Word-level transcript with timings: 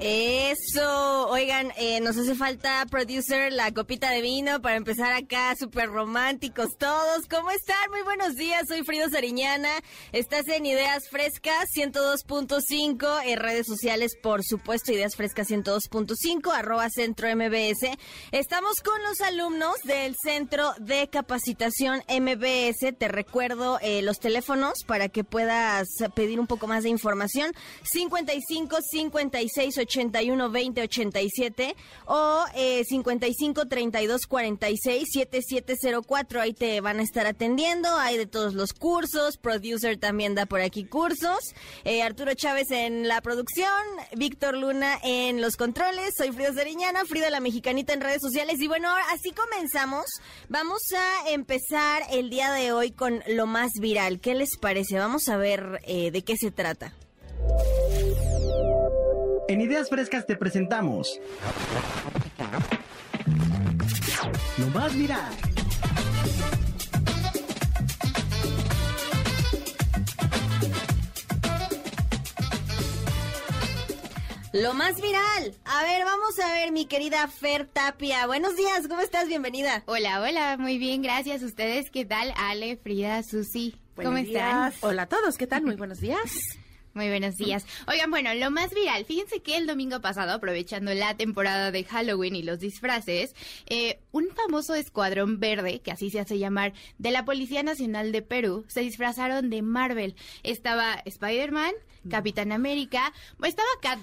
eso, 0.00 1.28
oigan, 1.28 1.72
eh, 1.76 2.00
nos 2.00 2.16
hace 2.16 2.34
falta, 2.34 2.84
producer, 2.90 3.52
la 3.52 3.72
copita 3.72 4.10
de 4.10 4.20
vino 4.20 4.60
para 4.60 4.74
empezar 4.74 5.12
acá, 5.12 5.54
súper 5.56 5.88
románticos 5.88 6.76
todos. 6.76 7.28
¿Cómo 7.30 7.52
están? 7.52 7.90
Muy 7.90 8.02
buenos 8.02 8.34
días, 8.34 8.66
soy 8.66 8.82
Frido 8.82 9.08
Sariñana. 9.08 9.68
Estás 10.10 10.48
en 10.48 10.66
Ideas 10.66 11.08
Frescas 11.08 11.68
102.5, 11.76 13.22
en 13.24 13.38
redes 13.38 13.68
sociales, 13.68 14.16
por 14.20 14.42
supuesto, 14.42 14.90
Ideas 14.90 15.14
Frescas 15.14 15.48
102.5, 15.48 16.52
arroba 16.52 16.90
Centro 16.90 17.28
MBS. 17.28 17.96
Estamos 18.32 18.80
con 18.80 19.00
los 19.04 19.20
alumnos 19.20 19.76
del 19.84 20.16
Centro 20.20 20.72
de 20.80 21.08
Capacitación 21.08 22.02
MBS. 22.08 22.92
Te 22.98 23.06
recuerdo 23.06 23.78
eh, 23.82 24.02
los 24.02 24.18
teléfonos 24.18 24.82
para 24.84 25.08
que 25.08 25.22
puedas 25.22 25.86
pedir 26.16 26.40
un 26.40 26.48
poco 26.48 26.66
más 26.66 26.82
de 26.82 26.88
información. 26.88 27.52
55 27.84 28.71
56 28.80 29.78
81 29.78 30.50
20 30.50 30.82
87 30.82 31.76
o 32.06 32.44
eh, 32.54 32.84
55 32.84 33.66
32 33.66 34.26
46 34.26 35.08
7704. 35.12 36.40
Ahí 36.40 36.52
te 36.52 36.80
van 36.80 37.00
a 37.00 37.02
estar 37.02 37.26
atendiendo. 37.26 37.88
Hay 37.96 38.16
de 38.16 38.26
todos 38.26 38.54
los 38.54 38.72
cursos. 38.72 39.36
Producer 39.36 39.98
también 39.98 40.34
da 40.34 40.46
por 40.46 40.60
aquí 40.60 40.84
cursos. 40.84 41.54
Eh, 41.84 42.02
Arturo 42.02 42.34
Chávez 42.34 42.70
en 42.70 43.08
la 43.08 43.20
producción. 43.20 43.72
Víctor 44.16 44.56
Luna 44.56 44.98
en 45.02 45.40
los 45.40 45.56
controles. 45.56 46.14
Soy 46.16 46.32
Frida 46.32 46.52
Zariñana, 46.54 47.04
Frida 47.04 47.30
la 47.30 47.40
Mexicanita 47.40 47.92
en 47.92 48.00
redes 48.00 48.22
sociales. 48.22 48.60
Y 48.60 48.68
bueno, 48.68 48.88
así 49.12 49.32
comenzamos. 49.32 50.06
Vamos 50.48 50.80
a 50.96 51.30
empezar 51.30 52.02
el 52.10 52.30
día 52.30 52.52
de 52.52 52.72
hoy 52.72 52.90
con 52.90 53.22
lo 53.26 53.46
más 53.46 53.72
viral. 53.80 54.20
¿Qué 54.20 54.34
les 54.34 54.56
parece? 54.58 54.98
Vamos 54.98 55.28
a 55.28 55.36
ver 55.36 55.80
eh, 55.84 56.10
de 56.10 56.22
qué 56.22 56.36
se 56.36 56.50
trata. 56.50 56.92
En 59.52 59.60
Ideas 59.60 59.90
Frescas 59.90 60.24
te 60.24 60.34
presentamos 60.34 61.20
Lo 64.56 64.66
más 64.68 64.96
viral. 64.96 65.30
Lo 74.54 74.72
más 74.72 74.96
viral. 75.02 75.54
A 75.66 75.82
ver, 75.82 76.02
vamos 76.06 76.38
a 76.38 76.54
ver, 76.54 76.72
mi 76.72 76.86
querida 76.86 77.28
Fer 77.28 77.66
Tapia. 77.66 78.26
Buenos 78.26 78.56
días, 78.56 78.88
¿cómo 78.88 79.02
estás? 79.02 79.28
Bienvenida. 79.28 79.82
Hola, 79.84 80.22
hola, 80.22 80.56
muy 80.58 80.78
bien, 80.78 81.02
gracias. 81.02 81.42
¿Ustedes 81.42 81.90
qué 81.90 82.06
tal? 82.06 82.32
Ale, 82.38 82.78
Frida, 82.78 83.22
Susi. 83.22 83.76
¿Cómo 83.96 84.16
están? 84.16 84.72
Hola 84.80 85.02
a 85.02 85.08
todos, 85.08 85.36
¿qué 85.36 85.46
tal? 85.46 85.62
Muy 85.62 85.76
buenos 85.76 86.00
días. 86.00 86.61
Muy 86.94 87.08
buenos 87.08 87.38
días. 87.38 87.64
Oigan, 87.86 88.10
bueno, 88.10 88.34
lo 88.34 88.50
más 88.50 88.74
viral, 88.74 89.06
fíjense 89.06 89.40
que 89.40 89.56
el 89.56 89.66
domingo 89.66 90.02
pasado, 90.02 90.32
aprovechando 90.32 90.92
la 90.92 91.16
temporada 91.16 91.70
de 91.70 91.84
Halloween 91.84 92.36
y 92.36 92.42
los 92.42 92.58
disfraces, 92.58 93.34
eh, 93.66 94.00
un 94.10 94.28
famoso 94.28 94.74
escuadrón 94.74 95.40
verde, 95.40 95.80
que 95.80 95.90
así 95.90 96.10
se 96.10 96.20
hace 96.20 96.38
llamar, 96.38 96.74
de 96.98 97.10
la 97.10 97.24
Policía 97.24 97.62
Nacional 97.62 98.12
de 98.12 98.20
Perú, 98.20 98.66
se 98.68 98.80
disfrazaron 98.80 99.48
de 99.48 99.62
Marvel. 99.62 100.16
Estaba 100.42 100.96
Spider-Man, 101.06 101.72
Capitán 102.10 102.52
América, 102.52 103.14
estaba 103.42 103.68
Cat 103.80 103.98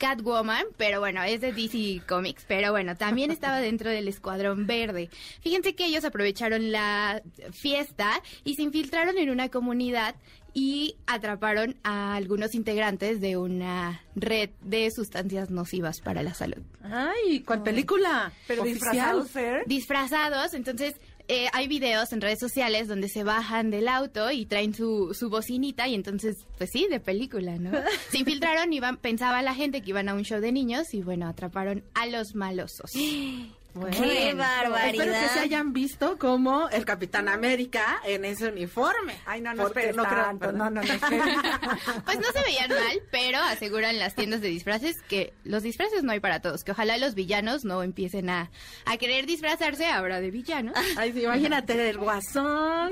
Catwoman, 0.00 0.64
pero 0.78 0.98
bueno, 0.98 1.22
es 1.22 1.42
de 1.42 1.52
DC 1.52 2.00
Comics, 2.08 2.46
pero 2.48 2.72
bueno, 2.72 2.96
también 2.96 3.30
estaba 3.30 3.58
dentro 3.60 3.90
del 3.90 4.08
Escuadrón 4.08 4.66
Verde. 4.66 5.10
Fíjense 5.42 5.74
que 5.74 5.84
ellos 5.84 6.06
aprovecharon 6.06 6.72
la 6.72 7.22
fiesta 7.52 8.22
y 8.42 8.54
se 8.54 8.62
infiltraron 8.62 9.18
en 9.18 9.28
una 9.28 9.50
comunidad 9.50 10.14
y 10.54 10.96
atraparon 11.06 11.76
a 11.82 12.14
algunos 12.14 12.54
integrantes 12.54 13.20
de 13.20 13.36
una 13.36 14.02
red 14.14 14.50
de 14.62 14.90
sustancias 14.90 15.50
nocivas 15.50 16.00
para 16.00 16.22
la 16.22 16.34
salud. 16.34 16.62
Ay, 16.82 17.40
¿cuál 17.40 17.62
película? 17.62 18.32
Pero 18.46 18.64
disfrazados, 18.64 19.30
Disfrazados, 19.66 20.54
entonces 20.54 20.94
eh, 21.28 21.46
hay 21.52 21.68
videos 21.68 22.12
en 22.12 22.20
redes 22.20 22.40
sociales 22.40 22.88
donde 22.88 23.08
se 23.08 23.22
bajan 23.22 23.70
del 23.70 23.88
auto 23.88 24.30
y 24.30 24.46
traen 24.46 24.74
su, 24.74 25.14
su 25.14 25.30
bocinita 25.30 25.86
y 25.86 25.94
entonces, 25.94 26.36
pues 26.58 26.70
sí, 26.72 26.88
de 26.90 26.98
película, 26.98 27.56
¿no? 27.56 27.70
Se 28.10 28.18
infiltraron 28.18 28.72
y 28.72 28.80
pensaba 29.00 29.40
la 29.42 29.54
gente 29.54 29.80
que 29.82 29.90
iban 29.90 30.08
a 30.08 30.14
un 30.14 30.24
show 30.24 30.40
de 30.40 30.50
niños 30.50 30.92
y 30.92 31.02
bueno, 31.02 31.28
atraparon 31.28 31.84
a 31.94 32.06
los 32.06 32.34
malosos. 32.34 32.90
¡Qué 33.92 34.34
barbaridad! 34.34 35.06
Espero 35.06 35.12
que 35.12 35.28
se 35.28 35.38
hayan 35.40 35.72
visto 35.72 36.18
como 36.18 36.68
el 36.70 36.84
Capitán 36.84 37.28
América 37.28 38.00
en 38.04 38.24
ese 38.24 38.48
uniforme. 38.48 39.14
Ay, 39.26 39.40
no, 39.40 39.54
no, 39.54 39.64
no, 39.64 39.70
creo, 39.70 39.92
no, 39.92 40.52
no, 40.52 40.70
no, 40.70 40.80
Pues 42.04 42.18
no 42.18 42.32
se 42.32 42.42
veían 42.44 42.70
mal, 42.70 43.02
pero 43.10 43.38
aseguran 43.38 43.98
las 43.98 44.14
tiendas 44.14 44.40
de 44.40 44.48
disfraces 44.48 44.96
que 45.08 45.32
los 45.44 45.62
disfraces 45.62 46.02
no 46.02 46.12
hay 46.12 46.20
para 46.20 46.40
todos, 46.40 46.64
que 46.64 46.72
ojalá 46.72 46.98
los 46.98 47.14
villanos 47.14 47.64
no 47.64 47.82
empiecen 47.82 48.30
a, 48.30 48.50
a 48.86 48.96
querer 48.96 49.26
disfrazarse 49.26 49.86
ahora 49.86 50.20
de 50.20 50.30
villanos. 50.30 50.74
Ay, 50.96 51.12
imagínate 51.16 51.90
el 51.90 51.98
guasón 51.98 52.90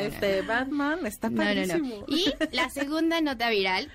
este 0.00 0.42
Batman, 0.42 1.06
está 1.06 1.30
padrísimo. 1.30 2.04
Y 2.08 2.32
la 2.52 2.68
segunda 2.70 3.20
nota 3.20 3.48
viral 3.50 3.90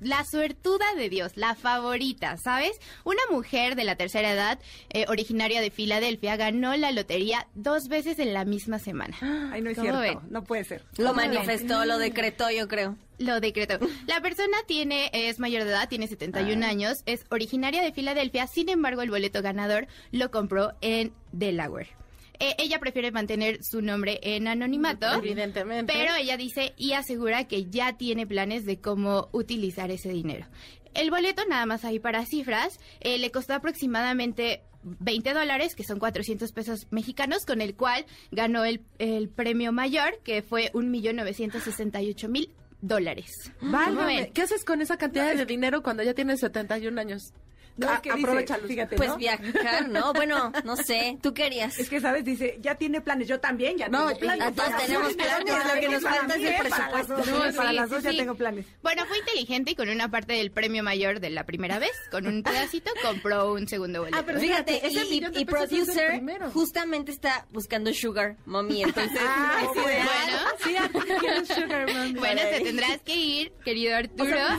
la 0.00 0.24
suertuda 0.24 0.84
de 0.96 1.08
Dios, 1.08 1.32
la 1.36 1.54
favorita, 1.54 2.36
¿sabes? 2.36 2.78
Una 3.04 3.22
mujer 3.30 3.76
de 3.76 3.84
la 3.84 3.96
tercera 3.96 4.32
edad, 4.32 4.58
eh, 4.90 5.06
originaria 5.08 5.60
de 5.60 5.70
Filadelfia, 5.70 6.36
ganó 6.36 6.76
la 6.76 6.92
lotería 6.92 7.46
dos 7.54 7.88
veces 7.88 8.18
en 8.18 8.32
la 8.32 8.44
misma 8.44 8.78
semana. 8.78 9.16
Ay, 9.52 9.62
no 9.62 9.70
es 9.70 9.80
cierto, 9.80 10.22
no 10.30 10.44
puede 10.44 10.64
ser. 10.64 10.84
Lo 10.96 11.14
manifestó, 11.14 11.84
lo 11.84 11.98
decretó, 11.98 12.50
yo 12.50 12.68
creo. 12.68 12.96
Lo 13.18 13.38
decretó. 13.40 13.78
La 14.06 14.22
persona 14.22 14.56
tiene, 14.66 15.10
es 15.12 15.38
mayor 15.38 15.64
de 15.64 15.70
edad, 15.70 15.88
tiene 15.88 16.06
71 16.06 16.64
años, 16.64 17.02
es 17.04 17.26
originaria 17.30 17.82
de 17.82 17.92
Filadelfia, 17.92 18.46
sin 18.46 18.70
embargo 18.70 19.02
el 19.02 19.10
boleto 19.10 19.42
ganador 19.42 19.88
lo 20.10 20.30
compró 20.30 20.72
en 20.80 21.12
Delaware. 21.32 21.99
Eh, 22.40 22.56
ella 22.58 22.80
prefiere 22.80 23.12
mantener 23.12 23.62
su 23.62 23.82
nombre 23.82 24.18
en 24.22 24.48
anonimato. 24.48 25.06
Evidentemente. 25.12 25.92
Pero 25.92 26.14
ella 26.14 26.36
dice 26.36 26.72
y 26.76 26.92
asegura 26.92 27.46
que 27.46 27.66
ya 27.66 27.96
tiene 27.98 28.26
planes 28.26 28.64
de 28.64 28.80
cómo 28.80 29.28
utilizar 29.32 29.90
ese 29.90 30.08
dinero. 30.08 30.46
El 30.94 31.10
boleto, 31.10 31.44
nada 31.46 31.66
más 31.66 31.84
ahí 31.84 32.00
para 32.00 32.24
cifras, 32.24 32.80
eh, 33.00 33.18
le 33.18 33.30
costó 33.30 33.54
aproximadamente 33.54 34.62
20 34.82 35.34
dólares, 35.34 35.76
que 35.76 35.84
son 35.84 35.98
400 35.98 36.50
pesos 36.52 36.86
mexicanos, 36.90 37.44
con 37.44 37.60
el 37.60 37.76
cual 37.76 38.06
ganó 38.32 38.64
el, 38.64 38.80
el 38.98 39.28
premio 39.28 39.70
mayor, 39.72 40.18
que 40.24 40.42
fue 40.42 40.72
1.968.000 40.72 42.50
dólares. 42.80 43.52
Vale, 43.60 44.30
¿qué 44.32 44.42
haces 44.42 44.64
con 44.64 44.80
esa 44.80 44.96
cantidad 44.96 45.34
de 45.34 45.44
dinero 45.44 45.82
cuando 45.82 46.02
ya 46.02 46.14
tienes 46.14 46.40
71 46.40 46.98
años? 46.98 47.34
No, 47.80 47.90
aprovechalo, 47.90 48.66
fíjate. 48.66 48.96
Pues 48.96 49.16
viajar, 49.16 49.88
¿no? 49.88 50.12
Bueno, 50.20 50.52
no 50.64 50.76
sé, 50.76 51.18
tú 51.22 51.32
querías. 51.32 51.78
Es 51.78 51.88
que, 51.88 51.98
¿sabes? 52.00 52.24
Dice, 52.24 52.58
ya 52.60 52.74
tiene 52.74 53.00
planes, 53.00 53.26
yo 53.26 53.40
también, 53.40 53.78
ya 53.78 53.88
no, 53.88 54.08
tengo 54.08 54.20
planes. 54.20 54.54
Todos 54.54 54.76
tenemos 54.76 55.14
planes, 55.14 55.54
lo 55.74 55.80
que 55.80 55.88
nos 55.88 56.02
falta 56.02 56.34
es 56.36 56.44
el 56.44 56.56
presupuesto. 56.58 57.38
Para, 57.38 57.52
para 57.52 57.72
las 57.72 57.90
dos 57.90 58.02
ya 58.02 58.10
tengo 58.10 58.34
planes. 58.34 58.66
Bueno, 58.82 59.06
fue 59.06 59.18
inteligente 59.18 59.70
y 59.70 59.74
con 59.74 59.88
una 59.88 60.10
parte 60.10 60.34
del 60.34 60.50
premio 60.50 60.82
mayor 60.82 61.20
de 61.20 61.30
la 61.30 61.44
primera 61.44 61.78
vez, 61.78 61.92
con 62.10 62.26
un 62.26 62.42
pedacito, 62.42 62.90
compró 63.02 63.52
un 63.52 63.66
segundo 63.66 64.00
boleto. 64.00 64.18
Ah, 64.18 64.22
pero 64.26 64.40
fíjate, 64.40 64.86
ese 64.86 65.04
y, 65.06 65.24
y 65.34 65.44
producer 65.44 66.20
justamente 66.52 67.12
está 67.12 67.46
buscando 67.50 67.92
Sugar 67.94 68.36
Mommy, 68.46 68.82
entonces... 68.84 69.20
Ah, 69.22 69.62
sí, 69.72 69.80
bueno, 69.80 70.38
sí, 70.64 71.54
Sugar 71.54 71.92
Mommy. 71.92 72.12
Bueno, 72.18 72.40
te 72.50 72.60
tendrás 72.60 73.00
que 73.02 73.16
ir, 73.16 73.52
querido 73.64 73.96
Arturo, 73.96 74.38
a 74.38 74.58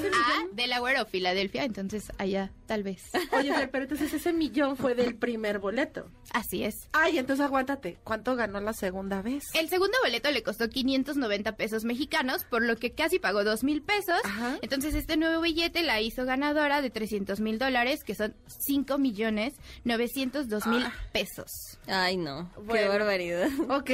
Delaware 0.53 1.01
o 1.01 1.05
Filadelfia, 1.05 1.63
entonces 1.63 2.11
allá, 2.17 2.51
tal 2.71 2.83
vez. 2.83 3.11
Oye, 3.33 3.67
pero 3.69 3.83
entonces 3.83 4.13
ese 4.13 4.31
millón 4.31 4.77
fue 4.77 4.95
del 4.95 5.15
primer 5.15 5.59
boleto. 5.59 6.09
Así 6.31 6.63
es. 6.63 6.87
Ay, 6.93 7.17
entonces 7.17 7.45
aguántate. 7.45 7.97
¿Cuánto 8.05 8.37
ganó 8.37 8.61
la 8.61 8.71
segunda 8.71 9.21
vez? 9.21 9.43
El 9.55 9.67
segundo 9.67 9.97
boleto 10.01 10.31
le 10.31 10.41
costó 10.41 10.69
590 10.69 11.57
pesos 11.57 11.83
mexicanos, 11.83 12.45
por 12.45 12.61
lo 12.61 12.77
que 12.77 12.93
casi 12.93 13.19
pagó 13.19 13.43
2 13.43 13.65
mil 13.65 13.81
pesos. 13.81 14.21
Entonces 14.61 14.95
este 14.95 15.17
nuevo 15.17 15.41
billete 15.41 15.83
la 15.83 15.99
hizo 15.99 16.23
ganadora 16.23 16.81
de 16.81 16.89
300 16.89 17.41
mil 17.41 17.59
dólares, 17.59 18.05
que 18.05 18.15
son 18.15 18.37
5 18.47 18.97
millones 18.97 19.53
902 19.83 20.65
mil 20.67 20.83
ah. 20.85 20.93
pesos. 21.11 21.77
Ay, 21.87 22.15
no. 22.15 22.49
Qué 22.71 22.87
barbaridad. 22.87 23.49
Ok. 23.67 23.91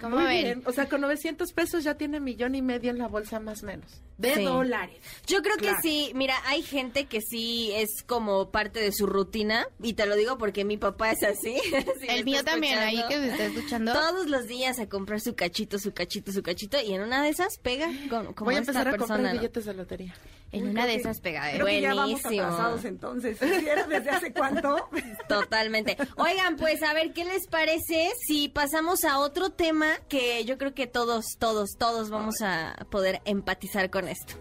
¿Cómo 0.00 0.16
ven? 0.16 0.62
O 0.64 0.72
sea, 0.72 0.88
con 0.88 1.02
900 1.02 1.52
pesos 1.52 1.84
ya 1.84 1.96
tiene 1.96 2.20
millón 2.20 2.54
y 2.54 2.62
medio 2.62 2.90
en 2.90 2.96
la 2.96 3.08
bolsa 3.08 3.38
más 3.38 3.62
o 3.62 3.66
menos. 3.66 4.00
De 4.18 4.42
dólares. 4.42 4.96
Yo 5.26 5.42
creo 5.42 5.56
que 5.56 5.72
sí, 5.80 6.12
mira, 6.14 6.34
hay 6.44 6.62
gente 6.62 7.06
que 7.06 7.20
sí 7.20 7.70
es 7.74 8.02
como 8.04 8.50
parte 8.50 8.80
de 8.80 8.92
su 8.92 9.06
rutina, 9.06 9.66
y 9.82 9.94
te 9.94 10.06
lo 10.06 10.16
digo 10.16 10.36
porque 10.36 10.64
mi 10.64 10.76
papá 10.76 11.12
es 11.12 11.22
así. 11.22 11.56
el 12.08 12.24
mío 12.24 12.44
también, 12.44 12.78
ahí 12.78 13.02
que 13.08 13.18
me 13.18 13.28
está 13.28 13.46
escuchando. 13.46 13.92
Todos 13.92 14.28
los 14.28 14.46
días 14.46 14.78
a 14.80 14.88
comprar 14.88 15.20
su 15.20 15.34
cachito, 15.34 15.78
su 15.78 15.92
cachito, 15.92 16.32
su 16.32 16.42
cachito, 16.42 16.78
y 16.80 16.92
en 16.92 17.02
una 17.02 17.22
de 17.22 17.30
esas 17.30 17.58
pega 17.58 17.88
con, 18.10 18.34
como 18.34 18.46
Voy 18.46 18.56
a 18.56 18.58
empezar 18.58 18.88
a 18.88 18.96
comprar 18.96 19.32
billetes 19.32 19.64
de 19.64 19.74
lotería. 19.74 20.14
En 20.50 20.68
una 20.68 20.86
de 20.86 20.94
esas 20.94 21.20
pega. 21.20 21.50
Creo 21.52 21.66
que 21.66 21.80
ya 21.80 21.94
vamos 21.94 22.24
atrasados 22.24 22.84
entonces. 22.84 23.38
¿Desde 23.38 24.10
hace 24.10 24.32
cuánto? 24.32 24.88
Totalmente. 25.28 25.96
Oigan, 26.16 26.56
pues 26.56 26.82
a 26.82 26.94
ver, 26.94 27.12
¿qué 27.12 27.24
les 27.24 27.46
parece 27.46 28.10
si 28.26 28.48
pasamos 28.48 29.04
a 29.04 29.18
otro 29.18 29.50
tema 29.50 29.86
que 30.08 30.44
yo 30.44 30.56
creo 30.56 30.74
que 30.74 30.86
todos, 30.86 31.36
todos, 31.38 31.76
todos 31.78 32.08
vamos 32.08 32.40
a 32.40 32.86
poder 32.90 33.20
empatizar 33.26 33.90
con 33.90 34.08
esto? 34.08 34.34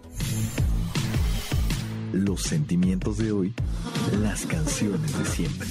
Los 2.14 2.44
sentimientos 2.44 3.18
de 3.18 3.34
hoy, 3.34 3.54
las 4.22 4.46
canciones 4.46 5.18
de 5.18 5.26
siempre. 5.26 5.68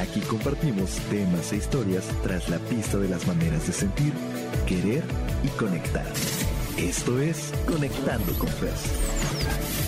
Aquí 0.00 0.20
compartimos 0.20 0.90
temas 1.10 1.52
e 1.52 1.56
historias 1.56 2.04
tras 2.22 2.48
la 2.48 2.58
pista 2.58 2.98
de 2.98 3.08
las 3.08 3.26
maneras 3.26 3.66
de 3.66 3.72
sentir, 3.72 4.12
querer 4.66 5.02
y 5.42 5.48
conectar. 5.58 6.06
Esto 6.78 7.20
es 7.20 7.52
Conectando 7.66 8.32
con 8.36 8.48
Fes. 8.48 9.83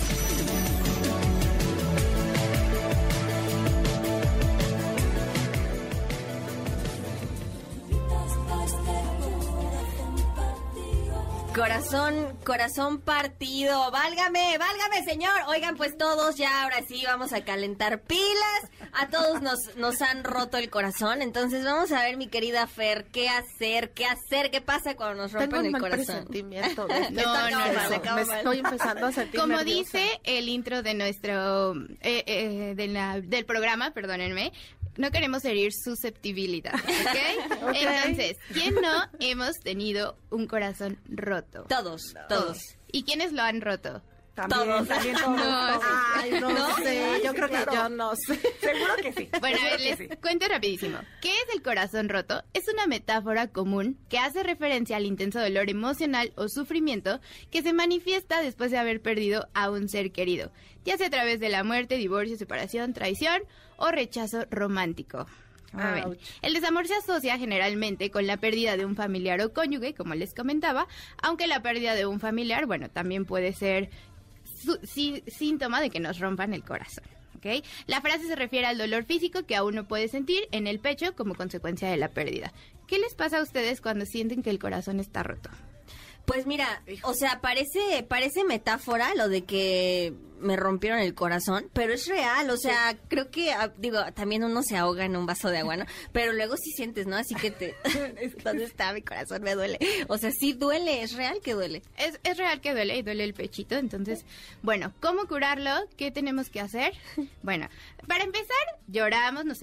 Corazón, 11.57 12.37
corazón 12.45 13.01
partido. 13.01 13.89
Válgame, 13.89 14.59
válgame, 14.59 15.03
señor. 15.03 15.33
Oigan, 15.47 15.75
pues 15.75 15.97
todos 15.97 16.35
ya 16.35 16.61
ahora 16.61 16.83
sí 16.87 17.01
vamos 17.03 17.33
a 17.33 17.43
calentar 17.43 18.03
pilas. 18.03 18.71
A 18.93 19.07
todos 19.07 19.41
nos, 19.41 19.75
nos 19.75 19.99
han 20.03 20.23
roto 20.23 20.57
el 20.57 20.69
corazón. 20.69 21.23
Entonces 21.23 21.65
vamos 21.65 21.91
a 21.91 22.03
ver, 22.03 22.15
mi 22.15 22.27
querida 22.27 22.67
Fer, 22.67 23.05
qué 23.11 23.27
hacer, 23.29 23.91
qué 23.93 24.05
hacer, 24.05 24.51
qué 24.51 24.61
pasa 24.61 24.95
cuando 24.95 25.23
nos 25.23 25.33
rompen 25.33 25.65
el 25.65 25.79
corazón. 25.79 26.27
no, 26.31 27.49
no, 27.49 27.59
no, 28.05 28.15
me 28.15 28.21
estoy 28.21 28.59
empezando 28.59 29.07
a 29.07 29.11
sentir 29.11 29.39
Como 29.39 29.63
dice 29.63 30.21
el 30.25 30.49
intro 30.49 30.83
de 30.83 30.93
nuestro, 30.93 31.73
eh, 32.01 32.23
eh, 32.27 33.21
del 33.25 33.45
programa, 33.45 33.91
perdónenme, 33.91 34.53
no 34.97 35.11
queremos 35.11 35.45
herir 35.45 35.71
susceptibilidad, 35.73 36.73
¿ok? 36.75 37.73
Entonces, 37.75 38.37
¿quién 38.53 38.75
no 38.75 39.05
hemos 39.19 39.59
tenido 39.59 40.17
un 40.29 40.47
corazón 40.47 40.99
roto? 41.07 41.65
Todos, 41.69 42.13
todos. 42.29 42.57
¿Y 42.91 43.03
quiénes 43.03 43.33
lo 43.33 43.41
han 43.41 43.61
roto? 43.61 44.01
También, 44.37 44.65
todos. 44.65 44.87
También 44.87 45.15
todos. 45.23 45.35
No, 45.35 45.79
Ay, 46.13 46.31
no, 46.39 46.75
sé. 46.75 47.21
Yo 47.23 47.33
creo 47.33 47.49
que 47.49 47.65
yo 47.73 47.89
no 47.89 48.15
sé. 48.15 48.39
Seguro 48.61 48.95
que 49.01 49.11
sí. 49.13 49.29
Bueno, 49.39 49.57
a 49.59 49.63
ver, 49.63 49.81
les 49.81 50.17
cuento 50.19 50.47
rapidísimo. 50.47 50.99
¿Qué 51.21 51.29
es 51.29 51.55
el 51.55 51.63
corazón 51.63 52.07
roto? 52.07 52.43
Es 52.53 52.67
una 52.71 52.85
metáfora 52.85 53.47
común 53.47 53.97
que 54.09 54.19
hace 54.19 54.43
referencia 54.43 54.95
al 54.95 55.07
intenso 55.07 55.39
dolor 55.39 55.71
emocional 55.71 56.33
o 56.35 56.49
sufrimiento 56.49 57.19
que 57.49 57.63
se 57.63 57.73
manifiesta 57.73 58.43
después 58.43 58.69
de 58.69 58.77
haber 58.77 59.01
perdido 59.01 59.47
a 59.55 59.71
un 59.71 59.89
ser 59.89 60.11
querido, 60.11 60.51
ya 60.85 60.97
sea 60.97 61.07
a 61.07 61.09
través 61.09 61.39
de 61.39 61.49
la 61.49 61.63
muerte, 61.63 61.97
divorcio, 61.97 62.37
separación, 62.37 62.93
traición 62.93 63.41
o 63.77 63.89
rechazo 63.89 64.45
romántico. 64.51 65.25
El 66.41 66.53
desamor 66.53 66.87
se 66.87 66.95
asocia 66.95 67.37
generalmente 67.37 68.09
con 68.11 68.25
la 68.25 68.37
pérdida 68.37 68.77
de 68.77 68.85
un 68.85 68.95
familiar 68.95 69.41
o 69.41 69.51
cónyuge, 69.51 69.93
como 69.93 70.15
les 70.15 70.33
comentaba, 70.33 70.87
aunque 71.21 71.47
la 71.47 71.61
pérdida 71.61 71.95
de 71.95 72.05
un 72.05 72.19
familiar, 72.19 72.65
bueno, 72.65 72.89
también 72.89 73.25
puede 73.25 73.51
ser 73.53 73.89
síntoma 74.83 75.81
de 75.81 75.89
que 75.89 75.99
nos 75.99 76.19
rompan 76.19 76.53
el 76.53 76.63
corazón. 76.63 77.03
¿okay? 77.37 77.63
La 77.85 78.01
frase 78.01 78.27
se 78.27 78.35
refiere 78.35 78.67
al 78.67 78.77
dolor 78.77 79.03
físico 79.05 79.45
que 79.45 79.55
aún 79.55 79.75
no 79.75 79.87
puede 79.87 80.07
sentir 80.07 80.47
en 80.51 80.67
el 80.67 80.79
pecho 80.79 81.15
como 81.15 81.35
consecuencia 81.35 81.89
de 81.89 81.97
la 81.97 82.09
pérdida. 82.09 82.53
¿Qué 82.87 82.99
les 82.99 83.15
pasa 83.15 83.39
a 83.39 83.43
ustedes 83.43 83.81
cuando 83.81 84.05
sienten 84.05 84.43
que 84.43 84.49
el 84.49 84.59
corazón 84.59 84.99
está 84.99 85.23
roto? 85.23 85.49
Pues 86.25 86.45
mira, 86.45 86.83
o 87.03 87.13
sea, 87.13 87.39
parece, 87.39 88.03
parece 88.05 88.43
metáfora 88.43 89.15
lo 89.15 89.29
de 89.29 89.45
que 89.45 90.13
me 90.39 90.55
rompieron 90.55 90.99
el 90.99 91.13
corazón, 91.13 91.69
pero 91.73 91.93
es 91.93 92.07
real, 92.07 92.49
o 92.49 92.57
sea, 92.57 92.97
creo 93.07 93.29
que, 93.29 93.51
ah, 93.51 93.71
digo, 93.77 93.99
también 94.13 94.43
uno 94.43 94.61
se 94.63 94.77
ahoga 94.77 95.05
en 95.05 95.15
un 95.15 95.25
vaso 95.25 95.49
de 95.49 95.59
agua, 95.59 95.77
¿no? 95.77 95.85
Pero 96.11 96.33
luego 96.33 96.55
sí 96.57 96.71
sientes, 96.71 97.07
¿no? 97.07 97.15
Así 97.15 97.35
que 97.35 97.51
te... 97.51 97.75
¿Dónde 98.43 98.63
está 98.63 98.93
mi 98.93 99.01
corazón? 99.01 99.43
Me 99.43 99.55
duele. 99.55 99.79
O 100.07 100.17
sea, 100.17 100.31
sí 100.31 100.53
duele, 100.53 101.03
es 101.03 101.13
real 101.13 101.39
que 101.43 101.53
duele. 101.53 101.81
Es, 101.97 102.19
es 102.23 102.37
real 102.37 102.61
que 102.61 102.73
duele 102.73 102.97
y 102.97 103.01
duele 103.01 103.23
el 103.23 103.33
pechito, 103.33 103.75
entonces, 103.75 104.25
bueno, 104.61 104.93
¿cómo 104.99 105.27
curarlo? 105.27 105.71
¿Qué 105.97 106.11
tenemos 106.11 106.49
que 106.49 106.61
hacer? 106.61 106.93
Bueno, 107.43 107.69
para 108.07 108.23
empezar, 108.23 108.57
lloramos, 108.87 109.45
nos 109.45 109.59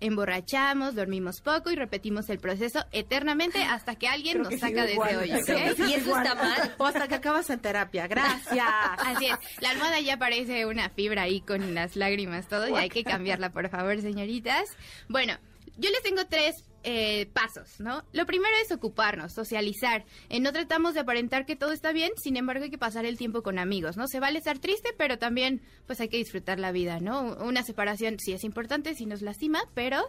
emborrachamos, 0.00 0.94
dormimos 0.94 1.40
poco 1.40 1.70
y 1.70 1.74
repetimos 1.74 2.28
el 2.28 2.38
proceso 2.38 2.84
eternamente 2.92 3.62
hasta 3.70 3.96
que 3.96 4.08
alguien 4.08 4.42
nos 4.42 4.54
saca 4.58 4.84
de 4.84 4.92
ese 4.92 5.16
hoyo, 5.16 5.36
¿ok? 5.38 5.78
Y 5.88 5.94
eso 5.94 6.16
está 6.16 6.34
mal. 6.34 6.74
O 6.78 6.86
hasta 6.86 7.08
que 7.08 7.14
acabas 7.14 7.50
en 7.50 7.60
terapia, 7.60 8.06
gracias. 8.06 8.66
Así 8.98 9.26
es, 9.26 9.36
la 9.60 9.70
almohada 9.70 10.00
ya 10.00 10.13
parece 10.16 10.66
una 10.66 10.88
fibra 10.90 11.22
ahí 11.22 11.40
con 11.40 11.74
las 11.74 11.96
lágrimas, 11.96 12.48
todo, 12.48 12.68
y 12.68 12.74
hay 12.74 12.88
que 12.88 13.04
cambiarla, 13.04 13.50
por 13.52 13.68
favor, 13.68 14.00
señoritas. 14.00 14.76
Bueno, 15.08 15.38
yo 15.76 15.90
les 15.90 16.02
tengo 16.02 16.26
tres 16.26 16.64
eh, 16.84 17.26
pasos, 17.32 17.80
¿no? 17.80 18.04
Lo 18.12 18.26
primero 18.26 18.54
es 18.62 18.70
ocuparnos, 18.70 19.32
socializar. 19.32 20.04
Eh, 20.28 20.38
no 20.38 20.52
tratamos 20.52 20.94
de 20.94 21.00
aparentar 21.00 21.46
que 21.46 21.56
todo 21.56 21.72
está 21.72 21.92
bien, 21.92 22.12
sin 22.16 22.36
embargo 22.36 22.64
hay 22.64 22.70
que 22.70 22.78
pasar 22.78 23.06
el 23.06 23.16
tiempo 23.16 23.42
con 23.42 23.58
amigos, 23.58 23.96
¿no? 23.96 24.06
Se 24.06 24.20
vale 24.20 24.38
estar 24.38 24.58
triste, 24.58 24.90
pero 24.96 25.18
también 25.18 25.62
pues 25.86 26.00
hay 26.00 26.08
que 26.08 26.18
disfrutar 26.18 26.58
la 26.58 26.72
vida, 26.72 27.00
¿no? 27.00 27.36
Una 27.36 27.62
separación 27.62 28.18
sí 28.18 28.32
es 28.32 28.44
importante, 28.44 28.94
sí 28.94 29.06
nos 29.06 29.22
lastima, 29.22 29.62
pero 29.74 30.02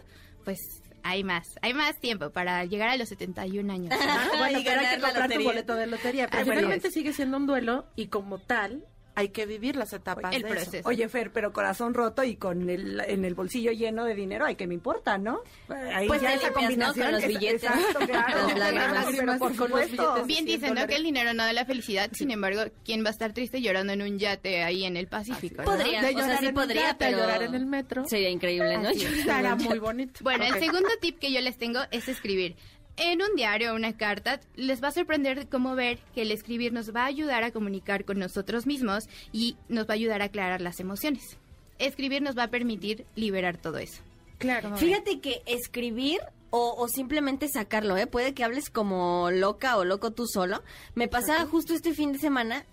pues 0.44 0.58
hay 1.02 1.24
más, 1.24 1.46
hay 1.62 1.72
más 1.72 1.98
tiempo 1.98 2.30
para 2.30 2.64
llegar 2.64 2.90
a 2.90 2.96
los 2.96 3.08
71 3.08 3.72
años. 3.72 3.94
bueno, 4.38 4.60
pero 4.64 4.80
hay 4.80 4.96
que 4.96 5.00
comprar 5.00 5.32
tu 5.32 5.42
boleto 5.42 5.74
de 5.74 5.86
lotería, 5.86 6.28
pero 6.28 6.44
realmente 6.44 6.90
sigue 6.90 7.12
siendo 7.12 7.36
un 7.38 7.46
duelo 7.46 7.86
y 7.96 8.08
como 8.08 8.38
tal 8.38 8.84
hay 9.16 9.30
que 9.30 9.46
vivir 9.46 9.76
las 9.76 9.92
etapas 9.94 10.34
el 10.34 10.42
proceso. 10.42 10.86
Oye, 10.86 11.08
Fer, 11.08 11.32
pero 11.32 11.50
corazón 11.52 11.94
roto 11.94 12.22
y 12.22 12.36
con 12.36 12.68
el 12.68 13.00
en 13.00 13.24
el 13.24 13.34
bolsillo 13.34 13.72
lleno 13.72 14.04
de 14.04 14.14
dinero, 14.14 14.44
hay 14.44 14.56
que 14.56 14.66
me 14.66 14.74
importa, 14.74 15.16
¿no? 15.16 15.40
Ahí 15.68 16.06
pues 16.06 16.20
ya 16.20 16.34
esa 16.34 16.52
combinación 16.52 17.06
con 17.10 17.12
los 17.12 17.26
billetes, 17.26 17.62
las 17.62 18.64
lágrimas, 18.92 19.38
con 19.38 19.70
los 19.70 19.90
billetes. 19.90 20.26
Bien 20.26 20.44
dicen, 20.44 20.74
¿no? 20.74 20.86
Que 20.86 20.96
el 20.96 21.02
dinero 21.02 21.32
no 21.32 21.44
da 21.44 21.52
la 21.54 21.64
felicidad, 21.64 22.10
sin 22.12 22.30
embargo, 22.30 22.64
¿quién 22.84 23.02
va 23.04 23.08
a 23.08 23.12
estar 23.12 23.32
triste 23.32 23.62
llorando 23.62 23.94
en 23.94 24.02
un 24.02 24.18
yate 24.18 24.62
ahí 24.62 24.84
en 24.84 24.98
el 24.98 25.06
Pacífico? 25.06 25.62
Podría, 25.64 26.00
o 26.00 26.18
sea, 26.18 26.38
sí 26.38 26.52
podría, 26.52 26.96
pero 26.98 27.18
llorar 27.18 27.42
en 27.42 27.54
el 27.54 27.64
metro. 27.64 28.06
Sería 28.06 28.28
increíble, 28.28 28.76
¿no? 28.76 28.90
Estará 28.90 29.56
muy 29.56 29.78
bonito. 29.78 30.20
Bueno, 30.22 30.44
el 30.44 30.60
segundo 30.60 30.90
tip 31.00 31.18
que 31.18 31.32
yo 31.32 31.40
les 31.40 31.56
tengo 31.56 31.80
es 31.90 32.06
escribir 32.08 32.56
en 32.96 33.22
un 33.22 33.36
diario 33.36 33.72
o 33.72 33.76
una 33.76 33.96
carta, 33.96 34.40
les 34.54 34.82
va 34.82 34.88
a 34.88 34.92
sorprender 34.92 35.48
cómo 35.48 35.74
ver 35.74 35.98
que 36.14 36.22
el 36.22 36.30
escribir 36.30 36.72
nos 36.72 36.94
va 36.94 37.02
a 37.02 37.06
ayudar 37.06 37.44
a 37.44 37.50
comunicar 37.50 38.04
con 38.04 38.18
nosotros 38.18 38.66
mismos 38.66 39.08
y 39.32 39.56
nos 39.68 39.86
va 39.86 39.92
a 39.92 39.94
ayudar 39.94 40.22
a 40.22 40.26
aclarar 40.26 40.60
las 40.60 40.80
emociones. 40.80 41.36
Escribir 41.78 42.22
nos 42.22 42.36
va 42.36 42.44
a 42.44 42.50
permitir 42.50 43.04
liberar 43.14 43.58
todo 43.58 43.78
eso. 43.78 44.02
Claro. 44.38 44.76
Fíjate 44.76 45.20
que 45.20 45.42
escribir 45.46 46.20
o, 46.50 46.88
simplemente 46.88 47.48
sacarlo, 47.48 47.96
¿eh? 47.96 48.06
Puede 48.06 48.32
que 48.32 48.44
hables 48.44 48.70
como 48.70 49.30
loca 49.30 49.76
o 49.76 49.84
loco 49.84 50.12
tú 50.12 50.26
solo. 50.26 50.62
Me 50.94 51.08
pasaba 51.08 51.44
justo 51.46 51.74
este 51.74 51.92
fin 51.92 52.12
de 52.12 52.18
semana, 52.18 52.64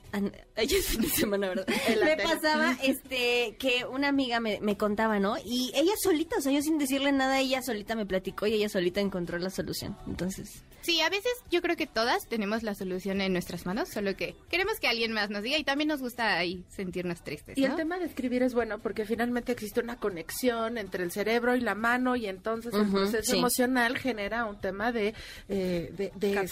ella 0.56 0.77
es 0.77 0.88
fin 0.88 1.01
de 1.01 1.10
semana, 1.10 1.50
¿verdad? 1.50 1.68
me 2.03 2.18
pasaba 2.18 2.77
este 2.84 3.56
que 3.60 3.86
una 3.86 4.08
amiga 4.08 4.39
me, 4.39 4.60
me, 4.62 4.77
contaba, 4.77 5.20
¿no? 5.20 5.36
Y 5.44 5.72
ella 5.75 5.94
solita, 6.01 6.38
o 6.38 6.42
sea, 6.42 6.51
yo 6.51 6.62
sin 6.62 6.77
decirle 6.77 7.12
nada, 7.12 7.39
ella 7.39 7.62
solita 7.62 7.96
me 7.96 8.06
platicó 8.06 8.48
y 8.48 8.53
ella 8.53 8.70
solita 8.70 9.01
encontró 9.01 9.38
la 9.38 9.50
solución. 9.50 9.98
Entonces... 10.08 10.63
Sí, 10.84 11.00
a 11.02 11.10
veces 11.10 11.32
yo 11.50 11.62
creo 11.62 11.78
que 11.78 11.88
todas 11.88 12.28
tenemos 12.28 12.62
la 12.62 12.75
solución 12.75 13.22
en 13.22 13.32
nuestras 13.32 13.66
manos, 13.66 13.90
solo 13.90 14.16
que 14.18 14.36
queremos 14.50 14.80
que 14.80 14.88
alguien 14.88 15.13
más 15.13 15.30
nos 15.30 15.42
diga 15.42 15.58
y 15.58 15.63
también 15.63 15.88
nos 15.88 16.02
gusta 16.02 16.38
ahí 16.38 16.66
sentirnos 16.68 17.24
tristes. 17.24 17.58
Y 17.58 17.63
el 17.63 17.75
tema 17.75 17.98
de 18.00 18.06
escribir 18.06 18.44
es 18.44 18.54
bueno 18.54 18.80
porque 18.80 19.06
finalmente 19.06 19.54
existe 19.54 19.80
una 19.80 19.98
conexión 19.98 20.78
entre 20.78 21.04
el 21.04 21.12
cerebro 21.12 21.56
y 21.56 21.62
la 21.62 21.74
mano 21.74 22.18
y 22.18 22.28
entonces 22.28 22.74
el 22.74 22.92
proceso 22.92 23.36
emocional 23.36 23.98
genera 23.98 24.46
un 24.46 24.60
tema 24.60 24.92
de... 24.92 25.13
Eh, 25.48 25.92
de, 25.96 26.12
de, 26.16 26.44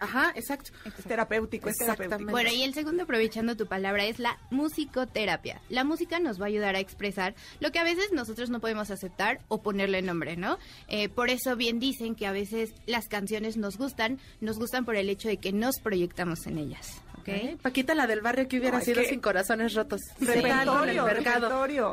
Ajá, 0.00 0.32
exacto. 0.34 0.72
Es 0.98 1.04
terapéutico, 1.04 1.68
es 1.68 1.76
terapéutico. 1.76 2.30
Bueno, 2.30 2.50
y 2.50 2.62
el 2.62 2.74
segundo, 2.74 3.04
aprovechando 3.04 3.56
tu 3.56 3.66
palabra, 3.66 4.04
es 4.06 4.18
la 4.18 4.38
musicoterapia. 4.50 5.60
La 5.68 5.84
música 5.84 6.18
nos 6.18 6.40
va 6.40 6.46
a 6.46 6.48
ayudar 6.48 6.74
a 6.74 6.80
expresar 6.80 7.34
lo 7.60 7.70
que 7.70 7.78
a 7.78 7.84
veces 7.84 8.12
nosotros 8.12 8.50
no 8.50 8.60
podemos 8.60 8.90
aceptar 8.90 9.40
o 9.48 9.62
ponerle 9.62 10.02
nombre, 10.02 10.36
¿no? 10.36 10.58
Eh, 10.88 11.08
por 11.08 11.30
eso 11.30 11.56
bien 11.56 11.78
dicen 11.78 12.14
que 12.14 12.26
a 12.26 12.32
veces 12.32 12.74
las 12.86 13.08
canciones 13.08 13.51
nos 13.56 13.78
gustan, 13.78 14.18
nos 14.40 14.58
gustan 14.58 14.84
por 14.84 14.96
el 14.96 15.08
hecho 15.08 15.28
de 15.28 15.38
que 15.38 15.52
nos 15.52 15.78
proyectamos 15.80 16.46
en 16.46 16.58
ellas. 16.58 17.02
Okay. 17.22 17.56
Paquita, 17.62 17.94
la 17.94 18.08
del 18.08 18.20
barrio 18.20 18.48
que 18.48 18.58
hubiera 18.58 18.80
sido 18.80 19.00
sin 19.04 19.20
corazones 19.20 19.74
rotos. 19.74 20.00
Repertorio, 20.18 21.04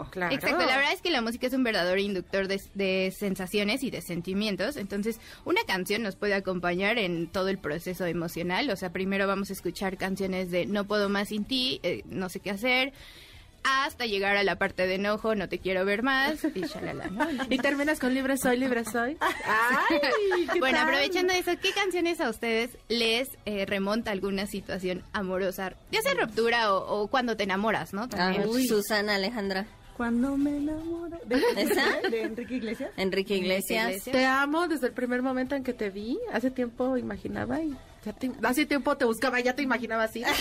Claro. 0.09 0.33
Exacto, 0.33 0.65
la 0.65 0.75
verdad 0.77 0.93
es 0.93 1.01
que 1.01 1.11
la 1.11 1.21
música 1.21 1.45
es 1.45 1.53
un 1.53 1.63
verdadero 1.63 1.99
inductor 1.99 2.47
de, 2.47 3.13
sensaciones 3.15 3.83
y 3.83 3.91
de 3.91 4.01
sentimientos. 4.01 4.75
Entonces, 4.75 5.19
una 5.45 5.61
canción 5.67 6.01
nos 6.01 6.15
puede 6.15 6.33
acompañar 6.33 6.97
en 6.97 7.27
todo 7.27 7.49
el 7.49 7.59
proceso 7.59 8.07
emocional. 8.07 8.71
O 8.71 8.75
sea, 8.75 8.91
primero 8.91 9.27
vamos 9.27 9.51
a 9.51 9.53
escuchar 9.53 9.97
canciones 9.97 10.49
de 10.49 10.65
No 10.65 10.85
puedo 10.85 11.09
más 11.09 11.27
sin 11.27 11.45
ti, 11.45 11.79
eh, 11.83 12.01
no 12.07 12.29
sé 12.29 12.39
qué 12.39 12.49
hacer 12.49 12.93
hasta 13.63 14.05
llegar 14.05 14.37
a 14.37 14.43
la 14.43 14.57
parte 14.57 14.87
de 14.87 14.95
enojo, 14.95 15.35
no 15.35 15.49
te 15.49 15.59
quiero 15.59 15.85
ver 15.85 16.03
más, 16.03 16.43
y 16.43 16.63
Y 17.49 17.57
terminas 17.57 17.99
con 17.99 18.13
libre 18.13 18.37
soy, 18.37 18.57
libre 18.57 18.85
soy. 18.85 19.17
bueno, 20.59 20.79
aprovechando 20.79 21.33
eso, 21.33 21.51
¿qué 21.61 21.71
canciones 21.71 22.19
a 22.21 22.29
ustedes 22.29 22.77
les 22.87 23.27
eh, 23.45 23.65
remonta 23.65 24.11
alguna 24.11 24.47
situación 24.47 25.03
amorosa? 25.13 25.73
Ya 25.91 26.01
sea 26.01 26.13
ruptura 26.13 26.73
o, 26.73 27.07
cuando 27.07 27.35
te 27.35 27.43
enamoras, 27.43 27.93
¿no? 27.93 28.07
Susana 28.67 29.15
Alejandra. 29.15 29.67
Cuando 29.99 30.37
me 30.37 30.55
enamoro. 30.55 31.17
¿De, 31.25 31.35
¿Esa? 31.57 32.09
¿De 32.09 32.21
Enrique 32.21 32.55
Iglesias? 32.55 32.91
Enrique 32.95 33.35
Iglesias. 33.35 34.05
Te 34.05 34.25
amo 34.25 34.69
desde 34.69 34.87
el 34.87 34.93
primer 34.93 35.21
momento 35.21 35.55
en 35.55 35.63
que 35.65 35.73
te 35.73 35.89
vi. 35.89 36.17
Hace 36.31 36.51
tiempo 36.51 36.95
imaginaba 36.95 37.61
y 37.61 37.75
hace 38.43 38.65
tiempo 38.65 38.97
te 38.97 39.05
buscaba, 39.05 39.39
ya 39.39 39.55
te 39.55 39.61
imaginaba 39.63 40.03
así. 40.03 40.23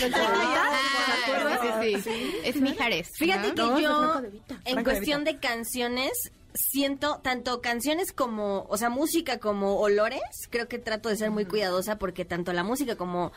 Ah, 1.31 1.81
sí, 1.81 2.01
sí, 2.01 2.35
Es 2.43 2.55
Mijares. 2.55 3.09
Fíjate 3.17 3.53
que 3.53 3.81
yo, 3.81 4.21
en 4.65 4.83
cuestión 4.83 5.23
de 5.23 5.37
canciones, 5.37 6.31
siento 6.53 7.19
tanto 7.23 7.61
canciones 7.61 8.11
como, 8.11 8.65
o 8.69 8.77
sea, 8.77 8.89
música 8.89 9.39
como 9.39 9.79
olores, 9.79 10.21
creo 10.49 10.67
que 10.67 10.79
trato 10.79 11.09
de 11.09 11.17
ser 11.17 11.31
muy 11.31 11.45
cuidadosa 11.45 11.97
porque 11.97 12.25
tanto 12.25 12.53
la 12.53 12.63
música 12.63 12.95
como, 12.95 13.31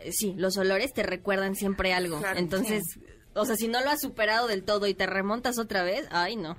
eh, 0.00 0.12
sí, 0.12 0.34
los 0.36 0.56
olores 0.56 0.92
te 0.92 1.02
recuerdan 1.02 1.54
siempre 1.54 1.92
algo. 1.92 2.20
Entonces, 2.36 2.82
o 3.34 3.44
sea, 3.44 3.56
si 3.56 3.68
no 3.68 3.80
lo 3.80 3.90
has 3.90 4.00
superado 4.00 4.48
del 4.48 4.64
todo 4.64 4.86
y 4.86 4.94
te 4.94 5.06
remontas 5.06 5.58
otra 5.58 5.82
vez, 5.82 6.06
ay 6.10 6.36
no 6.36 6.56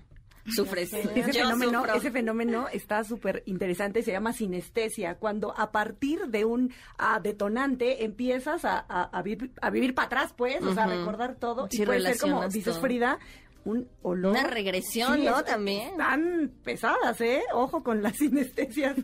sufres. 0.53 0.93
Ese, 0.93 1.33
fenómeno, 1.33 1.85
ese 1.85 2.11
fenómeno 2.11 2.67
está 2.71 3.03
súper 3.03 3.43
interesante, 3.45 4.03
se 4.03 4.11
llama 4.11 4.33
sinestesia, 4.33 5.15
cuando 5.15 5.57
a 5.57 5.71
partir 5.71 6.27
de 6.27 6.45
un 6.45 6.73
detonante 7.21 8.03
empiezas 8.03 8.65
a, 8.65 8.79
a, 8.79 9.21
vivir, 9.21 9.51
a 9.61 9.69
vivir 9.69 9.95
para 9.95 10.07
atrás, 10.07 10.33
pues, 10.35 10.61
o 10.63 10.73
sea, 10.73 10.83
a 10.83 10.87
recordar 10.87 11.35
todo. 11.35 11.67
y 11.71 11.85
puede 11.85 12.01
ser 12.01 12.17
como 12.19 12.47
dices 12.47 12.77
Frida, 12.79 13.19
un 13.65 13.87
olor. 14.01 14.31
Una 14.31 14.43
regresión, 14.43 15.23
¿no? 15.23 15.43
También. 15.43 15.89
Están 15.91 16.51
pesadas, 16.63 17.19
¿eh? 17.21 17.41
Ojo 17.53 17.83
con 17.83 18.01
las 18.01 18.17
sinestesias. 18.17 18.95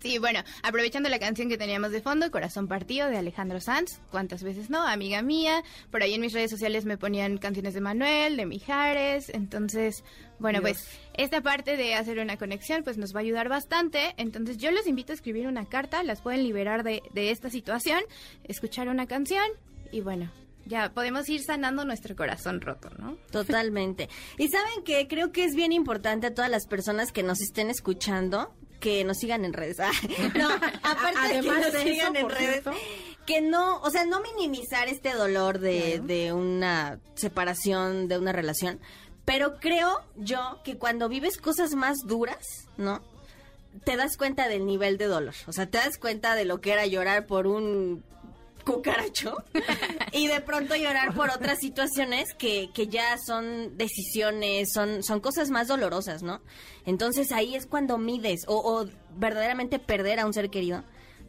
sí, 0.00 0.18
bueno, 0.18 0.40
aprovechando 0.62 1.08
la 1.08 1.18
canción 1.18 1.48
que 1.48 1.58
teníamos 1.58 1.90
de 1.90 2.02
fondo, 2.02 2.30
Corazón 2.30 2.68
Partido 2.68 3.08
de 3.08 3.16
Alejandro 3.16 3.60
Sanz, 3.60 4.00
¿cuántas 4.10 4.42
veces 4.42 4.70
no? 4.70 4.86
Amiga 4.86 5.22
mía. 5.22 5.62
Por 5.90 6.02
ahí 6.02 6.14
en 6.14 6.20
mis 6.20 6.32
redes 6.32 6.50
sociales 6.50 6.84
me 6.84 6.98
ponían 6.98 7.38
canciones 7.38 7.74
de 7.74 7.80
Manuel, 7.80 8.36
de 8.36 8.46
Mijares. 8.46 9.28
Entonces, 9.30 10.04
bueno, 10.38 10.60
pues 10.60 10.86
esta 11.14 11.40
parte 11.40 11.76
de 11.76 11.94
hacer 11.94 12.18
una 12.18 12.36
conexión 12.36 12.82
pues 12.82 12.98
nos 12.98 13.14
va 13.14 13.20
a 13.20 13.22
ayudar 13.22 13.48
bastante. 13.48 14.14
Entonces 14.16 14.58
yo 14.58 14.70
los 14.70 14.86
invito 14.86 15.12
a 15.12 15.14
escribir 15.14 15.46
una 15.46 15.66
carta, 15.66 16.02
las 16.02 16.20
pueden 16.20 16.42
liberar 16.42 16.82
de, 16.82 17.02
de 17.12 17.30
esta 17.30 17.50
situación, 17.50 18.00
escuchar 18.44 18.88
una 18.88 19.06
canción 19.06 19.44
y 19.92 20.00
bueno, 20.00 20.30
ya 20.66 20.92
podemos 20.92 21.28
ir 21.28 21.42
sanando 21.42 21.84
nuestro 21.84 22.16
corazón 22.16 22.60
roto, 22.60 22.90
¿no? 22.98 23.16
Totalmente. 23.30 24.08
Y 24.38 24.48
saben 24.48 24.82
que 24.84 25.06
creo 25.08 25.32
que 25.32 25.44
es 25.44 25.54
bien 25.54 25.72
importante 25.72 26.28
a 26.28 26.34
todas 26.34 26.50
las 26.50 26.66
personas 26.66 27.12
que 27.12 27.22
nos 27.22 27.40
estén 27.40 27.70
escuchando 27.70 28.54
que 28.80 29.02
nos 29.04 29.18
sigan 29.18 29.44
en 29.44 29.52
redes. 29.52 29.78
Ah, 29.80 29.92
no, 30.34 30.50
aparte 30.82 31.34
de 31.34 31.40
que 31.40 31.48
nos 31.48 31.82
sigan 31.82 32.16
en 32.16 32.28
redes, 32.28 32.64
que 33.26 33.40
no, 33.40 33.80
o 33.80 33.90
sea, 33.90 34.04
no 34.04 34.20
minimizar 34.20 34.88
este 34.88 35.14
dolor 35.14 35.58
de, 35.58 36.00
de 36.00 36.32
una 36.32 36.98
separación, 37.14 38.08
de 38.08 38.18
una 38.18 38.32
relación, 38.32 38.80
pero 39.24 39.58
creo 39.58 40.02
yo 40.16 40.60
que 40.64 40.76
cuando 40.76 41.08
vives 41.08 41.38
cosas 41.38 41.74
más 41.74 41.96
duras, 42.06 42.68
¿no? 42.76 43.02
Te 43.84 43.96
das 43.96 44.16
cuenta 44.16 44.48
del 44.48 44.66
nivel 44.66 44.98
de 44.98 45.06
dolor. 45.06 45.34
O 45.46 45.52
sea, 45.52 45.66
te 45.66 45.78
das 45.78 45.98
cuenta 45.98 46.34
de 46.34 46.44
lo 46.44 46.60
que 46.60 46.72
era 46.72 46.86
llorar 46.86 47.26
por 47.26 47.46
un 47.46 48.04
cucaracho 48.64 49.36
y 50.12 50.26
de 50.26 50.40
pronto 50.40 50.74
llorar 50.74 51.14
por 51.14 51.30
otras 51.30 51.58
situaciones 51.60 52.34
que, 52.34 52.70
que 52.74 52.88
ya 52.88 53.16
son 53.18 53.76
decisiones, 53.76 54.72
son, 54.72 55.02
son 55.02 55.20
cosas 55.20 55.50
más 55.50 55.68
dolorosas, 55.68 56.22
¿no? 56.22 56.40
Entonces 56.86 57.32
ahí 57.32 57.54
es 57.54 57.66
cuando 57.66 57.98
mides 57.98 58.44
o, 58.48 58.56
o 58.56 58.88
verdaderamente 59.16 59.78
perder 59.78 60.20
a 60.20 60.26
un 60.26 60.32
ser 60.32 60.50
querido 60.50 60.84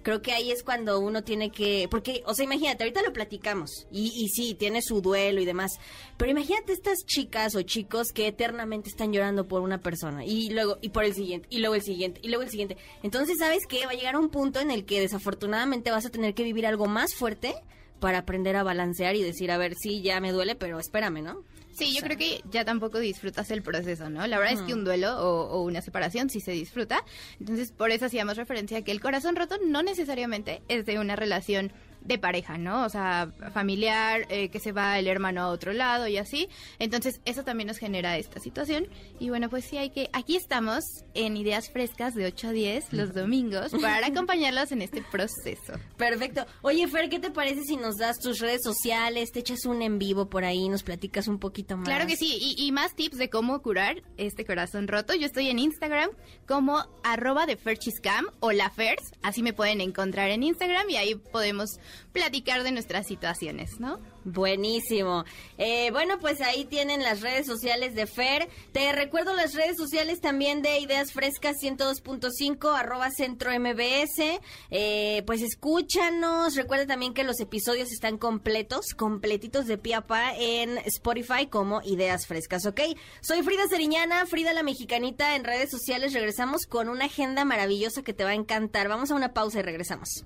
creo 0.06 0.22
que 0.22 0.34
ahí 0.34 0.52
es 0.52 0.62
cuando 0.62 1.00
uno 1.00 1.24
tiene 1.24 1.50
que, 1.50 1.88
porque, 1.90 2.22
o 2.28 2.36
sea, 2.36 2.46
imagínate, 2.46 2.84
ahorita 2.84 3.02
lo 3.02 3.12
platicamos 3.12 3.88
y, 3.92 4.14
y 4.16 4.30
sí, 4.30 4.54
tiene 4.54 4.84
su 4.84 5.02
duelo 5.02 5.42
y 5.42 5.46
demás, 5.46 5.80
pero 6.16 6.30
imagínate 6.30 6.74
estas 6.74 7.00
chicas 7.08 7.56
o 7.56 7.64
chicos 7.64 8.10
que 8.14 8.28
eternamente 8.28 8.88
están 8.88 9.12
llorando 9.12 9.48
por 9.48 9.64
una 9.64 9.80
persona 9.80 10.24
y 10.24 10.52
luego, 10.52 10.78
y 10.80 10.90
por 10.90 11.06
el 11.06 11.16
siguiente, 11.16 11.48
y 11.50 11.58
luego 11.58 11.74
el 11.74 11.82
siguiente, 11.82 12.20
y 12.24 12.28
luego 12.28 12.44
el 12.44 12.52
siguiente. 12.52 12.78
Entonces, 13.02 13.40
¿sabes 13.40 13.64
qué? 13.68 13.88
Va 13.88 13.94
a 13.94 13.96
llegar 13.96 14.16
un 14.16 14.30
punto 14.30 14.60
en 14.60 14.70
el 14.70 14.86
que 14.86 15.02
desafortunadamente 15.02 15.90
vas 15.90 16.06
a 16.06 16.12
tener 16.12 16.36
que 16.36 16.44
vivir 16.44 16.68
algo 16.68 16.86
más 16.86 17.16
fuerte 17.16 17.56
para 18.00 18.20
aprender 18.20 18.58
a 18.58 18.64
balancear 18.64 19.16
y 19.16 19.24
decir, 19.24 19.50
a 19.50 19.58
ver, 19.58 19.74
sí, 19.74 20.04
ya 20.04 20.20
me 20.20 20.32
duele, 20.32 20.54
pero 20.54 20.80
espérame, 20.80 21.24
¿no? 21.24 21.44
Sí, 21.75 21.94
yo 21.94 22.01
creo 22.01 22.17
que 22.17 22.41
ya 22.50 22.63
tampoco 22.63 23.00
disfrutas 23.00 23.51
el 23.51 23.62
proceso, 23.62 24.10
¿no? 24.10 24.25
La 24.27 24.39
verdad 24.39 24.53
es 24.53 24.62
que 24.62 24.74
un 24.74 24.86
duelo 24.86 25.17
o, 25.20 25.62
una 25.63 25.82
separación 25.82 26.29
sí 26.29 26.39
se 26.39 26.51
disfruta. 26.51 27.03
Entonces, 27.38 27.74
por 27.74 27.91
eso 27.91 28.05
hacíamos 28.05 28.38
referencia 28.38 28.77
a 28.77 28.82
que 28.82 28.94
el 28.94 29.01
corazón 29.01 29.36
roto 29.36 29.58
no 29.65 29.84
necesariamente 29.84 30.62
es 30.70 30.86
de 30.86 31.00
una 31.00 31.17
relación 31.17 31.74
de 32.06 32.18
pareja, 32.18 32.58
¿no? 32.58 32.86
O 32.86 32.90
sea, 32.90 33.32
familiar, 33.54 34.26
eh, 34.30 34.50
que 34.50 34.60
se 34.60 34.72
va 34.72 34.98
el 35.00 35.08
hermano 35.08 35.42
a 35.42 35.48
otro 35.48 35.74
lado 35.74 36.08
y 36.08 36.18
así. 36.18 36.48
Entonces, 36.80 37.20
eso 37.26 37.44
también 37.44 37.68
nos 37.68 37.78
genera 37.78 38.18
esta 38.18 38.40
situación. 38.40 38.88
Y 39.20 39.30
bueno, 39.30 39.50
pues 39.50 39.66
sí, 39.66 39.78
hay 39.78 39.90
que. 39.90 40.10
Aquí 40.14 40.36
estamos 40.36 40.84
en 41.14 41.36
Ideas 41.38 41.70
Frescas 41.72 42.14
de 42.14 42.26
8 42.26 42.50
a 42.50 42.52
10 42.52 42.94
los 42.94 43.14
domingos 43.14 43.72
para 43.82 44.08
acompañarlos 44.08 44.72
en 44.72 44.82
este 44.82 45.04
proceso. 45.12 45.74
Perfecto. 45.98 46.46
Oye, 46.62 46.88
Fer, 46.88 47.10
¿qué 47.10 47.20
te 47.20 47.32
parece 47.32 47.64
si 47.64 47.78
nos 47.78 47.98
das 47.98 48.20
tus 48.20 48.40
redes 48.40 48.62
sociales, 48.64 49.32
te 49.32 49.40
echas 49.40 49.66
un 49.66 49.82
en 49.82 50.00
vivo 50.00 50.30
por 50.30 50.44
ahí, 50.44 50.70
nos 50.70 50.84
platicas 50.84 51.28
un 51.28 51.40
poquito 51.40 51.78
más? 51.78 51.86
Claro 51.86 52.08
que 52.08 52.16
sí, 52.16 52.56
y, 52.58 52.72
más 52.72 52.96
tips 52.96 53.18
de 53.18 53.30
cómo 53.30 53.62
curar 53.62 54.04
este 54.18 54.46
corazón 54.46 54.88
roto. 54.88 55.14
Yo 55.14 55.26
estoy 55.26 55.50
en 55.50 55.60
Instagram 55.60 56.10
como 56.48 56.86
arroba 57.04 57.46
de 57.46 57.58
Ferchiscam 57.58 58.26
o 58.40 58.52
la 58.52 58.70
Fers, 58.70 59.14
así 59.22 59.42
me 59.42 59.54
pueden 59.54 59.82
encontrar 59.82 60.30
en 60.30 60.44
Instagram 60.44 60.90
y 60.90 60.98
ahí 60.98 61.16
podemos 61.16 61.80
platicar 62.12 62.64
de 62.64 62.72
nuestras 62.72 63.08
situaciones, 63.08 63.80
¿no? 63.80 64.00
Buenísimo. 64.24 65.24
Eh, 65.58 65.92
bueno, 65.92 66.18
pues 66.20 66.42
ahí 66.42 66.66
tienen 66.66 67.04
las 67.04 67.22
redes 67.22 67.46
sociales 67.46 67.94
de 67.94 68.08
Fer. 68.08 68.50
Te 68.72 68.92
recuerdo 68.92 69.36
las 69.36 69.54
redes 69.54 69.78
sociales 69.78 70.20
también 70.20 70.62
de 70.62 70.80
Ideas 70.80 71.14
Frescas 71.14 71.58
102.5, 71.62 72.75
arroba 72.75 73.12
centro 73.12 73.52
MBS. 73.52 74.40
Eh, 74.72 75.24
pues 75.28 75.42
escúchanos. 75.42 76.56
Recuerda 76.56 76.88
también 76.88 77.14
que 77.14 77.24
los 77.24 77.40
episodios 77.40 77.92
están 77.92 78.18
completos, 78.18 78.94
completitos 78.96 79.68
de 79.68 79.78
piapa 79.78 80.36
en 80.36 80.80
Spotify 80.80 81.48
como 81.48 81.82
Ideas 81.84 82.25
Frescas, 82.25 82.66
¿ok? 82.66 82.82
Soy 83.22 83.44
Frida 83.44 83.68
Seriñana, 83.68 84.25
Frida 84.25 84.54
la 84.54 84.64
Mexicanita 84.64 85.36
en 85.36 85.44
redes 85.44 85.70
sociales. 85.70 86.14
Regresamos 86.14 86.66
con 86.66 86.90
una 86.90 87.06
agenda 87.06 87.46
maravillosa 87.46 88.02
que 88.02 88.14
te 88.14 88.24
va 88.24 88.32
a 88.32 88.36
encantar. 88.36 88.88
Vamos 88.88 89.12
a 89.12 89.16
una 89.16 89.34
pausa 89.34 89.60
y 89.60 89.62
regresamos. 89.62 90.25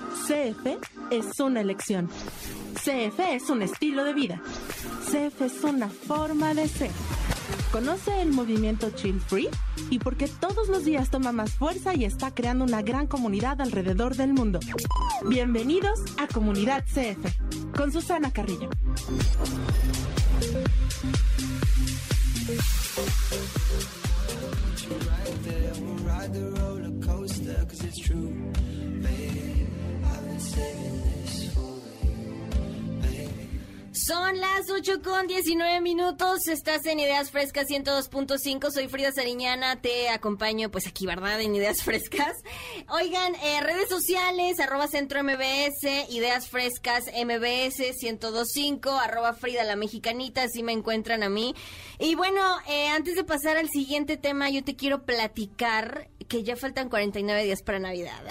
CF 0.31 0.79
es 1.09 1.41
una 1.41 1.59
elección. 1.59 2.07
CF 2.75 3.19
es 3.31 3.49
un 3.49 3.63
estilo 3.63 4.05
de 4.05 4.13
vida. 4.13 4.41
CF 5.07 5.41
es 5.41 5.61
una 5.65 5.89
forma 5.89 6.53
de 6.53 6.69
ser. 6.69 6.89
Conoce 7.73 8.21
el 8.21 8.31
movimiento 8.31 8.91
Chill 8.91 9.19
Free 9.19 9.49
y 9.89 9.99
porque 9.99 10.29
todos 10.29 10.69
los 10.69 10.85
días 10.85 11.09
toma 11.09 11.33
más 11.33 11.51
fuerza 11.51 11.95
y 11.95 12.05
está 12.05 12.33
creando 12.33 12.63
una 12.63 12.81
gran 12.81 13.07
comunidad 13.07 13.59
alrededor 13.59 14.15
del 14.15 14.31
mundo. 14.31 14.61
Bienvenidos 15.27 15.99
a 16.17 16.27
Comunidad 16.27 16.85
CF 16.85 17.75
con 17.75 17.91
Susana 17.91 18.31
Carrillo. 18.31 18.69
Son 34.11 34.41
las 34.41 34.69
8 34.69 35.01
con 35.01 35.25
19 35.25 35.79
minutos. 35.79 36.45
Estás 36.49 36.85
en 36.85 36.99
Ideas 36.99 37.31
Frescas 37.31 37.69
102.5. 37.69 38.69
Soy 38.69 38.89
Frida 38.89 39.13
Sariñana. 39.13 39.79
Te 39.79 40.09
acompaño, 40.09 40.69
pues 40.69 40.85
aquí, 40.85 41.05
¿verdad? 41.05 41.39
En 41.39 41.55
Ideas 41.55 41.77
Frescas. 41.85 42.35
Oigan, 42.89 43.35
eh, 43.35 43.61
redes 43.61 43.87
sociales, 43.87 44.59
arroba 44.59 44.89
centro 44.89 45.23
MBS, 45.23 46.09
Ideas 46.09 46.49
Frescas 46.49 47.05
MBS 47.05 47.93
102.5, 48.01 48.99
arroba 49.01 49.31
Frida 49.31 49.63
la 49.63 49.77
Mexicanita. 49.77 50.43
Así 50.43 50.61
me 50.61 50.73
encuentran 50.73 51.23
a 51.23 51.29
mí. 51.29 51.55
Y 51.97 52.15
bueno, 52.15 52.41
eh, 52.67 52.89
antes 52.89 53.15
de 53.15 53.23
pasar 53.23 53.55
al 53.55 53.69
siguiente 53.69 54.17
tema, 54.17 54.49
yo 54.49 54.61
te 54.61 54.75
quiero 54.75 55.03
platicar 55.05 56.09
que 56.27 56.43
ya 56.43 56.57
faltan 56.57 56.89
49 56.89 57.45
días 57.45 57.61
para 57.61 57.79
Navidad. 57.79 58.21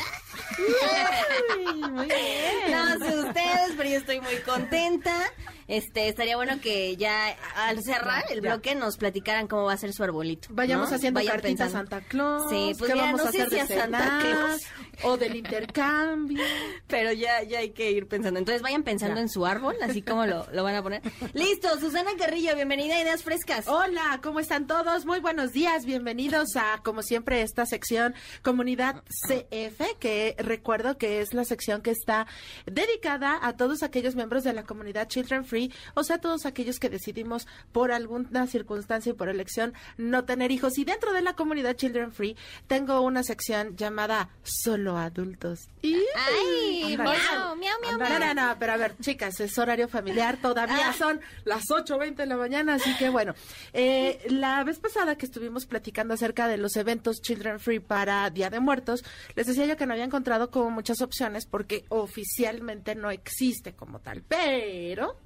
muy 1.90 2.06
bien. 2.06 2.70
No 2.70 2.98
sé 2.98 3.18
ustedes, 3.18 3.72
pero 3.78 3.88
yo 3.88 3.96
estoy 3.96 4.20
muy 4.20 4.36
contenta. 4.44 5.32
Este, 5.70 6.08
estaría 6.08 6.34
bueno 6.34 6.60
que 6.60 6.96
ya 6.96 7.36
al 7.54 7.80
cerrar 7.84 8.24
el 8.30 8.40
bloque 8.40 8.74
nos 8.74 8.96
platicaran 8.96 9.46
cómo 9.46 9.66
va 9.66 9.74
a 9.74 9.76
ser 9.76 9.92
su 9.92 10.02
arbolito. 10.02 10.48
Vayamos 10.50 10.92
haciendo 10.92 11.24
cartitas 11.24 11.68
a 11.68 11.70
Santa 11.70 12.00
Claus. 12.00 12.50
Sí, 12.50 12.72
pues 12.76 12.90
¿Qué 12.90 12.98
vamos 12.98 13.20
a 13.20 13.28
hacer 13.28 13.48
de 13.48 13.66
Santa 13.68 14.18
Claus? 14.20 14.62
O 15.04 15.16
del 15.16 15.36
intercambio. 15.36 16.42
Pero 16.88 17.12
ya, 17.12 17.44
ya 17.44 17.60
hay 17.60 17.70
que 17.70 17.92
ir 17.92 18.08
pensando. 18.08 18.40
Entonces 18.40 18.62
vayan 18.62 18.82
pensando 18.82 19.20
en 19.20 19.28
su 19.28 19.46
árbol, 19.46 19.76
así 19.80 20.02
como 20.02 20.26
lo, 20.26 20.44
lo 20.52 20.64
van 20.64 20.74
a 20.74 20.82
poner. 20.82 21.02
Listo, 21.34 21.68
Susana 21.78 22.10
Carrillo, 22.18 22.56
bienvenida 22.56 22.96
a 22.96 23.02
Ideas 23.02 23.22
Frescas. 23.22 23.68
Hola, 23.68 24.18
¿cómo 24.24 24.40
están 24.40 24.66
todos? 24.66 25.06
Muy 25.06 25.20
buenos 25.20 25.52
días, 25.52 25.84
bienvenidos 25.84 26.56
a, 26.56 26.80
como 26.82 27.02
siempre, 27.02 27.42
esta 27.42 27.64
sección 27.64 28.16
Comunidad 28.42 29.04
CF, 29.28 29.98
que 30.00 30.34
recuerdo 30.38 30.98
que 30.98 31.20
es 31.20 31.32
la 31.32 31.44
sección 31.44 31.80
que 31.80 31.92
está 31.92 32.26
dedicada 32.66 33.38
a 33.40 33.56
todos 33.56 33.84
aquellos 33.84 34.16
miembros 34.16 34.42
de 34.42 34.52
la 34.52 34.64
comunidad 34.64 35.06
Children 35.06 35.44
Free 35.44 35.59
o 35.94 36.04
sea, 36.04 36.18
todos 36.18 36.46
aquellos 36.46 36.78
que 36.78 36.88
decidimos 36.88 37.46
por 37.72 37.92
alguna 37.92 38.46
circunstancia 38.46 39.10
y 39.10 39.14
por 39.14 39.28
elección 39.28 39.74
no 39.96 40.24
tener 40.24 40.50
hijos. 40.50 40.78
Y 40.78 40.84
dentro 40.84 41.12
de 41.12 41.22
la 41.22 41.34
comunidad 41.34 41.76
Children 41.76 42.12
Free 42.12 42.36
tengo 42.66 43.00
una 43.00 43.22
sección 43.22 43.76
llamada 43.76 44.30
Solo 44.42 44.96
Adultos. 44.96 45.68
Y... 45.82 45.94
¡Ay! 45.94 46.96
Miau, 46.96 47.56
miau, 47.56 47.78
miau, 47.80 47.98
No, 47.98 48.18
no, 48.18 48.34
no, 48.34 48.56
pero 48.58 48.72
a 48.72 48.76
ver, 48.76 48.96
chicas, 48.98 49.40
es 49.40 49.58
horario 49.58 49.88
familiar, 49.88 50.38
todavía 50.40 50.90
ah. 50.90 50.94
son 50.96 51.20
las 51.44 51.64
8.20 51.68 52.16
de 52.16 52.26
la 52.26 52.36
mañana, 52.36 52.74
así 52.74 52.94
que 52.96 53.08
bueno, 53.08 53.34
eh, 53.72 54.20
la 54.28 54.62
vez 54.64 54.78
pasada 54.78 55.16
que 55.16 55.26
estuvimos 55.26 55.66
platicando 55.66 56.14
acerca 56.14 56.48
de 56.48 56.56
los 56.56 56.76
eventos 56.76 57.20
Children 57.22 57.60
Free 57.60 57.80
para 57.80 58.28
Día 58.30 58.50
de 58.50 58.60
Muertos, 58.60 59.04
les 59.34 59.46
decía 59.46 59.66
yo 59.66 59.76
que 59.76 59.86
no 59.86 59.92
había 59.92 60.04
encontrado 60.04 60.50
como 60.50 60.70
muchas 60.70 61.00
opciones 61.00 61.46
porque 61.46 61.84
oficialmente 61.88 62.94
no 62.94 63.10
existe 63.10 63.74
como 63.74 64.00
tal, 64.00 64.22
pero 64.22 65.16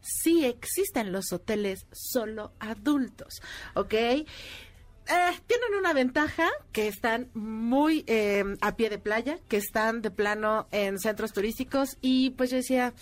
sí 0.00 0.44
existen 0.44 1.12
los 1.12 1.32
hoteles 1.32 1.86
solo 1.92 2.52
adultos, 2.58 3.40
¿ok? 3.74 3.94
Eh, 3.94 4.26
tienen 5.46 5.74
una 5.78 5.92
ventaja 5.92 6.48
que 6.72 6.88
están 6.88 7.28
muy 7.34 8.04
eh, 8.06 8.42
a 8.62 8.76
pie 8.76 8.88
de 8.88 8.98
playa, 8.98 9.38
que 9.48 9.58
están 9.58 10.00
de 10.00 10.10
plano 10.10 10.66
en 10.70 10.98
centros 10.98 11.32
turísticos 11.32 11.98
y 12.00 12.30
pues 12.30 12.50
yo 12.50 12.56
decía, 12.56 12.94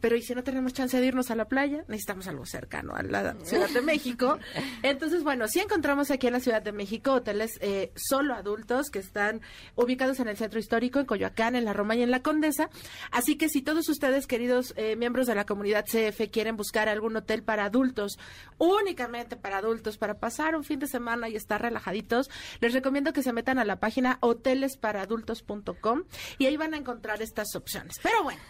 pero 0.00 0.16
¿y 0.16 0.22
si 0.22 0.34
no 0.34 0.44
tenemos 0.44 0.72
chance 0.72 0.98
de 1.00 1.06
irnos 1.06 1.30
a 1.30 1.34
la 1.34 1.46
playa? 1.46 1.84
Necesitamos 1.88 2.28
algo 2.28 2.44
cercano 2.44 2.94
a 2.94 3.02
la 3.02 3.34
Ciudad 3.44 3.70
de 3.70 3.82
México. 3.82 4.38
Entonces, 4.82 5.22
bueno, 5.22 5.48
sí 5.48 5.60
encontramos 5.60 6.10
aquí 6.10 6.26
en 6.26 6.34
la 6.34 6.40
Ciudad 6.40 6.62
de 6.62 6.72
México 6.72 7.12
hoteles 7.12 7.58
eh, 7.60 7.92
solo 7.96 8.34
adultos 8.34 8.90
que 8.90 8.98
están 8.98 9.40
ubicados 9.76 10.20
en 10.20 10.28
el 10.28 10.36
centro 10.36 10.58
histórico, 10.58 11.00
en 11.00 11.06
Coyoacán, 11.06 11.56
en 11.56 11.64
la 11.64 11.72
Roma 11.72 11.96
y 11.96 12.02
en 12.02 12.10
la 12.10 12.20
Condesa. 12.22 12.68
Así 13.10 13.36
que 13.36 13.48
si 13.48 13.62
todos 13.62 13.88
ustedes, 13.88 14.26
queridos 14.26 14.74
eh, 14.76 14.96
miembros 14.96 15.26
de 15.26 15.34
la 15.34 15.46
comunidad 15.46 15.84
CF, 15.86 16.30
quieren 16.30 16.56
buscar 16.56 16.88
algún 16.88 17.16
hotel 17.16 17.42
para 17.42 17.64
adultos, 17.64 18.18
únicamente 18.58 19.36
para 19.36 19.58
adultos, 19.58 19.96
para 19.96 20.18
pasar 20.18 20.54
un 20.56 20.64
fin 20.64 20.78
de 20.78 20.86
semana 20.86 21.28
y 21.28 21.36
estar 21.36 21.62
relajaditos, 21.62 22.30
les 22.60 22.72
recomiendo 22.72 23.12
que 23.12 23.22
se 23.22 23.32
metan 23.32 23.58
a 23.58 23.64
la 23.64 23.80
página 23.80 24.18
hotelesparaadultos.com 24.20 26.04
y 26.38 26.46
ahí 26.46 26.56
van 26.56 26.74
a 26.74 26.76
encontrar 26.76 27.22
estas 27.22 27.54
opciones. 27.54 27.96
Pero 28.02 28.22
bueno, 28.22 28.40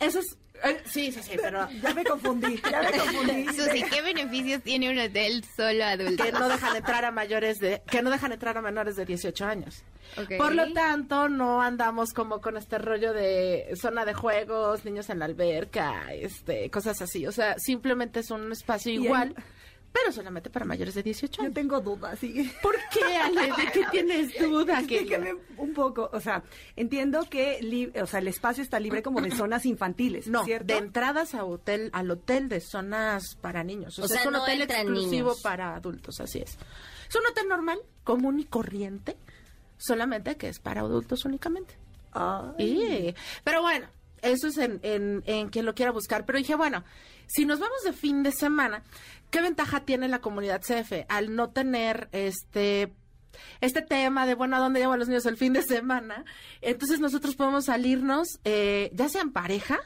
eso 0.00 0.20
es 0.20 0.36
Sí, 0.84 1.10
sí, 1.10 1.20
sí, 1.22 1.36
pero 1.40 1.68
ya 1.82 1.94
me 1.94 2.04
confundí, 2.04 2.60
ya 2.70 2.82
me 2.82 2.98
confundí. 2.98 3.46
Susi, 3.56 3.82
¿qué 3.82 4.00
beneficios 4.02 4.62
tiene 4.62 4.90
un 4.90 4.98
hotel 4.98 5.44
solo 5.56 5.84
adulto? 5.84 6.22
Que 6.22 6.32
no 6.32 6.48
dejan 6.48 6.76
entrar 6.76 7.04
a 7.04 7.10
mayores 7.10 7.58
de, 7.58 7.82
que 7.90 8.02
no 8.02 8.10
dejan 8.10 8.32
entrar 8.32 8.56
a 8.56 8.62
menores 8.62 8.96
de 8.96 9.04
18 9.04 9.44
años. 9.44 9.82
Por 10.36 10.54
lo 10.54 10.72
tanto, 10.72 11.28
no 11.28 11.62
andamos 11.62 12.12
como 12.12 12.40
con 12.40 12.56
este 12.56 12.78
rollo 12.78 13.12
de 13.12 13.72
zona 13.80 14.04
de 14.04 14.14
juegos, 14.14 14.84
niños 14.84 15.08
en 15.10 15.20
la 15.20 15.24
alberca, 15.24 16.12
este, 16.12 16.70
cosas 16.70 17.00
así. 17.00 17.26
O 17.26 17.32
sea, 17.32 17.56
simplemente 17.58 18.20
es 18.20 18.30
un 18.30 18.52
espacio 18.52 18.92
igual 18.92 19.34
pero 19.92 20.10
solamente 20.10 20.48
para 20.48 20.64
mayores 20.64 20.94
de 20.94 21.02
18 21.02 21.42
años. 21.42 21.50
Yo 21.50 21.54
tengo 21.54 21.80
dudas, 21.80 22.18
sí. 22.18 22.50
¿Por 22.62 22.74
qué, 22.90 23.16
Ale? 23.16 23.42
¿De 23.42 23.72
qué 23.72 23.82
tienes 23.90 24.38
dudas? 24.40 24.86
que 24.86 25.36
un 25.56 25.74
poco, 25.74 26.08
o 26.12 26.20
sea, 26.20 26.42
entiendo 26.76 27.28
que 27.28 27.92
o 28.00 28.06
sea, 28.06 28.20
el 28.20 28.28
espacio 28.28 28.62
está 28.62 28.80
libre 28.80 29.02
como 29.02 29.20
de 29.20 29.30
zonas 29.36 29.66
infantiles, 29.66 30.26
no, 30.28 30.44
¿cierto? 30.44 30.72
de 30.72 30.78
entradas 30.78 31.34
a 31.34 31.44
hotel, 31.44 31.90
al 31.92 32.10
hotel 32.10 32.48
de 32.48 32.60
zonas 32.60 33.36
para 33.40 33.62
niños. 33.62 33.98
O, 33.98 34.08
sea, 34.08 34.20
es 34.20 34.26
un 34.26 34.36
hotel 34.36 34.62
exclusivo 34.62 35.36
para 35.42 35.74
adultos, 35.74 36.20
así 36.20 36.38
es. 36.38 36.56
Es 37.08 37.16
un 37.16 37.26
hotel 37.30 37.48
normal, 37.48 37.78
común 38.04 38.40
y 38.40 38.44
corriente, 38.44 39.16
solamente 39.76 40.36
que 40.36 40.48
es 40.48 40.58
para 40.58 40.80
adultos 40.80 41.24
únicamente. 41.24 41.76
Y, 42.58 43.14
pero 43.44 43.62
bueno, 43.62 43.86
eso 44.22 44.48
es 44.48 44.56
en, 44.58 44.80
en, 44.82 45.22
en 45.26 45.48
quien 45.48 45.66
lo 45.66 45.74
quiera 45.74 45.92
buscar. 45.92 46.24
Pero 46.24 46.38
dije, 46.38 46.54
bueno, 46.54 46.84
si 47.26 47.44
nos 47.44 47.58
vamos 47.58 47.82
de 47.84 47.92
fin 47.92 48.22
de 48.22 48.32
semana, 48.32 48.82
¿qué 49.30 49.40
ventaja 49.40 49.80
tiene 49.80 50.08
la 50.08 50.20
comunidad 50.20 50.62
CF 50.62 51.04
al 51.08 51.34
no 51.34 51.50
tener 51.50 52.08
este 52.12 52.92
este 53.60 53.82
tema 53.82 54.26
de, 54.26 54.34
bueno, 54.34 54.56
¿a 54.56 54.58
dónde 54.58 54.80
llevo 54.80 54.92
a 54.92 54.96
los 54.96 55.08
niños 55.08 55.26
el 55.26 55.36
fin 55.36 55.52
de 55.52 55.62
semana? 55.62 56.24
Entonces 56.60 57.00
nosotros 57.00 57.34
podemos 57.34 57.66
salirnos, 57.66 58.28
eh, 58.44 58.90
ya 58.92 59.08
sea 59.08 59.22
en 59.22 59.32
pareja, 59.32 59.80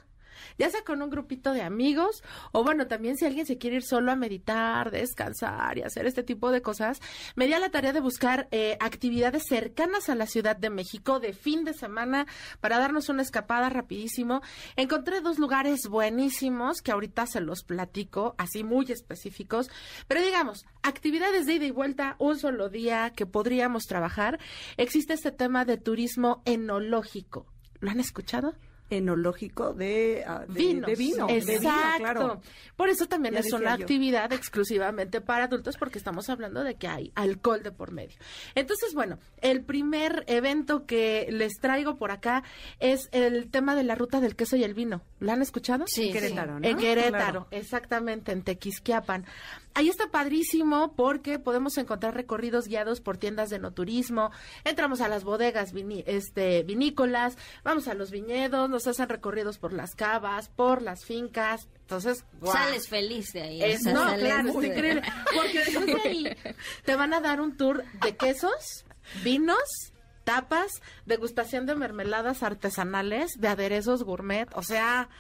ya 0.58 0.70
sea 0.70 0.82
con 0.84 1.02
un 1.02 1.10
grupito 1.10 1.52
de 1.52 1.62
amigos 1.62 2.22
o 2.52 2.64
bueno, 2.64 2.86
también 2.86 3.16
si 3.16 3.24
alguien 3.24 3.46
se 3.46 3.58
quiere 3.58 3.76
ir 3.76 3.82
solo 3.82 4.12
a 4.12 4.16
meditar, 4.16 4.90
descansar 4.90 5.78
y 5.78 5.82
hacer 5.82 6.06
este 6.06 6.22
tipo 6.22 6.50
de 6.50 6.62
cosas, 6.62 7.00
me 7.34 7.46
di 7.46 7.52
a 7.52 7.58
la 7.58 7.70
tarea 7.70 7.92
de 7.92 8.00
buscar 8.00 8.48
eh, 8.50 8.76
actividades 8.80 9.44
cercanas 9.46 10.08
a 10.08 10.14
la 10.14 10.26
Ciudad 10.26 10.56
de 10.56 10.70
México 10.70 11.20
de 11.20 11.32
fin 11.32 11.64
de 11.64 11.74
semana 11.74 12.26
para 12.60 12.78
darnos 12.78 13.08
una 13.08 13.22
escapada 13.22 13.68
rapidísimo. 13.68 14.42
Encontré 14.76 15.20
dos 15.20 15.38
lugares 15.38 15.88
buenísimos 15.88 16.82
que 16.82 16.92
ahorita 16.92 17.26
se 17.26 17.40
los 17.40 17.62
platico, 17.62 18.34
así 18.38 18.64
muy 18.64 18.86
específicos, 18.90 19.70
pero 20.08 20.22
digamos, 20.22 20.66
actividades 20.82 21.46
de 21.46 21.54
ida 21.54 21.66
y 21.66 21.70
vuelta, 21.70 22.16
un 22.18 22.38
solo 22.38 22.68
día 22.68 23.12
que 23.14 23.26
podríamos 23.26 23.84
trabajar. 23.84 24.38
Existe 24.76 25.14
este 25.14 25.32
tema 25.32 25.64
de 25.64 25.76
turismo 25.76 26.42
enológico. 26.44 27.46
¿Lo 27.80 27.90
han 27.90 28.00
escuchado? 28.00 28.54
Enológico 28.90 29.72
de, 29.72 30.24
ah, 30.26 30.44
vino. 30.48 30.86
Exacto. 31.28 32.40
Por 32.76 32.88
eso 32.88 33.06
también 33.06 33.36
es 33.36 33.52
una 33.52 33.72
actividad 33.72 34.32
exclusivamente 34.32 35.20
para 35.20 35.44
adultos 35.44 35.76
porque 35.76 35.98
estamos 35.98 36.28
hablando 36.28 36.62
de 36.62 36.76
que 36.76 36.88
hay 36.88 37.12
alcohol 37.14 37.62
de 37.62 37.72
por 37.72 37.92
medio. 37.92 38.16
Entonces, 38.54 38.94
bueno, 38.94 39.18
el 39.40 39.64
primer 39.64 40.24
evento 40.26 40.86
que 40.86 41.26
les 41.30 41.54
traigo 41.60 41.96
por 41.96 42.10
acá 42.10 42.44
es 42.78 43.08
el 43.12 43.50
tema 43.50 43.74
de 43.74 43.84
la 43.84 43.94
ruta 43.94 44.20
del 44.20 44.36
queso 44.36 44.56
y 44.56 44.64
el 44.64 44.74
vino. 44.74 45.02
¿Lo 45.20 45.32
han 45.32 45.42
escuchado? 45.42 45.84
Sí. 45.86 46.08
En 46.08 46.12
Querétaro, 46.12 46.58
En 46.62 46.76
Querétaro, 46.76 47.46
exactamente, 47.50 48.32
en 48.32 48.42
Tequisquiapan. 48.42 49.24
Ahí 49.76 49.90
está 49.90 50.10
padrísimo 50.10 50.94
porque 50.96 51.38
podemos 51.38 51.76
encontrar 51.76 52.14
recorridos 52.14 52.66
guiados 52.66 53.02
por 53.02 53.18
tiendas 53.18 53.50
de 53.50 53.58
no 53.58 53.72
turismo, 53.72 54.30
entramos 54.64 55.02
a 55.02 55.08
las 55.08 55.22
bodegas 55.22 55.74
este, 56.06 56.62
vinícolas, 56.62 57.36
vamos 57.62 57.86
a 57.86 57.92
los 57.92 58.10
viñedos, 58.10 58.70
nos 58.70 58.86
hacen 58.86 59.10
recorridos 59.10 59.58
por 59.58 59.74
las 59.74 59.94
cavas, 59.94 60.48
por 60.48 60.80
las 60.80 61.04
fincas, 61.04 61.68
entonces, 61.82 62.24
sales 62.42 62.88
feliz 62.88 63.34
de 63.34 63.42
ahí. 63.42 63.62
Es, 63.62 63.82
no, 63.82 64.16
claro, 64.16 64.48
es 64.48 64.54
increíble. 64.64 65.02
Porque 65.34 65.58
después 65.58 65.86
de 65.86 66.00
ahí 66.08 66.36
te 66.86 66.96
van 66.96 67.12
a 67.12 67.20
dar 67.20 67.42
un 67.42 67.58
tour 67.58 67.84
de 68.02 68.16
quesos, 68.16 68.86
vinos, 69.22 69.92
tapas, 70.24 70.80
degustación 71.04 71.66
de 71.66 71.74
mermeladas 71.74 72.42
artesanales, 72.42 73.38
de 73.38 73.48
aderezos 73.48 74.04
gourmet, 74.04 74.48
o 74.54 74.62
sea, 74.62 75.10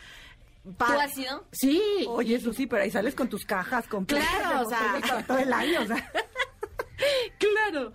¿Tú 0.78 0.84
has 0.84 1.16
ido? 1.16 1.46
Sí. 1.52 1.80
Oye, 2.08 2.36
eso 2.36 2.52
sí, 2.52 2.66
pero 2.66 2.82
ahí 2.82 2.90
sales 2.90 3.14
con 3.14 3.28
tus 3.28 3.44
cajas 3.44 3.86
con 3.86 4.04
Claro, 4.04 4.66
o 4.66 4.68
sea. 4.68 5.24
todo 5.26 5.38
el 5.38 5.52
año, 5.52 5.82
o 5.82 5.86
sea. 5.86 6.12
claro. 7.38 7.92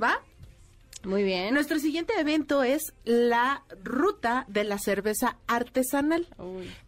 ¿Va? 0.01 0.22
Muy 1.05 1.22
bien. 1.22 1.55
Nuestro 1.55 1.79
siguiente 1.79 2.12
evento 2.18 2.64
es 2.64 2.92
la 3.05 3.62
ruta 3.85 4.44
de 4.48 4.64
la 4.64 4.79
cerveza 4.79 5.37
artesanal. 5.46 6.27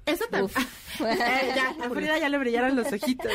Eso 0.05 0.25
también. 0.31 0.67
ya, 0.99 1.77
a 1.81 1.91
Frida 1.91 2.19
ya 2.19 2.29
le 2.29 2.39
brillaron 2.39 2.75
los 2.75 2.93
ojitos. 2.93 3.33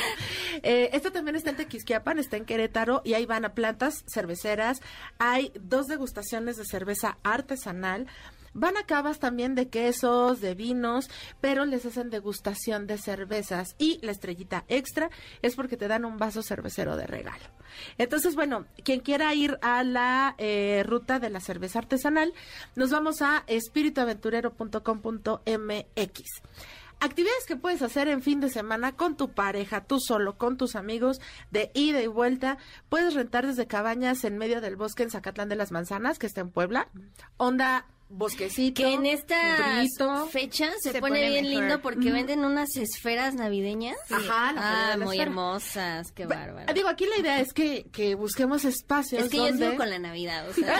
Eh, 0.64 0.90
esto 0.94 1.12
también 1.12 1.38
está 1.38 1.52
en 1.52 1.58
Tequisquiapan, 1.58 2.20
está 2.20 2.36
en 2.38 2.46
Querétaro 2.46 3.02
y 3.06 3.14
ahí 3.14 3.26
van 3.26 3.46
a 3.46 3.54
plantas 3.54 4.04
cerveceras. 4.14 4.82
Hay 5.18 5.54
dos 5.60 5.88
degustaciones 5.88 6.58
de 6.58 6.66
cerveza 6.66 7.18
artesanal. 7.24 8.08
Van 8.58 8.78
a 8.78 8.86
cavas 8.86 9.20
también 9.20 9.54
de 9.54 9.68
quesos, 9.68 10.40
de 10.40 10.56
vinos, 10.56 11.10
pero 11.42 11.66
les 11.66 11.86
hacen 11.86 12.10
degustación 12.10 12.88
de 12.88 12.98
cervezas. 12.98 13.76
Y 13.78 14.00
la 14.02 14.14
estrellita 14.14 14.64
extra 14.70 15.10
es 15.42 15.56
porque 15.56 15.76
te 15.76 15.90
dan 15.90 16.06
un 16.06 16.18
vaso 16.18 16.42
cervecero 16.42 16.96
de 16.96 17.06
regalo. 17.06 17.44
Entonces, 17.98 18.36
bueno, 18.36 18.66
quien 18.86 19.02
quiera 19.02 19.34
ir 19.34 19.60
a 19.62 19.84
la 19.84 20.36
eh, 20.38 20.84
ruta 20.86 21.20
de 21.20 21.30
la 21.30 21.42
cerveza 21.42 21.80
artesanal, 21.80 22.34
nos 22.76 22.92
vamos 22.92 23.22
a 23.22 23.44
espirituaventurero.com.mx. 23.48 26.22
Actividades 27.02 27.46
que 27.46 27.58
puedes 27.58 27.82
hacer 27.82 28.08
en 28.08 28.22
fin 28.22 28.40
de 28.40 28.50
semana 28.50 28.94
con 28.94 29.18
tu 29.18 29.34
pareja, 29.34 29.84
tú 29.84 30.00
solo, 30.00 30.38
con 30.38 30.56
tus 30.56 30.78
amigos, 30.78 31.20
de 31.52 31.72
ida 31.74 32.02
y 32.02 32.08
vuelta. 32.08 32.58
Puedes 32.88 33.14
rentar 33.14 33.46
desde 33.46 33.68
cabañas 33.68 34.24
en 34.24 34.38
medio 34.38 34.62
del 34.62 34.78
bosque 34.78 35.04
en 35.04 35.12
Zacatlán 35.12 35.50
de 35.50 35.58
las 35.58 35.74
Manzanas, 35.74 36.20
que 36.20 36.26
está 36.26 36.40
en 36.40 36.52
Puebla. 36.52 36.88
Onda 37.36 37.86
bosquecito. 38.10 38.82
Que 38.82 38.94
en 38.94 39.06
esta 39.06 39.78
brito. 39.80 40.28
fecha 40.28 40.70
se, 40.82 40.92
Se 40.92 41.00
pone, 41.00 41.16
pone 41.20 41.30
bien 41.30 41.46
mejor. 41.46 41.62
lindo 41.62 41.82
porque 41.82 42.12
venden 42.12 42.46
unas 42.46 42.76
esferas 42.78 43.34
navideñas. 43.36 43.98
Ajá, 44.10 44.54
la 44.54 44.62
feria 44.62 44.94
Ah, 44.94 44.98
muy 44.98 45.06
esfera. 45.16 45.24
hermosas, 45.24 46.12
qué 46.12 46.26
Ba- 46.26 46.36
bárbaro. 46.36 46.74
Digo, 46.74 46.88
aquí 46.88 47.06
la 47.06 47.18
idea 47.20 47.40
es 47.40 47.54
que, 47.54 47.86
que 47.92 48.16
busquemos 48.16 48.64
espacios 48.66 49.24
Es 49.24 49.30
que 49.32 49.38
yo 49.38 49.48
sigo 49.54 49.76
con 49.76 49.90
la 49.90 50.00
Navidad, 50.00 50.48
o 50.50 50.54
sea. 50.54 50.76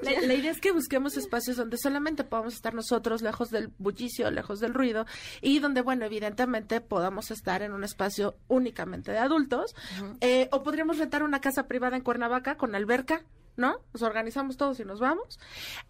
La, 0.00 0.12
la 0.22 0.34
idea 0.34 0.52
es 0.52 0.60
que 0.60 0.70
busquemos 0.70 1.16
espacios 1.16 1.56
donde 1.56 1.76
solamente 1.76 2.22
podamos 2.22 2.54
estar 2.54 2.72
nosotros, 2.72 3.20
lejos 3.20 3.50
del 3.50 3.72
bullicio, 3.78 4.30
lejos 4.30 4.60
del 4.60 4.72
ruido, 4.72 5.06
y 5.42 5.58
donde, 5.58 5.82
bueno, 5.82 6.04
evidentemente 6.06 6.80
podamos 6.80 7.32
estar 7.32 7.62
en 7.62 7.72
un 7.72 7.82
espacio 7.82 8.36
únicamente 8.46 9.10
de 9.10 9.18
adultos. 9.18 9.74
Eh, 10.20 10.48
o 10.52 10.62
podríamos 10.62 10.98
rentar 10.98 11.24
una 11.24 11.40
casa 11.40 11.66
privada 11.66 11.96
en 11.96 12.02
Cuernavaca 12.04 12.56
con 12.56 12.76
alberca, 12.76 13.24
¿no? 13.58 13.80
Nos 13.92 14.02
organizamos 14.02 14.56
todos 14.56 14.80
y 14.80 14.84
nos 14.84 15.00
vamos. 15.00 15.38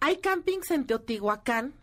Hay 0.00 0.16
campings 0.16 0.70
en 0.72 0.86
Teotihuacán. 0.86 1.74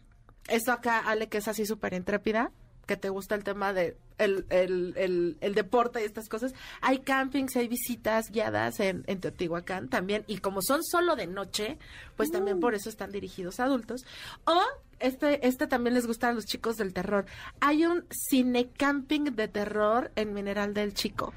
Esto 0.47 0.73
acá, 0.73 0.99
Ale, 0.99 1.29
que 1.29 1.37
es 1.37 1.47
así 1.47 1.65
súper 1.65 1.93
intrépida, 1.93 2.51
que 2.85 2.97
te 2.97 3.09
gusta 3.09 3.35
el 3.35 3.43
tema 3.43 3.73
de 3.73 3.97
el, 4.17 4.45
el, 4.49 5.37
el, 5.41 5.55
deporte 5.55 6.01
y 6.01 6.05
estas 6.05 6.29
cosas. 6.29 6.53
Hay 6.81 6.99
campings, 6.99 7.55
hay 7.55 7.67
visitas 7.67 8.31
guiadas 8.31 8.79
en, 8.79 9.03
en 9.07 9.19
Teotihuacán 9.19 9.89
también. 9.89 10.23
Y 10.27 10.37
como 10.37 10.61
son 10.61 10.83
solo 10.83 11.15
de 11.15 11.27
noche, 11.27 11.77
pues 12.15 12.31
también 12.31 12.59
por 12.59 12.75
eso 12.75 12.89
están 12.89 13.11
dirigidos 13.11 13.59
a 13.59 13.65
adultos. 13.65 14.05
O 14.45 14.61
este, 14.99 15.45
este 15.47 15.67
también 15.67 15.93
les 15.93 16.07
gusta 16.07 16.29
a 16.29 16.33
los 16.33 16.45
chicos 16.45 16.77
del 16.77 16.93
terror. 16.93 17.25
Hay 17.59 17.85
un 17.85 18.05
cine 18.09 18.69
camping 18.77 19.35
de 19.35 19.47
terror 19.47 20.11
en 20.15 20.33
Mineral 20.33 20.73
del 20.73 20.93
Chico. 20.93 21.33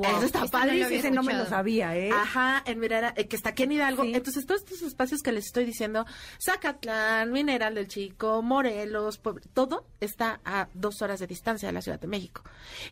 Eso 0.00 0.24
está 0.44 0.64
Este 0.64 1.10
no 1.10 1.22
no 1.22 1.22
me 1.22 1.34
lo 1.34 1.46
sabía, 1.46 1.96
¿eh? 1.96 2.10
Ajá, 2.10 2.62
en 2.66 2.80
Mineral, 2.80 3.12
eh, 3.16 3.26
que 3.28 3.36
está 3.36 3.50
aquí 3.50 3.64
en 3.64 3.72
Hidalgo. 3.72 4.04
Sí. 4.04 4.14
Entonces, 4.14 4.46
todos 4.46 4.62
estos 4.62 4.82
espacios 4.82 5.22
que 5.22 5.32
les 5.32 5.46
estoy 5.46 5.64
diciendo, 5.64 6.06
Zacatlán, 6.42 7.30
Mineral 7.30 7.74
del 7.74 7.88
Chico, 7.88 8.42
Morelos, 8.42 9.18
Puebla, 9.18 9.42
todo 9.52 9.86
está 10.00 10.40
a 10.44 10.68
dos 10.74 11.02
horas 11.02 11.20
de 11.20 11.26
distancia 11.26 11.68
de 11.68 11.72
la 11.72 11.82
Ciudad 11.82 12.00
de 12.00 12.06
México. 12.06 12.42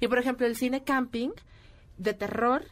Y, 0.01 0.09
por 0.09 0.19
ejemplo, 0.19 0.47
el 0.47 0.57
cine 0.57 0.85
camping 0.85 1.31
de 1.97 2.15
terror 2.15 2.65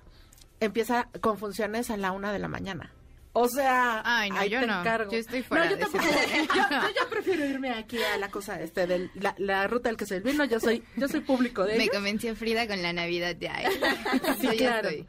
empieza 0.61 1.09
con 1.21 1.39
funciones 1.39 1.91
a 1.91 1.97
la 1.97 2.13
una 2.13 2.33
de 2.33 2.39
la 2.39 2.49
mañana. 2.49 2.93
O 3.41 3.49
sea, 3.49 4.03
Ay, 4.05 4.31
no, 4.31 4.39
ahí 4.39 4.51
yo 4.51 4.61
te 4.61 4.67
no. 4.67 4.81
encargo. 4.81 5.13
Yo 5.13 5.19
estoy 5.19 5.43
fuera 5.43 5.65
No, 5.65 5.71
yo 5.71 5.77
de 5.77 5.83
tampoco. 5.83 6.05
yo, 6.05 6.55
yo 6.55 6.89
ya 6.95 7.09
prefiero 7.09 7.45
irme 7.47 7.71
aquí 7.71 7.99
a 8.03 8.17
la 8.19 8.31
cosa 8.31 8.61
este 8.61 8.87
de 8.87 9.11
la, 9.15 9.35
la 9.39 9.67
ruta 9.69 9.89
del 9.89 9.97
que 9.97 10.07
se 10.07 10.21
vino. 10.21 10.45
Yo 10.45 10.59
soy, 10.59 10.83
yo 10.97 11.07
soy 11.09 11.21
público 11.21 11.65
de 11.65 11.77
Me 11.77 11.85
ellos. 11.85 11.95
convenció 11.95 12.35
Frida 12.35 12.67
con 12.67 12.83
la 12.83 12.93
Navidad 12.93 13.37
ya. 13.41 13.55
¿eh? 13.63 13.71
Sí, 14.41 14.49
claro. 14.57 14.89
estoy. 14.89 15.07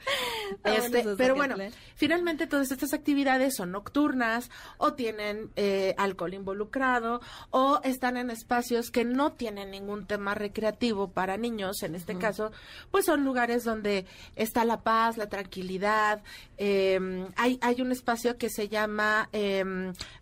Este, 0.64 0.90
Vámonos 0.98 1.14
a 1.14 1.18
pero 1.18 1.36
bueno, 1.36 1.56
finalmente 1.96 2.46
todas 2.48 2.72
estas 2.72 2.94
actividades 2.94 3.56
son 3.56 3.72
nocturnas 3.72 4.50
o 4.78 4.94
tienen 4.94 5.52
eh, 5.56 5.96
alcohol 5.98 6.34
involucrado 6.34 7.22
o 7.50 7.80
están 7.84 8.18
en 8.18 8.30
espacios 8.30 8.92
que 8.92 9.06
no 9.06 9.32
tienen 9.34 9.72
ningún 9.72 10.06
tema 10.06 10.36
recreativo 10.36 11.12
para 11.12 11.38
niños. 11.38 11.82
En 11.84 11.96
este 11.96 12.18
caso, 12.18 12.52
pues 12.92 13.06
son 13.06 13.24
lugares 13.24 13.64
donde 13.64 14.06
está 14.36 14.66
la 14.66 14.82
paz, 14.82 15.18
la 15.18 15.30
tranquilidad. 15.30 16.22
eh, 16.58 17.00
hay, 17.36 17.58
hay 17.62 17.82
un 17.82 17.92
espacio 17.92 18.19
que 18.38 18.50
se 18.50 18.68
llama 18.70 19.30
eh, 19.34 19.64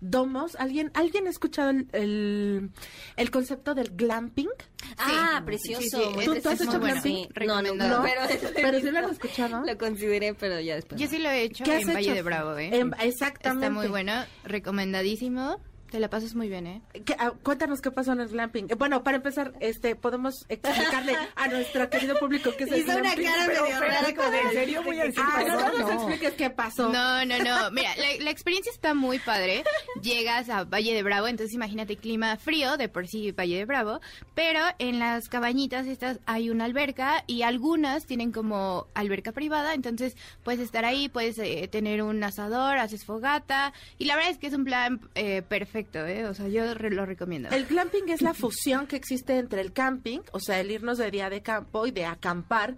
Domos. 0.02 0.56
¿Alguien, 0.58 0.92
¿Alguien 0.94 1.28
ha 1.28 1.30
escuchado 1.30 1.70
el, 1.72 1.88
el, 1.94 2.70
el 3.16 3.32
concepto 3.32 3.74
del 3.76 3.90
glamping? 3.96 4.50
ah, 4.98 5.42
precioso. 5.46 5.82
Sí, 5.82 5.90
sí, 5.90 6.26
¿Tú- 6.26 6.36
tú 6.42 6.50
has 6.50 6.62
hecho 6.62 6.80
Bueno, 6.80 6.86
glamping? 7.02 7.28
sí. 7.28 7.46
No, 7.46 7.62
no, 7.62 7.74
no, 7.76 8.04
pero, 8.04 8.22
Pero 8.56 8.80
sí 8.80 8.92
lo 8.92 9.00
han 9.00 9.10
escuchado. 9.12 9.64
Lo 9.66 9.78
consideré, 9.78 10.34
pero 10.34 10.60
ya 10.60 10.76
después. 10.76 11.00
Yo 11.00 11.06
no. 11.08 11.12
sí 11.12 11.18
lo 11.20 11.30
he 11.30 11.42
hecho 11.44 11.64
¿Qué 11.64 11.74
has 11.74 11.82
en 11.84 11.88
Valle 11.94 12.00
hecho? 12.08 12.14
de 12.16 12.22
Bravo, 12.22 12.58
¿eh? 12.58 12.70
En- 12.74 12.94
exactamente. 13.02 13.66
Está 13.66 13.70
muy 13.70 13.88
bueno, 13.88 14.14
recomendadísimo. 14.44 15.60
Te 15.92 16.02
la 16.02 16.10
pasas 16.10 16.36
muy 16.36 16.50
bien, 16.50 16.68
¿eh? 16.68 16.82
¿Qué- 17.06 17.16
ah, 17.18 17.32
cuéntanos 17.44 17.80
qué 17.80 17.92
pasó 17.92 18.12
en 18.12 18.20
el 18.20 18.28
glamping. 18.28 18.68
Eh, 18.70 18.76
bueno, 18.76 19.04
para 19.04 19.18
empezar, 19.18 19.54
este, 19.62 19.96
podemos 19.96 20.46
explicarle 20.50 21.16
a 21.36 21.48
nuestro 21.48 21.90
querido 21.90 22.18
público 22.20 22.52
qué 22.58 22.66
es 22.66 22.72
el 22.74 22.80
Hizo 22.80 22.92
una 22.92 23.02
glamping. 23.16 23.24
cara 23.26 23.44
Pero, 23.48 23.64
medio 23.64 23.76
pero, 23.80 23.92
rara 23.94 24.16
como 24.16 24.30
de, 24.32 24.40
¿En 24.42 24.52
serio 24.52 24.84
voy 24.84 25.00
a 25.00 25.04
decir 25.06 25.24
Ah, 25.26 25.44
no, 25.48 25.56
no 25.62 25.70
nos 25.70 25.80
No. 25.80 25.94
expliques 25.94 26.34
qué 26.34 26.50
pasó. 26.50 26.90
No, 26.92 27.24
no, 27.26 27.38
no. 27.40 27.72
Mira, 27.72 27.96
la, 27.96 28.24
la 28.26 28.30
experiencia 28.32 28.70
está 28.72 28.94
muy 28.94 29.18
padre. 29.20 29.64
Llegas 30.02 30.50
a 30.50 30.66
Valle 30.66 30.94
de 30.94 31.04
Bravo, 31.04 31.28
entonces 31.28 31.54
imagínate 31.56 31.96
clima 31.96 32.36
frío, 32.36 32.76
de 32.76 32.90
por 32.90 33.08
sí 33.08 33.32
Valle 33.32 33.56
de 33.58 33.66
Bravo, 33.66 34.02
pero 34.36 34.60
en 34.80 35.00
las 35.00 35.30
cabañitas 35.30 35.88
estas 35.88 36.20
hay 36.26 36.50
una 36.50 36.66
alberca 36.66 37.24
y 37.28 37.44
algunas 37.44 38.06
tienen 38.06 38.34
como 38.34 38.88
alberca 38.94 39.32
privada, 39.32 39.74
entonces 39.74 40.18
puedes 40.44 40.60
estar 40.60 40.84
ahí, 40.84 41.08
puedes 41.08 41.40
eh, 41.40 41.70
tener 41.72 42.04
un 42.04 42.22
asador, 42.26 42.78
haces 42.78 43.06
fogata 43.06 43.72
y 43.98 44.04
la 44.06 44.16
verdad 44.18 44.32
es 44.32 44.38
que 44.38 44.48
es 44.48 44.54
un 44.54 44.66
plan 44.66 45.00
eh, 45.16 45.42
perfecto, 45.44 45.77
¿eh? 46.06 46.26
O 46.26 46.34
sea, 46.34 46.48
yo 46.48 46.74
re- 46.74 46.92
lo 46.92 47.06
recomiendo. 47.06 47.50
El 47.50 47.66
glamping 47.66 48.10
es 48.10 48.22
la 48.22 48.34
fusión 48.34 48.88
que 48.88 48.96
existe 48.96 49.38
entre 49.38 49.62
el 49.62 49.74
camping, 49.74 50.20
o 50.32 50.40
sea, 50.40 50.60
el 50.60 50.72
irnos 50.72 50.98
de 50.98 51.10
día 51.12 51.30
de 51.30 51.42
campo 51.42 51.88
y 51.88 51.92
de 51.92 52.06
acampar, 52.06 52.76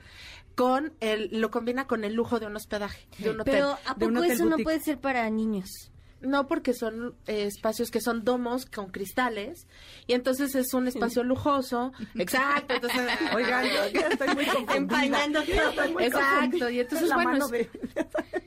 con 0.55 0.93
el, 0.99 1.29
lo 1.39 1.51
combina 1.51 1.87
con 1.87 2.03
el 2.03 2.13
lujo 2.13 2.39
de 2.39 2.45
un 2.47 2.55
hospedaje, 2.55 3.07
de 3.19 3.29
un 3.29 3.41
hotel. 3.41 3.53
Pero 3.53 3.77
¿a 3.85 3.93
de 3.95 4.05
un 4.07 4.13
poco 4.13 4.25
hotel 4.25 4.35
eso 4.35 4.45
no 4.45 4.57
puede 4.57 4.79
ser 4.81 4.99
para 4.99 5.29
niños? 5.29 5.91
No, 6.21 6.47
porque 6.47 6.73
son 6.73 7.15
eh, 7.27 7.43
espacios 7.45 7.91
que 7.91 8.01
son 8.01 8.23
domos 8.25 8.65
con 8.65 8.89
cristales 8.91 9.67
y 10.07 10.13
entonces 10.13 10.53
es 10.55 10.73
un 10.73 10.87
espacio 10.87 11.23
lujoso. 11.23 11.93
Exacto. 12.15 12.73
Entonces, 12.73 13.01
Oigan, 13.35 13.65
yo 13.65 13.87
ya 14.01 14.07
estoy 14.07 14.27
muy 14.35 14.45
confundida. 14.45 15.25
Estoy 15.25 15.93
muy 15.93 16.03
Exacto, 16.03 16.39
confundida. 16.41 16.71
y 16.71 16.79
entonces, 16.81 17.07
La 17.09 17.15
bueno, 17.15 17.31
mano 17.31 17.45
es- 17.45 17.51
de- 17.51 17.69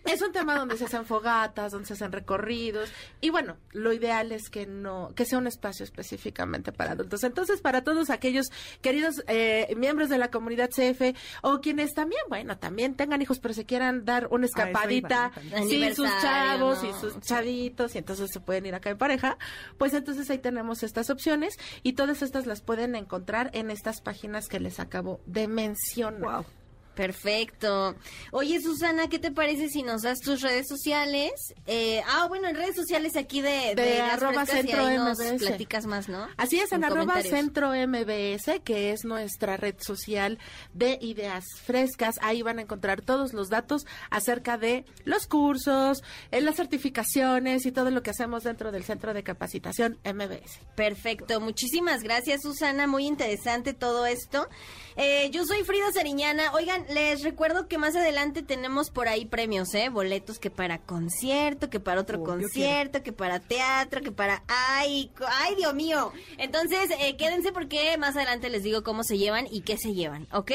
Es 0.04 0.20
un 0.20 0.32
tema 0.32 0.56
donde 0.58 0.76
se 0.76 0.84
hacen 0.84 1.06
fogatas, 1.06 1.72
donde 1.72 1.86
se 1.86 1.94
hacen 1.94 2.12
recorridos 2.12 2.90
y 3.22 3.30
bueno, 3.30 3.56
lo 3.70 3.92
ideal 3.94 4.32
es 4.32 4.50
que 4.50 4.66
no 4.66 5.12
que 5.14 5.24
sea 5.24 5.38
un 5.38 5.46
espacio 5.46 5.84
específicamente 5.84 6.72
para 6.72 6.92
adultos. 6.92 7.24
Entonces, 7.24 7.60
para 7.62 7.82
todos 7.84 8.10
aquellos 8.10 8.48
queridos 8.82 9.22
eh, 9.28 9.72
miembros 9.78 10.08
de 10.10 10.18
la 10.18 10.30
comunidad 10.30 10.68
CF 10.70 11.16
o 11.42 11.60
quienes 11.60 11.94
también, 11.94 12.20
bueno, 12.28 12.58
también 12.58 12.94
tengan 12.96 13.22
hijos 13.22 13.38
pero 13.38 13.54
se 13.54 13.64
quieran 13.64 14.04
dar 14.04 14.28
una 14.30 14.44
escapadita 14.46 15.32
sin 15.66 15.94
sus 15.94 16.10
chavos 16.20 16.82
¿no? 16.82 16.90
y 16.90 16.92
sus 17.00 17.18
chavitos 17.20 17.61
y 17.94 17.98
entonces 17.98 18.30
se 18.32 18.40
pueden 18.40 18.66
ir 18.66 18.74
acá 18.74 18.90
en 18.90 18.98
pareja, 18.98 19.38
pues 19.78 19.94
entonces 19.94 20.28
ahí 20.30 20.38
tenemos 20.38 20.82
estas 20.82 21.10
opciones 21.10 21.54
y 21.82 21.94
todas 21.94 22.22
estas 22.22 22.46
las 22.46 22.62
pueden 22.62 22.94
encontrar 22.94 23.50
en 23.52 23.70
estas 23.70 24.00
páginas 24.00 24.48
que 24.48 24.60
les 24.60 24.80
acabo 24.80 25.20
de 25.26 25.48
mencionar. 25.48 26.20
Wow. 26.20 26.61
Perfecto. 26.94 27.96
Oye, 28.30 28.60
Susana, 28.60 29.08
¿qué 29.08 29.18
te 29.18 29.30
parece 29.30 29.68
si 29.68 29.82
nos 29.82 30.02
das 30.02 30.20
tus 30.20 30.42
redes 30.42 30.68
sociales? 30.68 31.32
Eh, 31.66 32.02
ah, 32.06 32.26
bueno, 32.28 32.48
en 32.48 32.56
redes 32.56 32.76
sociales 32.76 33.16
aquí 33.16 33.40
de, 33.40 33.74
De 33.74 33.94
Ideas 33.94 34.14
arroba 34.14 34.42
y 34.42 34.46
centro 34.46 34.86
ahí 34.86 34.96
nos 34.96 35.18
MBS. 35.18 35.38
platicas 35.38 35.86
más, 35.86 36.08
¿no? 36.08 36.28
Así 36.36 36.58
es, 36.58 36.72
en, 36.72 36.84
arroba. 36.84 37.22
Centro 37.22 37.70
MBS, 37.70 38.60
que 38.64 38.92
es 38.92 39.04
nuestra 39.04 39.56
red 39.56 39.76
social 39.78 40.38
de 40.74 40.98
ideas 41.00 41.44
frescas. 41.64 42.16
Ahí 42.20 42.42
van 42.42 42.58
a 42.58 42.62
encontrar 42.62 43.00
todos 43.00 43.32
los 43.32 43.48
datos 43.48 43.86
acerca 44.10 44.58
de 44.58 44.84
los 45.04 45.26
cursos, 45.26 46.02
eh, 46.30 46.40
las 46.40 46.56
certificaciones 46.56 47.64
y 47.66 47.72
todo 47.72 47.90
lo 47.90 48.02
que 48.02 48.10
hacemos 48.10 48.44
dentro 48.44 48.72
del 48.72 48.84
Centro 48.84 49.14
de 49.14 49.22
Capacitación 49.22 49.98
MBS. 50.04 50.60
Perfecto, 50.74 51.40
muchísimas 51.40 52.02
gracias 52.02 52.42
Susana, 52.42 52.86
muy 52.86 53.06
interesante 53.06 53.72
todo 53.72 54.06
esto. 54.06 54.48
Eh, 54.96 55.30
yo 55.30 55.44
soy 55.44 55.64
Frida 55.64 55.90
Sariñana. 55.92 56.52
Oigan, 56.52 56.81
les 56.88 57.22
recuerdo 57.22 57.68
que 57.68 57.78
más 57.78 57.96
adelante 57.96 58.42
tenemos 58.42 58.90
por 58.90 59.08
ahí 59.08 59.24
premios, 59.26 59.74
¿eh? 59.74 59.88
Boletos 59.88 60.38
que 60.38 60.50
para 60.50 60.78
concierto, 60.78 61.70
que 61.70 61.80
para 61.80 62.00
otro 62.00 62.20
Oh, 62.20 62.24
concierto, 62.24 63.02
que 63.02 63.12
para 63.12 63.40
teatro, 63.40 64.00
que 64.02 64.12
para... 64.12 64.42
¡Ay! 64.48 65.10
¡Ay, 65.26 65.54
Dios 65.56 65.74
mío! 65.74 66.12
Entonces, 66.38 66.90
eh, 66.98 67.16
quédense 67.16 67.52
porque 67.52 67.96
más 67.98 68.16
adelante 68.16 68.50
les 68.50 68.62
digo 68.62 68.82
cómo 68.82 69.02
se 69.02 69.18
llevan 69.18 69.46
y 69.50 69.62
qué 69.62 69.76
se 69.76 69.94
llevan, 69.94 70.26
¿ok? 70.32 70.52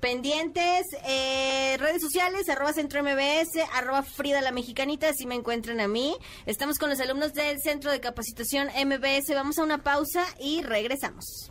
Pendientes, 0.00 0.86
eh, 1.06 1.76
redes 1.78 2.00
sociales, 2.00 2.48
arroba 2.48 2.72
Centro 2.72 3.02
MBS, 3.02 3.62
arroba 3.74 4.02
Frida 4.02 4.40
la 4.40 4.52
Mexicanita, 4.52 5.08
así 5.08 5.26
me 5.26 5.34
encuentran 5.34 5.80
a 5.80 5.88
mí. 5.88 6.16
Estamos 6.46 6.78
con 6.78 6.90
los 6.90 7.00
alumnos 7.00 7.32
del 7.34 7.60
Centro 7.60 7.90
de 7.90 8.00
Capacitación 8.00 8.68
MBS. 8.68 9.34
Vamos 9.34 9.58
a 9.58 9.64
una 9.64 9.82
pausa 9.82 10.24
y 10.38 10.62
regresamos. 10.62 11.50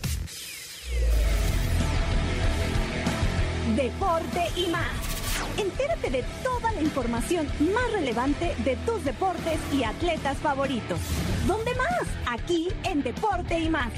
Deporte 3.75 4.49
y 4.57 4.67
más. 4.67 4.91
Entérate 5.57 6.09
de 6.09 6.25
toda 6.43 6.71
la 6.73 6.81
información 6.81 7.47
más 7.73 7.91
relevante 7.93 8.53
de 8.65 8.75
tus 8.77 9.03
deportes 9.05 9.59
y 9.73 9.83
atletas 9.83 10.37
favoritos. 10.39 10.99
¿Dónde 11.47 11.73
más? 11.75 12.07
Aquí 12.27 12.67
en 12.83 13.01
Deporte 13.01 13.59
y 13.59 13.69
más. 13.69 13.91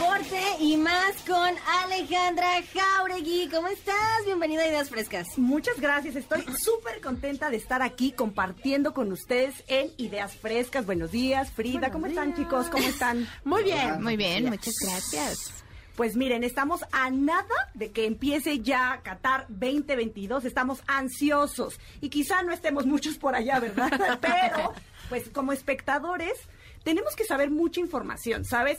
Deporte 0.00 0.40
y 0.60 0.78
más 0.78 1.14
con 1.26 1.54
Alejandra 1.82 2.48
Jauregui. 2.72 3.50
¿Cómo 3.50 3.68
estás? 3.68 4.24
Bienvenida 4.24 4.62
a 4.62 4.68
Ideas 4.68 4.88
Frescas. 4.88 5.36
Muchas 5.36 5.78
gracias, 5.78 6.16
estoy 6.16 6.42
súper 6.58 7.02
contenta 7.02 7.50
de 7.50 7.58
estar 7.58 7.82
aquí 7.82 8.12
compartiendo 8.12 8.94
con 8.94 9.12
ustedes 9.12 9.62
en 9.66 9.90
Ideas 9.98 10.34
Frescas. 10.36 10.86
Buenos 10.86 11.10
días, 11.10 11.50
Frida, 11.50 11.90
¿cómo 11.90 12.06
están 12.06 12.34
chicos? 12.34 12.68
¿Cómo 12.70 12.88
están? 12.88 13.28
Muy 13.44 13.62
bien. 13.62 14.02
Muy 14.02 14.16
bien, 14.16 14.48
muchas 14.48 14.76
gracias. 14.80 15.52
Pues 15.96 16.16
miren, 16.16 16.44
estamos 16.44 16.80
a 16.92 17.10
nada 17.10 17.70
de 17.74 17.90
que 17.90 18.06
empiece 18.06 18.60
ya 18.60 19.02
Qatar 19.04 19.44
2022, 19.50 20.46
estamos 20.46 20.82
ansiosos 20.86 21.78
y 22.00 22.08
quizá 22.08 22.42
no 22.42 22.54
estemos 22.54 22.86
muchos 22.86 23.18
por 23.18 23.34
allá, 23.34 23.60
¿verdad? 23.60 23.90
Pero, 24.22 24.72
pues 25.10 25.28
como 25.28 25.52
espectadores, 25.52 26.38
tenemos 26.84 27.14
que 27.14 27.24
saber 27.24 27.50
mucha 27.50 27.80
información, 27.80 28.46
¿sabes? 28.46 28.78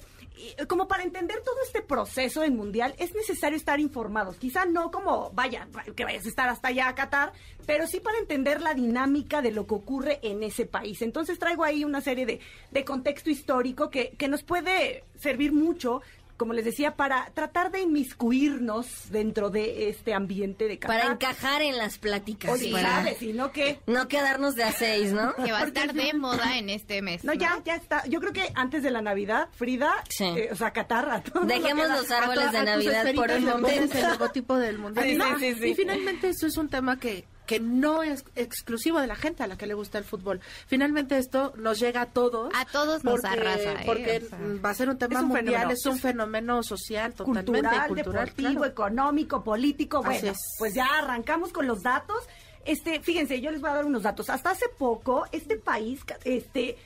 Como 0.67 0.87
para 0.87 1.03
entender 1.03 1.41
todo 1.43 1.57
este 1.63 1.81
proceso 1.81 2.41
del 2.41 2.53
mundial 2.53 2.95
es 2.97 3.13
necesario 3.13 3.57
estar 3.57 3.79
informados. 3.79 4.37
Quizá 4.37 4.65
no 4.65 4.89
como, 4.89 5.29
vaya, 5.31 5.67
que 5.95 6.03
vayas 6.03 6.25
a 6.25 6.29
estar 6.29 6.49
hasta 6.49 6.69
allá 6.69 6.87
a 6.87 6.95
Qatar, 6.95 7.33
pero 7.65 7.85
sí 7.85 7.99
para 7.99 8.17
entender 8.17 8.61
la 8.61 8.73
dinámica 8.73 9.41
de 9.41 9.51
lo 9.51 9.67
que 9.67 9.75
ocurre 9.75 10.19
en 10.23 10.41
ese 10.43 10.65
país. 10.65 11.01
Entonces 11.01 11.37
traigo 11.37 11.63
ahí 11.63 11.83
una 11.83 12.01
serie 12.01 12.25
de, 12.25 12.39
de 12.71 12.85
contexto 12.85 13.29
histórico 13.29 13.89
que, 13.89 14.11
que 14.11 14.27
nos 14.27 14.43
puede 14.43 15.03
servir 15.15 15.51
mucho 15.51 16.01
como 16.41 16.53
les 16.53 16.65
decía, 16.65 16.95
para 16.95 17.25
tratar 17.35 17.69
de 17.71 17.81
inmiscuirnos 17.81 19.11
dentro 19.11 19.51
de 19.51 19.89
este 19.89 20.15
ambiente 20.15 20.67
de 20.67 20.79
Qatar. 20.79 20.99
Para 21.01 21.13
encajar 21.13 21.61
en 21.61 21.77
las 21.77 21.99
pláticas. 21.99 22.49
Oye, 22.49 22.71
para 22.71 22.89
¿sabes? 22.95 23.21
Y 23.21 23.33
no 23.33 23.51
que... 23.51 23.79
no 23.85 24.07
quedarnos 24.07 24.55
de 24.55 24.63
a 24.63 24.71
seis, 24.71 25.11
¿no? 25.11 25.35
Que 25.35 25.51
va 25.51 25.59
a 25.59 25.65
estar 25.65 25.93
de 25.93 26.13
moda 26.15 26.57
en 26.57 26.71
este 26.71 27.03
mes. 27.03 27.23
No, 27.23 27.33
ya, 27.33 27.61
ya 27.63 27.75
está. 27.75 28.03
Yo 28.07 28.19
creo 28.19 28.33
que 28.33 28.51
antes 28.55 28.81
de 28.81 28.89
la 28.89 29.03
Navidad, 29.03 29.49
Frida, 29.51 29.93
Sí. 30.09 30.23
eh, 30.25 30.49
o 30.51 30.55
sea, 30.55 30.71
Qatar, 30.73 31.07
a 31.11 31.21
todo 31.21 31.41
lo 31.41 31.45
Dejemos 31.45 31.87
los 31.89 32.09
árboles 32.09 32.47
A 32.47 32.51
de 32.51 32.57
a 32.57 32.63
Navidad 32.63 33.13
por 33.13 33.29
un 33.29 33.45
momento. 33.45 33.97
el 33.99 34.07
logotipo 34.09 34.57
del 34.57 34.77
mundial. 34.79 35.05
Sí, 35.07 35.15
No, 35.17 35.37
sí, 35.37 35.53
sí, 35.53 35.59
sí. 35.61 35.67
Y 35.69 35.75
finalmente 35.75 36.29
eso 36.29 36.47
es 36.47 36.57
un 36.57 36.69
tema 36.69 36.97
que, 36.97 37.25
que 37.51 37.59
no 37.59 38.01
es 38.01 38.23
exclusivo 38.37 39.01
de 39.01 39.07
la 39.07 39.15
gente 39.17 39.43
a 39.43 39.47
la 39.47 39.57
que 39.57 39.67
le 39.67 39.73
gusta 39.73 39.97
el 39.97 40.05
fútbol. 40.05 40.39
Finalmente 40.67 41.17
esto 41.17 41.51
nos 41.57 41.81
llega 41.81 42.03
a 42.03 42.05
todos. 42.05 42.49
A 42.55 42.63
todos 42.63 43.03
nos 43.03 43.19
porque, 43.19 43.27
arrasa, 43.27 43.73
¿eh? 43.73 43.83
Porque 43.85 44.21
O 44.25 44.29
sea, 44.29 44.39
va 44.63 44.69
a 44.69 44.73
ser 44.73 44.87
un 44.87 44.97
tema 44.97 45.15
es 45.15 45.21
un 45.21 45.27
mundial, 45.27 45.45
fenómeno. 45.45 45.71
es 45.73 45.85
un 45.85 45.99
fenómeno 45.99 46.63
social 46.63 47.13
totalmente 47.13 47.51
cultural, 47.51 47.87
cultural, 47.89 48.25
deportivo, 48.27 48.61
claro. 48.61 48.71
económico, 48.71 49.43
político. 49.43 50.01
Bueno, 50.01 50.31
es. 50.31 50.37
pues 50.57 50.73
ya 50.73 50.85
arrancamos 50.99 51.51
con 51.51 51.67
los 51.67 51.83
datos. 51.83 52.23
Este, 52.63 53.01
fíjense, 53.01 53.41
yo 53.41 53.51
les 53.51 53.59
voy 53.59 53.71
a 53.71 53.73
dar 53.73 53.85
unos 53.85 54.03
datos. 54.03 54.29
Hasta 54.29 54.51
hace 54.51 54.69
poco, 54.69 55.25
este 55.33 55.57
país, 55.57 55.99
este 56.23 56.77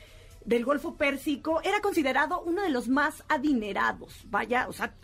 del 0.44 0.64
Golfo 0.64 0.94
Pérsico 0.96 1.60
era 1.62 1.80
considerado 1.80 2.40
uno 2.42 2.62
de 2.62 2.70
los 2.70 2.88
más 2.88 3.22
adinerados, 3.28 4.24
vaya, 4.30 4.66
o 4.68 4.72
sea, 4.72 4.94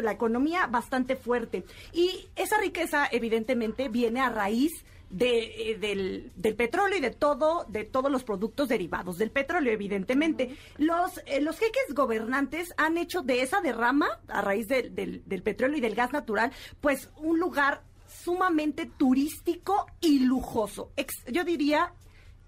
la 0.00 0.12
economía 0.12 0.66
bastante 0.66 1.14
fuerte. 1.14 1.64
Y 1.92 2.28
esa 2.34 2.58
riqueza, 2.58 3.08
evidentemente, 3.10 3.88
viene 3.88 4.20
a 4.20 4.30
raíz 4.30 4.84
de, 5.12 5.70
eh, 5.70 5.78
del, 5.78 6.32
del 6.34 6.56
petróleo 6.56 6.98
y 6.98 7.00
de 7.00 7.10
todo, 7.10 7.64
de 7.68 7.84
todos 7.84 8.10
los 8.10 8.24
productos 8.24 8.68
derivados 8.68 9.18
del 9.18 9.30
petróleo, 9.30 9.72
evidentemente. 9.72 10.56
Los, 10.78 11.20
eh, 11.26 11.40
los 11.40 11.58
jeques 11.58 11.94
gobernantes 11.94 12.74
han 12.76 12.98
hecho 12.98 13.22
de 13.22 13.42
esa 13.42 13.60
derrama, 13.60 14.08
a 14.26 14.40
raíz 14.40 14.66
del- 14.66 14.94
del, 14.94 15.22
del 15.26 15.42
petróleo 15.42 15.76
y 15.76 15.80
del 15.80 15.94
gas 15.94 16.12
natural, 16.12 16.50
pues 16.80 17.10
un 17.18 17.38
lugar 17.38 17.82
sumamente 18.08 18.90
turístico 18.98 19.86
y 20.00 20.18
lujoso. 20.20 20.90
Ex- 20.96 21.24
yo 21.30 21.44
diría... 21.44 21.92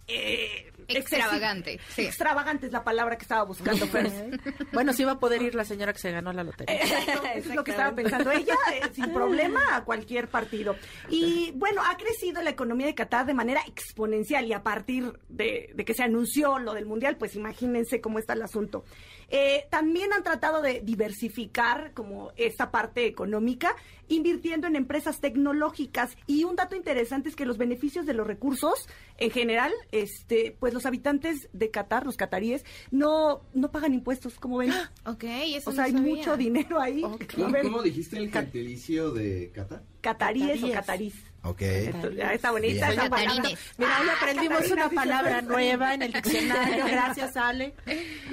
eh, 0.07 0.73
Extravagante, 0.89 1.81
sí. 1.89 2.07
Extravagante 2.07 2.67
es 2.67 2.73
la 2.73 2.85
palabra 2.85 3.17
que 3.17 3.23
estaba 3.23 3.45
buscando, 3.45 3.87
Fer. 3.87 4.05
Bueno, 4.73 4.93
sí 4.93 5.05
va 5.05 5.13
a 5.13 5.19
poder 5.21 5.43
ir 5.43 5.55
la 5.55 5.65
señora 5.65 5.93
que 5.93 5.99
se 5.99 6.11
ganó 6.11 6.33
la 6.33 6.43
lotería. 6.43 6.77
Exacto, 6.77 7.23
eso 7.35 7.49
es 7.51 7.55
lo 7.55 7.65
que 7.65 7.71
estaba 7.71 7.95
pensando 7.95 8.31
ella, 8.31 8.55
eh, 8.73 8.83
sin 8.93 9.13
problema 9.13 9.77
a 9.77 9.85
cualquier 9.85 10.29
partido. 10.29 10.77
Y 11.09 11.53
bueno, 11.55 11.83
ha 11.85 11.97
crecido 11.97 12.43
la 12.43 12.51
economía 12.51 12.87
de 12.87 12.95
Qatar 12.95 13.27
de 13.27 13.35
manera 13.35 13.63
exponencial 13.67 14.47
y 14.47 14.53
a 14.53 14.63
partir 14.63 15.19
de, 15.29 15.71
de 15.75 15.85
que 15.85 15.95
se 15.95 16.03
anunció 16.03 16.59
lo 16.59 16.75
del 16.75 16.87
Mundial, 16.87 17.17
pues 17.17 17.37
imagínense 17.37 18.01
cómo 18.01 18.19
está 18.19 18.33
el 18.33 18.43
asunto. 18.43 18.85
Eh, 19.29 19.67
también 19.71 20.13
han 20.13 20.23
tratado 20.23 20.63
de 20.63 20.81
diversificar 20.81 21.93
como 21.95 22.33
esta 22.37 22.71
parte 22.71 23.07
económica, 23.07 23.75
invirtiendo 24.09 24.67
en 24.67 24.77
empresas 24.77 25.21
tecnológicas. 25.21 26.17
Y 26.27 26.45
un 26.45 26.57
dato 26.57 26.77
interesante 26.77 27.29
es 27.29 27.37
que 27.37 27.47
los 27.47 27.59
beneficios 27.59 28.07
de 28.07 28.15
los 28.15 28.27
recursos, 28.27 28.89
en 29.19 29.31
general, 29.31 29.73
este, 29.93 30.57
pues 30.59 30.75
los 30.75 30.87
habitantes 30.87 31.49
de 31.53 31.71
Qatar, 31.71 32.05
los 32.05 32.17
cataríes, 32.17 32.65
no, 32.91 33.43
no 33.55 33.71
pagan 33.71 33.95
impuestos, 33.95 34.39
como 34.39 34.59
ven. 34.59 34.73
Ok, 35.07 35.25
eso 35.25 35.71
O 35.71 35.73
no 35.73 35.77
sea, 35.77 35.85
hay 35.85 35.93
sabía. 35.93 36.15
mucho 36.17 36.37
dinero 36.37 36.81
ahí. 36.81 37.03
A 37.05 37.63
¿Cómo, 37.63 37.83
dijiste 37.83 38.17
el 38.17 38.31
gentilicio 38.31 39.11
de 39.11 39.51
Qatar? 39.53 39.83
Cataríes 40.01 40.63
o 40.63 40.71
catarís. 40.73 41.15
Ok. 41.45 41.61
Está 41.61 42.51
bonita 42.51 42.89
Bien. 42.89 43.01
esa 43.01 43.11
palabra. 43.11 43.35
Catarines. 43.37 43.59
Mira, 43.77 44.01
hoy 44.01 44.07
Ah, 44.11 44.17
aprendimos 44.19 44.71
una 44.71 44.89
palabra 44.89 45.43
nueva 45.43 45.95
en 45.95 46.03
el 46.03 46.13
diccionario. 46.13 46.87
Gracias, 46.89 47.37
Ale. 47.37 47.75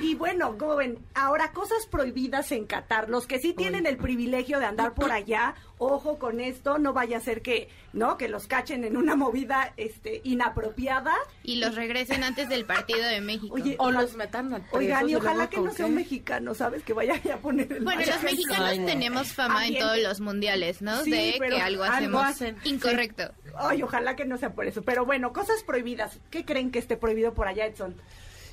Y 0.02 0.16
bueno, 0.16 0.58
como 0.58 0.78
ven, 0.78 0.98
ahora 1.14 1.52
cosas 1.52 1.86
prohibidas 1.88 2.52
en 2.54 2.66
Qatar. 2.66 3.10
Los 3.10 3.28
que 3.28 3.40
sí 3.40 3.54
tienen 3.54 3.86
el 3.86 3.98
privilegio 3.98 4.60
de 4.60 4.66
andar 4.66 4.94
por 4.94 5.12
allá, 5.12 5.56
ojo 5.78 6.20
con 6.20 6.40
esto, 6.40 6.78
no 6.78 6.94
vaya 6.94 7.18
a 7.18 7.20
ser 7.20 7.42
que, 7.42 7.68
¿no? 7.92 8.18
Que 8.18 8.30
los 8.30 8.48
cachen 8.48 8.86
en 8.86 8.96
una 8.96 9.16
movida 9.18 9.74
este 9.76 10.22
inapropiada. 10.24 11.14
Y 11.44 11.56
los 11.56 11.76
regresen 11.76 12.24
antes 12.24 12.48
del 12.48 12.64
partido 12.66 13.04
de 13.08 13.20
México. 13.20 13.54
Oye, 13.56 13.76
O 13.78 13.92
los 13.92 14.16
metan 14.16 14.54
al 14.54 14.64
Oigan, 14.72 15.10
y 15.10 15.16
ojalá 15.16 15.50
que 15.50 15.60
no 15.60 15.74
sea 15.74 15.86
un 15.88 15.96
mexicano, 15.96 16.54
¿sabes? 16.54 16.84
Que 16.84 16.94
vaya 16.94 17.16
a 17.34 17.38
poner 17.38 17.72
el 17.74 17.84
bueno, 17.84 18.04
los 18.06 18.24
mexicanos 18.24 18.70
Ay, 18.70 18.80
no. 18.80 18.86
tenemos 18.86 19.28
fama 19.34 19.68
en 19.68 19.78
todos 19.80 19.98
los 19.98 20.22
mundiales, 20.22 20.82
¿no? 20.82 21.04
Sí, 21.04 21.12
de 21.12 21.36
pero 21.40 21.58
que 21.58 21.62
algo 21.62 21.84
algo 21.84 21.94
hacemos 21.96 22.24
hacen. 22.26 22.56
incorrecto. 22.64 23.01
Ay, 23.56 23.84
ojalá 23.84 24.16
que 24.16 24.26
no 24.26 24.38
sea 24.38 24.54
por 24.54 24.66
eso. 24.66 24.82
Pero 24.82 25.06
bueno, 25.06 25.34
cosas 25.34 25.64
prohibidas. 25.64 26.20
¿Qué 26.30 26.46
creen 26.46 26.72
que 26.72 26.80
esté 26.80 26.98
prohibido 26.98 27.34
por 27.34 27.48
allá, 27.48 27.66
Edson? 27.66 27.96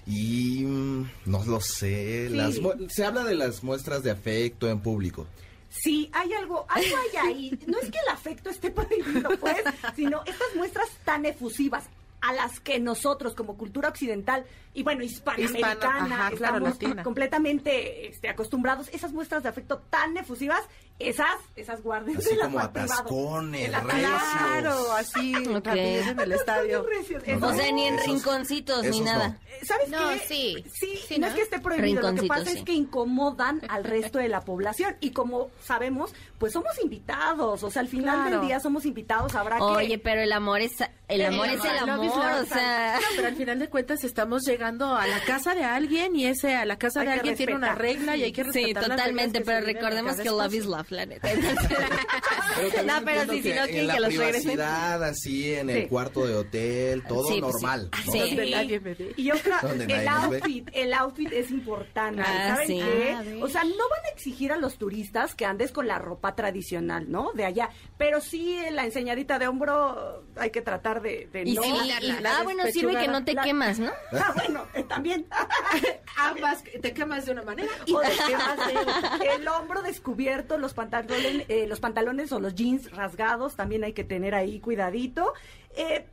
Y 0.07 0.65
mm, 0.65 1.11
no 1.27 1.45
lo 1.45 1.61
sé. 1.61 2.29
Las 2.31 2.59
se 2.89 3.05
habla 3.05 3.25
de 3.25 3.35
las 3.35 3.63
muestras 3.63 4.03
de 4.03 4.11
afecto 4.11 4.69
en 4.69 4.81
público. 4.81 5.27
Sí, 5.71 6.11
hay 6.13 6.33
algo, 6.33 6.67
algo 6.69 6.97
hay 6.97 7.29
ahí. 7.29 7.59
No 7.67 7.79
es 7.79 7.91
que 7.91 7.99
el 7.99 8.09
afecto 8.13 8.51
esté 8.51 8.71
prohibido, 8.73 9.31
pues, 9.39 9.63
sino 9.95 10.23
estas 10.25 10.55
muestras 10.57 10.89
tan 11.05 11.27
efusivas 11.27 11.85
a 12.21 12.33
las 12.33 12.59
que 12.61 12.81
nosotros 12.81 13.35
como 13.35 13.57
cultura 13.57 13.89
occidental 13.89 14.45
y 14.79 14.83
bueno, 14.83 15.03
hispanoamericana, 15.03 15.73
Hispana, 15.75 16.05
ajá, 16.27 16.31
claro, 16.37 16.57
estamos 16.59 16.71
latina. 16.71 17.03
completamente 17.03 18.09
este, 18.09 18.29
acostumbrados, 18.29 18.89
esas 18.93 19.13
muestras 19.13 19.43
de 19.43 19.49
afecto 19.49 19.79
tan 19.91 20.17
efusivas, 20.17 20.61
esas, 20.99 21.37
esas 21.57 21.83
guarden 21.83 22.17
Así 22.17 22.31
de 22.31 22.37
la 22.37 22.45
como 22.45 22.59
atascones, 22.61 23.67
En 23.67 23.73
la- 23.73 23.81
recios. 23.81 24.11
Claro, 24.39 24.93
así, 24.93 25.35
Ok. 25.37 25.67
rapidez 25.67 26.07
en 26.09 26.21
el 26.21 26.33
estadio. 26.33 26.83
Recios, 26.85 27.23
O 27.23 27.27
eso. 27.27 27.55
sea, 27.55 27.73
ni 27.73 27.85
en 27.87 27.95
Esos- 27.95 28.07
rinconcitos 28.07 28.83
ni 28.83 28.89
esos 28.89 29.01
no. 29.01 29.05
nada. 29.13 29.39
¿Sabes 29.63 29.89
No, 29.89 30.09
qué? 30.11 30.19
sí. 30.29 30.65
Sí, 30.73 31.01
Sí, 31.09 31.19
no, 31.19 31.27
¿no? 31.27 31.27
es 31.29 31.35
que 31.35 31.43
esté 31.43 31.59
prohibido. 31.61 32.03
Lo 32.03 32.15
que 32.21 32.27
pasa 32.29 32.47
sí. 32.51 32.59
es 32.59 32.65
que 32.65 32.73
incomodan 32.73 33.61
al 33.69 33.85
resto 33.85 34.19
de 34.19 34.29
la 34.29 34.41
población. 34.43 34.97
Y 35.01 35.11
como 35.11 35.51
sabemos, 35.63 36.13
pues 36.39 36.53
somos 36.53 36.73
invitados. 36.83 37.63
O 37.63 37.71
sea, 37.71 37.81
al 37.83 37.89
final 37.89 38.15
Claro. 38.23 38.39
del 38.39 38.47
día 38.49 38.61
somos 38.61 38.85
invitados. 38.87 39.35
Habrá 39.35 39.57
que. 39.59 39.63
Oye, 39.65 39.99
pero 39.99 40.21
el 40.21 40.33
amor 40.33 40.61
es 40.61 40.73
el 41.09 41.25
amor 41.25 41.47
es 41.47 41.53
el 41.65 41.87
love 41.87 42.05
is 42.05 42.13
amor, 42.13 42.33
love. 42.33 42.43
o 42.43 42.47
sea, 42.55 42.97
No, 43.01 43.07
pero 43.17 43.29
al 43.29 43.35
final 43.37 43.59
de 43.59 43.69
cuentas 43.69 44.05
estamos 44.05 44.45
llegando 44.45 44.68
a 44.69 45.07
la 45.07 45.21
casa 45.21 45.55
de 45.55 45.65
alguien 45.65 46.15
y 46.15 46.27
ese 46.27 46.55
a 46.55 46.65
la 46.65 46.79
casa 46.79 47.01
Hay 47.01 47.07
de 47.07 47.13
alguien 47.15 47.37
tiene 47.37 47.55
una 47.55 47.75
respetar. 47.75 47.97
regla 47.99 48.17
y 48.17 48.25
hay 48.25 48.33
que 48.33 48.45
sí, 48.45 48.51
respetar 48.53 48.89
las 48.89 48.97
totalmente, 48.99 49.41
pero 49.41 49.65
recordemos 49.67 50.17
que 50.17 50.29
love 50.31 50.55
is 50.55 50.67
love, 50.67 50.91
la 50.91 51.07
neta. 51.07 51.29
Pero 51.29 52.83
no, 52.87 52.93
pero 53.05 53.33
sí, 53.33 53.43
si 53.43 53.49
no 53.53 53.63
en 53.65 53.69
quieren 53.69 53.87
la 53.87 53.95
que 53.95 54.01
los 54.01 54.15
regresen. 54.17 54.43
privacidad, 54.53 55.05
así 55.05 55.55
en 55.55 55.69
Sí. 55.69 55.73
el 55.75 55.89
cuarto 55.89 56.27
de 56.27 56.35
hotel, 56.35 57.03
todo 57.09 57.29
Sí, 57.29 57.41
pues, 57.41 57.55
normal. 57.55 57.91
sí. 58.03 58.07
¿no? 58.07 58.13
Sí. 58.13 58.19
Donde 58.21 58.51
nadie 58.51 58.81
me 58.81 58.95
ve. 58.95 59.13
Y 59.17 59.31
otra, 59.31 59.61
el 59.89 60.09
outfit, 60.09 60.69
el 60.73 60.93
outfit 60.95 61.33
es 61.33 61.51
importante. 61.51 62.23
Ah, 62.25 62.49
¿Saben 62.55 62.67
sí. 62.67 62.79
qué? 62.81 63.15
Ah, 63.17 63.23
o 63.43 63.49
sea, 63.49 63.65
no 63.65 63.71
van 63.71 64.05
a 64.07 64.09
exigir 64.15 64.53
a 64.53 64.57
los 64.57 64.77
turistas 64.79 65.35
que 65.35 65.45
andes 65.45 65.73
con 65.73 65.87
la 65.87 65.99
ropa 65.99 66.35
tradicional, 66.35 67.11
¿no? 67.11 67.33
De 67.35 67.45
allá. 67.45 67.71
Pero 67.97 68.21
sí, 68.21 68.59
la 68.73 68.85
enseñadita 68.85 69.39
de 69.39 69.47
hombro 69.49 70.25
hay 70.37 70.51
que 70.51 70.63
tratar 70.63 71.01
de, 71.03 71.29
de 71.33 71.43
Y 71.43 71.55
no. 71.55 71.63
sí, 71.63 71.73
y 72.03 72.13
la 72.21 72.39
ah, 72.39 72.43
bueno, 72.43 72.65
sirve 72.73 72.97
que 72.99 73.09
no 73.09 73.25
te 73.25 73.35
la- 73.35 73.43
quemas, 73.43 73.79
¿no? 73.79 73.93
Ah, 74.13 74.33
bueno, 74.35 74.58
eh, 74.75 74.83
también. 74.85 75.27
Ambas 76.17 76.65
te 76.65 76.93
quemas 76.93 77.27
de 77.27 77.33
una 77.33 77.43
manera 77.43 77.71
y 77.87 77.95
O 77.95 78.01
te 78.01 78.17
quemas 78.27 78.57
de 78.67 78.77
otra. 78.79 79.35
el 79.35 79.49
hombro 79.49 79.83
descubierto, 79.83 80.59
los 80.59 80.75
pantalones, 80.75 81.45
eh, 81.49 81.67
los 81.69 81.81
pantalones 81.81 82.33
o 82.33 82.41
los 82.41 82.55
jeans 82.55 82.91
rasgados, 82.93 83.57
también 83.57 83.85
hay 83.85 83.93
que 83.93 84.05
tener 84.05 84.35
ahí 84.35 84.61
cuidadito. 84.61 85.33
Eh, 85.77 86.07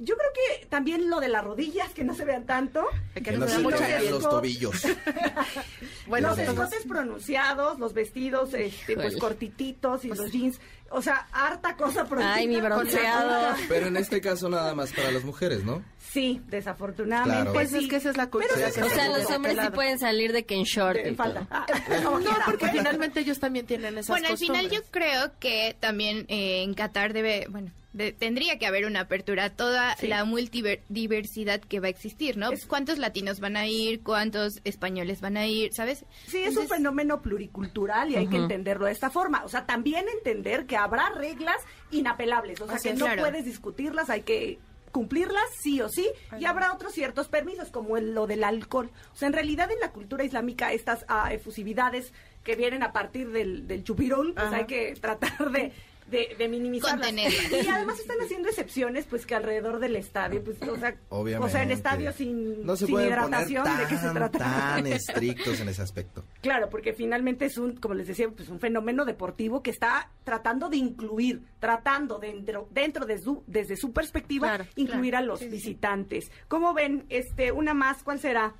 yo 0.00 0.16
creo 0.16 0.30
que 0.32 0.66
también 0.66 1.10
lo 1.10 1.20
de 1.20 1.28
las 1.28 1.44
rodillas, 1.44 1.92
que 1.92 2.04
no 2.04 2.14
se 2.14 2.24
vean 2.24 2.46
tanto. 2.46 2.86
que 3.14 3.32
no 3.32 3.48
se 3.48 3.62
vean 3.62 4.10
los 4.10 4.22
tobillos. 4.22 4.82
Bueno, 6.06 6.30
los 6.30 6.38
escotes 6.38 6.86
pronunciados, 6.86 7.78
los 7.78 7.92
vestidos 7.92 8.54
este, 8.54 8.94
pues 8.94 9.18
cortititos 9.18 10.06
y 10.06 10.08
los 10.08 10.32
jeans. 10.32 10.58
O 10.90 11.02
sea, 11.02 11.28
harta 11.32 11.76
cosa 11.76 12.06
prohibida. 12.06 12.34
Ay, 12.34 12.48
mi 12.48 12.60
bronceado. 12.62 13.54
Pero 13.68 13.88
en 13.88 13.96
este 13.98 14.22
caso 14.22 14.48
nada 14.48 14.74
más 14.74 14.90
para 14.94 15.10
las 15.10 15.22
mujeres, 15.24 15.64
¿no? 15.64 15.84
Sí, 16.10 16.40
desafortunadamente. 16.46 17.42
Claro. 17.42 17.52
Pues 17.52 17.70
sí. 17.70 17.78
es 17.84 17.88
que 17.88 17.96
esa 17.96 18.10
es 18.10 18.16
la 18.16 18.30
cultura. 18.30 18.54
Pero 18.74 18.86
O 18.86 18.90
sea, 18.90 19.08
los 19.08 19.30
hombres 19.30 19.56
sí 19.60 19.70
pueden 19.74 19.98
salir 19.98 20.32
de 20.32 20.44
que 20.44 20.54
en 20.54 20.62
short 20.64 20.96
En 20.98 21.12
y 21.12 21.16
falta. 21.16 21.40
todo. 21.40 21.48
Ah, 21.50 21.66
No, 22.02 22.20
porque 22.46 22.68
finalmente 22.68 23.20
ellos 23.20 23.38
también 23.38 23.66
tienen 23.66 23.94
esas 23.98 24.08
Bueno, 24.08 24.28
al 24.28 24.38
final 24.38 24.70
yo 24.70 24.80
creo 24.90 25.32
que 25.38 25.76
también 25.78 26.24
eh, 26.28 26.62
en 26.62 26.72
Qatar 26.74 27.12
debe, 27.12 27.46
bueno, 27.50 27.70
de- 27.92 28.12
tendría 28.12 28.58
que 28.58 28.66
haber 28.66 28.86
una 28.86 29.00
apertura 29.00 29.44
a 29.44 29.50
toda 29.50 29.96
Sí. 29.96 30.06
la 30.08 30.24
multidiversidad 30.24 31.60
que 31.60 31.80
va 31.80 31.86
a 31.88 31.90
existir, 31.90 32.36
¿no? 32.36 32.52
Es- 32.52 32.66
¿Cuántos 32.66 32.98
latinos 32.98 33.40
van 33.40 33.56
a 33.56 33.66
ir? 33.66 34.02
¿Cuántos 34.02 34.60
españoles 34.64 35.20
van 35.20 35.36
a 35.36 35.46
ir? 35.46 35.72
¿Sabes? 35.74 36.04
Sí, 36.26 36.38
es 36.38 36.56
un 36.56 36.68
fenómeno 36.68 37.20
pluricultural 37.20 38.10
y 38.10 38.16
hay 38.16 38.26
que 38.28 38.36
entenderlo 38.36 38.86
de 38.86 38.92
esta 38.92 39.10
forma. 39.10 39.44
O 39.44 39.48
sea, 39.48 39.66
también 39.66 40.06
entender 40.08 40.66
que 40.66 40.76
habrá 40.76 41.10
reglas 41.10 41.56
inapelables. 41.90 42.60
O 42.60 42.66
sea, 42.68 42.78
que 42.78 42.94
no 42.94 43.04
claro. 43.06 43.22
puedes 43.22 43.44
discutirlas, 43.44 44.10
hay 44.10 44.22
que 44.22 44.58
cumplirlas 44.90 45.44
sí 45.60 45.80
o 45.80 45.88
sí. 45.88 46.08
Y 46.38 46.44
habrá 46.44 46.72
otros 46.72 46.92
ciertos 46.92 47.28
permisos, 47.28 47.70
como 47.70 47.96
el- 47.96 48.14
lo 48.14 48.26
del 48.26 48.44
alcohol. 48.44 48.90
O 49.12 49.16
sea, 49.16 49.26
en 49.28 49.32
realidad 49.34 49.70
en 49.70 49.80
la 49.80 49.92
cultura 49.92 50.24
islámica 50.24 50.72
estas 50.72 51.04
ah, 51.08 51.32
efusividades 51.32 52.12
que 52.44 52.56
vienen 52.56 52.82
a 52.82 52.92
partir 52.92 53.30
del, 53.30 53.66
del 53.66 53.84
chupirul, 53.84 54.32
pues 54.34 54.46
Ajá. 54.46 54.56
hay 54.56 54.64
que 54.66 54.94
tratar 55.00 55.50
de... 55.52 55.72
De, 56.10 56.34
de. 56.38 56.80
Contenerlas. 56.80 57.52
Y 57.64 57.68
además 57.68 57.98
están 58.00 58.16
haciendo 58.20 58.48
excepciones, 58.48 59.04
pues 59.06 59.26
que 59.26 59.34
alrededor 59.34 59.78
del 59.78 59.96
estadio, 59.96 60.42
pues, 60.42 60.56
o 60.62 60.76
sea, 60.76 60.96
Obviamente. 61.10 61.46
o 61.46 61.50
sea, 61.50 61.62
en 61.62 61.70
estadios 61.70 62.14
sin, 62.14 62.64
No 62.64 62.76
se 62.76 62.86
sin 62.86 62.94
pueden 62.94 63.10
poner 63.10 63.28
hidratación, 63.28 63.64
¿de 63.78 63.84
qué 63.88 63.96
se 63.96 64.02
tan, 64.06 64.14
trata? 64.14 64.38
tan 64.38 64.86
estrictos 64.86 65.60
en 65.60 65.68
ese 65.68 65.82
aspecto. 65.82 66.24
Claro, 66.40 66.68
porque 66.70 66.92
finalmente 66.92 67.44
es 67.46 67.58
un, 67.58 67.76
como 67.76 67.94
les 67.94 68.06
decía, 68.06 68.28
pues 68.30 68.48
un 68.48 68.58
fenómeno 68.60 69.04
deportivo 69.04 69.62
que 69.62 69.70
está 69.70 70.10
tratando 70.24 70.68
de 70.68 70.76
incluir, 70.78 71.42
tratando 71.58 72.18
dentro, 72.18 72.68
dentro 72.70 73.04
de 73.06 73.18
su, 73.18 73.42
desde 73.46 73.76
su 73.76 73.92
perspectiva, 73.92 74.48
Claro, 74.48 74.64
incluir 74.76 75.10
claro. 75.12 75.24
a 75.24 75.26
los 75.28 75.40
visitantes. 75.50 76.30
¿Cómo 76.48 76.72
ven? 76.74 77.04
Este, 77.08 77.52
una 77.52 77.74
más, 77.74 78.02
¿cuál 78.02 78.18
será? 78.18 78.54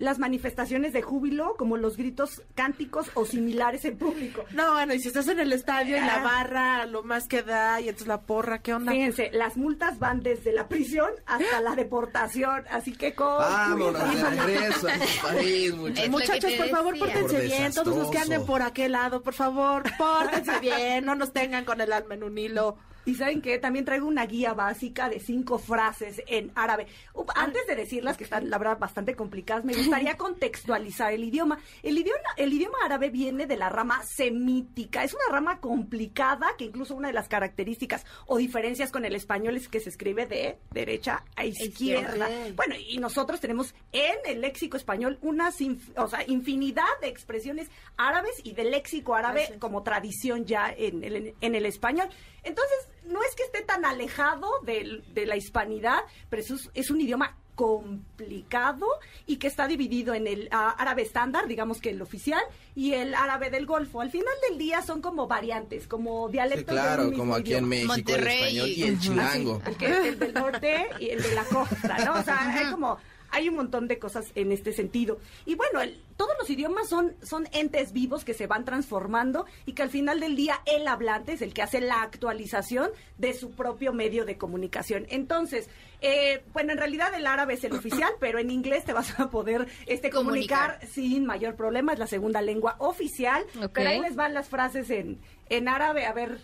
Las 0.00 0.18
manifestaciones 0.18 0.92
de 0.92 1.02
júbilo, 1.02 1.54
como 1.56 1.76
los 1.76 1.96
gritos 1.96 2.42
cánticos 2.56 3.10
o 3.14 3.24
similares 3.26 3.84
en 3.84 3.98
público. 3.98 4.44
No, 4.52 4.72
bueno, 4.72 4.94
y 4.94 4.98
si 4.98 5.08
estás 5.08 5.28
en 5.28 5.38
el 5.40 5.52
estadio, 5.52 5.96
en 5.96 6.06
la 6.06 6.16
Ah. 6.16 6.24
barra, 6.24 6.86
lo 6.86 7.02
más 7.02 7.28
que 7.28 7.42
da, 7.42 7.80
y 7.80 7.84
entonces 7.88 8.08
la 8.08 8.22
porra, 8.22 8.62
¿qué 8.62 8.72
onda? 8.74 8.92
Fíjense, 8.92 9.30
las 9.32 9.56
multas 9.58 9.98
van 9.98 10.22
desde 10.22 10.52
la 10.52 10.68
prisión 10.68 11.10
hasta 11.26 11.60
la 11.60 11.76
deportación, 11.76 12.64
así 12.70 12.92
que 12.92 13.14
con 13.14 13.28
Vámonos 13.38 14.02
regreso 14.46 14.88
a 14.88 14.98
su 15.06 15.22
país, 15.22 15.74
muchachos. 15.76 16.08
Muchachos, 16.10 16.52
por 16.54 16.68
favor, 16.70 16.98
pórtense 16.98 17.34
Por 17.36 17.42
bien. 17.44 17.72
Todos 17.74 17.96
los 17.96 18.10
que 18.10 18.18
anden 18.18 18.46
por 18.46 18.62
aquel 18.62 18.92
lado, 18.92 19.22
por 19.22 19.34
favor, 19.34 19.82
pórtense 19.98 20.58
bien. 20.60 21.04
No 21.04 21.14
nos 21.14 21.32
tengan 21.32 21.64
con 21.66 21.80
el 21.80 21.92
alma 21.92 22.14
en 22.14 22.22
un 22.24 22.38
hilo. 22.38 22.78
Y 23.04 23.14
saben 23.14 23.40
que 23.40 23.58
también 23.58 23.84
traigo 23.84 24.06
una 24.06 24.26
guía 24.26 24.52
básica 24.52 25.08
de 25.08 25.20
cinco 25.20 25.58
frases 25.58 26.22
en 26.26 26.52
árabe. 26.54 26.86
Antes 27.34 27.66
de 27.66 27.76
decirlas, 27.76 28.16
que 28.16 28.24
están 28.24 28.50
la 28.50 28.58
verdad 28.58 28.78
bastante 28.78 29.14
complicadas, 29.14 29.64
me 29.64 29.74
gustaría 29.74 30.16
contextualizar 30.18 31.12
el 31.12 31.24
idioma. 31.24 31.58
El 31.82 31.98
idioma, 31.98 32.18
el 32.36 32.52
idioma 32.52 32.78
árabe 32.84 33.10
viene 33.10 33.46
de 33.46 33.56
la 33.56 33.68
rama 33.68 34.02
semítica. 34.04 35.04
Es 35.04 35.14
una 35.14 35.24
rama 35.30 35.60
complicada 35.60 36.48
que 36.58 36.64
incluso 36.64 36.94
una 36.94 37.08
de 37.08 37.14
las 37.14 37.28
características 37.28 38.04
o 38.26 38.36
diferencias 38.36 38.90
con 38.90 39.04
el 39.04 39.14
español 39.14 39.56
es 39.56 39.68
que 39.68 39.80
se 39.80 39.88
escribe 39.88 40.26
de 40.26 40.58
derecha 40.70 41.24
a 41.36 41.44
izquierda. 41.44 42.28
Izquierda. 42.28 42.54
Bueno, 42.56 42.74
y 42.76 42.98
nosotros 42.98 43.40
tenemos 43.40 43.74
en 43.92 44.16
el 44.26 44.40
léxico 44.40 44.76
español 44.76 45.18
una 45.22 45.50
o 45.96 46.08
sea, 46.08 46.24
infinidad 46.26 46.84
de 47.00 47.08
expresiones 47.08 47.68
árabes 47.96 48.40
y 48.44 48.52
del 48.52 48.70
léxico 48.70 49.14
árabe 49.14 49.56
como 49.58 49.82
tradición 49.82 50.44
ya 50.46 50.72
en 50.76 51.02
el, 51.04 51.34
en 51.40 51.54
el 51.54 51.66
español. 51.66 52.08
Entonces, 52.44 52.78
no 53.04 53.22
es 53.22 53.34
que 53.34 53.42
esté 53.42 53.62
tan 53.62 53.84
alejado 53.84 54.48
del- 54.64 55.02
de, 55.14 55.26
la 55.26 55.36
hispanidad, 55.36 56.00
pero 56.28 56.42
eso 56.42 56.54
es, 56.54 56.70
es 56.74 56.90
un 56.90 57.00
idioma 57.00 57.36
complicado 57.56 58.86
y 59.26 59.36
que 59.36 59.46
está 59.46 59.66
dividido 59.66 60.14
en 60.14 60.26
el 60.26 60.48
ah, 60.50 60.74
árabe 60.78 61.02
estándar, 61.02 61.46
digamos 61.46 61.80
que 61.80 61.90
el 61.90 62.00
oficial, 62.00 62.40
y 62.74 62.94
el 62.94 63.14
árabe 63.14 63.50
del 63.50 63.66
Golfo. 63.66 64.00
Al 64.00 64.10
final 64.10 64.32
del 64.48 64.56
día 64.58 64.80
son 64.82 65.02
como 65.02 65.26
variantes, 65.26 65.86
como 65.86 66.28
Sí, 66.28 66.32
dialectos 66.32 66.74
del 66.74 66.74
claro, 66.84 67.02
mismo 67.04 67.18
como 67.18 67.34
aquí 67.34 67.54
en. 67.54 67.68
México 67.68 67.92
el 67.92 67.98
Monterrey 67.98 68.38
español 68.42 68.68
y 68.70 68.82
el 68.84 68.98
chilango. 69.00 69.62
El, 69.66 69.76
que- 69.76 70.08
el 70.08 70.18
del 70.18 70.34
norte 70.34 70.86
y 71.00 71.10
el 71.10 71.22
de 71.22 71.34
la 71.34 71.44
costa, 71.44 71.98
¿no? 72.04 72.14
O 72.14 72.22
sea, 72.22 72.48
hay 72.54 72.70
como 72.70 72.98
hay 73.32 73.48
un 73.48 73.56
montón 73.56 73.88
de 73.88 73.98
cosas 73.98 74.26
en 74.34 74.52
este 74.52 74.72
sentido. 74.72 75.18
Y 75.46 75.54
bueno, 75.54 75.80
el- 75.80 76.00
todos 76.16 76.32
los 76.38 76.50
idiomas 76.50 76.88
son, 76.88 77.14
son 77.22 77.48
entes 77.52 77.92
vivos 77.92 78.24
que 78.24 78.34
se 78.34 78.46
van 78.46 78.64
transformando 78.66 79.46
y 79.64 79.72
que 79.72 79.82
al 79.82 79.88
final 79.90 80.20
del 80.20 80.36
día 80.36 80.60
el 80.66 80.86
hablante 80.86 81.32
es 81.32 81.42
el 81.42 81.54
que 81.54 81.62
hace 81.62 81.80
la 81.80 82.02
actualización 82.02 82.90
de 83.18 83.32
su 83.34 83.52
propio 83.52 83.92
medio 83.94 84.24
de 84.26 84.36
comunicación. 84.36 85.06
Entonces, 85.08 85.68
eh, 86.02 86.42
bueno, 86.52 86.72
en 86.72 86.78
realidad 86.78 87.14
el 87.14 87.26
árabe 87.26 87.54
es 87.54 87.64
el 87.64 87.72
oficial, 87.72 88.12
pero 88.20 88.38
en 88.38 88.50
inglés 88.50 88.84
te 88.84 88.92
vas 88.92 89.18
a 89.18 89.30
poder 89.30 89.66
este, 89.86 90.10
comunicar, 90.10 90.72
Comunicar. 90.74 90.88
sin 90.88 91.24
mayor 91.26 91.54
problema. 91.56 91.92
Es 91.94 91.98
la 91.98 92.06
segunda 92.06 92.42
lengua 92.42 92.76
oficial. 92.78 93.42
Ok. 93.62 93.70
Pero 93.72 93.88
ahí 93.90 94.00
les 94.00 94.14
van 94.16 94.34
las 94.34 94.48
frases 94.48 94.90
en, 94.90 95.18
en 95.48 95.68
árabe, 95.68 96.04
a 96.04 96.12
ver, 96.12 96.38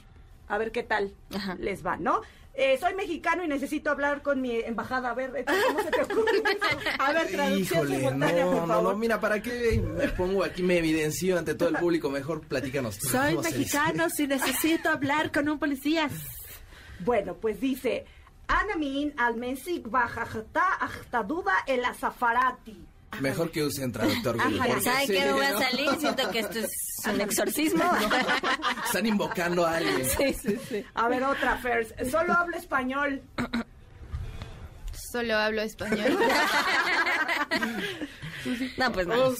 a 0.48 0.56
ver 0.58 0.72
qué 0.72 0.82
tal 0.82 1.12
Ajá. 1.34 1.54
les 1.58 1.84
va, 1.84 1.96
¿no? 1.98 2.22
Eh, 2.58 2.78
soy 2.80 2.94
mexicano 2.94 3.44
y 3.44 3.48
necesito 3.48 3.90
hablar 3.90 4.22
con 4.22 4.40
mi 4.40 4.58
embajada. 4.60 5.10
A 5.10 5.14
ver, 5.14 5.30
Beto, 5.30 5.52
¿cómo 5.66 5.82
se 5.82 5.90
te 5.90 6.02
ocurre 6.02 6.38
eso? 6.38 6.78
A 6.98 7.12
ver, 7.12 7.26
traducción 7.28 7.80
Híjole, 7.82 7.96
simultánea, 7.98 8.44
no, 8.46 8.50
por 8.50 8.60
no, 8.62 8.66
favor. 8.66 8.92
no, 8.94 8.98
mira, 8.98 9.20
¿para 9.20 9.42
qué 9.42 9.82
me 9.82 10.08
pongo 10.08 10.42
aquí, 10.42 10.62
me 10.62 10.78
evidencio 10.78 11.38
ante 11.38 11.54
todo 11.54 11.68
el 11.68 11.76
público? 11.76 12.08
Mejor 12.08 12.40
platícanos. 12.40 12.98
tú, 12.98 13.08
Soy 13.08 13.36
mexicano 13.36 14.08
si 14.08 14.26
necesito 14.26 14.88
hablar 14.88 15.30
con 15.32 15.48
un 15.50 15.58
policía. 15.58 16.08
Bueno, 17.00 17.34
pues 17.34 17.60
dice, 17.60 18.06
Anamin 18.48 19.12
al-Mensik 19.18 19.90
bajajata 19.90 20.64
ajtaduda 20.80 21.52
el 21.66 21.84
azafarati. 21.84 22.86
Mejor 23.20 23.50
que 23.50 23.62
usen 23.62 23.92
traductor 23.92 24.36
Google. 24.36 24.58
Ajá, 24.60 24.66
porque 24.68 24.82
¿Saben 24.82 25.06
sí, 25.06 25.12
qué? 25.14 25.24
Me 25.24 25.32
voy 25.32 25.46
a 25.46 25.58
salir. 25.58 25.90
Siento 25.98 26.30
que 26.30 26.38
esto 26.40 26.58
es 26.58 26.70
un 27.06 27.20
exorcismo. 27.20 27.84
Están 28.86 29.06
invocando 29.06 29.66
a 29.66 29.76
alguien. 29.76 30.04
Sí, 30.04 30.34
sí, 30.34 30.58
sí. 30.68 30.84
A 30.94 31.08
ver, 31.08 31.22
otra, 31.24 31.56
Fers. 31.58 31.94
Solo 32.10 32.34
hablo 32.34 32.56
español. 32.56 33.22
Solo 35.12 35.36
hablo 35.36 35.62
español. 35.62 36.18
No, 38.76 38.92
pues 38.92 39.06
no. 39.08 39.34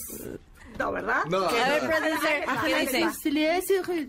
No, 0.78 0.92
¿verdad? 0.92 1.24
No. 1.30 1.48
A 1.48 1.52
ver, 1.52 1.80
producer, 1.80 2.44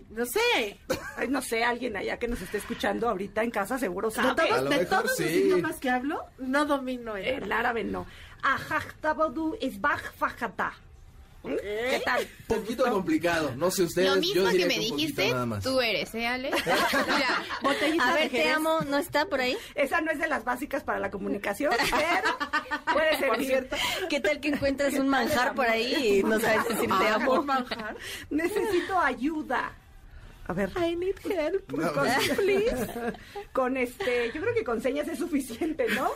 no 0.10 0.26
sé. 0.26 0.80
Ay, 1.15 1.28
no 1.30 1.41
sé, 1.41 1.63
alguien 1.63 1.96
allá 1.96 2.17
que 2.17 2.28
nos 2.28 2.41
esté 2.41 2.58
escuchando 2.58 3.08
ahorita 3.08 3.43
en 3.43 3.52
casa 3.52 3.78
seguro 3.80 4.10
De 4.10 4.15
sabe. 4.15 4.30
A 4.30 4.36
todos, 4.36 4.63
lo 4.63 4.70
de 4.70 4.78
mejor 4.78 4.88
todos 4.88 5.20
los 5.20 5.20
idiomas 5.20 5.80
que 5.80 5.89
hablo, 5.89 6.26
no 6.39 6.65
domino 6.65 7.15
el 7.15 7.43
El 7.43 7.52
árabe 7.52 7.84
no. 7.84 8.06
Ajajtabodu 8.42 9.58
es 9.62 9.79
bajfajata. 9.79 10.73
¿Qué 11.44 12.02
tal? 12.04 12.27
Poquito 12.48 12.83
complicado. 12.92 13.54
No 13.56 13.71
sé 13.71 13.83
ustedes. 13.83 14.10
Lo 14.10 14.15
yo 14.15 14.21
mismo 14.21 14.50
que 14.52 14.65
me 14.65 14.79
dijiste, 14.79 15.33
tú 15.63 15.79
eres, 15.79 16.13
¿eh, 16.15 16.27
Ale? 16.27 16.52
Mira, 16.52 17.44
Botellita 17.62 18.10
A 18.10 18.13
de 18.15 18.19
ver, 18.21 18.31
te 18.31 18.50
amo, 18.50 18.81
¿no 18.81 18.98
está 18.98 19.25
por 19.25 19.40
ahí? 19.40 19.58
Esa 19.75 20.02
no 20.02 20.12
es 20.12 20.19
de 20.19 20.27
las 20.27 20.44
básicas 20.44 20.83
para 20.83 21.00
la 21.00 21.10
comunicación, 21.10 21.71
pero 21.92 22.38
puede 22.94 23.17
ser 23.17 23.46
cierto. 23.46 23.75
¿Qué 24.10 24.19
tal 24.19 24.40
que 24.40 24.50
encuentras 24.50 24.94
un 24.96 25.08
manjar 25.08 25.56
por 25.56 25.67
ahí 25.67 26.19
y 26.19 26.23
no 26.23 26.40
sabes 26.40 26.67
decir 26.67 26.90
te 26.90 27.08
amo? 27.08 27.40
un 27.40 27.46
manjar. 27.46 27.96
Necesito 28.29 29.00
ayuda. 29.00 29.71
A 30.48 30.54
ver. 30.54 30.71
I 30.77 30.95
need 30.95 31.17
help. 31.25 31.71
No. 31.73 31.93
Con, 31.93 32.08
please. 32.37 32.87
Con 33.52 33.77
este, 33.77 34.31
yo 34.33 34.41
creo 34.41 34.54
que 34.54 34.63
con 34.63 34.81
señas 34.81 35.08
es 35.08 35.19
suficiente, 35.19 35.87
¿no? 35.89 36.12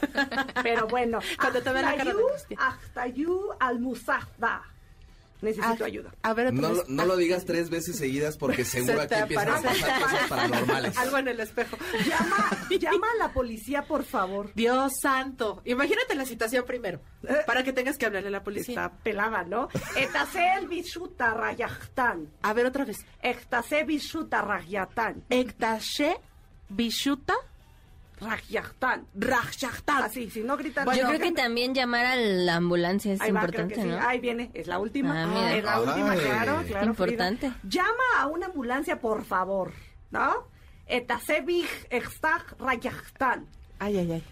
Pero 0.64 0.88
bueno. 0.88 1.20
Cuando 1.40 1.62
te 1.62 1.74
la 1.74 1.96
cara 1.96 2.12
angustia. 2.12 2.58
Ahtayu 2.60 3.52
al-Musafda. 3.60 4.64
Necesito 5.42 5.84
Ah, 5.84 5.88
ayuda. 5.88 6.14
A 6.22 6.34
ver, 6.34 6.48
otra 6.48 6.62
No, 6.62 6.70
vez. 6.70 6.78
lo- 6.78 6.84
no 6.88 7.06
lo 7.06 7.18
digas 7.18 7.46
tres 7.46 7.70
veces 7.70 7.98
seguidas 7.98 8.38
porque 8.38 8.64
seguro 8.66 8.94
Se 9.00 9.02
aquí 9.02 9.14
empiezan 9.16 9.50
a 9.50 9.62
pasar 9.62 10.02
cosas 10.02 10.28
paranormales. 10.30 10.98
Algo 11.00 11.18
en 11.18 11.28
el 11.30 11.40
espejo. 11.40 11.78
Llama, 12.08 12.68
llama 12.70 13.08
a 13.16 13.18
la 13.28 13.34
policía, 13.34 13.82
por 13.84 14.04
favor. 14.04 14.52
Dios 14.54 14.92
santo. 15.02 15.62
Imagínate 15.66 16.16
la 16.16 16.26
situación 16.26 16.64
primero. 16.66 17.02
Para 17.46 17.64
que 17.64 17.74
tengas 17.74 17.98
que 17.98 18.06
hablarle 18.06 18.28
a 18.30 18.32
la 18.32 18.44
policía. 18.44 18.74
Está 18.86 18.98
pelada, 19.04 19.44
¿no? 19.44 19.68
Bishuta. 20.70 21.36
A 22.44 22.54
ver, 22.54 22.66
otra 22.66 22.86
vez. 22.86 22.98
Ektase 23.22 23.84
bishuta 23.84 24.42
rayatan. 24.42 25.24
Ektashe 25.30 26.18
Bishuta 26.70 27.34
Rayachtan. 28.22 29.08
Rajyachtan. 29.16 30.04
Así, 30.04 30.30
si 30.30 30.42
no 30.42 30.56
gritan. 30.56 30.86
Yo 30.96 31.04
no, 31.04 31.10
creo 31.10 31.20
que 31.20 31.32
también 31.32 31.74
llamar 31.74 32.06
a 32.06 32.16
la 32.16 32.56
ambulancia 32.56 33.14
es 33.14 33.20
Ahí 33.20 33.32
va, 33.32 33.42
creo 33.48 33.64
importante, 33.64 33.82
sí. 33.82 33.88
¿no? 33.88 34.08
Ahí 34.08 34.20
viene, 34.20 34.52
es 34.54 34.68
la 34.68 34.80
última. 34.80 35.24
Ah, 35.24 35.28
mira. 35.28 35.56
Es 35.58 35.64
la 35.64 35.76
Ay. 35.76 35.84
última, 35.88 36.16
claro, 36.16 36.64
claro. 36.68 36.86
Importante. 36.86 37.52
Frida. 37.52 37.60
Llama 37.64 38.04
a 38.20 38.28
una 38.28 38.46
ambulancia, 38.46 39.00
por 39.00 39.26
favor, 39.26 39.74
¿no? 40.12 40.48
Etasebich 40.86 41.88
extag 41.90 42.56
rayachtan. 42.60 43.48
Ay, 43.80 43.98
ay, 43.98 44.12
ay. 44.14 44.24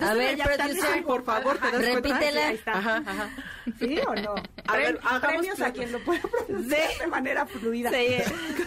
A 0.00 0.14
ver, 0.14 0.38
producer, 0.38 1.04
por 1.04 1.24
favor, 1.24 1.58
¿te 1.58 1.70
das 1.72 1.72
cuenta? 1.72 2.08
repítela. 2.08 2.46
Ahí 2.48 2.54
está. 2.54 2.72
Ajá, 2.78 3.02
ajá. 3.04 3.30
¿Sí 3.78 3.98
o 4.06 4.14
no? 4.14 4.34
A 4.66 4.76
ver, 4.76 5.00
Prem- 5.00 5.20
premios 5.20 5.60
a 5.60 5.72
quien 5.72 5.90
lo 5.92 5.98
pueda 6.04 6.20
pronunciar 6.22 6.90
de 7.00 7.06
manera 7.08 7.46
fluida. 7.46 7.90
Sí, 7.90 8.16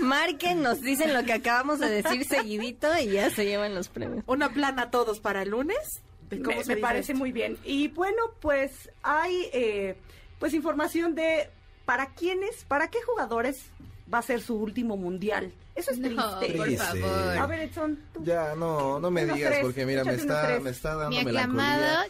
marquen, 0.01 0.61
nos 0.61 0.81
dicen 0.81 1.13
lo 1.13 1.23
que 1.23 1.33
acabamos 1.33 1.79
de 1.79 1.89
decir 1.89 2.25
seguidito 2.25 2.87
y 2.99 3.11
ya 3.11 3.29
se 3.29 3.45
llevan 3.45 3.73
los 3.73 3.87
premios. 3.89 4.23
Una 4.27 4.49
plana 4.53 4.83
a 4.83 4.91
todos 4.91 5.19
para 5.19 5.43
el 5.43 5.49
lunes. 5.51 6.01
¿De 6.29 6.41
cómo 6.41 6.57
me 6.57 6.63
se 6.63 6.69
me 6.69 6.75
dice 6.75 6.81
parece 6.81 7.11
esto? 7.13 7.19
muy 7.19 7.31
bien. 7.31 7.57
Y 7.63 7.87
bueno, 7.89 8.21
pues 8.41 8.89
hay 9.03 9.49
eh, 9.53 9.95
pues 10.39 10.53
información 10.53 11.15
de 11.15 11.49
para 11.85 12.07
quiénes, 12.13 12.63
para 12.65 12.89
qué 12.89 13.01
jugadores 13.01 13.69
va 14.13 14.17
a 14.19 14.23
ser 14.23 14.41
su 14.41 14.55
último 14.55 14.97
mundial. 14.97 15.53
Eso 15.75 15.91
es 15.91 15.97
No, 15.97 16.37
triste. 16.39 16.57
por 16.57 16.65
Triste. 16.67 16.85
favor. 17.01 17.37
A 17.37 17.45
ver, 17.47 17.59
Edson, 17.61 17.99
tú. 18.13 18.23
Ya, 18.23 18.53
no, 18.55 18.99
no 18.99 19.09
me 19.09 19.25
digas 19.25 19.49
tres, 19.51 19.59
porque 19.63 19.85
mira, 19.85 20.03
me 20.03 20.13
está, 20.13 20.59
me 20.61 20.69
está 20.69 20.95
dando 20.95 21.17
Mi 21.17 21.25
melancolía. 21.25 22.01
aclamado 22.01 22.09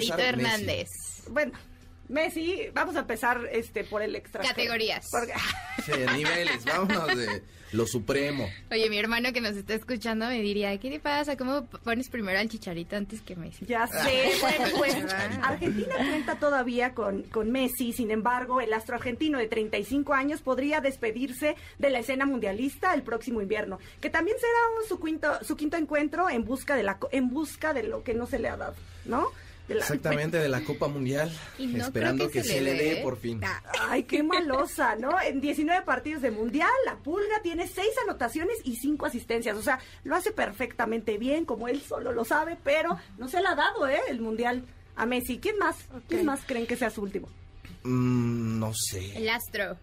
Chicharito. 0.00 0.18
Hernández. 0.18 0.90
Bueno, 1.30 1.52
Messi, 2.08 2.68
vamos 2.74 2.96
a 2.96 3.00
empezar 3.00 3.40
este 3.52 3.84
por 3.84 4.02
el 4.02 4.14
extra. 4.16 4.42
Categorías. 4.42 5.08
Porque- 5.10 5.32
Sí, 5.84 5.92
niveles, 6.16 6.64
vámonos 6.64 7.16
de 7.16 7.42
lo 7.72 7.86
supremo. 7.86 8.48
Oye, 8.70 8.88
mi 8.88 8.98
hermano 8.98 9.32
que 9.32 9.40
nos 9.40 9.56
está 9.56 9.74
escuchando 9.74 10.26
me 10.26 10.40
diría, 10.40 10.78
¿qué 10.78 10.90
te 10.90 11.00
pasa? 11.00 11.36
¿Cómo 11.36 11.66
pones 11.66 12.08
primero 12.08 12.38
al 12.38 12.48
Chicharito 12.48 12.94
antes 12.96 13.20
que 13.22 13.34
Messi? 13.36 13.66
Ya 13.66 13.86
sé, 13.86 14.32
bueno, 14.40 14.64
pues 14.78 14.94
Ah. 15.12 15.48
Argentina 15.48 15.94
cuenta 15.96 16.36
todavía 16.38 16.94
con, 16.94 17.22
con 17.24 17.50
Messi, 17.50 17.92
sin 17.92 18.10
embargo, 18.10 18.60
el 18.60 18.72
astro 18.72 18.94
argentino 18.96 19.38
de 19.38 19.48
35 19.48 20.14
años 20.14 20.40
podría 20.42 20.80
despedirse 20.80 21.56
de 21.78 21.90
la 21.90 21.98
escena 21.98 22.24
mundialista 22.26 22.94
el 22.94 23.02
próximo 23.02 23.42
invierno, 23.42 23.78
que 24.00 24.10
también 24.10 24.36
será 24.38 24.80
un- 24.80 24.88
su 24.88 25.00
quinto, 25.00 25.42
su 25.44 25.56
quinto 25.56 25.76
encuentro 25.76 26.30
en 26.30 26.44
busca 26.44 26.76
de 26.76 26.82
la 26.84 26.98
co- 26.98 27.08
en 27.12 27.28
busca 27.30 27.72
de 27.74 27.82
lo 27.82 28.04
que 28.04 28.14
no 28.14 28.26
se 28.26 28.38
le 28.38 28.48
ha 28.48 28.56
dado, 28.56 28.74
¿no? 29.04 29.28
De 29.68 29.74
la- 29.74 29.80
Exactamente, 29.80 30.36
de 30.38 30.48
la 30.48 30.62
Copa 30.62 30.88
Mundial. 30.88 31.30
Y 31.58 31.66
no 31.68 31.84
esperando 31.84 32.26
que 32.26 32.32
que, 32.40 32.42
se 32.44 32.54
se 32.54 32.60
le 32.60 32.74
dé 32.74 32.94
dé. 32.96 33.02
por 33.02 33.16
fin. 33.18 33.40
Ay, 33.88 34.02
qué 34.04 34.22
malosa, 34.22 34.96
¿no? 34.96 35.18
En 35.20 35.40
19 35.40 35.84
partidos 35.86 36.20
de 36.22 36.30
mundial, 36.30 36.68
la 36.84 36.96
Pulga 36.96 37.40
tiene 37.42 37.66
6 37.66 37.88
anotaciones 38.04 38.58
y 38.64 38.76
5 38.76 39.06
asistencias. 39.06 39.56
O 39.56 39.62
sea, 39.62 39.78
lo 40.04 40.14
hace 40.16 40.32
perfectamente 40.32 41.16
bien, 41.16 41.44
como 41.46 41.68
él 41.68 41.80
solo 41.80 42.12
lo 42.12 42.24
sabe, 42.24 42.58
pero 42.62 42.98
no 43.18 43.28
se 43.28 43.40
le 43.40 43.48
ha 43.48 43.54
dado, 43.54 43.88
¿eh? 43.88 44.00
El 44.08 44.20
mundial 44.20 44.64
a 44.96 45.06
Messi. 45.06 45.38
¿Quién 45.38 45.56
más? 45.58 45.76
¿Quién 46.08 46.26
más 46.26 46.40
creen 46.46 46.66
que 46.66 46.76
sea 46.76 46.90
su 46.90 47.00
último? 47.02 47.28
Mm, 47.84 48.58
no 48.58 48.72
sé. 48.74 49.16
El 49.16 49.28
Astro, 49.28 49.76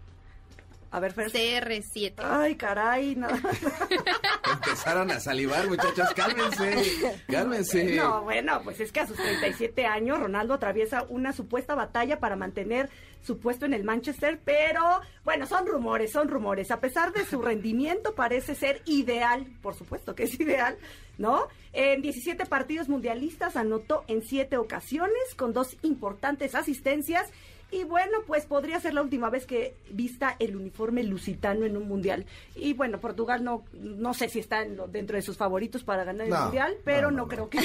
A 0.91 0.99
ver, 0.99 1.13
Fer. 1.13 1.31
CR7. 1.31 2.15
Ay, 2.17 2.55
caray, 2.55 3.15
nada 3.15 3.37
más. 3.37 3.57
Empezaron 4.53 5.09
a 5.09 5.21
salivar, 5.21 5.65
muchachos, 5.67 6.09
cálmense, 6.13 7.17
cálmense. 7.27 7.95
No, 7.95 8.23
bueno, 8.23 8.59
pues 8.63 8.81
es 8.81 8.91
que 8.91 8.99
a 8.99 9.07
sus 9.07 9.15
37 9.15 9.85
años 9.85 10.19
Ronaldo 10.19 10.53
atraviesa 10.53 11.05
una 11.07 11.31
supuesta 11.31 11.75
batalla 11.75 12.19
para 12.19 12.35
mantener 12.35 12.89
su 13.23 13.39
puesto 13.39 13.65
en 13.65 13.73
el 13.73 13.85
Manchester, 13.85 14.39
pero 14.43 14.99
bueno, 15.23 15.45
son 15.45 15.65
rumores, 15.65 16.11
son 16.11 16.27
rumores. 16.27 16.71
A 16.71 16.81
pesar 16.81 17.13
de 17.13 17.25
su 17.25 17.41
rendimiento 17.41 18.13
parece 18.13 18.53
ser 18.53 18.81
ideal, 18.85 19.45
por 19.61 19.75
supuesto 19.75 20.13
que 20.13 20.23
es 20.23 20.39
ideal, 20.39 20.77
¿no? 21.17 21.47
En 21.71 22.01
17 22.01 22.45
partidos 22.47 22.89
mundialistas 22.89 23.55
anotó 23.55 24.03
en 24.07 24.23
7 24.23 24.57
ocasiones 24.57 25.35
con 25.37 25.53
dos 25.53 25.77
importantes 25.83 26.53
asistencias 26.53 27.29
y 27.71 27.83
bueno, 27.85 28.19
pues 28.27 28.45
podría 28.45 28.79
ser 28.79 28.93
la 28.93 29.01
última 29.01 29.29
vez 29.29 29.45
que 29.45 29.75
vista 29.91 30.35
el 30.39 30.55
uniforme 30.55 31.03
lusitano 31.03 31.65
en 31.65 31.77
un 31.77 31.87
mundial. 31.87 32.25
Y 32.55 32.73
bueno, 32.73 32.99
Portugal 32.99 33.43
no 33.43 33.63
no 33.73 34.13
sé 34.13 34.29
si 34.29 34.39
está 34.39 34.61
en 34.63 34.75
lo- 34.77 34.87
dentro 34.87 35.15
de 35.15 35.21
sus 35.21 35.37
favoritos 35.37 35.83
para 35.83 36.03
ganar 36.03 36.27
el 36.27 36.33
mundial, 36.33 36.75
pero 36.83 37.11
no, 37.11 37.17
no, 37.17 37.23
no, 37.23 37.27
creo 37.27 37.49
que 37.49 37.59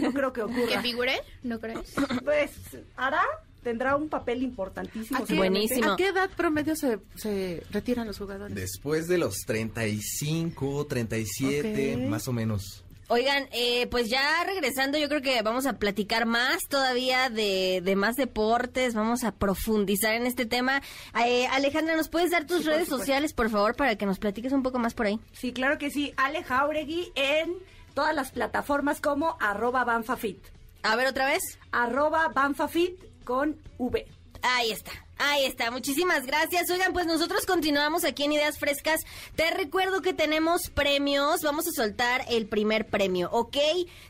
no 0.00 0.12
creo 0.12 0.32
que 0.32 0.40
¿Que 0.40 0.44
ocurra. 0.44 0.82
figure? 0.82 1.14
¿No 1.42 1.58
crees? 1.60 1.94
Pues 2.24 2.50
hará 2.96 3.22
tendrá 3.62 3.94
un 3.94 4.08
papel 4.08 4.42
importantísimo. 4.42 5.20
¿A 5.22 5.24
qué. 5.24 5.34
Buenísimo. 5.36 5.92
¿A 5.92 5.96
qué 5.96 6.08
edad 6.08 6.28
promedio 6.36 6.74
se, 6.74 6.98
se 7.14 7.62
retiran 7.70 8.08
los 8.08 8.18
jugadores? 8.18 8.54
Después 8.56 9.06
de 9.06 9.18
los 9.18 9.36
35, 9.46 10.86
37, 10.86 11.94
Ok. 11.96 12.10
más 12.10 12.26
o 12.26 12.32
menos. 12.32 12.81
Oigan, 13.12 13.46
eh, 13.52 13.88
pues 13.88 14.08
ya 14.08 14.42
regresando, 14.46 14.96
yo 14.96 15.06
creo 15.10 15.20
que 15.20 15.42
vamos 15.42 15.66
a 15.66 15.74
platicar 15.74 16.24
más 16.24 16.62
todavía 16.66 17.28
de, 17.28 17.82
de 17.84 17.94
más 17.94 18.16
deportes, 18.16 18.94
vamos 18.94 19.22
a 19.22 19.32
profundizar 19.32 20.14
en 20.14 20.24
este 20.26 20.46
tema. 20.46 20.80
Eh, 21.26 21.46
Alejandra, 21.48 21.94
¿nos 21.94 22.08
puedes 22.08 22.30
dar 22.30 22.46
tus 22.46 22.62
Sí, 22.62 22.68
redes 22.68 22.88
sociales, 22.88 23.34
por 23.34 23.50
favor, 23.50 23.76
para 23.76 23.96
que 23.96 24.06
nos 24.06 24.18
platiques 24.18 24.52
un 24.52 24.62
poco 24.62 24.78
más 24.78 24.94
por 24.94 25.04
ahí? 25.04 25.20
Sí, 25.32 25.52
claro 25.52 25.76
que 25.76 25.90
sí. 25.90 26.14
Ale 26.16 26.42
Jauregui 26.42 27.12
en 27.14 27.52
todas 27.92 28.14
las 28.14 28.30
plataformas 28.30 29.02
como 29.02 29.36
arroba 29.40 29.84
banfafit. 29.84 30.38
A 30.82 30.96
ver 30.96 31.06
otra 31.08 31.26
vez. 31.26 31.42
Arroba 31.70 32.28
banfafit 32.34 32.98
con 33.24 33.58
V. 33.76 34.06
Ahí 34.40 34.72
está. 34.72 34.90
Ahí 35.24 35.44
está, 35.44 35.70
muchísimas 35.70 36.26
gracias. 36.26 36.68
Oigan, 36.68 36.92
pues 36.92 37.06
nosotros 37.06 37.46
continuamos 37.46 38.02
aquí 38.02 38.24
en 38.24 38.32
Ideas 38.32 38.58
Frescas. 38.58 39.00
Te 39.36 39.52
recuerdo 39.52 40.02
que 40.02 40.12
tenemos 40.12 40.68
premios. 40.70 41.42
Vamos 41.42 41.68
a 41.68 41.70
soltar 41.70 42.24
el 42.28 42.48
primer 42.48 42.88
premio, 42.88 43.28
¿ok? 43.30 43.56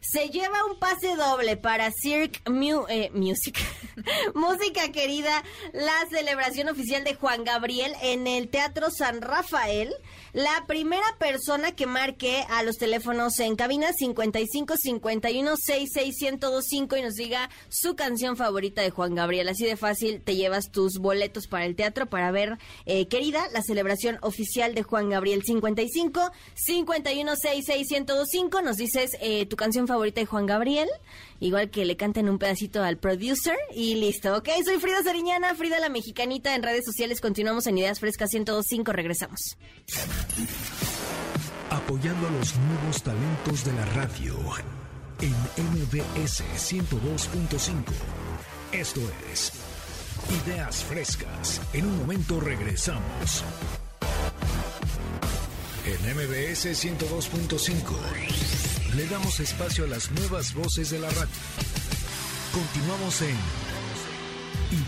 Se 0.00 0.30
lleva 0.30 0.64
un 0.64 0.78
pase 0.78 1.14
doble 1.16 1.58
para 1.58 1.90
Cirque 1.90 2.40
Mu- 2.50 2.86
eh, 2.88 3.10
Music. 3.12 3.58
Música 4.34 4.90
querida, 4.90 5.42
la 5.74 5.92
celebración 6.10 6.70
oficial 6.70 7.04
de 7.04 7.14
Juan 7.14 7.44
Gabriel 7.44 7.92
en 8.00 8.26
el 8.26 8.48
Teatro 8.48 8.88
San 8.90 9.20
Rafael. 9.20 9.92
La 10.34 10.64
primera 10.66 11.04
persona 11.18 11.72
que 11.72 11.84
marque 11.84 12.42
a 12.48 12.62
los 12.62 12.78
teléfonos 12.78 13.38
en 13.38 13.54
cabina 13.54 13.92
55 13.92 14.78
51 14.78 15.56
66 15.58 16.16
1025 16.22 16.96
y 16.96 17.02
nos 17.02 17.14
diga 17.16 17.50
su 17.68 17.96
canción 17.96 18.38
favorita 18.38 18.80
de 18.80 18.88
Juan 18.88 19.14
Gabriel. 19.14 19.50
Así 19.50 19.66
de 19.66 19.76
fácil 19.76 20.22
te 20.22 20.34
llevas 20.34 20.70
tus 20.70 21.00
boletos 21.00 21.48
para 21.48 21.66
el 21.66 21.76
teatro 21.76 22.06
para 22.06 22.30
ver, 22.30 22.56
eh, 22.86 23.08
querida, 23.08 23.46
la 23.52 23.60
celebración 23.60 24.16
oficial 24.22 24.74
de 24.74 24.82
Juan 24.82 25.10
Gabriel 25.10 25.42
55 25.44 26.32
51 26.54 27.36
66 27.36 27.90
1025. 27.90 28.62
Nos 28.62 28.78
dices 28.78 29.10
eh, 29.20 29.44
tu 29.44 29.56
canción 29.56 29.86
favorita 29.86 30.22
de 30.22 30.26
Juan 30.26 30.46
Gabriel. 30.46 30.88
Igual 31.42 31.70
que 31.72 31.84
le 31.84 31.96
canten 31.96 32.28
un 32.28 32.38
pedacito 32.38 32.84
al 32.84 32.98
producer 32.98 33.56
y 33.74 33.96
listo, 33.96 34.36
¿ok? 34.36 34.48
Soy 34.64 34.78
Frida 34.78 35.02
Sariñana, 35.02 35.56
Frida 35.56 35.80
la 35.80 35.88
Mexicanita 35.88 36.54
en 36.54 36.62
redes 36.62 36.84
sociales. 36.84 37.20
Continuamos 37.20 37.66
en 37.66 37.78
Ideas 37.78 37.98
Frescas 37.98 38.32
1025. 38.32 38.92
Regresamos. 38.92 39.56
Apoyando 41.68 42.28
a 42.28 42.30
los 42.30 42.54
nuevos 42.56 43.02
talentos 43.02 43.64
de 43.64 43.72
la 43.72 43.84
radio 43.86 44.36
en 45.20 45.32
MBS 45.80 46.44
102.5. 46.54 47.86
Esto 48.70 49.00
es 49.32 49.52
Ideas 50.46 50.84
Frescas. 50.84 51.60
En 51.72 51.86
un 51.86 51.98
momento 51.98 52.38
regresamos. 52.38 53.42
En 55.86 55.98
MBS 56.14 56.66
102.5 56.66 58.71
le 58.96 59.06
damos 59.06 59.40
espacio 59.40 59.84
a 59.84 59.86
las 59.86 60.10
nuevas 60.10 60.52
voces 60.54 60.90
de 60.90 60.98
la 60.98 61.08
radio. 61.08 61.28
Continuamos 62.52 63.22
en 63.22 63.36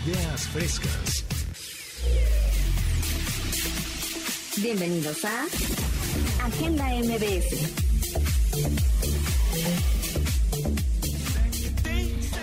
Ideas 0.05 0.41
Frescas. 0.47 1.23
Bienvenidos 4.57 5.25
a 5.25 5.45
Agenda 6.45 6.85
MBS. 6.95 7.73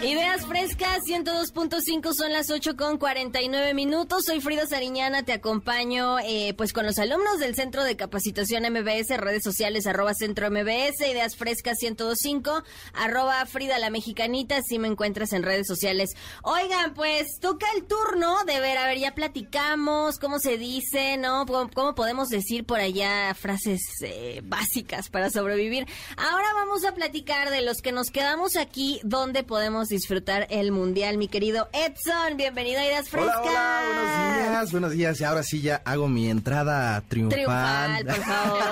Ideas 0.03 0.47
frescas, 0.47 0.99
102.5 1.07 2.13
son 2.13 2.33
las 2.33 2.51
8 2.51 2.77
con 2.77 2.99
49 2.99 3.73
minutos. 3.73 4.25
Soy 4.27 4.41
Frida 4.41 4.67
Sariñana, 4.67 5.23
te 5.23 5.33
acompaño 5.33 6.19
eh, 6.19 6.55
pues 6.57 6.73
con 6.73 6.85
los 6.85 6.99
alumnos 6.99 7.39
del 7.39 7.55
Centro 7.55 7.85
de 7.85 7.97
Capacitación 7.97 8.65
MBS, 8.65 9.17
redes 9.17 9.45
sociales 9.45 9.87
arroba 9.87 10.13
Centro 10.15 10.51
MBS, 10.51 11.09
Ideas 11.09 11.37
Frescas 11.37 11.79
102.5, 11.81 12.65
arroba 12.95 13.47
Frida 13.47 13.79
la 13.79 13.91
Mexicanita, 13.91 14.61
si 14.63 14.81
me 14.81 14.89
encuentras 14.89 15.33
en 15.33 15.45
redes 15.45 15.69
sociales. 15.69 16.11
Oigan, 16.43 16.95
pues 16.95 17.39
toca 17.41 17.67
el 17.77 17.85
turno 17.85 18.45
de 18.45 18.59
ver, 18.59 18.79
a 18.79 18.89
ver, 18.89 18.99
ya 18.99 19.15
platicamos, 19.15 20.19
cómo 20.19 20.41
se 20.41 20.59
dice, 20.59 21.17
¿no? 21.17 21.47
¿Cómo, 21.47 21.95
podemos 21.95 22.29
decir 22.29 22.65
por 22.65 22.81
allá 22.81 23.33
frases 23.35 23.81
eh, 24.03 24.41
básicas 24.43 25.11
para 25.11 25.31
sobrevivir? 25.31 25.87
Ahora 26.17 26.49
vamos 26.55 26.85
a 26.85 26.93
platicar 26.93 27.51
de 27.51 27.63
los 27.63 27.83
que 27.83 27.93
nos 27.93 28.11
quedamos 28.11 28.57
aquí, 28.57 29.01
donde 29.05 29.45
podemos 29.45 29.92
disfrutar 29.93 30.47
el 30.51 30.73
mundial. 30.73 31.19
Mi 31.19 31.29
querido 31.29 31.69
Edson, 31.75 32.37
bienvenido 32.39 32.81
a 32.81 32.85
Ideas 32.87 33.11
Frescas. 33.11 33.37
Hola, 33.43 33.83
hola, 33.85 33.93
buenos 33.93 34.49
días, 34.49 34.73
buenos 34.73 34.91
días. 34.93 35.21
Y 35.21 35.25
ahora 35.25 35.43
sí 35.43 35.61
ya 35.61 35.83
hago 35.85 36.09
mi 36.09 36.29
entrada 36.31 37.01
triunfal. 37.09 37.99
Triunfal, 38.03 38.05
por 38.07 38.25
favor. 38.25 38.63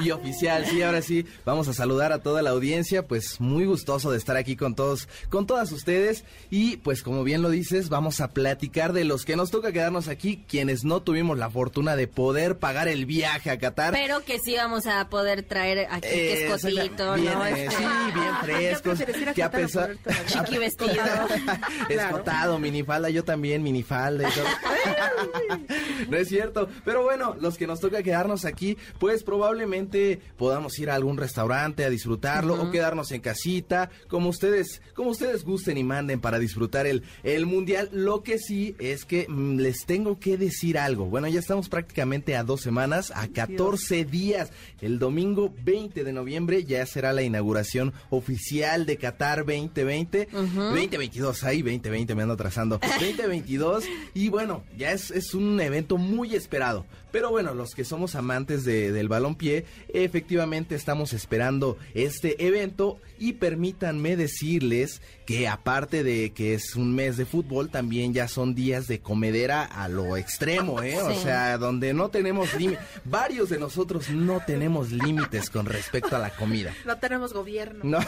y 0.02 0.10
oficial, 0.10 0.64
sí, 0.66 0.82
ahora 0.82 1.02
sí. 1.02 1.26
Vamos 1.44 1.68
a 1.68 1.74
saludar 1.74 2.12
a 2.12 2.18
toda 2.22 2.40
la 2.40 2.50
audiencia, 2.50 3.06
pues 3.06 3.40
muy 3.40 3.66
gustoso 3.66 4.10
de 4.10 4.16
estar 4.18 4.36
aquí 4.38 4.56
con 4.56 4.74
todos, 4.74 5.06
con 5.28 5.46
todas 5.46 5.70
ustedes. 5.70 6.24
Y 6.50 6.78
pues 6.78 7.02
como 7.02 7.24
bien 7.24 7.42
lo 7.42 7.50
dices, 7.50 7.90
vamos 7.90 8.20
a 8.22 8.28
platicar 8.28 8.94
de 8.94 9.04
los 9.04 9.26
que 9.26 9.36
nos 9.36 9.50
toca 9.50 9.70
quedarnos 9.70 10.08
aquí, 10.08 10.42
quienes 10.48 10.82
no 10.84 11.02
tuvimos 11.02 11.36
la 11.36 11.50
fortuna 11.50 11.94
de 11.94 12.08
poder 12.08 12.56
pagar 12.56 12.88
el 12.88 13.04
viaje 13.04 13.50
a 13.50 13.58
Qatar. 13.58 13.92
Pero 13.92 14.24
que 14.24 14.38
sí 14.38 14.56
vamos 14.56 14.86
a 14.86 15.08
poder 15.10 15.42
traer 15.42 15.86
aquí 15.90 16.08
Eh, 16.10 16.48
¿no? 16.48 17.44
eh, 17.44 17.64
Este- 17.66 17.76
sí, 17.76 17.84
bien 18.14 18.34
frescos. 18.42 18.98
Que 19.34 19.42
a 19.42 19.50
pesar, 19.50 19.96
Chiqui 20.26 20.58
vestido. 20.58 20.92
Escotado, 21.88 22.58
minifalda, 22.58 23.10
yo 23.10 23.24
también 23.24 23.62
minifalda 23.62 24.28
y 24.28 24.32
todo. 24.32 24.44
no 26.10 26.16
es 26.16 26.28
cierto. 26.28 26.68
Pero 26.84 27.02
bueno, 27.02 27.36
los 27.40 27.56
que 27.56 27.66
nos 27.66 27.80
toca 27.80 28.02
quedarnos 28.02 28.44
aquí, 28.44 28.76
pues 28.98 29.22
probablemente 29.22 30.20
podamos 30.36 30.78
ir 30.78 30.90
a 30.90 30.94
algún 30.94 31.16
restaurante 31.16 31.84
a 31.84 31.90
disfrutarlo 31.90 32.54
o 32.54 32.70
quedarnos 32.70 33.12
en 33.12 33.20
casita, 33.20 33.90
como 34.08 34.28
ustedes, 34.28 34.82
como 34.94 35.10
ustedes 35.10 35.44
gusten 35.44 35.78
y 35.78 35.84
manden 35.84 36.20
para 36.20 36.38
disfrutar 36.38 36.86
el, 36.86 37.02
el 37.22 37.46
mundial. 37.46 37.88
Lo 37.92 38.22
que 38.22 38.38
sí 38.38 38.76
es 38.78 39.04
que 39.04 39.26
mm, 39.28 39.58
les 39.58 39.84
tengo 39.86 40.18
que 40.18 40.36
decir 40.36 40.78
algo. 40.78 41.06
Bueno, 41.06 41.28
ya 41.28 41.40
estamos 41.40 41.68
prácticamente 41.68 42.36
a 42.36 42.44
dos 42.44 42.60
semanas, 42.60 43.12
a 43.14 43.28
14 43.28 44.04
días. 44.04 44.50
El 44.80 44.98
domingo 44.98 45.52
20 45.64 46.04
de 46.04 46.12
noviembre 46.12 46.64
ya 46.64 46.84
será 46.86 47.12
la 47.12 47.22
inauguración 47.22 47.92
oficial 48.10 48.86
de 48.86 48.96
Qatar 48.96 49.44
2020. 49.44 50.11
2022, 50.30 51.44
ahí 51.44 51.62
2020 51.62 52.14
me 52.14 52.22
ando 52.22 52.34
atrasando. 52.34 52.78
2022 53.00 53.84
y 54.14 54.28
bueno, 54.28 54.64
ya 54.76 54.92
es, 54.92 55.10
es 55.10 55.34
un 55.34 55.60
evento 55.60 55.96
muy 55.96 56.34
esperado. 56.34 56.86
Pero 57.12 57.30
bueno, 57.30 57.54
los 57.54 57.74
que 57.74 57.84
somos 57.84 58.14
amantes 58.16 58.64
de- 58.64 58.90
del 58.90 59.08
balompié, 59.08 59.64
efectivamente 59.92 60.74
estamos 60.74 61.12
esperando 61.12 61.76
este 61.94 62.44
evento 62.46 62.98
y 63.18 63.34
permítanme 63.34 64.16
decirles 64.16 65.00
que 65.26 65.46
aparte 65.46 66.02
de 66.02 66.30
que 66.32 66.54
es 66.54 66.74
un 66.74 66.94
mes 66.94 67.16
de 67.16 67.24
fútbol, 67.26 67.70
también 67.70 68.12
ya 68.12 68.26
son 68.26 68.54
días 68.56 68.88
de 68.88 68.98
comedera 69.00 69.62
a 69.64 69.88
lo 69.88 70.16
extremo, 70.16 70.82
¿eh? 70.82 71.00
O 71.00 71.14
sea, 71.14 71.58
donde 71.58 71.94
no 71.94 72.08
tenemos 72.08 72.52
límites. 72.54 72.82
Varios 73.04 73.48
de 73.50 73.58
nosotros 73.60 74.10
no 74.10 74.40
tenemos 74.44 74.90
límites 74.90 75.48
con 75.50 75.66
respecto 75.66 76.16
a 76.16 76.18
la 76.18 76.30
comida. 76.30 76.74
No 76.84 76.98
tenemos 76.98 77.32
gobierno. 77.32 77.80
No. 77.84 77.98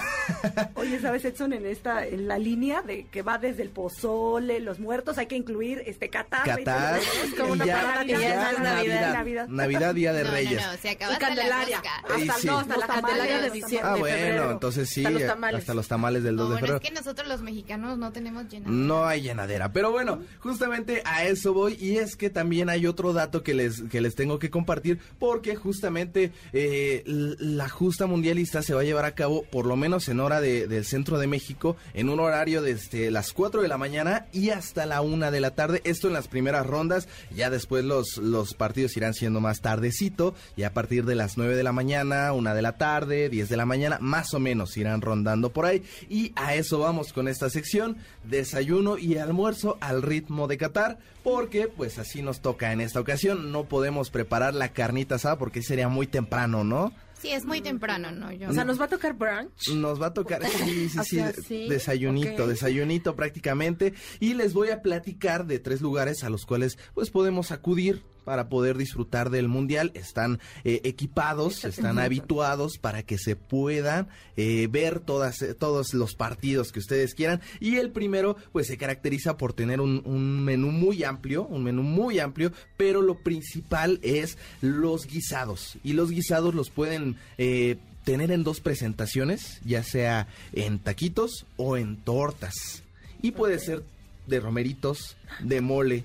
Oye, 0.75 0.99
¿sabes, 1.01 1.25
Edson? 1.25 1.53
En 1.53 1.67
esta, 1.67 2.05
en 2.07 2.27
la 2.27 2.39
línea 2.39 2.83
de 2.83 3.07
que 3.07 3.23
va 3.23 3.39
desde 3.39 3.63
el 3.63 3.71
pozole, 3.71 4.59
los 4.61 4.81
muertos, 4.81 5.19
hay 5.19 5.27
que 5.27 5.37
incluir 5.37 5.83
este 5.87 6.09
Qatar. 6.11 6.45
Qatar 6.45 6.99
Es 6.99 7.35
como 7.39 7.51
y 7.51 7.59
una 7.59 7.67
ya, 7.67 7.81
parada 7.81 8.05
y 8.05 8.07
de 8.09 8.13
ya 8.21 8.53
Navidad, 8.59 8.75
Navidad, 9.01 9.15
Navidad. 9.15 9.49
Navidad, 9.49 9.95
Día 9.95 10.13
de 10.13 10.25
No, 10.25 10.31
Reyes. 10.31 10.63
no, 10.63 10.77
se 10.81 10.91
acaba 10.91 11.13
Y 11.13 11.15
hasta 11.15 11.29
la 11.29 11.35
Candelaria. 11.37 11.79
Hasta, 11.79 12.41
sí. 12.41 12.47
no, 12.47 12.59
hasta 12.59 12.77
la 12.77 12.87
Los 12.87 12.95
Candelaria 12.95 13.23
de 13.25 13.41
tamales, 13.43 13.53
diciembre. 13.53 13.91
Ah, 13.91 13.97
bueno, 13.97 14.17
febrero. 14.17 14.51
entonces 14.53 14.89
sí, 14.91 15.05
Hasta 15.05 15.19
los 15.19 15.27
tamales. 15.29 15.61
hasta 15.61 15.75
los 15.75 15.89
tamales 15.89 16.23
del 16.23 16.37
2 16.37 16.45
de 16.47 16.53
Bueno, 16.53 16.59
febrero. 16.67 16.83
es 16.83 16.89
que 16.89 16.95
nosotros 16.95 17.29
los 17.29 17.43
mexicanos 17.43 17.99
no 17.99 18.13
tenemos 18.13 18.49
llenado. 18.49 18.73
No 18.75 19.05
hay 19.07 19.23
llenadera. 19.23 19.73
Pero 19.73 19.91
bueno, 19.93 20.21
justamente 20.41 21.03
a 21.05 21.25
eso 21.25 21.53
voy. 21.53 21.77
Y 21.81 21.99
es 21.99 22.17
que 22.17 22.31
también 22.31 22.69
hay 22.71 22.87
otro 22.87 23.13
dato 23.13 23.43
que 23.43 23.55
les, 23.55 23.83
que 23.91 24.01
les 24.01 24.15
tengo 24.15 24.39
que 24.39 24.51
compartir. 24.51 24.99
Porque 25.19 25.57
justamente 25.57 26.33
eh, 26.53 27.03
la 27.07 27.69
justa 27.69 28.07
mundialista 28.07 28.63
se 28.63 28.75
va 28.75 28.81
a 28.81 28.85
llevar 28.85 29.05
a 29.05 29.15
cabo, 29.15 29.45
por 29.45 29.67
lo 29.67 29.77
menos 29.77 30.09
en 30.09 30.21
hora 30.21 30.41
de- 30.41 30.67
del 30.67 30.85
centro 30.85 31.19
de 31.19 31.27
México, 31.27 31.77
en 31.95 32.09
un 32.09 32.21
horario 32.21 32.63
desde 32.63 33.11
las 33.11 33.33
4 33.33 33.63
de 33.63 33.69
la 33.69 33.79
mañana 33.79 34.27
y 34.33 34.51
hasta 34.51 34.87
la 34.87 35.01
1 35.01 35.31
de 35.31 35.41
la 35.41 35.51
tarde. 35.55 35.81
Esto 35.85 36.09
en 36.09 36.13
las 36.15 36.29
primeras 36.29 36.67
rondas. 36.67 37.09
Ya 37.35 37.51
después 37.51 37.85
los, 37.85 38.19
los 38.19 38.55
partidos 38.55 38.84
irán 38.97 39.15
siendo 39.15 39.41
más 39.41 39.61
tardecito. 39.61 40.35
Y 40.57 40.63
a 40.63 40.73
partir 40.73 41.05
de 41.05 41.15
las 41.15 41.37
9 41.37 41.57
de 41.57 41.63
la 41.63 41.73
mañana, 41.73 42.33
1 42.33 42.55
de 42.55 42.63
la 42.63 42.77
tarde, 42.77 43.29
10 43.29 43.49
de 43.49 43.57
la 43.57 43.67
mañana, 43.67 43.99
más 44.01 44.35
o 44.35 44.41
menos 44.41 44.77
irán 44.77 45.01
rondando 45.01 45.53
por 45.53 45.67
ahí. 45.67 45.83
Y 46.09 46.33
a 46.37 46.55
eso 46.55 46.79
vamos 46.79 47.13
con 47.13 47.29
esta 47.29 47.51
sección. 47.51 47.97
Desayuno 48.25 48.99
y 48.99 49.17
almuerzo 49.19 49.77
al 49.81 50.03
ritmo 50.03 50.49
de 50.49 50.57
Qatar. 50.59 50.99
Porque 51.23 51.69
pues 51.69 51.99
así 51.99 52.21
nos 52.23 52.41
toca 52.43 52.73
en 52.73 52.81
esta 52.81 53.01
ocasión. 53.01 53.51
No 53.53 53.65
podemos 53.65 54.11
preparar 54.11 54.55
la 54.55 54.73
carnita 54.73 55.15
asada 55.15 55.39
porque 55.39 55.63
sería 55.63 55.89
muy 55.89 56.07
temprano, 56.07 56.65
¿no? 56.65 56.93
Sí, 57.19 57.31
es 57.31 57.47
muy 57.47 57.63
temprano, 57.63 58.11
¿no? 58.11 58.31
Yo 58.33 58.51
O 58.51 58.53
sea, 58.53 58.65
nos 58.67 58.79
va 58.79 58.85
a 58.85 58.89
tocar 58.89 59.15
brunch. 59.15 59.69
Nos 59.75 60.03
va 60.03 60.09
a 60.09 60.13
tocar, 60.13 60.45
sí, 60.65 60.91
sí, 60.91 60.99
O 60.99 61.05
sí, 61.05 61.17
sea, 61.17 61.33
de- 61.33 61.43
sí, 61.43 61.69
desayunito, 61.71 62.47
desayunito 62.47 63.17
prácticamente. 63.17 63.95
Y 64.21 64.35
les 64.35 64.53
voy 64.53 64.69
a 64.69 64.83
platicar 64.83 65.47
de 65.47 65.59
tres 65.59 65.81
lugares 65.81 66.23
a 66.25 66.29
los 66.29 66.45
cuales 66.45 66.77
pues 66.93 67.09
podemos 67.11 67.51
acudir 67.53 68.03
para 68.25 68.49
poder 68.49 68.77
disfrutar 68.77 69.31
del 69.31 69.49
mundial. 69.49 69.91
Están 69.95 70.41
eh, 70.65 70.81
equipados, 70.85 71.65
están 71.65 71.99
habituados 71.99 72.79
para 72.79 73.03
que 73.03 73.19
se 73.19 73.37
puedan 73.37 74.09
eh, 74.37 74.69
ver 74.71 75.01
todas, 75.01 75.43
eh, 75.43 75.55
todos 75.55 75.95
los 75.95 76.15
partidos 76.15 76.73
que 76.73 76.81
ustedes 76.81 77.15
quieran. 77.15 77.41
Y 77.61 77.77
el 77.77 77.91
primero 77.91 78.37
pues 78.53 78.67
se 78.67 78.77
caracteriza 78.77 79.37
por 79.37 79.53
tener 79.53 79.81
un, 79.81 80.03
un 80.05 80.43
menú 80.45 80.71
muy 80.71 81.05
amplio, 81.05 81.45
un 81.47 81.65
menú 81.65 81.83
muy 81.83 82.19
amplio, 82.19 82.53
pero 82.77 83.03
lo 83.03 83.19
principal 83.19 84.01
es 84.03 84.39
los 84.61 85.07
guisados. 85.07 85.77
Y 85.85 85.93
los 85.93 86.11
guisados 86.11 86.55
los 86.55 86.71
pueden... 86.71 87.17
eh, 87.39 87.77
tener 88.05 88.31
en 88.33 88.45
dos 88.45 88.61
presentaciones, 88.61 89.61
ya 89.65 89.83
sea 89.83 90.29
en 90.53 90.79
taquitos 90.79 91.47
o 91.57 91.79
en 91.79 91.97
tortas. 91.97 92.83
Y 93.23 93.31
puede 93.31 93.59
ser 93.59 93.83
de 94.27 94.41
romeritos, 94.41 95.17
de 95.41 95.63
mole, 95.63 96.05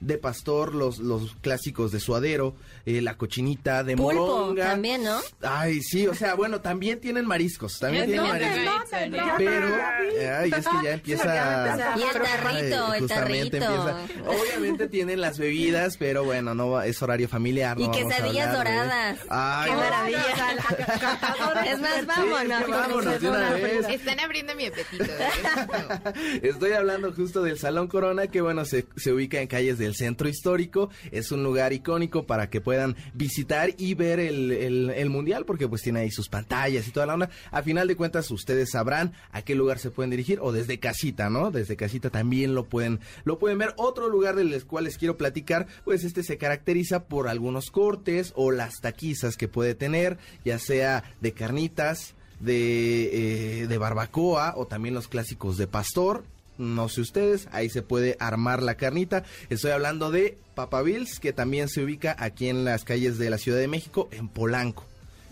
de 0.00 0.16
pastor, 0.18 0.74
los, 0.74 0.98
los 0.98 1.34
clásicos 1.40 1.90
de 1.92 1.98
suadero, 2.00 2.54
eh, 2.86 3.00
la 3.02 3.16
cochinita, 3.16 3.82
de 3.82 3.96
Pulpo 3.96 4.26
moronga. 4.26 4.66
también, 4.70 5.02
¿no? 5.02 5.18
Ay, 5.42 5.80
sí, 5.82 6.06
o 6.06 6.14
sea, 6.14 6.34
bueno, 6.34 6.60
también 6.60 7.00
tienen 7.00 7.26
mariscos, 7.26 7.78
también 7.80 8.04
¿En 8.04 8.10
tienen 8.10 8.28
mariscos. 8.28 8.90
Pero, 9.38 9.68
ay, 10.38 10.52
es 10.56 10.66
que 10.68 10.84
ya 10.84 10.92
empieza... 10.92 11.94
Y 11.96 12.02
el 12.02 12.10
tarrito, 12.10 12.94
el 12.94 13.00
justamente 13.00 13.58
tarrito. 13.60 13.88
empieza. 13.98 14.30
Obviamente 14.30 14.88
tienen 14.88 15.20
las 15.20 15.38
bebidas, 15.38 15.96
pero 15.96 16.24
bueno, 16.24 16.54
no 16.54 16.70
va- 16.70 16.86
es 16.86 17.02
horario 17.02 17.28
familiar. 17.28 17.76
no 17.76 17.84
Y 17.84 17.88
a 17.88 17.90
quesadillas 17.90 18.50
de- 18.52 18.56
doradas. 18.56 19.18
Ay, 19.28 19.68
Qué 19.70 19.74
no. 19.76 19.80
maravilla. 19.82 20.24
Es 21.66 21.80
más, 21.80 22.06
vámonos. 22.06 22.64
Sí, 22.64 22.70
vámonos 22.70 23.20
de 23.20 23.28
una 23.28 23.50
vez. 23.50 23.88
Están 23.88 24.20
abriendo 24.20 24.54
mi 24.54 24.66
apetito. 24.66 25.04
¿eh? 25.04 26.40
Estoy 26.42 26.72
hablando 26.72 27.12
justo 27.12 27.42
del 27.42 27.58
Salón 27.58 27.88
Corona, 27.88 28.26
que 28.28 28.40
bueno, 28.40 28.64
se, 28.64 28.86
se 28.96 29.12
ubica 29.12 29.40
en 29.40 29.48
calles 29.48 29.78
del 29.88 29.96
centro 29.96 30.28
histórico. 30.28 30.90
Es 31.10 31.32
un 31.32 31.42
lugar 31.42 31.72
icónico 31.72 32.26
para 32.26 32.50
que 32.50 32.60
puedan 32.60 32.94
visitar 33.14 33.70
y 33.78 33.94
ver 33.94 34.20
el, 34.20 34.52
el- 34.52 34.90
el 34.90 35.10
mundial, 35.10 35.44
porque 35.46 35.66
pues 35.66 35.82
tiene 35.82 36.00
ahí 36.00 36.10
sus 36.10 36.28
pantallas 36.28 36.86
y 36.86 36.90
toda 36.90 37.06
la 37.06 37.14
onda. 37.14 37.30
A 37.50 37.62
final 37.62 37.88
de 37.88 37.96
cuentas, 37.96 38.30
ustedes 38.30 38.70
sabrán 38.72 39.12
a 39.32 39.42
qué 39.42 39.54
lugar 39.54 39.78
se 39.78 39.90
pueden 39.90 40.10
dirigir, 40.10 40.38
o 40.42 40.52
desde 40.52 40.78
casita, 40.78 41.30
¿no? 41.30 41.50
Desde 41.50 41.76
casita 41.76 42.10
también 42.10 42.54
lo 42.54 42.64
pueden, 42.64 43.00
lo 43.24 43.38
pueden 43.38 43.58
ver. 43.58 43.72
Otro 43.76 44.08
lugar 44.08 44.36
del 44.36 44.64
cual 44.66 44.84
les 44.84 44.98
quiero 44.98 45.16
platicar, 45.16 45.66
pues 45.84 46.04
este 46.04 46.22
se 46.22 46.36
caracteriza 46.38 47.04
por 47.04 47.28
algunos 47.28 47.70
cortes 47.70 48.32
o 48.36 48.50
las 48.50 48.80
taquizas 48.80 49.36
que 49.36 49.48
puede 49.48 49.74
tener, 49.74 50.18
ya 50.44 50.58
sea 50.58 51.02
de 51.20 51.32
carnitas, 51.32 52.14
de, 52.40 53.62
eh, 53.62 53.66
de 53.66 53.78
barbacoa 53.78 54.54
o 54.56 54.66
también 54.66 54.94
los 54.94 55.08
clásicos 55.08 55.56
de 55.56 55.66
pastor 55.66 56.24
no 56.58 56.88
sé 56.88 57.00
ustedes, 57.00 57.48
ahí 57.52 57.70
se 57.70 57.82
puede 57.82 58.16
armar 58.20 58.62
la 58.62 58.74
carnita. 58.74 59.24
Estoy 59.48 59.70
hablando 59.70 60.10
de 60.10 60.36
Papa 60.54 60.82
Bills, 60.82 61.20
que 61.20 61.32
también 61.32 61.68
se 61.68 61.82
ubica 61.82 62.16
aquí 62.18 62.48
en 62.48 62.64
las 62.64 62.84
calles 62.84 63.18
de 63.18 63.30
la 63.30 63.38
Ciudad 63.38 63.58
de 63.58 63.68
México, 63.68 64.08
en 64.12 64.28
Polanco. 64.28 64.84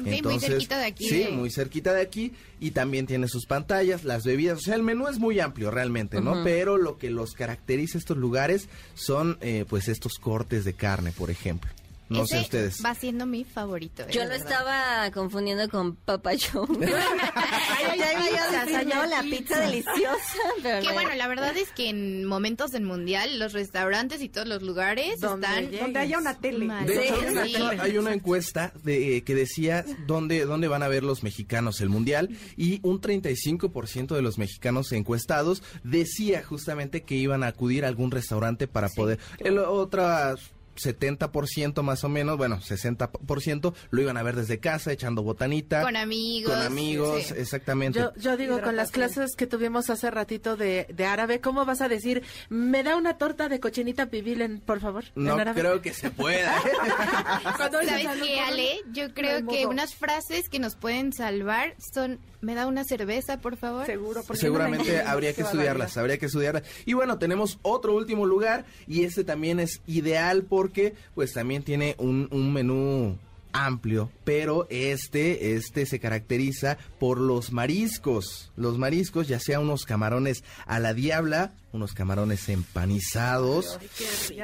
Sí, 0.05 0.21
muy 0.23 0.39
cerquita 0.39 0.79
de 0.79 0.87
aquí. 0.87 1.09
Sí, 1.09 1.29
muy 1.33 1.51
cerquita 1.51 1.95
de 1.95 2.03
aquí. 2.03 2.33
Y 2.61 2.73
también 2.73 3.07
tiene 3.07 3.29
sus 3.29 3.47
pantallas, 3.47 4.05
las 4.05 4.25
bebidas. 4.25 4.59
O 4.59 4.61
sea, 4.61 4.75
el 4.75 4.83
menú 4.83 5.09
es 5.09 5.19
muy 5.19 5.41
amplio 5.41 5.71
realmente, 5.71 6.21
¿no? 6.21 6.45
Pero 6.45 6.77
lo 6.77 6.99
que 6.99 7.11
los 7.11 7.33
caracteriza 7.33 7.99
estos 7.99 8.17
lugares 8.17 8.69
son, 8.95 9.39
eh, 9.41 9.65
pues, 9.69 9.89
estos 9.89 10.15
cortes 10.15 10.65
de 10.65 10.75
carne, 10.75 11.13
por 11.13 11.31
ejemplo. 11.31 11.71
No 12.09 12.23
Ese 12.23 12.37
sé 12.37 12.43
ustedes. 12.43 12.79
Va 12.85 12.95
siendo 12.95 13.27
mi 13.27 13.45
favorito. 13.45 14.03
eh, 14.05 14.07
Yo 14.13 14.23
lo 14.25 14.29
verdad. 14.31 14.47
estaba 14.49 15.11
confundiendo 15.11 15.69
con 15.69 15.97
papayón. 15.97 16.69
ay, 16.83 17.99
ya 17.99 18.13
iba 18.13 18.29
yo 18.31 18.61
decir, 18.61 18.77
hay 18.77 19.09
la 19.11 19.23
pizza. 19.23 19.59
deliciosa. 19.61 20.39
Pero 20.63 20.81
Que 20.83 20.87
no. 20.89 20.93
bueno, 20.95 21.15
la 21.17 21.27
verdad 21.29 21.57
es 21.57 21.71
que 21.73 21.89
en 21.89 22.25
momentos 22.25 22.71
del 22.71 22.83
mundial, 22.85 23.39
los 23.39 23.53
restaurantes 23.53 24.23
y 24.23 24.29
todos 24.29 24.47
los 24.47 24.63
lugares 24.63 25.19
Donde 25.21 25.47
están 25.47 25.65
llegues. 25.65 25.81
Donde 25.81 25.99
haya 25.99 26.19
una 26.19 26.39
tele. 26.39 26.67
De 26.87 26.95
Sí, 26.95 27.09
hecho, 27.09 27.17
sí. 27.29 27.35
de 27.35 27.45
hecho, 27.47 27.71
hay 27.83 27.99
una 27.99 28.13
encuesta 28.13 28.73
de, 28.85 29.23
que 29.25 29.35
decía 29.35 29.85
dónde, 30.07 30.45
dónde 30.45 30.69
van 30.69 30.83
a 30.83 30.89
ver 30.89 31.03
los 31.03 31.23
mexicanos 31.23 31.81
el 31.81 31.89
mundial 31.89 32.31
y 32.57 32.81
un 32.83 33.01
35% 33.01 34.15
de 34.15 34.23
los 34.23 34.39
mexicanos 34.39 34.93
encuestados 34.93 35.63
decía 35.83 36.43
justamente 36.45 37.03
que 37.03 37.15
iban 37.17 37.43
a 37.43 37.49
acudir 37.49 37.85
a 37.85 37.89
algún 37.89 38.11
restaurante 38.11 38.69
para 38.69 38.89
poder. 38.89 39.19
El 39.39 39.59
otras 39.59 40.41
70% 40.77 41.83
más 41.83 42.05
o 42.05 42.09
menos, 42.09 42.37
bueno, 42.37 42.59
60% 42.61 43.75
lo 43.91 44.03
iban 44.03 44.17
a 44.17 44.23
ver 44.23 44.37
desde 44.37 44.59
casa 44.59 44.93
echando 44.93 45.23
botanita. 45.23 45.83
Con 45.83 45.97
amigos. 45.97 46.53
Con 46.53 46.63
amigos, 46.63 47.23
sí. 47.25 47.35
exactamente. 47.37 47.99
Yo, 47.99 48.13
yo 48.17 48.37
digo, 48.37 48.61
con 48.61 48.77
las 48.77 48.91
clases 48.91 49.35
que 49.37 49.47
tuvimos 49.47 49.91
hace 49.91 50.11
ratito 50.11 50.57
de, 50.57 50.87
de 50.93 51.05
árabe, 51.07 51.41
¿cómo 51.41 51.65
vas 51.65 51.81
a 51.81 51.89
decir, 51.89 52.23
me 52.49 52.83
da 52.83 52.97
una 52.97 53.19
torta 53.19 53.49
de 53.49 53.61
cochinita 53.61 54.07
pibil, 54.07 54.43
en, 54.43 54.61
por 54.61 54.81
favor? 54.81 55.05
no 55.15 55.35
en 55.35 55.41
árabe? 55.41 55.61
creo 55.61 55.83
que 55.83 55.93
se 55.93 56.11
pueda. 56.11 56.55
¿Sabes 57.57 57.89
qué, 57.91 58.05
por- 58.37 58.45
Ale? 58.47 58.81
Yo 58.93 59.09
No 59.09 59.15
creo 59.15 59.47
que 59.47 59.67
unas 59.67 59.95
frases 59.95 60.49
que 60.51 60.59
nos 60.59 60.77
pueden 60.77 61.13
salvar 61.13 61.75
son, 61.95 62.19
¿me 62.41 62.55
da 62.55 62.67
una 62.67 62.85
cerveza, 62.85 63.41
por 63.41 63.57
favor? 63.57 63.87
Seguro. 63.87 64.23
porque 64.27 64.41
Seguramente 64.41 65.03
no 65.05 65.11
habría 65.11 65.33
que 65.35 65.43
estudiarlas, 65.43 65.97
habría 65.97 66.19
que 66.19 66.27
estudiarlas. 66.27 66.63
Y 66.85 66.93
bueno, 66.95 67.19
tenemos 67.19 67.59
otro 67.63 67.95
último 67.95 68.27
lugar 68.27 68.65
y 68.87 69.05
este 69.05 69.25
también 69.25 69.61
es 69.61 69.81
ideal 69.87 70.45
porque 70.67 70.95
pues 71.15 71.33
también 71.33 71.63
tiene 71.63 71.95
un, 71.99 72.29
un 72.33 72.53
menú 72.53 73.17
amplio, 73.65 74.11
pero 74.25 74.67
este, 74.71 75.55
este 75.55 75.87
se 75.87 76.01
caracteriza 76.01 76.79
por 76.99 77.19
los 77.21 77.53
mariscos. 77.53 78.53
Los 78.57 78.79
mariscos, 78.79 79.29
ya 79.29 79.41
sea 79.41 79.61
unos 79.61 79.85
camarones 79.85 80.45
a 80.67 80.79
la 80.81 80.95
diabla, 80.95 81.53
unos 81.73 81.93
camarones 81.93 82.49
empanizados, 82.49 83.79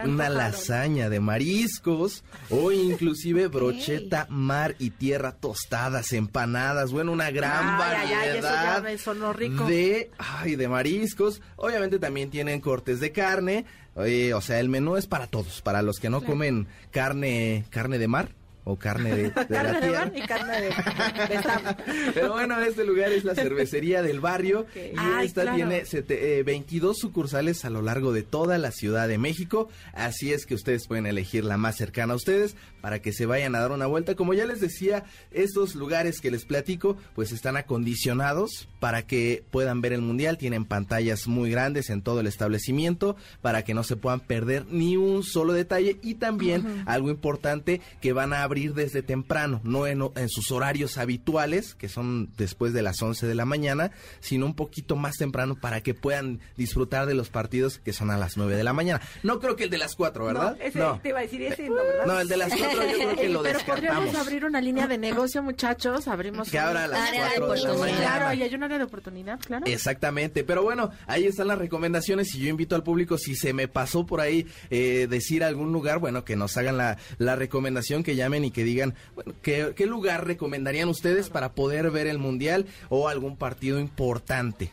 una 0.04 0.28
lasaña 0.28 1.08
de 1.08 1.20
mariscos 1.20 2.24
o 2.50 2.72
inclusive 2.72 3.48
brocheta, 3.48 4.26
mar 4.28 4.76
y 4.78 4.90
tierra 4.90 5.32
tostadas, 5.32 6.12
empanadas, 6.12 6.92
bueno, 6.92 7.12
una 7.12 7.30
gran 7.30 7.80
Ay, 7.80 8.08
ay, 8.08 8.12
ay, 8.12 8.38
eso 8.38 8.48
ya 8.48 8.80
variedad 8.80 9.32
rico. 9.32 9.66
de, 9.66 10.10
ay, 10.18 10.56
de 10.56 10.68
mariscos. 10.68 11.40
Obviamente 11.56 11.98
también 11.98 12.30
tienen 12.30 12.60
cortes 12.60 13.00
de 13.00 13.12
carne. 13.12 13.64
Oye, 13.94 14.32
o 14.34 14.40
sea, 14.40 14.60
el 14.60 14.68
menú 14.68 14.96
es 14.96 15.06
para 15.06 15.26
todos, 15.26 15.60
para 15.60 15.82
los 15.82 15.98
que 15.98 16.08
no 16.08 16.22
comen 16.22 16.66
carne, 16.90 17.64
carne 17.70 17.98
de 17.98 18.08
mar 18.08 18.30
o 18.64 18.76
carne 18.76 19.10
de, 19.10 19.22
de 19.24 19.28
la 19.30 19.46
Carne 19.46 19.72
de 19.72 19.80
tierra. 19.80 19.98
mar 20.06 20.12
y 20.14 20.20
carne 20.22 20.60
de, 20.60 20.66
de. 20.68 22.12
Pero 22.14 22.32
bueno, 22.32 22.60
este 22.60 22.84
lugar 22.84 23.10
es 23.12 23.24
la 23.24 23.34
cervecería 23.34 24.02
del 24.02 24.20
barrio 24.20 24.66
y 24.74 24.94
Ay, 24.96 25.26
esta 25.26 25.42
claro. 25.42 25.56
tiene 25.56 25.84
sete- 25.84 26.38
eh, 26.38 26.42
22 26.42 26.96
sucursales 26.98 27.64
a 27.64 27.70
lo 27.70 27.82
largo 27.82 28.12
de 28.12 28.22
toda 28.22 28.58
la 28.58 28.70
Ciudad 28.70 29.08
de 29.08 29.18
México. 29.18 29.68
Así 29.94 30.32
es 30.32 30.46
que 30.46 30.54
ustedes 30.54 30.86
pueden 30.86 31.06
elegir 31.06 31.44
la 31.44 31.56
más 31.56 31.76
cercana 31.76 32.12
a 32.12 32.16
ustedes 32.16 32.54
para 32.80 33.00
que 33.00 33.12
se 33.12 33.26
vayan 33.26 33.54
a 33.54 33.60
dar 33.60 33.72
una 33.72 33.86
vuelta. 33.86 34.14
Como 34.14 34.34
ya 34.34 34.46
les 34.46 34.60
decía, 34.60 35.04
estos 35.30 35.74
lugares 35.74 36.20
que 36.20 36.30
les 36.30 36.44
platico 36.44 36.96
pues 37.14 37.32
están 37.32 37.56
acondicionados 37.56 38.68
para 38.80 39.02
que 39.06 39.44
puedan 39.50 39.80
ver 39.80 39.92
el 39.92 40.02
mundial. 40.02 40.38
Tienen 40.38 40.64
pantallas 40.64 41.26
muy 41.26 41.50
grandes 41.50 41.90
en 41.90 42.02
todo 42.02 42.20
el 42.20 42.26
establecimiento 42.26 43.16
para 43.40 43.62
que 43.64 43.74
no 43.74 43.82
se 43.84 43.96
puedan 43.96 44.20
perder 44.20 44.66
ni 44.70 44.96
un 44.96 45.22
solo 45.22 45.52
detalle 45.52 45.98
y 46.02 46.14
también 46.14 46.84
algo 46.86 47.10
importante 47.10 47.80
que 48.00 48.12
van 48.12 48.32
a 48.32 48.46
abrir 48.52 48.74
desde 48.74 49.02
temprano, 49.02 49.62
no 49.64 49.86
en, 49.86 50.02
en 50.14 50.28
sus 50.28 50.50
horarios 50.50 50.98
habituales, 50.98 51.74
que 51.74 51.88
son 51.88 52.28
después 52.36 52.74
de 52.74 52.82
las 52.82 53.00
11 53.00 53.26
de 53.26 53.34
la 53.34 53.46
mañana, 53.46 53.92
sino 54.20 54.44
un 54.44 54.54
poquito 54.54 54.94
más 54.94 55.16
temprano 55.16 55.54
para 55.58 55.80
que 55.80 55.94
puedan 55.94 56.40
disfrutar 56.58 57.06
de 57.06 57.14
los 57.14 57.30
partidos 57.30 57.78
que 57.78 57.94
son 57.94 58.10
a 58.10 58.18
las 58.18 58.36
9 58.36 58.54
de 58.54 58.62
la 58.64 58.74
mañana. 58.74 59.00
No 59.22 59.40
creo 59.40 59.56
que 59.56 59.64
el 59.64 59.70
de 59.70 59.78
las 59.78 59.94
4, 59.96 60.26
¿verdad? 60.26 60.56
No, 60.58 60.62
ese 60.64 60.78
no. 60.78 61.00
te 61.02 61.08
iba 61.08 61.20
a 61.20 61.22
decir 61.22 61.40
ese, 61.42 61.66
no, 61.68 61.76
¿verdad? 61.76 62.06
No, 62.06 62.20
el 62.20 62.28
de 62.28 62.36
las 62.36 62.52
4 62.54 62.70
yo 62.72 62.78
creo 62.98 63.16
que 63.16 63.28
lo 63.30 63.42
Pero 63.42 63.58
podríamos 63.60 64.04
descartamos. 64.04 64.14
abrir 64.16 64.44
una 64.44 64.60
línea 64.60 64.86
de 64.86 64.98
negocio, 64.98 65.42
muchachos. 65.42 66.08
Abrimos 66.08 66.50
Que 66.50 66.58
un- 66.58 66.64
abra 66.64 66.84
a 66.84 66.88
las 66.88 67.08
Área 67.08 67.24
de 67.24 67.28
4 67.38 67.52
de 67.54 67.60
la 67.62 67.72
oportunidad. 67.72 67.78
mañana. 67.96 68.16
Claro, 68.18 68.34
y 68.34 68.42
hay 68.42 68.54
un 68.54 68.62
área 68.64 68.78
de 68.78 68.84
oportunidad, 68.84 69.40
claro. 69.40 69.64
Exactamente, 69.66 70.44
pero 70.44 70.62
bueno, 70.62 70.90
ahí 71.06 71.24
están 71.24 71.46
las 71.48 71.58
recomendaciones 71.58 72.34
y 72.34 72.40
yo 72.40 72.48
invito 72.48 72.74
al 72.76 72.82
público, 72.82 73.16
si 73.16 73.34
se 73.34 73.54
me 73.54 73.66
pasó 73.66 74.04
por 74.04 74.20
ahí 74.20 74.46
eh, 74.70 75.06
decir 75.08 75.42
algún 75.42 75.72
lugar, 75.72 76.00
bueno, 76.00 76.24
que 76.24 76.36
nos 76.36 76.56
hagan 76.58 76.76
la, 76.76 76.98
la 77.16 77.36
recomendación, 77.36 78.02
que 78.02 78.16
llamen 78.16 78.41
y 78.44 78.50
que 78.50 78.64
digan, 78.64 78.94
bueno, 79.14 79.34
¿qué, 79.42 79.72
qué 79.76 79.86
lugar 79.86 80.26
recomendarían 80.26 80.88
ustedes 80.88 81.28
para 81.28 81.52
poder 81.52 81.90
ver 81.90 82.06
el 82.06 82.18
Mundial 82.18 82.66
o 82.88 83.08
algún 83.08 83.36
partido 83.36 83.78
importante? 83.78 84.70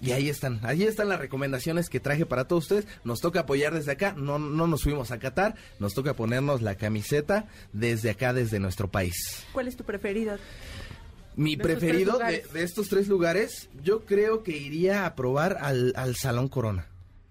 Y 0.00 0.12
ahí 0.12 0.28
están, 0.28 0.60
ahí 0.62 0.84
están 0.84 1.08
las 1.08 1.18
recomendaciones 1.18 1.88
que 1.88 1.98
traje 1.98 2.24
para 2.24 2.46
todos 2.46 2.64
ustedes. 2.64 2.86
Nos 3.02 3.20
toca 3.20 3.40
apoyar 3.40 3.74
desde 3.74 3.92
acá, 3.92 4.14
no, 4.16 4.38
no 4.38 4.66
nos 4.68 4.84
fuimos 4.84 5.10
a 5.10 5.18
Qatar, 5.18 5.56
nos 5.80 5.94
toca 5.94 6.14
ponernos 6.14 6.62
la 6.62 6.76
camiseta 6.76 7.46
desde 7.72 8.10
acá, 8.10 8.32
desde 8.32 8.60
nuestro 8.60 8.88
país. 8.88 9.44
¿Cuál 9.52 9.66
es 9.66 9.76
tu 9.76 9.84
preferida? 9.84 10.38
Mi 11.34 11.56
De 11.56 11.64
preferido 11.64 12.18
de, 12.18 12.44
de 12.52 12.62
estos 12.62 12.88
tres 12.88 13.08
lugares, 13.08 13.68
yo 13.82 14.04
creo 14.04 14.42
que 14.42 14.56
iría 14.56 15.04
a 15.04 15.14
probar 15.14 15.58
al, 15.60 15.92
al 15.96 16.14
Salón 16.16 16.48
Corona. 16.48 16.86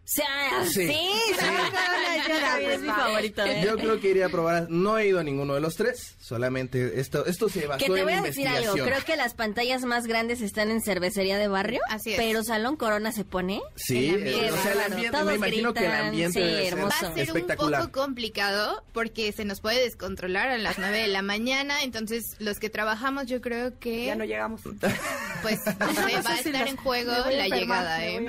O 0.07 0.09
sea, 0.09 0.63
Sí. 0.65 0.87
sí, 0.87 1.09
Salón 1.37 1.69
Corona, 1.69 2.27
yo 2.29 2.39
también 2.39 2.71
es 2.71 2.79
mi 2.81 2.87
favorito. 2.87 3.43
¿eh? 3.45 3.61
Yo 3.65 3.75
creo 3.75 3.99
que 3.99 4.09
iría 4.09 4.27
a 4.27 4.29
probar, 4.29 4.67
no 4.69 4.97
he 4.97 5.07
ido 5.07 5.19
a 5.19 5.23
ninguno 5.23 5.53
de 5.55 5.59
los 5.59 5.75
tres, 5.75 6.15
solamente 6.21 7.01
esto 7.01 7.25
esto 7.25 7.49
se 7.49 7.67
basó 7.67 7.79
Que 7.85 7.91
te 7.91 8.03
voy 8.03 8.13
a 8.13 8.21
decir 8.21 8.47
algo, 8.47 8.59
investigación. 8.59 8.87
creo 8.87 9.05
que 9.05 9.15
las 9.17 9.33
pantallas 9.33 9.83
más 9.83 10.07
grandes 10.07 10.39
están 10.41 10.71
en 10.71 10.81
cervecería 10.81 11.37
de 11.37 11.49
barrio, 11.49 11.81
Así 11.89 12.11
es. 12.13 12.17
pero 12.17 12.41
Salón 12.45 12.77
Corona 12.77 13.11
se 13.11 13.25
pone. 13.25 13.61
Sí, 13.75 14.07
el 14.07 14.15
ambiente. 14.15 14.47
eh, 14.47 14.51
o 14.53 14.57
sea, 14.63 14.71
el 14.71 14.79
ambiente, 14.79 15.11
Todos 15.11 15.25
me 15.25 15.35
imagino 15.35 15.73
que 15.73 15.79
el 15.81 15.85
gritan, 15.91 16.05
ambiente 16.07 16.39
sí, 16.39 16.45
debe 16.45 16.69
ser. 16.69 16.83
Va 16.83 16.87
a 16.87 16.99
ser 17.13 17.19
espectacular. 17.19 17.81
un 17.81 17.87
poco 17.87 18.01
complicado 18.01 18.83
porque 18.93 19.31
se 19.33 19.43
nos 19.43 19.59
puede 19.59 19.81
descontrolar 19.81 20.47
a 20.47 20.57
las 20.57 20.77
9 20.79 20.99
de 21.01 21.07
la 21.09 21.21
mañana, 21.21 21.83
entonces 21.83 22.23
los 22.39 22.59
que 22.59 22.69
trabajamos 22.69 23.25
yo 23.27 23.41
creo 23.41 23.77
que 23.77 24.05
Ya 24.05 24.15
no 24.15 24.23
llegamos. 24.23 24.61
pues 25.41 25.59
no 25.65 25.93
sé, 25.93 26.21
va 26.21 26.29
a 26.31 26.39
estar 26.39 26.67
en 26.67 26.77
juego 26.77 27.11
la 27.11 27.45
enfermar, 27.47 27.59
llegada, 27.59 28.05
¿eh? 28.05 28.25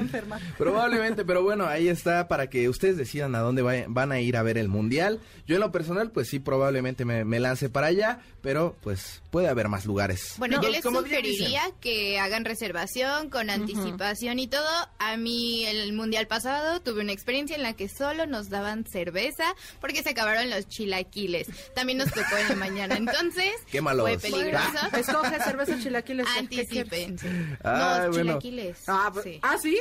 Probablemente, 0.57 1.24
pero 1.24 1.43
bueno, 1.45 1.67
ahí 1.68 1.88
está 1.88 2.28
para 2.28 2.48
que 2.48 2.68
ustedes 2.68 2.96
decidan 2.96 3.34
a 3.34 3.40
dónde 3.40 3.62
vayan- 3.62 3.92
van 3.94 4.12
a 4.12 4.20
ir 4.20 4.36
a 4.36 4.42
ver 4.42 4.58
el 4.58 4.68
mundial. 4.68 5.20
Yo 5.46 5.54
en 5.56 5.60
lo 5.60 5.72
personal, 5.72 6.10
pues 6.10 6.28
sí, 6.28 6.38
probablemente 6.38 7.04
me, 7.04 7.24
me 7.24 7.38
lance 7.40 7.68
para 7.68 7.86
allá, 7.88 8.20
pero 8.42 8.76
pues 8.82 9.22
puede 9.30 9.48
haber 9.48 9.68
más 9.68 9.86
lugares. 9.86 10.34
Bueno, 10.38 10.56
No, 10.56 10.62
yo 10.62 10.70
les 10.70 10.82
sugeriría 10.82 11.62
que 11.80 12.18
hagan 12.18 12.44
reservación 12.44 13.30
con 13.30 13.50
anticipación 13.50 14.38
y 14.38 14.46
todo. 14.48 14.68
A 14.98 15.16
mí 15.16 15.64
el 15.66 15.92
mundial 15.92 16.26
pasado 16.26 16.80
tuve 16.80 17.00
una 17.02 17.12
experiencia 17.12 17.56
en 17.56 17.62
la 17.62 17.74
que 17.74 17.88
solo 17.88 18.26
nos 18.26 18.48
daban 18.50 18.84
cerveza 18.84 19.54
porque 19.80 20.02
se 20.02 20.10
acabaron 20.10 20.50
los 20.50 20.66
chilaquiles. 20.68 21.48
También 21.74 21.98
nos 21.98 22.08
tocó 22.10 22.36
en 22.40 22.48
la 22.48 22.54
mañana, 22.56 22.96
entonces 22.96 23.52
Qué 23.70 23.80
malos. 23.80 24.06
fue 24.08 24.18
peligroso. 24.18 24.96
Escoge 24.96 25.42
cerveza 25.42 25.78
chilaquiles. 25.78 26.26
Anticipense. 26.38 27.28
Ay, 27.62 28.00
no, 28.06 28.08
bueno. 28.10 28.12
chilaquiles. 28.12 28.78
Ah, 28.86 29.10
pues- 29.12 29.24
Sí. 29.24 29.38
¿ah, 29.42 29.56
sí? 29.60 29.78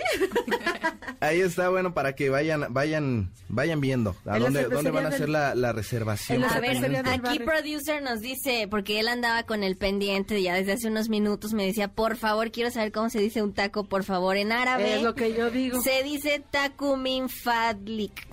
Ahí 1.19 1.41
está, 1.41 1.69
bueno, 1.77 1.93
para 1.93 2.15
que 2.15 2.31
vayan, 2.31 2.65
vayan, 2.73 3.29
vayan 3.49 3.79
viendo 3.79 4.15
a 4.25 4.39
dónde, 4.39 4.63
dónde 4.63 4.89
van 4.89 5.05
a 5.05 5.09
hacer 5.09 5.29
la, 5.29 5.53
la 5.53 5.73
reservación. 5.73 6.43
A 6.43 6.59
ver, 6.59 7.05
aquí 7.05 7.37
producer 7.37 8.01
nos 8.01 8.19
dice, 8.19 8.67
porque 8.67 8.99
él 8.99 9.07
andaba 9.07 9.43
con 9.43 9.61
el 9.61 9.77
pendiente 9.77 10.41
ya 10.41 10.55
desde 10.55 10.71
hace 10.71 10.87
unos 10.87 11.07
minutos, 11.07 11.53
me 11.53 11.67
decía, 11.67 11.87
por 11.87 12.17
favor, 12.17 12.49
quiero 12.49 12.71
saber 12.71 12.91
cómo 12.91 13.11
se 13.11 13.19
dice 13.19 13.43
un 13.43 13.53
taco, 13.53 13.83
por 13.83 14.03
favor, 14.03 14.37
en 14.37 14.53
árabe. 14.53 14.95
Es 14.95 15.03
lo 15.03 15.13
que 15.13 15.35
yo 15.35 15.51
digo. 15.51 15.79
Se 15.83 16.01
dice 16.01 16.43
takumin 16.49 17.29
fadlik. 17.29 18.25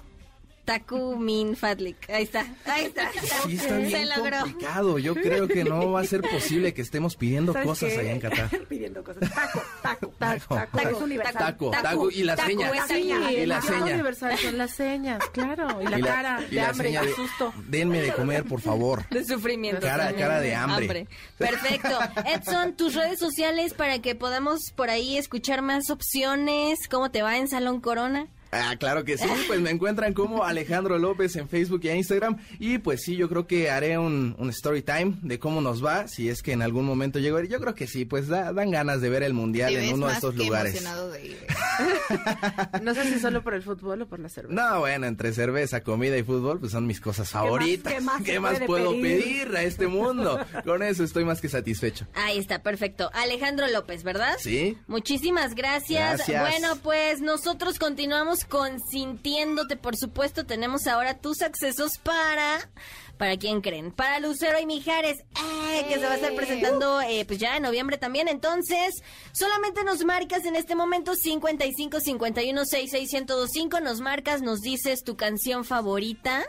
Taku 0.65 1.17
Min 1.17 1.57
Fatlik. 1.57 2.09
Ahí 2.11 2.25
está, 2.25 2.47
ahí 2.65 2.87
está. 2.87 3.11
Sí, 3.47 3.57
está 3.57 3.69
Se 3.69 3.79
bien 3.79 4.09
logró. 4.17 4.41
complicado. 4.41 4.99
Yo 4.99 5.15
creo 5.15 5.47
que 5.47 5.65
no 5.65 5.93
va 5.93 6.01
a 6.01 6.05
ser 6.05 6.23
posible 6.23 6.73
que 6.73 6.81
estemos 6.83 7.17
pidiendo 7.17 7.53
¿Sabes 7.53 7.69
cosas 7.69 7.93
qué? 7.93 7.99
allá 8.01 8.13
en 8.13 8.21
Qatar. 8.21 8.51
Pidiendo 8.69 9.05
cosas. 9.05 9.29
Taco, 9.31 9.63
taco, 9.83 10.09
taco, 10.19 10.55
Taco. 10.55 10.79
taco. 10.79 10.89
Es 10.89 11.03
universal. 11.03 11.35
Taco, 11.39 11.71
taco, 11.71 12.11
y 12.11 12.23
la 12.23 12.37
taco 12.37 12.49
seña. 12.49 12.71
es 12.71 12.83
Sí, 12.83 12.89
seña. 12.95 13.33
Y 13.33 13.47
la 13.47 13.61
seña. 13.63 13.85
universal 13.95 14.39
son 14.39 14.59
las 14.59 14.71
señas, 14.75 15.23
claro. 15.33 15.83
Y 15.83 15.87
la 15.87 15.99
Y 15.99 16.03
la- 16.03 16.09
cara 16.09 16.41
y 16.51 16.55
de 16.55 16.61
la 16.63 16.69
hambre, 16.71 16.91
de 16.93 17.15
susto. 17.15 17.53
Denme 17.69 18.01
de 18.01 18.13
comer, 18.13 18.45
por 18.45 18.61
favor. 18.61 19.09
De 19.11 19.25
sufrimiento. 19.25 19.81
Cara- 19.83 20.07
también. 20.07 20.29
cara 20.29 20.41
de 20.41 20.55
hambre. 20.55 21.09
Perfecto. 21.39 21.99
Edson, 22.27 22.75
tus 22.75 22.95
redes 22.95 23.19
sociales 23.19 23.75
para 23.75 23.99
que 24.01 24.15
podamos 24.15 24.71
por 24.75 24.89
ahí 24.91 25.19
escuchar 25.19 25.61
más 25.63 25.91
opciones. 25.91 26.89
¿Cómo 26.89 27.11
te 27.11 27.23
va 27.23 27.37
en 27.37 27.49
Salón 27.49 27.81
Corona? 27.81 28.29
Ah, 28.57 28.77
claro 28.79 29.05
que 29.05 29.19
sí, 29.19 29.27
pues 29.47 29.61
me 29.61 29.71
encuentran 29.71 30.13
como 30.15 30.45
Alejandro 30.45 30.99
López 30.99 31.35
en 31.37 31.49
Facebook 31.49 31.81
y 31.85 31.89
en 31.89 31.97
Instagram 31.99 32.37
y 32.59 32.79
pues 32.79 33.03
sí, 33.03 33.17
yo 33.17 33.29
creo 33.29 33.47
que 33.47 33.71
haré 33.71 33.99
un, 33.99 34.37
un 34.39 34.51
story 34.51 34.83
time 34.83 35.15
de 35.23 35.39
cómo 35.39 35.61
nos 35.61 35.85
va, 35.85 36.07
si 36.09 36.29
es 36.29 36.43
que 36.43 36.53
en 36.53 36.63
algún 36.63 36.85
momento 36.85 37.19
llego 37.19 37.37
a 37.39 37.43
ir. 37.43 37.49
Yo 37.51 37.61
creo 37.61 37.75
que 37.75 37.87
sí, 37.87 38.05
pues 38.05 38.29
da- 38.29 38.53
dan 38.53 38.71
ganas 38.71 39.01
de 39.01 39.09
ver 39.11 39.23
el 39.23 39.35
mundial 39.35 39.73
Te 39.73 39.79
en 39.81 39.85
ves 39.87 39.93
uno 39.95 40.07
de 40.07 40.13
estos 40.15 40.35
que 40.35 40.45
lugares. 40.45 40.73
emocionado 40.75 41.11
de 41.11 41.27
ir. 41.27 41.47
No 42.83 42.95
sé 42.95 43.05
si 43.13 43.19
solo 43.19 43.43
por 43.43 43.55
el 43.55 43.63
fútbol 43.63 44.03
o 44.03 44.07
por 44.07 44.21
la 44.21 44.29
cerveza. 44.29 44.55
No, 44.55 44.81
bueno, 44.81 45.07
entre 45.07 45.33
cerveza, 45.33 45.83
comida 45.83 46.17
y 46.17 46.23
fútbol, 46.23 46.61
pues 46.61 46.73
son 46.73 46.87
mis 46.87 47.01
cosas 47.01 47.29
favoritas. 47.31 47.95
qué 48.25 48.39
más 48.41 48.61
puedo 48.61 48.93
pedir? 48.93 49.25
pedir 49.25 49.57
a 49.57 49.63
este 49.63 49.87
mundo? 49.87 50.39
Con 50.65 50.83
eso 50.83 51.03
estoy 51.05 51.25
más 51.25 51.41
que 51.41 51.49
satisfecho. 51.49 52.07
Ahí 52.15 52.39
está, 52.39 52.63
perfecto. 52.63 53.11
Alejandro 53.15 53.67
López, 53.69 54.03
¿verdad? 54.05 54.37
Sí. 54.39 54.77
Muchísimas 54.87 55.55
gracias. 55.55 56.19
Gracias. 56.19 56.51
Bueno, 56.51 56.77
pues 56.83 57.21
nosotros 57.21 57.79
continuamos 57.79 58.44
consintiéndote, 58.49 59.77
por 59.77 59.97
supuesto. 59.97 60.45
Tenemos 60.45 60.87
ahora 60.87 61.19
tus 61.19 61.43
accesos 61.43 61.99
para... 62.03 62.71
¿Para 63.19 63.37
quién 63.37 63.61
creen? 63.61 63.93
Para 63.93 64.19
Lucero 64.19 64.59
y 64.59 64.67
Mijares, 64.67 65.19
¡eh! 65.21 65.87
que 65.89 65.95
se 65.95 66.05
va 66.05 66.13
a 66.13 66.17
estar 66.17 66.35
presentando 66.35 67.01
eh, 67.01 67.25
pues 67.25 67.39
ya 67.39 67.57
en 67.57 67.63
noviembre 67.63 67.97
también. 67.97 68.27
Entonces, 68.27 69.05
solamente 69.33 69.85
nos 69.85 70.05
marcas 70.05 70.45
en 70.45 70.57
este 70.57 70.75
momento 70.75 71.15
55 71.15 72.01
51 72.01 72.65
66 72.65 73.13
1025. 73.13 73.81
Nos 73.81 74.01
marcas, 74.01 74.43
nos 74.43 74.61
dices 74.61 75.05
tu 75.05 75.17
canción 75.17 75.65
favorita, 75.65 76.45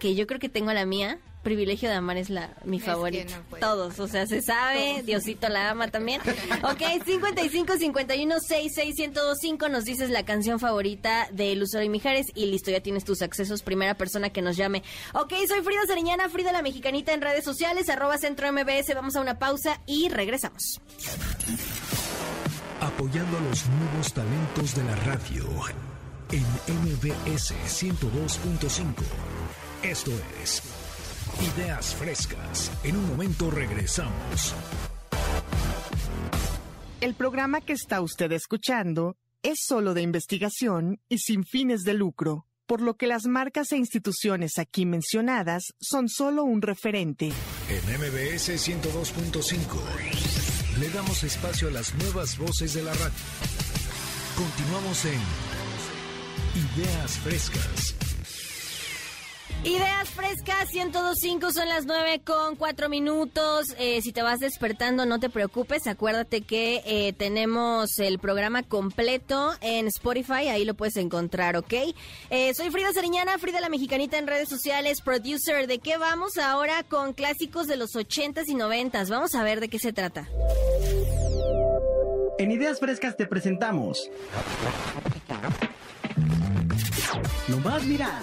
que 0.00 0.16
yo 0.16 0.26
creo 0.26 0.40
que 0.40 0.48
tengo 0.48 0.72
la 0.72 0.86
mía. 0.86 1.20
Privilegio 1.48 1.88
de 1.88 1.94
amar 1.94 2.18
es 2.18 2.28
la 2.28 2.50
mi 2.64 2.76
Es 2.76 2.84
favorita. 2.84 3.24
que 3.24 3.52
no. 3.52 3.56
Todos, 3.58 3.98
o 4.00 4.06
sea, 4.06 4.26
se 4.26 4.42
sabe, 4.42 5.02
Diosito 5.02 5.48
la 5.48 5.70
ama 5.70 5.88
también. 5.88 6.20
Ok, 6.62 6.82
55 7.06 7.78
51 7.78 8.38
66 8.38 8.94
1025 8.98 9.68
nos 9.70 9.86
dices 9.86 10.10
la 10.10 10.26
canción 10.26 10.60
favorita 10.60 11.26
de 11.32 11.56
Lucero 11.56 11.82
y 11.82 11.88
Mijares 11.88 12.26
y 12.34 12.44
listo, 12.50 12.70
ya 12.70 12.82
tienes 12.82 13.04
tus 13.04 13.22
accesos, 13.22 13.62
primera 13.62 13.94
persona 13.94 14.28
que 14.28 14.42
nos 14.42 14.58
llame. 14.58 14.82
Ok, 15.14 15.32
soy 15.48 15.62
Frida 15.62 15.86
Sariñana, 15.86 16.28
Frida 16.28 16.52
la 16.52 16.60
Mexicanita 16.60 17.14
en 17.14 17.22
redes 17.22 17.44
sociales, 17.44 17.88
arroba 17.88 18.18
centro 18.18 18.52
MBS, 18.52 18.94
vamos 18.94 19.16
a 19.16 19.22
una 19.22 19.38
pausa 19.38 19.80
y 19.86 20.10
regresamos. 20.10 20.82
Apoyando 22.82 23.38
a 23.38 23.40
los 23.40 23.66
nuevos 23.68 24.12
talentos 24.12 24.74
de 24.74 24.84
la 24.84 24.96
radio 24.96 25.46
en 26.30 26.44
MBS 26.84 27.54
102.5. 27.66 28.84
Esto 29.82 30.10
es 30.42 30.62
Ideas 31.40 31.94
Frescas. 31.94 32.72
En 32.82 32.96
un 32.96 33.10
momento 33.10 33.48
regresamos. 33.48 34.56
El 37.00 37.14
programa 37.14 37.60
que 37.60 37.74
está 37.74 38.00
usted 38.00 38.32
escuchando 38.32 39.14
es 39.44 39.60
solo 39.64 39.94
de 39.94 40.02
investigación 40.02 41.00
y 41.08 41.18
sin 41.18 41.44
fines 41.44 41.84
de 41.84 41.94
lucro, 41.94 42.44
por 42.66 42.80
lo 42.80 42.96
que 42.96 43.06
las 43.06 43.26
marcas 43.26 43.70
e 43.70 43.76
instituciones 43.76 44.58
aquí 44.58 44.84
mencionadas 44.84 45.74
son 45.80 46.08
solo 46.08 46.42
un 46.42 46.60
referente. 46.60 47.30
En 47.68 47.84
MBS 48.00 48.68
102.5 48.68 50.80
le 50.80 50.90
damos 50.90 51.22
espacio 51.22 51.68
a 51.68 51.70
las 51.70 51.94
nuevas 51.94 52.36
voces 52.36 52.74
de 52.74 52.82
la 52.82 52.94
radio. 52.94 53.14
Continuamos 54.36 55.04
en 55.04 55.20
Ideas 56.76 57.16
Frescas. 57.20 57.94
Ideas 59.64 60.08
frescas 60.10 60.72
1025 60.72 61.52
son 61.52 61.68
las 61.68 61.84
9 61.84 62.20
con 62.24 62.54
4 62.54 62.88
minutos. 62.88 63.74
Eh, 63.78 64.00
si 64.02 64.12
te 64.12 64.22
vas 64.22 64.38
despertando, 64.38 65.04
no 65.04 65.18
te 65.18 65.28
preocupes. 65.28 65.88
Acuérdate 65.88 66.42
que 66.42 66.82
eh, 66.86 67.12
tenemos 67.12 67.98
el 67.98 68.20
programa 68.20 68.62
completo 68.62 69.52
en 69.60 69.88
Spotify. 69.88 70.48
Ahí 70.48 70.64
lo 70.64 70.74
puedes 70.74 70.96
encontrar, 70.96 71.56
¿ok? 71.56 71.74
Eh, 72.30 72.54
soy 72.54 72.70
Frida 72.70 72.92
Sariñana, 72.92 73.36
Frida 73.38 73.60
la 73.60 73.68
Mexicanita 73.68 74.16
en 74.16 74.28
redes 74.28 74.48
sociales, 74.48 75.00
producer. 75.00 75.66
¿De 75.66 75.80
qué 75.80 75.98
vamos 75.98 76.38
ahora 76.38 76.84
con 76.84 77.12
clásicos 77.12 77.66
de 77.66 77.76
los 77.76 77.96
80s 77.96 78.44
y 78.46 78.54
90s? 78.54 79.08
Vamos 79.08 79.34
a 79.34 79.42
ver 79.42 79.58
de 79.58 79.68
qué 79.68 79.80
se 79.80 79.92
trata. 79.92 80.28
En 82.38 82.52
Ideas 82.52 82.78
Frescas 82.78 83.16
te 83.16 83.26
presentamos. 83.26 84.08
Lo 87.48 87.58
más 87.58 87.84
viral. 87.86 88.22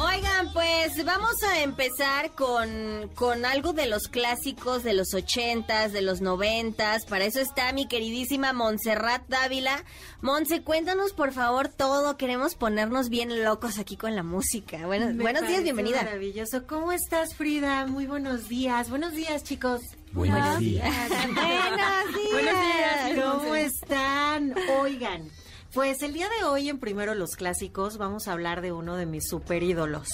Oigan, 0.00 0.52
pues 0.52 1.04
vamos 1.04 1.42
a 1.44 1.62
empezar 1.62 2.32
con, 2.34 3.08
con 3.14 3.44
algo 3.44 3.72
de 3.72 3.86
los 3.86 4.08
clásicos 4.08 4.82
de 4.82 4.94
los 4.94 5.14
ochentas, 5.14 5.92
de 5.92 6.02
los 6.02 6.20
noventas. 6.20 7.04
Para 7.04 7.24
eso 7.24 7.40
está 7.40 7.72
mi 7.72 7.86
queridísima 7.86 8.52
Montserrat 8.52 9.28
Dávila. 9.28 9.84
Monse, 10.22 10.62
cuéntanos 10.62 11.12
por 11.12 11.32
favor 11.32 11.68
todo. 11.68 12.16
Queremos 12.16 12.56
ponernos 12.56 13.10
bien 13.10 13.44
locos 13.44 13.78
aquí 13.78 13.96
con 13.96 14.16
la 14.16 14.24
música. 14.24 14.86
Bueno, 14.86 15.06
Me 15.06 15.22
buenos 15.22 15.46
días, 15.46 15.62
bienvenida. 15.62 16.02
Maravilloso. 16.02 16.66
¿Cómo 16.66 16.90
estás, 16.90 17.34
Frida? 17.34 17.86
Muy 17.86 18.06
buenos 18.06 18.48
días. 18.48 18.90
Buenos 18.90 19.12
días, 19.12 19.44
chicos. 19.44 19.82
Buenos 20.12 20.58
días. 20.58 20.88
Buenos 21.08 21.36
días. 21.36 22.32
Buenos 22.32 22.60
días. 22.60 23.24
¿Cómo 23.24 23.54
están? 23.54 24.54
Oigan, 24.80 25.30
pues 25.72 26.02
el 26.02 26.12
día 26.12 26.28
de 26.28 26.44
hoy 26.44 26.68
en 26.68 26.78
Primero 26.78 27.14
los 27.14 27.36
Clásicos 27.36 27.96
vamos 27.96 28.26
a 28.26 28.32
hablar 28.32 28.60
de 28.60 28.72
uno 28.72 28.96
de 28.96 29.06
mis 29.06 29.28
super 29.28 29.62
ídolos. 29.62 30.08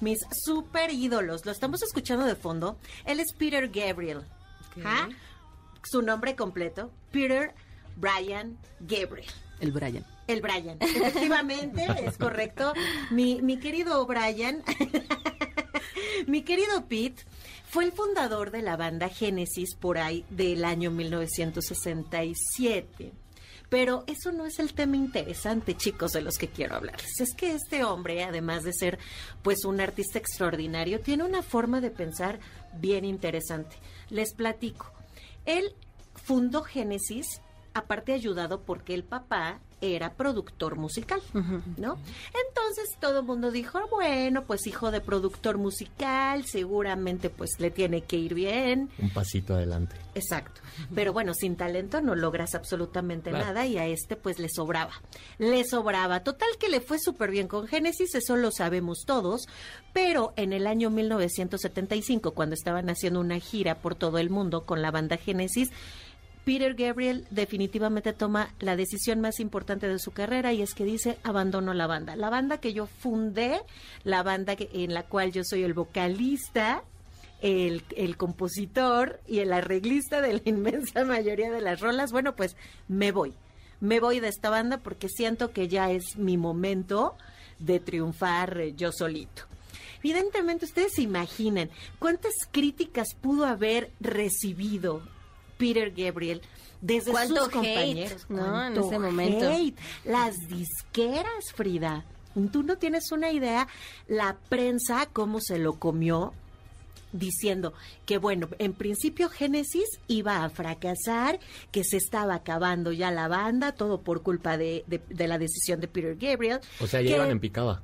Mis 0.00 0.18
super 0.44 0.90
ídolos. 0.90 1.46
Lo 1.46 1.52
estamos 1.52 1.82
escuchando 1.82 2.26
de 2.26 2.34
fondo. 2.34 2.78
Él 3.04 3.20
es 3.20 3.32
Peter 3.32 3.68
Gabriel. 3.68 4.24
¿Ah? 4.84 5.08
Su 5.82 6.02
nombre 6.02 6.36
completo, 6.36 6.92
Peter 7.10 7.54
Brian 7.96 8.58
Gabriel. 8.80 9.30
El 9.60 9.72
Brian. 9.72 10.04
El 10.26 10.40
Brian, 10.40 10.78
efectivamente, 10.80 11.86
es 12.06 12.16
correcto. 12.16 12.72
Mi, 13.10 13.42
mi 13.42 13.58
querido 13.58 14.06
Brian, 14.06 14.62
mi 16.26 16.42
querido 16.42 16.86
Pete, 16.86 17.24
fue 17.68 17.84
el 17.84 17.92
fundador 17.92 18.50
de 18.50 18.62
la 18.62 18.76
banda 18.76 19.08
Genesis 19.08 19.74
por 19.74 19.98
ahí 19.98 20.24
del 20.30 20.64
año 20.64 20.90
1967. 20.90 23.12
Pero 23.70 24.04
eso 24.08 24.32
no 24.32 24.44
es 24.46 24.58
el 24.58 24.74
tema 24.74 24.96
interesante, 24.96 25.76
chicos, 25.76 26.12
de 26.12 26.20
los 26.20 26.36
que 26.36 26.48
quiero 26.48 26.74
hablarles. 26.74 27.20
Es 27.20 27.34
que 27.34 27.52
este 27.52 27.84
hombre, 27.84 28.24
además 28.24 28.64
de 28.64 28.72
ser 28.72 28.98
pues 29.42 29.64
un 29.64 29.80
artista 29.80 30.18
extraordinario, 30.18 31.00
tiene 31.00 31.24
una 31.24 31.42
forma 31.42 31.80
de 31.80 31.90
pensar 31.90 32.40
bien 32.74 33.04
interesante. 33.04 33.76
Les 34.10 34.34
platico. 34.34 34.92
Él 35.46 35.72
fundó 36.16 36.62
Génesis, 36.62 37.40
aparte 37.72 38.12
ayudado 38.12 38.62
porque 38.62 38.92
el 38.92 39.04
papá 39.04 39.60
era 39.80 40.12
productor 40.14 40.76
musical, 40.76 41.20
¿no? 41.32 41.98
Entonces 42.48 42.96
todo 43.00 43.20
el 43.20 43.24
mundo 43.26 43.50
dijo, 43.50 43.80
bueno, 43.90 44.44
pues 44.44 44.66
hijo 44.66 44.90
de 44.90 45.00
productor 45.00 45.58
musical, 45.58 46.44
seguramente 46.44 47.30
pues 47.30 47.50
le 47.58 47.70
tiene 47.70 48.02
que 48.02 48.16
ir 48.16 48.34
bien. 48.34 48.90
Un 48.98 49.10
pasito 49.10 49.54
adelante. 49.54 49.96
Exacto. 50.14 50.60
Pero 50.94 51.12
bueno, 51.12 51.34
sin 51.34 51.56
talento 51.56 52.00
no 52.00 52.14
logras 52.14 52.54
absolutamente 52.54 53.30
Claro. 53.30 53.44
nada 53.46 53.66
y 53.66 53.78
a 53.78 53.86
este 53.86 54.16
pues 54.16 54.38
le 54.38 54.48
sobraba. 54.48 54.92
Le 55.38 55.64
sobraba. 55.64 56.20
Total 56.24 56.48
que 56.58 56.68
le 56.68 56.80
fue 56.80 56.98
súper 56.98 57.30
bien 57.30 57.48
con 57.48 57.66
Génesis, 57.66 58.14
eso 58.14 58.36
lo 58.36 58.50
sabemos 58.50 59.04
todos. 59.06 59.46
Pero 59.92 60.32
en 60.36 60.52
el 60.52 60.66
año 60.66 60.90
1975, 60.90 62.32
cuando 62.32 62.54
estaban 62.54 62.88
haciendo 62.90 63.20
una 63.20 63.38
gira 63.40 63.76
por 63.76 63.94
todo 63.94 64.18
el 64.18 64.30
mundo 64.30 64.64
con 64.64 64.82
la 64.82 64.90
banda 64.90 65.16
Génesis, 65.16 65.70
Peter 66.44 66.74
Gabriel 66.74 67.26
definitivamente 67.30 68.12
toma 68.12 68.54
la 68.60 68.74
decisión 68.76 69.20
más 69.20 69.40
importante 69.40 69.86
de 69.88 69.98
su 69.98 70.10
carrera 70.10 70.52
y 70.52 70.62
es 70.62 70.74
que 70.74 70.84
dice 70.84 71.18
abandono 71.22 71.74
la 71.74 71.86
banda. 71.86 72.16
La 72.16 72.30
banda 72.30 72.58
que 72.58 72.72
yo 72.72 72.86
fundé, 72.86 73.60
la 74.04 74.22
banda 74.22 74.56
que- 74.56 74.70
en 74.72 74.94
la 74.94 75.02
cual 75.04 75.32
yo 75.32 75.42
soy 75.44 75.62
el 75.64 75.74
vocalista, 75.74 76.82
el, 77.42 77.82
compositor 78.16 79.20
y 79.26 79.38
el 79.38 79.52
arreglista 79.52 80.20
de 80.20 80.32
la 80.34 80.40
inmensa 80.44 81.04
mayoría 81.04 81.50
de 81.50 81.60
las 81.60 81.80
rolas, 81.80 82.10
bueno, 82.12 82.34
pues 82.36 82.56
me 82.88 83.12
voy. 83.12 83.34
Me 83.80 84.00
voy 84.00 84.20
de 84.20 84.28
esta 84.28 84.50
banda 84.50 84.78
porque 84.78 85.08
siento 85.08 85.52
que 85.52 85.68
ya 85.68 85.90
es 85.90 86.16
mi 86.16 86.36
momento 86.36 87.16
de 87.58 87.80
triunfar 87.80 88.60
eh, 88.60 88.74
yo 88.76 88.92
solito. 88.92 89.44
Evidentemente, 90.02 90.64
ustedes 90.64 90.92
se 90.94 91.02
imaginan 91.02 91.70
cuántas 91.98 92.32
críticas 92.50 93.08
pudo 93.20 93.46
haber 93.46 93.90
recibido 94.00 95.02
Peter 95.60 95.92
Gabriel 95.96 96.40
desde 96.80 97.10
¿Cuánto 97.12 97.44
sus 97.44 97.44
hate, 97.48 97.52
compañeros. 97.52 98.26
no, 98.30 98.38
en 98.38 98.50
¿Cuánto 98.50 98.86
ese 98.88 98.98
momento? 98.98 99.50
hate? 99.50 99.78
Las 100.04 100.34
disqueras, 100.48 101.52
Frida. 101.54 102.04
Tú 102.52 102.62
no 102.62 102.78
tienes 102.78 103.12
una 103.12 103.30
idea 103.30 103.68
la 104.08 104.36
prensa 104.48 105.06
cómo 105.12 105.40
se 105.40 105.58
lo 105.58 105.78
comió 105.78 106.32
diciendo 107.12 107.74
que 108.06 108.18
bueno, 108.18 108.48
en 108.60 108.72
principio 108.72 109.28
Génesis 109.28 109.98
iba 110.06 110.44
a 110.44 110.48
fracasar, 110.48 111.40
que 111.72 111.82
se 111.82 111.96
estaba 111.96 112.34
acabando 112.36 112.92
ya 112.92 113.10
la 113.10 113.26
banda, 113.26 113.72
todo 113.72 114.00
por 114.00 114.22
culpa 114.22 114.56
de, 114.56 114.84
de- 114.86 115.02
de 115.08 115.26
la 115.28 115.36
decisión 115.38 115.80
de 115.80 115.88
Peter 115.88 116.16
Gabriel. 116.16 116.60
O 116.80 116.86
sea, 116.86 117.00
ya 117.02 117.08
que- 117.10 117.16
iban 117.16 117.30
en 117.30 117.40
picada. 117.40 117.82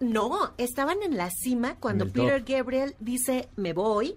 no, 0.00 0.52
estaban 0.56 1.02
en 1.02 1.16
la 1.16 1.30
cima 1.30 1.76
cuando 1.80 2.06
Peter 2.06 2.44
top. 2.44 2.48
Gabriel 2.54 2.94
dice, 3.00 3.48
me 3.56 3.72
voy. 3.72 4.14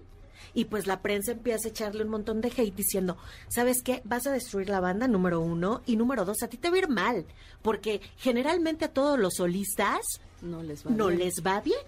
Y 0.54 0.66
pues 0.66 0.86
la 0.86 1.02
prensa 1.02 1.32
empieza 1.32 1.68
a 1.68 1.70
echarle 1.70 2.04
un 2.04 2.10
montón 2.10 2.40
de 2.40 2.48
hate 2.48 2.74
diciendo, 2.74 3.16
¿sabes 3.48 3.82
qué? 3.82 4.02
Vas 4.04 4.26
a 4.26 4.32
destruir 4.32 4.68
la 4.68 4.80
banda, 4.80 5.08
número 5.08 5.40
uno. 5.40 5.82
Y 5.86 5.96
número 5.96 6.24
dos, 6.24 6.42
a 6.42 6.48
ti 6.48 6.56
te 6.56 6.70
va 6.70 6.76
a 6.76 6.78
ir 6.78 6.88
mal. 6.88 7.26
Porque 7.62 8.00
generalmente 8.16 8.86
a 8.86 8.92
todos 8.92 9.18
los 9.18 9.34
solistas 9.34 10.20
No 10.40 10.62
les 10.62 10.86
va 10.86 10.90
no 10.90 11.06
bien. 11.08 11.18
les 11.18 11.34
va 11.44 11.60
bien. 11.60 11.78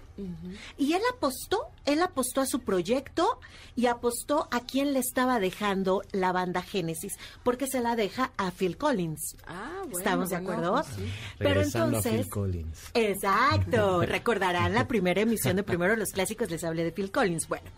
Y 0.77 0.93
él 0.93 1.03
apostó, 1.15 1.69
él 1.87 2.03
apostó 2.03 2.41
a 2.41 2.47
su 2.47 2.61
proyecto 2.61 3.39
y 3.77 3.87
apostó 3.87 4.49
a 4.51 4.61
quién 4.61 4.93
le 4.93 4.99
estaba 4.99 5.39
dejando 5.39 6.03
la 6.13 6.33
banda 6.33 6.61
Génesis, 6.61 7.15
porque 7.43 7.67
se 7.67 7.81
la 7.81 7.97
deja 7.97 8.33
a 8.37 8.51
Phil 8.51 8.77
Collins. 8.77 9.37
Ah, 9.47 9.83
bueno, 9.85 9.99
¿Estamos 9.99 10.29
de 10.31 10.37
acuerdo? 10.37 10.73
pues 10.75 10.87
sí. 10.89 11.11
Pero 11.39 11.61
a 11.61 11.63
entonces, 11.63 12.13
Phil 12.13 12.29
Collins. 12.29 12.79
Exacto. 12.95 14.03
Recordarán 14.07 14.75
la 14.75 14.87
primera 14.89 15.21
emisión 15.21 15.57
de 15.57 15.63
Primero 15.63 15.97
los 15.97 16.11
Clásicos, 16.11 16.51
les 16.51 16.65
hablé 16.65 16.85
de 16.85 16.93
Phil 16.93 17.11
Collins. 17.11 17.49
Bueno, 17.49 17.71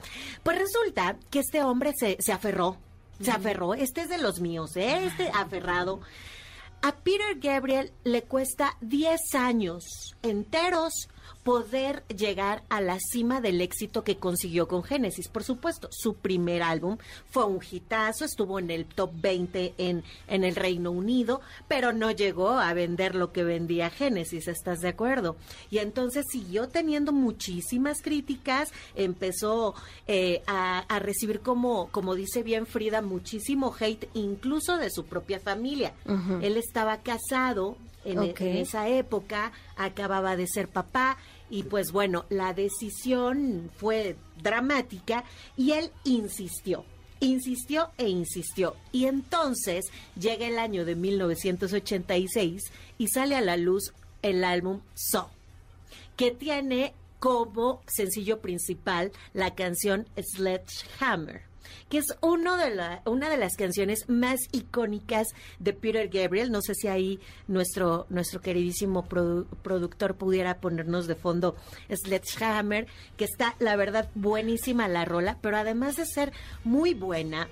pues 0.43 0.59
resulta 0.59 1.17
que 1.31 1.41
este 1.41 1.63
hombre 1.63 1.93
se, 1.97 2.17
se 2.21 2.33
aferró. 2.33 2.77
Se 3.21 3.31
aferró. 3.31 3.75
Este 3.75 4.01
es 4.01 4.09
de 4.09 4.19
los 4.19 4.41
míos, 4.41 4.75
¿eh? 4.77 5.05
Este 5.07 5.29
aferrado. 5.29 6.01
A 6.85 6.97
Peter 6.97 7.39
Gabriel 7.39 7.93
le 8.03 8.23
cuesta 8.23 8.77
10 8.81 9.37
años 9.37 10.17
enteros 10.21 11.09
poder 11.43 12.05
llegar 12.07 12.63
a 12.69 12.81
la 12.81 12.99
cima 13.01 13.41
del 13.41 13.61
éxito 13.61 14.05
que 14.05 14.17
consiguió 14.17 14.69
con 14.69 14.85
Genesis. 14.85 15.29
Por 15.29 15.43
supuesto, 15.43 15.89
su 15.91 16.15
primer 16.15 16.63
álbum 16.63 16.99
fue 17.31 17.45
un 17.45 17.61
hitazo, 17.69 18.25
estuvo 18.25 18.59
en 18.59 18.71
el 18.71 18.87
top 18.87 19.11
20 19.15 19.75
en, 19.79 20.05
en 20.29 20.45
el 20.45 20.55
Reino 20.55 20.91
Unido, 20.93 21.41
pero 21.67 21.93
no 21.93 22.11
llegó 22.11 22.51
a 22.51 22.73
vender 22.75 23.15
lo 23.15 23.33
que 23.33 23.45
vendía 23.45 23.91
Genesis, 23.91 24.47
¿estás 24.47 24.81
de 24.81 24.89
acuerdo? 24.89 25.37
Y 25.71 25.79
entonces 25.79 26.27
siguió 26.31 26.69
teniendo 26.69 27.13
muchísimas 27.13 28.03
críticas, 28.03 28.73
empezó 28.95 29.75
eh, 30.07 30.43
a, 30.47 30.81
a 30.81 30.99
recibir, 30.99 31.41
como, 31.41 31.89
como 31.91 32.15
dice 32.15 32.43
bien 32.43 32.67
Frida, 32.67 33.03
muchísimo 33.03 33.75
hate, 33.79 34.09
incluso 34.15 34.77
de 34.77 34.91
su 34.91 35.05
propia 35.07 35.41
familia. 35.41 35.95
Él 36.41 36.57
estaba 36.57 36.99
casado 36.99 37.77
en 38.05 38.35
esa 38.59 38.89
época, 38.89 39.53
acababa 39.77 40.37
de 40.37 40.47
ser 40.47 40.69
papá 40.69 41.17
y 41.53 41.65
pues 41.65 41.93
bueno, 41.93 42.25
la 42.31 42.55
decisión 42.55 43.71
fue 43.77 44.17
dramática 44.43 45.23
y 45.55 45.73
él 45.73 45.91
insistió. 46.03 46.87
Insistió 47.21 47.91
e 47.99 48.09
insistió. 48.09 48.75
Y 48.91 49.05
entonces 49.05 49.93
llega 50.19 50.47
el 50.47 50.59
año 50.59 50.87
de 50.87 50.97
1986 50.97 52.73
y 52.97 53.09
sale 53.09 53.37
a 53.37 53.43
la 53.43 53.59
luz 53.59 53.93
el 54.23 54.45
álbum 54.45 54.81
So, 54.95 55.29
que 56.17 56.31
tiene 56.31 56.95
como 57.19 57.83
sencillo 57.87 58.41
principal 58.41 59.13
la 59.35 59.55
canción 59.55 60.09
Sledgehammer 60.17 61.52
que 61.89 61.99
es 61.99 62.07
uno 62.21 62.57
de 62.57 62.75
la, 62.75 63.03
una 63.07 63.29
de 63.31 63.37
las 63.37 63.55
canciones 63.57 64.09
más 64.09 64.41
icónicas 64.53 65.29
de 65.59 65.73
Peter 65.73 66.09
Gabriel. 66.09 66.51
No 66.51 66.63
sé 66.63 66.75
si 66.75 66.89
ahí 66.89 67.21
nuestro, 67.49 68.07
nuestro 68.09 68.41
queridísimo 68.41 69.05
produ- 69.09 69.47
productor 69.63 70.17
pudiera 70.17 70.61
ponernos 70.61 71.07
de 71.07 71.15
fondo 71.15 71.57
Sledgehammer, 71.91 72.87
que 73.17 73.25
está, 73.25 73.55
la 73.59 73.77
verdad, 73.77 74.11
buenísima 74.15 74.89
la 74.89 75.05
rola, 75.05 75.39
pero 75.41 75.57
además 75.57 75.97
de 75.97 76.07
ser 76.07 76.33
muy 76.65 76.95
buena, 76.95 77.49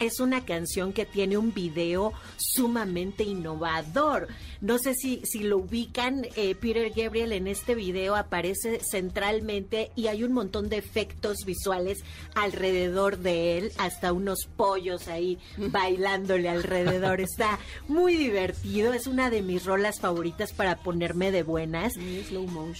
es 0.00 0.18
una 0.18 0.44
canción 0.44 0.92
que 0.92 1.04
tiene 1.04 1.36
un 1.36 1.52
video 1.52 2.12
sumamente 2.38 3.22
innovador. 3.22 4.28
No 4.60 4.78
sé 4.78 4.94
si, 4.94 5.20
si 5.24 5.40
lo 5.40 5.58
ubican, 5.58 6.26
eh, 6.36 6.54
Peter 6.54 6.90
Gabriel 6.94 7.32
en 7.32 7.46
este 7.46 7.74
video 7.74 8.16
aparece 8.16 8.80
centralmente 8.80 9.90
y 9.94 10.08
hay 10.08 10.24
un 10.24 10.32
montón 10.32 10.68
de 10.68 10.78
efectos 10.78 11.38
visuales 11.46 11.98
alrededor 12.34 13.18
de 13.18 13.58
él, 13.58 13.72
hasta 13.78 14.12
unos 14.12 14.48
pollos 14.56 15.08
ahí 15.08 15.38
bailándole 15.56 16.48
alrededor. 16.48 17.20
Está 17.20 17.58
muy 17.86 18.16
divertido, 18.16 18.92
es 18.94 19.06
una 19.06 19.30
de 19.30 19.42
mis 19.42 19.64
rolas 19.64 20.00
favoritas 20.00 20.52
para 20.52 20.76
ponerme 20.76 21.30
de 21.30 21.42
buenas. 21.42 21.94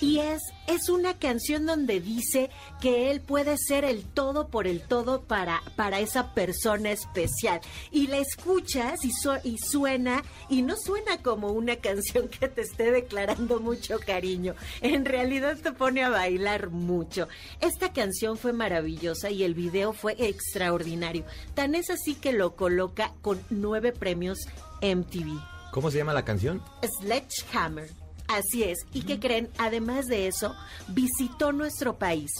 Y 0.03 0.19
es, 0.19 0.41
es 0.71 0.89
una 0.89 1.19
canción 1.19 1.67
donde 1.67 2.01
dice 2.01 2.51
que 2.81 3.11
él 3.11 3.21
puede 3.21 3.57
ser 3.59 3.85
el 3.85 4.05
todo 4.05 4.49
por 4.49 4.67
el 4.67 4.81
todo 4.81 5.23
para, 5.23 5.63
para 5.77 6.01
esa 6.01 6.35
persona 6.35 6.91
especial. 6.91 7.61
Y 7.91 8.07
la 8.09 8.19
escuchas 8.19 9.05
y, 9.05 9.13
su- 9.13 9.39
y 9.45 9.59
suena, 9.59 10.23
y 10.49 10.63
no 10.63 10.77
suena 10.77 11.23
como 11.23 11.49
una 11.53 11.77
canción 11.81 12.29
que 12.29 12.49
te 12.49 12.63
esté 12.63 12.91
declarando 12.91 13.61
mucho 13.61 13.99
cariño. 14.05 14.55
En 14.81 15.05
realidad 15.05 15.57
te 15.63 15.73
pone 15.73 16.03
a 16.03 16.09
bailar 16.11 16.71
mucho. 16.71 17.29
Esta 17.61 17.93
canción 17.93 18.37
fue 18.39 18.53
maravillosa 18.53 19.31
y 19.31 19.45
el 19.45 19.55
video 19.55 19.93
fue 19.93 20.15
extraordinario. 20.19 21.25
Tan 21.55 21.75
es 21.75 21.91
así 21.91 22.15
que 22.15 22.33
lo 22.33 22.57
coloca 22.57 23.13
con 23.23 23.41
nueve 23.51 23.93
premios 23.93 24.39
MTV. 24.83 25.39
¿Cómo 25.73 25.91
se 25.91 25.99
llama 25.99 26.13
la 26.15 26.25
canción? 26.25 26.63
Sledgehammer. 27.01 27.91
Así 28.31 28.63
es. 28.63 28.87
¿Y 28.95 29.03
qué 29.03 29.19
creen? 29.19 29.49
Además 29.59 30.07
de 30.07 30.29
eso, 30.29 30.55
visitó 30.89 31.51
nuestro 31.51 31.99
país. 31.99 32.31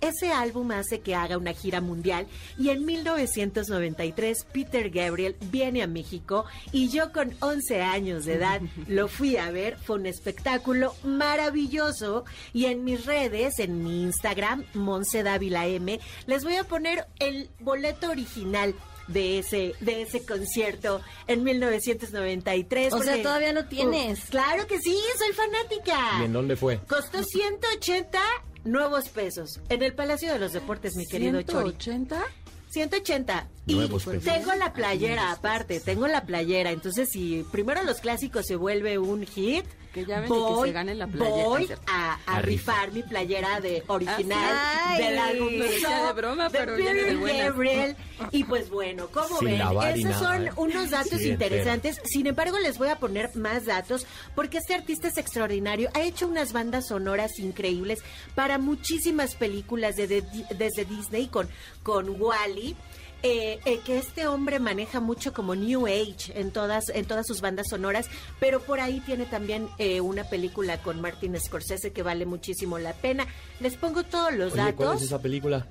Ese 0.00 0.32
álbum 0.32 0.72
hace 0.72 1.00
que 1.00 1.14
haga 1.14 1.38
una 1.38 1.54
gira 1.54 1.80
mundial 1.80 2.26
y 2.58 2.68
en 2.68 2.84
1993 2.84 4.44
Peter 4.52 4.90
Gabriel 4.90 5.36
viene 5.50 5.82
a 5.82 5.86
México 5.86 6.44
y 6.70 6.90
yo 6.90 7.12
con 7.12 7.34
11 7.40 7.80
años 7.80 8.26
de 8.26 8.34
edad 8.34 8.60
lo 8.88 9.08
fui 9.08 9.36
a 9.36 9.50
ver. 9.50 9.78
Fue 9.78 9.96
un 9.96 10.06
espectáculo 10.06 10.94
maravilloso 11.04 12.24
y 12.52 12.66
en 12.66 12.84
mis 12.84 13.06
redes, 13.06 13.58
en 13.58 13.84
mi 13.84 14.02
Instagram, 14.02 14.64
Monse 14.74 15.22
Dávila 15.22 15.66
M, 15.66 15.98
les 16.26 16.44
voy 16.44 16.56
a 16.56 16.64
poner 16.64 17.06
el 17.20 17.48
boleto 17.60 18.10
original 18.10 18.74
de 19.08 19.38
ese 19.38 19.74
de 19.80 20.02
ese 20.02 20.24
concierto 20.26 21.00
en 21.26 21.44
1993. 21.44 22.92
O 22.92 22.98
sea, 23.02 23.12
porque- 23.12 23.22
todavía 23.22 23.52
lo 23.52 23.64
tienes. 23.66 24.18
Uh, 24.24 24.30
claro 24.30 24.66
que 24.66 24.78
sí, 24.80 24.96
soy 25.18 25.32
fanática. 25.34 26.20
¿Y 26.20 26.24
en 26.24 26.32
dónde 26.32 26.56
fue? 26.56 26.78
Costó 26.86 27.22
180 27.22 28.20
nuevos 28.64 29.08
pesos 29.08 29.60
en 29.68 29.82
el 29.82 29.94
Palacio 29.94 30.32
de 30.32 30.38
los 30.38 30.52
Deportes, 30.52 30.96
mi 30.96 31.06
querido 31.06 31.40
Chori. 31.42 31.70
¿180? 31.72 32.22
180. 32.70 33.48
Y 33.66 33.74
Nuevos 33.74 34.04
pesos. 34.04 34.24
tengo 34.24 34.52
la 34.54 34.72
playera 34.72 35.30
aparte, 35.32 35.80
tengo 35.80 36.08
la 36.08 36.24
playera. 36.26 36.70
Entonces, 36.72 37.08
si 37.10 37.44
primero 37.50 37.82
los 37.84 38.00
clásicos 38.00 38.44
se 38.46 38.56
vuelve 38.56 38.98
un 38.98 39.24
hit, 39.24 39.64
Que 39.96 40.04
ya 40.04 40.20
ven 40.20 40.24
y 40.26 40.28
que 40.28 40.38
voy, 40.38 40.68
se 40.68 40.72
gane 40.74 40.94
la 40.94 41.06
playera, 41.06 41.44
voy 41.48 41.68
a, 41.86 42.18
a 42.26 42.36
A 42.36 42.42
rifar 42.42 42.92
mi 42.92 43.02
playera 43.02 43.60
de 43.60 43.82
original 43.86 44.56
Ay, 44.84 45.02
del 45.02 45.18
álbum 45.18 45.48
de 45.48 46.12
broma, 46.14 46.48
de 46.50 46.58
pero 46.58 46.76
viene 46.76 46.92
de 46.94 47.02
Peter 47.04 47.16
buenas. 47.18 47.44
Gabriel. 47.46 47.96
Y 48.30 48.44
pues 48.44 48.68
bueno, 48.68 49.08
como 49.08 49.40
ven, 49.40 49.58
esos 49.94 50.16
son 50.16 50.50
unos 50.56 50.90
datos 50.90 51.18
Sí, 51.18 51.30
interesantes. 51.30 51.98
Sin 52.04 52.26
embargo, 52.26 52.58
les 52.58 52.76
voy 52.76 52.88
a 52.88 52.96
poner 52.98 53.34
más 53.36 53.64
datos 53.64 54.06
porque 54.34 54.58
este 54.58 54.74
artista 54.74 55.08
es 55.08 55.16
extraordinario. 55.16 55.88
Ha 55.94 56.02
hecho 56.02 56.28
unas 56.28 56.52
bandas 56.52 56.88
sonoras 56.88 57.38
increíbles 57.38 58.00
para 58.34 58.58
muchísimas 58.58 59.34
películas 59.34 59.96
de- 59.96 60.08
de- 60.08 60.22
desde 60.58 60.84
Disney 60.84 61.28
con, 61.28 61.48
con 61.82 62.20
Wally. 62.20 62.76
Eh, 63.22 63.58
eh, 63.64 63.80
que 63.84 63.98
este 63.98 64.26
hombre 64.26 64.58
maneja 64.58 65.00
mucho 65.00 65.32
como 65.32 65.54
New 65.54 65.86
Age 65.86 66.32
en 66.34 66.50
todas, 66.50 66.88
en 66.90 67.04
todas 67.06 67.26
sus 67.26 67.40
bandas 67.40 67.66
sonoras, 67.68 68.08
pero 68.40 68.60
por 68.60 68.80
ahí 68.80 69.00
tiene 69.00 69.24
también 69.26 69.68
eh, 69.78 70.00
una 70.00 70.24
película 70.24 70.80
con 70.82 71.00
Martin 71.00 71.38
Scorsese 71.40 71.92
que 71.92 72.02
vale 72.02 72.26
muchísimo 72.26 72.78
la 72.78 72.92
pena. 72.92 73.26
Les 73.60 73.76
pongo 73.76 74.04
todos 74.04 74.32
los 74.34 74.52
Oye, 74.52 74.74
¿cuál 74.74 74.88
datos. 74.88 75.02
es 75.02 75.06
esa 75.08 75.20
película? 75.20 75.66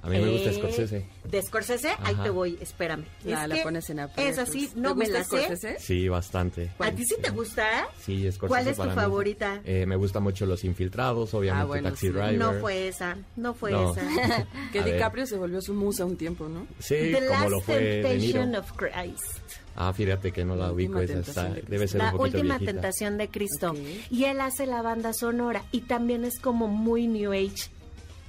A 0.00 0.08
mí 0.08 0.16
me 0.18 0.30
gusta 0.30 0.50
Eh, 0.50 0.54
Scorsese. 0.54 1.06
De 1.24 1.42
Scorsese, 1.42 1.88
ahí 1.88 2.14
Ajá. 2.14 2.22
te 2.22 2.30
voy, 2.30 2.56
espérame. 2.60 3.04
Ah, 3.26 3.42
Es 3.42 3.48
la 3.48 3.54
que 3.56 3.62
pones 3.62 3.90
en 3.90 3.98
Es 3.98 4.04
aprietos. 4.10 4.38
así, 4.48 4.68
¿Te 4.68 4.80
no 4.80 4.94
me 4.94 5.04
gusta 5.06 5.18
la 5.18 5.24
sé. 5.24 5.36
Scorsese? 5.44 5.76
Sí, 5.80 6.08
bastante. 6.08 6.70
¿A 6.78 6.90
ti 6.92 7.04
sí 7.04 7.16
te 7.20 7.30
gusta? 7.30 7.88
Sí, 8.00 8.20
Scorsese 8.30 8.46
¿Cuál 8.48 8.68
es 8.68 8.76
tu 8.76 8.90
favorita? 9.00 9.60
Eh, 9.64 9.86
me 9.86 9.96
gusta 9.96 10.20
mucho 10.20 10.46
Los 10.46 10.62
Infiltrados, 10.62 11.34
obviamente 11.34 11.62
Ah, 11.62 11.66
bueno, 11.66 11.88
Taxi 11.88 12.06
sí. 12.06 12.12
Driver. 12.12 12.38
No 12.38 12.52
fue 12.54 12.88
esa, 12.88 13.16
no 13.36 13.54
fue 13.54 13.72
No. 13.72 13.92
esa. 13.92 14.46
Que. 14.72 14.82
DiCaprio 14.82 15.26
se 15.26 15.36
volvió 15.36 15.60
su 15.60 15.74
musa 15.74 16.04
un 16.04 16.16
tiempo, 16.16 16.48
¿no? 16.48 16.66
Sí, 16.78 16.94
The 16.94 17.12
como 17.26 17.30
Last 17.30 17.50
lo 17.50 17.60
fue 17.60 17.78
De 18.02 18.16
Niro. 18.18 18.42
Of 18.60 18.72
Christ. 18.76 19.38
Ah, 19.74 19.92
fíjate 19.92 20.32
que 20.32 20.44
no 20.44 20.56
la 20.56 20.72
ubico, 20.72 21.00
esa 21.00 21.18
está, 21.20 21.44
de 21.50 21.62
debe 21.62 21.86
ser 21.88 21.98
La 22.02 22.12
un 22.12 22.18
poquito 22.18 22.38
última 22.38 22.58
viejita. 22.58 22.72
tentación 22.72 23.16
de 23.18 23.28
Cristo. 23.28 23.74
Y 24.10 24.24
él 24.24 24.40
hace 24.40 24.66
la 24.66 24.80
banda 24.82 25.12
sonora 25.12 25.64
y 25.72 25.82
también 25.82 26.24
es 26.24 26.38
como 26.40 26.66
muy 26.68 27.06
New 27.06 27.32
Age. 27.32 27.70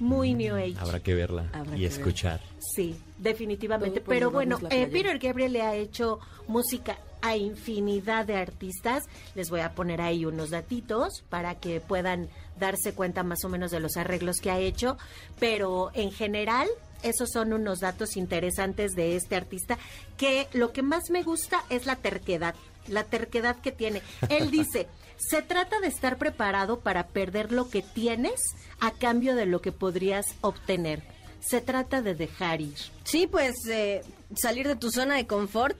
Muy 0.00 0.34
New 0.34 0.56
Age. 0.56 0.76
Habrá 0.78 1.00
que 1.00 1.14
verla 1.14 1.46
Habrá 1.52 1.76
y 1.76 1.80
que 1.80 1.86
escuchar. 1.86 2.40
Sí, 2.58 2.96
definitivamente. 3.18 4.00
Todo 4.00 4.08
Pero 4.08 4.30
bueno, 4.30 4.58
eh. 4.70 4.88
Peter 4.90 5.18
Gabriel 5.18 5.52
le 5.52 5.62
ha 5.62 5.76
hecho 5.76 6.18
música 6.48 6.98
a 7.22 7.36
infinidad 7.36 8.26
de 8.26 8.36
artistas. 8.36 9.04
Les 9.34 9.50
voy 9.50 9.60
a 9.60 9.74
poner 9.74 10.00
ahí 10.00 10.24
unos 10.24 10.50
datitos 10.50 11.22
para 11.28 11.54
que 11.56 11.80
puedan 11.80 12.28
darse 12.58 12.94
cuenta 12.94 13.22
más 13.22 13.44
o 13.44 13.48
menos 13.48 13.70
de 13.70 13.80
los 13.80 13.96
arreglos 13.96 14.36
que 14.42 14.50
ha 14.50 14.58
hecho. 14.58 14.96
Pero 15.38 15.90
en 15.94 16.10
general, 16.10 16.68
esos 17.02 17.30
son 17.32 17.52
unos 17.52 17.80
datos 17.80 18.16
interesantes 18.16 18.92
de 18.92 19.16
este 19.16 19.36
artista 19.36 19.78
que 20.16 20.48
lo 20.52 20.72
que 20.72 20.82
más 20.82 21.10
me 21.10 21.22
gusta 21.22 21.64
es 21.70 21.86
la 21.86 21.96
terquedad. 21.96 22.54
La 22.88 23.04
terquedad 23.04 23.56
que 23.56 23.72
tiene. 23.72 24.02
Él 24.28 24.50
dice, 24.50 24.88
se 25.28 25.42
trata 25.42 25.80
de 25.80 25.88
estar 25.88 26.16
preparado 26.16 26.80
para 26.80 27.08
perder 27.08 27.52
lo 27.52 27.68
que 27.68 27.82
tienes 27.82 28.40
a 28.80 28.90
cambio 28.90 29.34
de 29.34 29.46
lo 29.46 29.60
que 29.60 29.70
podrías 29.70 30.26
obtener. 30.40 31.02
Se 31.40 31.60
trata 31.60 32.02
de 32.02 32.14
dejar 32.14 32.60
ir. 32.60 32.76
Sí, 33.04 33.26
pues 33.26 33.54
eh, 33.68 34.02
salir 34.34 34.66
de 34.66 34.76
tu 34.76 34.90
zona 34.90 35.16
de 35.16 35.26
confort 35.26 35.78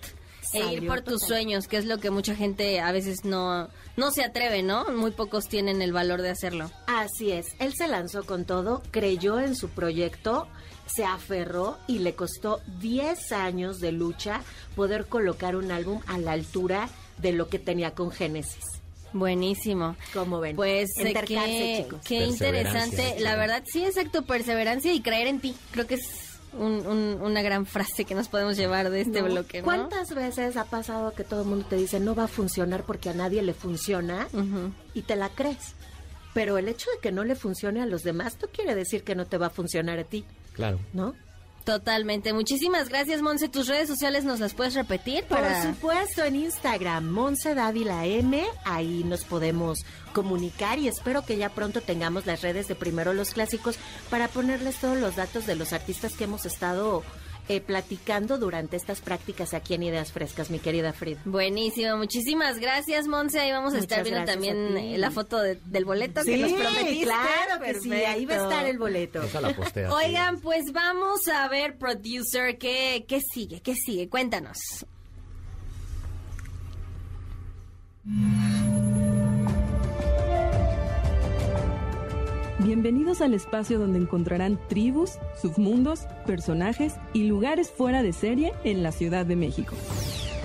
e 0.52 0.72
ir 0.72 0.86
por 0.86 1.02
tus 1.02 1.22
sueños, 1.22 1.68
que 1.68 1.76
es 1.76 1.84
lo 1.84 1.98
que 1.98 2.10
mucha 2.10 2.34
gente 2.34 2.80
a 2.80 2.92
veces 2.92 3.24
no, 3.24 3.68
no 3.96 4.10
se 4.10 4.24
atreve, 4.24 4.62
¿no? 4.62 4.86
Muy 4.90 5.10
pocos 5.10 5.48
tienen 5.48 5.82
el 5.82 5.92
valor 5.92 6.22
de 6.22 6.30
hacerlo. 6.30 6.70
Así 6.86 7.30
es, 7.30 7.46
él 7.58 7.74
se 7.74 7.88
lanzó 7.88 8.24
con 8.24 8.44
todo, 8.44 8.82
creyó 8.90 9.38
en 9.38 9.54
su 9.54 9.68
proyecto, 9.68 10.48
se 10.86 11.04
aferró 11.04 11.78
y 11.86 11.98
le 12.00 12.14
costó 12.14 12.60
10 12.80 13.32
años 13.32 13.80
de 13.80 13.92
lucha 13.92 14.42
poder 14.74 15.06
colocar 15.06 15.56
un 15.56 15.70
álbum 15.70 16.00
a 16.06 16.18
la 16.18 16.32
altura 16.32 16.88
de 17.18 17.32
lo 17.32 17.48
que 17.48 17.58
tenía 17.58 17.94
con 17.94 18.10
Génesis. 18.10 18.79
Buenísimo. 19.12 19.96
Como 20.12 20.40
ven, 20.40 20.56
Pues 20.56 20.90
eh, 20.98 21.12
qué, 21.26 21.82
chicos. 21.84 22.00
qué 22.06 22.24
interesante. 22.24 23.16
La 23.20 23.36
verdad, 23.36 23.62
sí, 23.66 23.84
exacto, 23.84 24.22
perseverancia 24.24 24.92
y 24.92 25.00
creer 25.00 25.26
en 25.26 25.40
ti. 25.40 25.54
Creo 25.72 25.86
que 25.86 25.94
es 25.94 26.02
un- 26.52 26.86
un- 26.86 27.20
una 27.22 27.42
gran 27.42 27.66
frase 27.66 28.04
que 28.04 28.14
nos 28.14 28.28
podemos 28.28 28.56
llevar 28.56 28.90
de 28.90 29.02
este 29.02 29.20
No. 29.22 29.28
bloque, 29.28 29.58
¿no? 29.58 29.64
¿Cuántas 29.64 30.14
veces 30.14 30.56
ha 30.56 30.64
pasado 30.64 31.12
que 31.14 31.24
todo 31.24 31.42
el 31.42 31.48
mundo 31.48 31.64
te 31.68 31.76
dice 31.76 32.00
no 32.00 32.14
va 32.14 32.24
a 32.24 32.28
funcionar 32.28 32.84
porque 32.84 33.08
a 33.10 33.14
nadie 33.14 33.42
le 33.42 33.54
funciona 33.54 34.28
y 34.94 35.02
te 35.02 35.16
la 35.16 35.28
crees? 35.28 35.74
Pero 36.34 36.58
el 36.58 36.68
hecho 36.68 36.88
de 36.94 37.00
que 37.00 37.10
no 37.12 37.24
le 37.24 37.34
funcione 37.34 37.80
a 37.82 37.86
los 37.86 38.02
demás 38.02 38.36
no 38.40 38.48
quiere 38.48 38.74
decir 38.74 39.02
que 39.02 39.14
no 39.16 39.26
te 39.26 39.36
va 39.38 39.46
a 39.46 39.50
funcionar 39.50 39.98
a 39.98 40.04
ti, 40.04 40.24
Claro. 40.52 40.78
¿no? 40.92 41.14
Totalmente. 41.64 42.32
Muchísimas 42.32 42.88
gracias, 42.88 43.22
Monse. 43.22 43.48
¿Tus 43.48 43.68
redes 43.68 43.88
sociales 43.88 44.24
nos 44.24 44.40
las 44.40 44.54
puedes 44.54 44.74
repetir? 44.74 45.24
Para... 45.24 45.62
Por 45.62 45.74
supuesto, 45.74 46.24
en 46.24 46.36
Instagram, 46.36 47.10
Monse 47.10 47.54
Dávila 47.54 48.06
M, 48.06 48.44
ahí 48.64 49.04
nos 49.04 49.24
podemos 49.24 49.84
comunicar 50.12 50.78
y 50.78 50.88
espero 50.88 51.24
que 51.24 51.36
ya 51.36 51.50
pronto 51.50 51.80
tengamos 51.80 52.26
las 52.26 52.42
redes 52.42 52.66
de 52.66 52.74
Primero 52.74 53.12
los 53.12 53.30
Clásicos 53.30 53.76
para 54.10 54.28
ponerles 54.28 54.76
todos 54.76 54.98
los 54.98 55.16
datos 55.16 55.46
de 55.46 55.54
los 55.54 55.72
artistas 55.72 56.14
que 56.16 56.24
hemos 56.24 56.46
estado 56.46 57.04
eh, 57.50 57.60
platicando 57.60 58.38
durante 58.38 58.76
estas 58.76 59.00
prácticas 59.00 59.54
aquí 59.54 59.74
en 59.74 59.82
Ideas 59.82 60.12
Frescas, 60.12 60.50
mi 60.50 60.58
querida 60.60 60.92
Frida. 60.92 61.20
Buenísimo, 61.24 61.96
muchísimas 61.96 62.58
gracias, 62.58 63.06
Monse. 63.08 63.40
Ahí 63.40 63.50
vamos 63.50 63.72
a 63.74 63.78
Muchas 63.78 63.90
estar 63.90 64.04
viendo 64.04 64.24
también 64.24 64.76
eh, 64.76 64.98
la 64.98 65.10
foto 65.10 65.38
de- 65.40 65.58
del 65.66 65.84
boleto 65.84 66.22
que 66.24 66.34
Sí, 66.36 66.40
nos 66.42 66.52
prometiste. 66.52 67.04
claro 67.04 67.62
que 67.64 67.74
sí, 67.80 67.92
ahí 67.92 68.24
va 68.26 68.34
a 68.34 68.42
estar 68.44 68.66
el 68.66 68.78
boleto. 68.78 69.22
Esa 69.22 69.40
la 69.40 69.54
postea, 69.54 69.88
sí. 69.88 69.94
Oigan, 70.06 70.40
pues 70.40 70.72
vamos 70.72 71.26
a 71.28 71.48
ver, 71.48 71.76
producer, 71.76 72.56
¿qué, 72.58 73.04
qué 73.08 73.20
sigue? 73.20 73.60
¿Qué 73.60 73.74
sigue? 73.74 74.08
Cuéntanos. 74.08 74.58
Bienvenidos 82.70 83.20
al 83.20 83.34
espacio 83.34 83.80
donde 83.80 83.98
encontrarán 83.98 84.56
tribus, 84.68 85.18
submundos, 85.42 86.06
personajes 86.24 86.94
y 87.12 87.24
lugares 87.24 87.68
fuera 87.68 88.04
de 88.04 88.12
serie 88.12 88.52
en 88.62 88.84
la 88.84 88.92
Ciudad 88.92 89.26
de 89.26 89.34
México. 89.34 89.74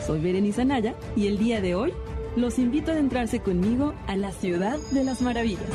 Soy 0.07 0.21
Berenice 0.21 0.63
Anaya 0.63 0.95
y 1.15 1.27
el 1.27 1.37
día 1.37 1.61
de 1.61 1.75
hoy 1.75 1.93
los 2.35 2.57
invito 2.57 2.89
a 2.89 2.95
adentrarse 2.95 3.41
conmigo 3.41 3.93
a 4.07 4.17
la 4.17 4.31
Ciudad 4.31 4.79
de 4.89 5.03
las 5.03 5.21
Maravillas. 5.21 5.69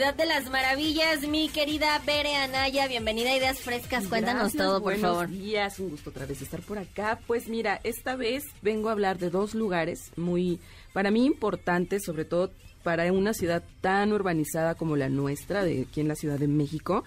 Ciudad 0.00 0.14
de 0.14 0.24
las 0.24 0.48
maravillas, 0.48 1.28
mi 1.28 1.50
querida 1.50 2.00
Bere 2.06 2.34
Anaya. 2.34 2.88
Bienvenida 2.88 3.32
a 3.32 3.36
Ideas 3.36 3.60
Frescas. 3.60 4.06
Cuéntanos 4.06 4.44
Gracias, 4.44 4.62
todo, 4.64 4.74
por 4.76 4.94
buenos 4.94 5.02
favor. 5.02 5.28
días, 5.28 5.78
un 5.78 5.90
gusto 5.90 6.08
otra 6.08 6.24
vez 6.24 6.40
estar 6.40 6.62
por 6.62 6.78
acá. 6.78 7.20
Pues 7.26 7.48
mira, 7.48 7.82
esta 7.84 8.16
vez 8.16 8.44
vengo 8.62 8.88
a 8.88 8.92
hablar 8.92 9.18
de 9.18 9.28
dos 9.28 9.54
lugares 9.54 10.10
muy, 10.16 10.58
para 10.94 11.10
mí 11.10 11.26
importantes, 11.26 12.02
sobre 12.02 12.24
todo 12.24 12.50
para 12.82 13.12
una 13.12 13.34
ciudad 13.34 13.62
tan 13.82 14.14
urbanizada 14.14 14.74
como 14.74 14.96
la 14.96 15.10
nuestra, 15.10 15.64
de 15.64 15.82
aquí 15.82 16.00
en 16.00 16.08
la 16.08 16.14
Ciudad 16.14 16.38
de 16.38 16.48
México. 16.48 17.04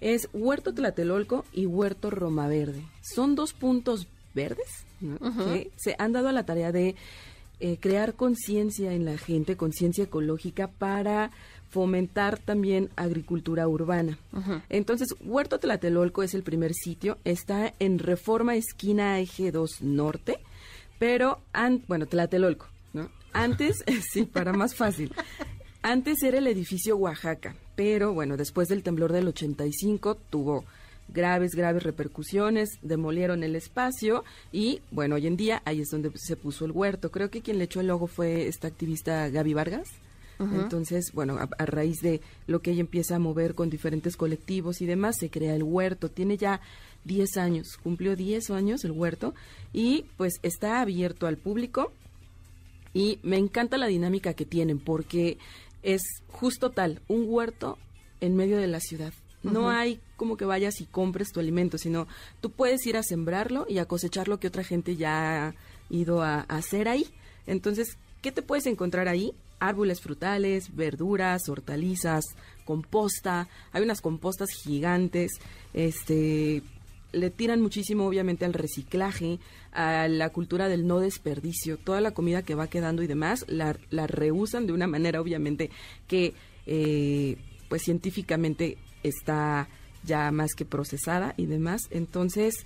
Es 0.00 0.30
Huerto 0.32 0.72
Tlatelolco 0.72 1.44
y 1.52 1.66
Huerto 1.66 2.08
Roma 2.08 2.48
Verde. 2.48 2.82
Son 3.02 3.34
dos 3.34 3.52
puntos 3.52 4.06
verdes 4.32 4.86
¿no? 5.00 5.18
Que 5.18 5.70
se 5.76 5.94
han 5.98 6.12
dado 6.12 6.28
a 6.28 6.32
la 6.32 6.46
tarea 6.46 6.72
de 6.72 6.94
eh, 7.62 7.76
crear 7.78 8.14
conciencia 8.14 8.94
en 8.94 9.04
la 9.04 9.18
gente, 9.18 9.58
conciencia 9.58 10.04
ecológica 10.04 10.68
para 10.68 11.30
fomentar 11.70 12.38
también 12.38 12.90
agricultura 12.96 13.66
urbana. 13.68 14.18
Entonces, 14.68 15.08
Huerto 15.20 15.58
Tlatelolco 15.58 16.22
es 16.22 16.34
el 16.34 16.42
primer 16.42 16.74
sitio, 16.74 17.18
está 17.24 17.72
en 17.78 17.98
Reforma 17.98 18.56
Esquina 18.56 19.18
Eje 19.20 19.50
2 19.52 19.82
Norte, 19.82 20.38
pero, 20.98 21.38
an- 21.52 21.82
bueno, 21.88 22.06
Tlatelolco, 22.06 22.68
¿no? 22.92 23.08
Antes, 23.32 23.84
sí, 24.12 24.24
para 24.24 24.52
más 24.52 24.74
fácil, 24.74 25.12
antes 25.82 26.22
era 26.22 26.38
el 26.38 26.46
edificio 26.46 26.96
Oaxaca, 26.96 27.54
pero 27.76 28.12
bueno, 28.12 28.36
después 28.36 28.68
del 28.68 28.82
temblor 28.82 29.12
del 29.12 29.28
85 29.28 30.16
tuvo 30.28 30.64
graves, 31.12 31.52
graves 31.56 31.82
repercusiones, 31.82 32.68
demolieron 32.82 33.42
el 33.42 33.56
espacio 33.56 34.22
y 34.52 34.80
bueno, 34.90 35.14
hoy 35.16 35.26
en 35.26 35.36
día 35.36 35.62
ahí 35.64 35.80
es 35.80 35.88
donde 35.90 36.12
se 36.16 36.36
puso 36.36 36.64
el 36.66 36.72
huerto. 36.72 37.10
Creo 37.10 37.30
que 37.30 37.40
quien 37.40 37.58
le 37.58 37.64
echó 37.64 37.80
el 37.80 37.86
logo 37.88 38.06
fue 38.06 38.46
esta 38.46 38.68
activista 38.68 39.28
Gaby 39.28 39.54
Vargas. 39.54 39.88
Entonces, 40.40 41.12
bueno, 41.12 41.36
a, 41.36 41.48
a 41.58 41.66
raíz 41.66 42.00
de 42.00 42.22
lo 42.46 42.62
que 42.62 42.70
ella 42.70 42.80
empieza 42.80 43.16
a 43.16 43.18
mover 43.18 43.54
con 43.54 43.68
diferentes 43.68 44.16
colectivos 44.16 44.80
y 44.80 44.86
demás, 44.86 45.16
se 45.18 45.28
crea 45.28 45.54
el 45.54 45.62
huerto. 45.62 46.08
Tiene 46.08 46.38
ya 46.38 46.62
10 47.04 47.36
años, 47.36 47.76
cumplió 47.82 48.16
10 48.16 48.50
años 48.50 48.84
el 48.84 48.92
huerto 48.92 49.34
y 49.72 50.06
pues 50.16 50.40
está 50.42 50.80
abierto 50.80 51.26
al 51.26 51.36
público 51.36 51.92
y 52.92 53.18
me 53.22 53.36
encanta 53.36 53.78
la 53.78 53.86
dinámica 53.86 54.34
que 54.34 54.44
tienen 54.44 54.78
porque 54.78 55.38
es 55.82 56.02
justo 56.28 56.70
tal, 56.70 57.00
un 57.08 57.24
huerto 57.26 57.78
en 58.20 58.36
medio 58.36 58.58
de 58.58 58.66
la 58.66 58.80
ciudad. 58.80 59.12
No 59.42 59.70
hay 59.70 60.00
como 60.16 60.36
que 60.36 60.44
vayas 60.44 60.82
y 60.82 60.84
compres 60.84 61.32
tu 61.32 61.40
alimento, 61.40 61.78
sino 61.78 62.06
tú 62.42 62.50
puedes 62.50 62.84
ir 62.86 62.98
a 62.98 63.02
sembrarlo 63.02 63.64
y 63.66 63.78
a 63.78 63.86
cosechar 63.86 64.28
lo 64.28 64.38
que 64.38 64.48
otra 64.48 64.64
gente 64.64 64.96
ya 64.96 65.46
ha 65.46 65.54
ido 65.88 66.22
a, 66.22 66.40
a 66.40 66.56
hacer 66.56 66.88
ahí. 66.88 67.06
Entonces, 67.46 67.96
¿qué 68.20 68.32
te 68.32 68.42
puedes 68.42 68.66
encontrar 68.66 69.08
ahí? 69.08 69.32
Árboles 69.60 70.00
frutales, 70.00 70.74
verduras, 70.74 71.48
hortalizas, 71.48 72.24
composta. 72.64 73.48
Hay 73.72 73.82
unas 73.82 74.00
compostas 74.00 74.50
gigantes. 74.50 75.32
Este, 75.74 76.62
le 77.12 77.30
tiran 77.30 77.60
muchísimo 77.60 78.06
obviamente 78.06 78.44
al 78.44 78.54
reciclaje, 78.54 79.38
a 79.72 80.08
la 80.08 80.30
cultura 80.30 80.68
del 80.68 80.86
no 80.86 81.00
desperdicio, 81.00 81.76
toda 81.76 82.00
la 82.00 82.12
comida 82.12 82.42
que 82.42 82.54
va 82.54 82.68
quedando 82.68 83.02
y 83.02 83.06
demás, 83.06 83.44
la, 83.48 83.76
la 83.90 84.06
reusan 84.06 84.66
de 84.66 84.72
una 84.72 84.86
manera 84.86 85.20
obviamente 85.20 85.70
que 86.06 86.34
eh, 86.66 87.36
pues 87.68 87.82
científicamente 87.82 88.78
está 89.02 89.68
ya 90.02 90.30
más 90.30 90.54
que 90.54 90.64
procesada 90.64 91.34
y 91.36 91.46
demás. 91.46 91.82
Entonces, 91.90 92.64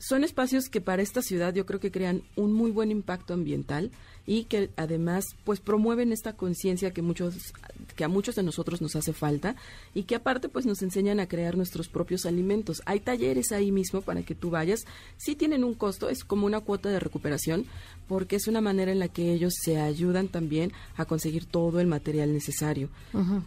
son 0.00 0.24
espacios 0.24 0.70
que 0.70 0.80
para 0.80 1.02
esta 1.02 1.20
ciudad 1.20 1.52
yo 1.52 1.66
creo 1.66 1.78
que 1.78 1.92
crean 1.92 2.22
un 2.34 2.52
muy 2.54 2.70
buen 2.70 2.90
impacto 2.90 3.34
ambiental 3.34 3.90
y 4.26 4.44
que 4.44 4.70
además 4.76 5.26
pues 5.44 5.60
promueven 5.60 6.10
esta 6.10 6.32
conciencia 6.32 6.92
que 6.92 7.02
muchos 7.02 7.52
que 7.96 8.04
a 8.04 8.08
muchos 8.08 8.34
de 8.34 8.42
nosotros 8.42 8.80
nos 8.80 8.96
hace 8.96 9.12
falta 9.12 9.56
y 9.92 10.04
que 10.04 10.14
aparte 10.14 10.48
pues 10.48 10.64
nos 10.64 10.80
enseñan 10.80 11.20
a 11.20 11.28
crear 11.28 11.54
nuestros 11.54 11.88
propios 11.88 12.24
alimentos. 12.24 12.80
Hay 12.86 13.00
talleres 13.00 13.52
ahí 13.52 13.72
mismo 13.72 14.00
para 14.00 14.22
que 14.22 14.34
tú 14.34 14.48
vayas. 14.48 14.86
Sí 15.18 15.36
tienen 15.36 15.64
un 15.64 15.74
costo, 15.74 16.08
es 16.08 16.24
como 16.24 16.46
una 16.46 16.60
cuota 16.60 16.88
de 16.88 16.98
recuperación 16.98 17.66
porque 18.08 18.36
es 18.36 18.48
una 18.48 18.62
manera 18.62 18.92
en 18.92 19.00
la 19.00 19.08
que 19.08 19.34
ellos 19.34 19.52
se 19.62 19.78
ayudan 19.78 20.28
también 20.28 20.72
a 20.96 21.04
conseguir 21.04 21.44
todo 21.44 21.78
el 21.78 21.86
material 21.86 22.32
necesario. 22.32 22.88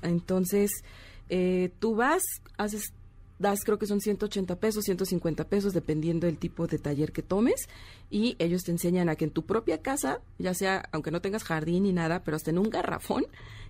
Entonces, 0.04 0.70
eh, 1.30 1.72
tú 1.80 1.96
vas, 1.96 2.22
haces 2.58 2.94
das 3.44 3.60
creo 3.64 3.78
que 3.78 3.86
son 3.86 4.02
180 4.02 4.56
pesos, 4.56 4.86
150 4.86 5.44
pesos, 5.44 5.74
dependiendo 5.74 6.26
del 6.26 6.40
tipo 6.40 6.66
de 6.66 6.80
taller 6.80 7.12
que 7.12 7.22
tomes. 7.22 7.68
Y 8.10 8.36
ellos 8.40 8.64
te 8.64 8.72
enseñan 8.72 9.10
a 9.10 9.16
que 9.16 9.26
en 9.26 9.32
tu 9.32 9.44
propia 9.44 9.82
casa, 9.82 10.22
ya 10.40 10.56
sea, 10.56 10.90
aunque 10.92 11.12
no 11.12 11.22
tengas 11.22 11.44
jardín 11.44 11.84
ni 11.84 11.94
nada, 11.94 12.24
pero 12.24 12.36
hasta 12.36 12.50
en 12.50 12.58
un 12.58 12.70
garrafón, 12.70 13.26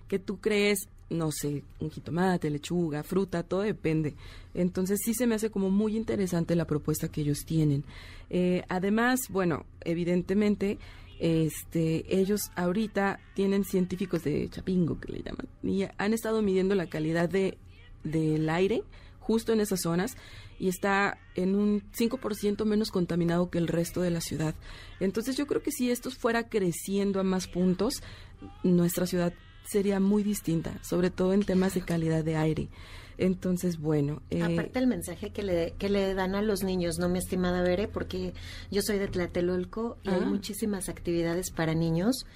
que 0.08 0.18
tú 0.18 0.38
crees, 0.40 0.88
no 1.10 1.30
sé, 1.32 1.64
un 1.80 1.90
jitomate, 1.90 2.50
lechuga, 2.50 3.02
fruta, 3.02 3.42
todo 3.42 3.60
depende. 3.60 4.14
Entonces 4.54 5.00
sí 5.04 5.12
se 5.12 5.26
me 5.26 5.34
hace 5.34 5.50
como 5.50 5.70
muy 5.70 5.96
interesante 5.96 6.56
la 6.56 6.66
propuesta 6.66 7.08
que 7.08 7.22
ellos 7.22 7.44
tienen. 7.44 7.84
Eh, 8.30 8.62
además, 8.68 9.20
bueno, 9.28 9.66
evidentemente, 9.82 10.78
este, 11.18 12.04
ellos 12.08 12.50
ahorita 12.54 13.18
tienen 13.34 13.64
científicos 13.64 14.24
de 14.24 14.48
Chapingo, 14.50 15.00
que 15.00 15.12
le 15.12 15.22
llaman, 15.22 15.48
y 15.62 15.84
han 15.98 16.12
estado 16.12 16.42
midiendo 16.42 16.74
la 16.74 16.86
calidad 16.86 17.28
de, 17.28 17.58
del 18.02 18.48
aire 18.48 18.82
justo 19.24 19.52
en 19.52 19.60
esas 19.60 19.80
zonas 19.80 20.16
y 20.58 20.68
está 20.68 21.18
en 21.34 21.56
un 21.56 21.82
5% 21.92 22.64
menos 22.64 22.90
contaminado 22.90 23.50
que 23.50 23.58
el 23.58 23.68
resto 23.68 24.02
de 24.02 24.10
la 24.10 24.20
ciudad. 24.20 24.54
Entonces 25.00 25.36
yo 25.36 25.46
creo 25.46 25.62
que 25.62 25.72
si 25.72 25.90
esto 25.90 26.10
fuera 26.10 26.48
creciendo 26.48 27.20
a 27.20 27.24
más 27.24 27.46
puntos, 27.46 28.02
nuestra 28.62 29.06
ciudad 29.06 29.32
sería 29.66 29.98
muy 29.98 30.22
distinta, 30.22 30.78
sobre 30.82 31.10
todo 31.10 31.32
en 31.32 31.44
temas 31.44 31.74
de 31.74 31.80
calidad 31.80 32.22
de 32.22 32.36
aire. 32.36 32.68
Entonces, 33.16 33.78
bueno. 33.78 34.22
Eh, 34.30 34.42
Aparte 34.42 34.78
el 34.78 34.88
mensaje 34.88 35.30
que 35.30 35.42
le, 35.42 35.74
que 35.78 35.88
le 35.88 36.14
dan 36.14 36.34
a 36.34 36.42
los 36.42 36.62
niños, 36.62 36.98
¿no, 36.98 37.08
mi 37.08 37.18
estimada 37.18 37.62
Bere? 37.62 37.88
Porque 37.88 38.34
yo 38.70 38.82
soy 38.82 38.98
de 38.98 39.08
Tlatelolco 39.08 39.98
y 40.02 40.10
hay 40.10 40.20
muchísimas 40.22 40.88
actividades 40.88 41.50
para 41.50 41.74
niños 41.74 42.26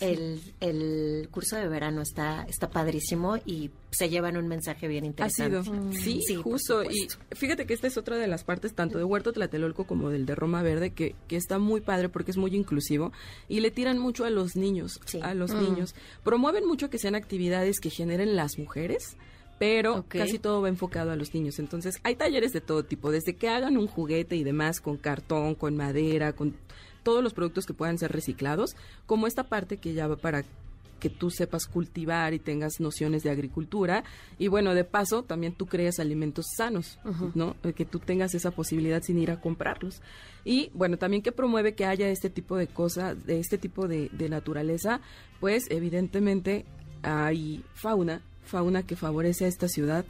el, 0.00 0.40
el, 0.60 1.28
curso 1.30 1.56
de 1.56 1.68
verano 1.68 2.00
está, 2.00 2.44
está 2.48 2.70
padrísimo 2.70 3.36
y 3.44 3.70
se 3.90 4.08
llevan 4.08 4.36
un 4.36 4.48
mensaje 4.48 4.88
bien 4.88 5.04
interesante. 5.04 5.58
Ha 5.58 5.62
sido. 5.62 5.92
Sí, 5.92 6.34
justo. 6.36 6.82
Y 6.84 7.08
fíjate 7.34 7.66
que 7.66 7.74
esta 7.74 7.86
es 7.86 7.96
otra 7.96 8.16
de 8.16 8.26
las 8.26 8.44
partes, 8.44 8.74
tanto 8.74 8.98
de 8.98 9.04
Huerto 9.04 9.32
Tlatelolco 9.32 9.86
como 9.86 10.10
del 10.10 10.26
de 10.26 10.34
Roma 10.34 10.62
Verde, 10.62 10.90
que, 10.90 11.16
que 11.28 11.36
está 11.36 11.58
muy 11.58 11.80
padre 11.80 12.08
porque 12.08 12.30
es 12.30 12.36
muy 12.36 12.54
inclusivo 12.54 13.12
y 13.48 13.60
le 13.60 13.70
tiran 13.70 13.98
mucho 13.98 14.24
a 14.24 14.30
los 14.30 14.56
niños, 14.56 15.00
a 15.22 15.34
los 15.34 15.52
mm. 15.52 15.62
niños. 15.62 15.94
Promueven 16.24 16.66
mucho 16.66 16.88
que 16.88 16.98
sean 16.98 17.14
actividades 17.14 17.80
que 17.80 17.90
generen 17.90 18.36
las 18.36 18.58
mujeres 18.58 19.16
pero 19.58 20.06
casi 20.08 20.38
todo 20.38 20.62
va 20.62 20.70
enfocado 20.70 21.10
a 21.10 21.16
los 21.16 21.34
niños. 21.34 21.58
Entonces, 21.58 22.00
hay 22.02 22.16
talleres 22.16 22.54
de 22.54 22.62
todo 22.62 22.82
tipo, 22.82 23.10
desde 23.10 23.36
que 23.36 23.50
hagan 23.50 23.76
un 23.76 23.88
juguete 23.88 24.34
y 24.34 24.42
demás 24.42 24.80
con 24.80 24.96
cartón, 24.96 25.54
con 25.54 25.76
madera, 25.76 26.32
con 26.32 26.56
todos 27.02 27.22
los 27.22 27.34
productos 27.34 27.66
que 27.66 27.74
puedan 27.74 27.98
ser 27.98 28.12
reciclados, 28.12 28.76
como 29.06 29.26
esta 29.26 29.44
parte 29.44 29.78
que 29.78 29.94
ya 29.94 30.06
va 30.06 30.16
para 30.16 30.44
que 31.00 31.10
tú 31.10 31.30
sepas 31.30 31.66
cultivar 31.66 32.34
y 32.34 32.38
tengas 32.38 32.78
nociones 32.78 33.22
de 33.24 33.30
agricultura 33.30 34.04
y 34.38 34.48
bueno, 34.48 34.74
de 34.74 34.84
paso 34.84 35.22
también 35.22 35.54
tú 35.54 35.66
creas 35.66 35.98
alimentos 35.98 36.46
sanos, 36.56 36.98
¿no? 37.34 37.56
Eh, 37.64 37.72
que 37.72 37.86
tú 37.86 37.98
tengas 37.98 38.34
esa 38.34 38.52
posibilidad 38.52 39.02
sin 39.02 39.18
ir 39.18 39.30
a 39.30 39.40
comprarlos. 39.40 40.02
Y 40.44 40.70
bueno, 40.74 40.98
también 40.98 41.22
que 41.22 41.32
promueve 41.32 41.74
que 41.74 41.86
haya 41.86 42.08
este 42.08 42.30
tipo 42.30 42.56
de 42.56 42.68
cosas, 42.68 43.26
de 43.26 43.40
este 43.40 43.58
tipo 43.58 43.88
de, 43.88 44.10
de 44.12 44.28
naturaleza, 44.28 45.00
pues 45.40 45.64
evidentemente 45.70 46.66
hay 47.02 47.64
fauna, 47.74 48.22
fauna 48.44 48.82
que 48.82 48.94
favorece 48.94 49.46
a 49.46 49.48
esta 49.48 49.68
ciudad 49.68 50.04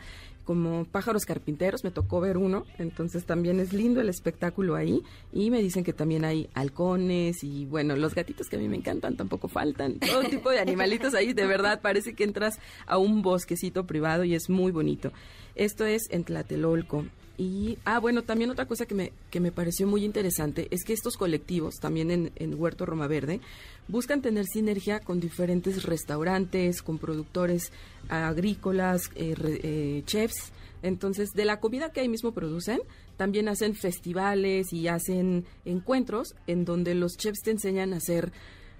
como 0.45 0.84
pájaros 0.84 1.24
carpinteros, 1.24 1.84
me 1.84 1.91
tocó 1.91 2.20
ver 2.20 2.36
uno, 2.36 2.64
entonces 2.78 3.24
también 3.24 3.61
es 3.61 3.72
lindo 3.72 4.01
el 4.01 4.09
espectáculo 4.09 4.74
ahí 4.74 5.03
y 5.32 5.51
me 5.51 5.62
dicen 5.62 5.84
que 5.84 5.93
también 5.93 6.24
hay 6.24 6.49
halcones 6.55 7.45
y 7.45 7.66
bueno, 7.66 7.97
los 7.97 8.14
gatitos 8.14 8.49
que 8.49 8.57
a 8.57 8.59
mí 8.59 8.68
me 8.68 8.76
encantan 8.76 9.16
tampoco 9.16 9.49
faltan, 9.49 9.99
todo 9.99 10.22
tipo 10.24 10.51
de 10.51 10.59
animalitos 10.59 11.14
ahí, 11.14 11.32
de 11.32 11.47
verdad 11.47 11.80
parece 11.80 12.14
que 12.14 12.24
entras 12.24 12.59
a 12.86 12.99
un 12.99 13.22
bosquecito 13.22 13.86
privado 13.86 14.24
y 14.24 14.34
es 14.34 14.51
muy 14.51 14.72
bonito. 14.72 15.12
Esto 15.55 15.84
es 15.84 16.03
en 16.11 16.24
Tlatelolco. 16.24 17.05
Y, 17.41 17.78
ah, 17.86 17.99
bueno, 18.01 18.22
también 18.22 18.51
otra 18.51 18.68
cosa 18.68 18.84
que 18.84 18.95
me, 18.95 19.12
que 19.30 19.41
me 19.41 19.51
pareció 19.51 19.86
muy 19.86 20.05
interesante 20.05 20.68
es 20.70 20.84
que 20.84 20.93
estos 20.93 21.16
colectivos, 21.16 21.76
también 21.76 22.11
en, 22.11 22.32
en 22.36 22.61
Huerto 22.61 22.84
Roma 22.84 23.07
Verde, 23.07 23.41
buscan 23.88 24.20
tener 24.20 24.45
sinergia 24.45 25.01
con 25.01 25.20
diferentes 25.20 25.84
restaurantes, 25.84 26.82
con 26.82 26.99
productores 26.99 27.72
agrícolas, 28.11 29.11
eh, 29.14 29.34
eh, 29.38 30.03
chefs. 30.05 30.53
Entonces, 30.82 31.30
de 31.30 31.47
la 31.47 31.61
comida 31.61 31.93
que 31.93 32.01
ahí 32.01 32.11
mismo 32.11 32.32
producen, 32.32 32.80
también 33.16 33.49
hacen 33.49 33.74
festivales 33.74 34.74
y 34.74 34.88
hacen 34.88 35.47
encuentros 35.64 36.34
en 36.47 36.66
donde 36.66 36.95
los 36.95 37.16
chefs 37.16 37.41
te 37.43 37.53
enseñan 37.53 37.95
a 37.95 37.97
hacer 37.97 38.32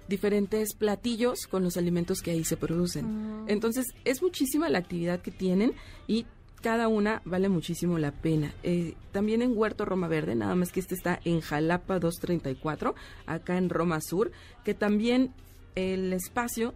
diferentes 0.07 0.75
platillos 0.75 1.47
con 1.49 1.63
los 1.63 1.77
alimentos 1.77 2.21
que 2.21 2.29
ahí 2.29 2.43
se 2.43 2.57
producen. 2.57 3.05
Ah. 3.07 3.45
Entonces, 3.47 3.87
es 4.05 4.21
muchísima 4.21 4.69
la 4.69 4.77
actividad 4.77 5.19
que 5.19 5.31
tienen 5.31 5.73
y 6.07 6.27
cada 6.61 6.87
una 6.87 7.21
vale 7.25 7.49
muchísimo 7.49 7.97
la 7.97 8.11
pena. 8.11 8.53
Eh, 8.63 8.95
también 9.11 9.41
en 9.41 9.57
Huerto 9.57 9.85
Roma 9.85 10.07
Verde, 10.07 10.35
nada 10.35 10.55
más 10.55 10.71
que 10.71 10.79
este 10.79 10.95
está 10.95 11.19
en 11.25 11.41
Jalapa 11.41 11.99
234, 11.99 12.95
acá 13.25 13.57
en 13.57 13.69
Roma 13.69 13.99
Sur, 14.01 14.31
que 14.63 14.73
también 14.73 15.33
el 15.75 16.13
espacio 16.13 16.73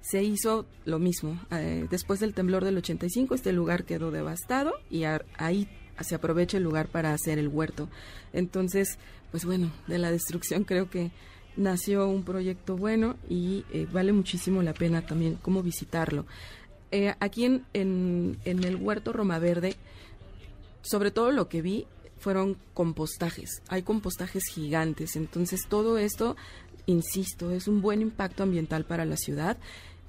se 0.00 0.22
hizo 0.22 0.66
lo 0.84 0.98
mismo. 0.98 1.40
Eh, 1.50 1.86
después 1.90 2.20
del 2.20 2.34
temblor 2.34 2.64
del 2.64 2.76
85, 2.76 3.34
este 3.34 3.52
lugar 3.52 3.84
quedó 3.84 4.10
devastado 4.10 4.72
y 4.90 5.04
ahí 5.04 5.68
se 6.00 6.14
aprovecha 6.14 6.56
el 6.56 6.64
lugar 6.64 6.88
para 6.88 7.12
hacer 7.12 7.38
el 7.38 7.48
huerto. 7.48 7.88
Entonces, 8.32 8.98
pues 9.30 9.44
bueno, 9.44 9.70
de 9.86 9.98
la 9.98 10.10
destrucción 10.10 10.64
creo 10.64 10.90
que 10.90 11.10
nació 11.56 12.08
un 12.08 12.24
proyecto 12.24 12.76
bueno 12.76 13.16
y 13.28 13.64
eh, 13.72 13.86
vale 13.92 14.12
muchísimo 14.12 14.62
la 14.62 14.74
pena 14.74 15.06
también 15.06 15.38
cómo 15.40 15.62
visitarlo. 15.62 16.26
Eh, 16.92 17.14
aquí 17.20 17.46
en, 17.46 17.64
en, 17.72 18.36
el 18.44 18.76
huerto 18.76 19.14
Roma 19.14 19.38
Verde, 19.38 19.76
sobre 20.82 21.10
todo 21.10 21.32
lo 21.32 21.48
que 21.48 21.62
vi 21.62 21.86
fueron 22.18 22.58
compostajes. 22.74 23.62
Hay 23.68 23.82
compostajes 23.82 24.44
gigantes. 24.52 25.16
Entonces 25.16 25.62
todo 25.68 25.96
esto, 25.96 26.36
insisto, 26.84 27.50
es 27.50 27.66
un 27.66 27.80
buen 27.80 28.02
impacto 28.02 28.42
ambiental 28.42 28.84
para 28.84 29.06
la 29.06 29.16
ciudad. 29.16 29.56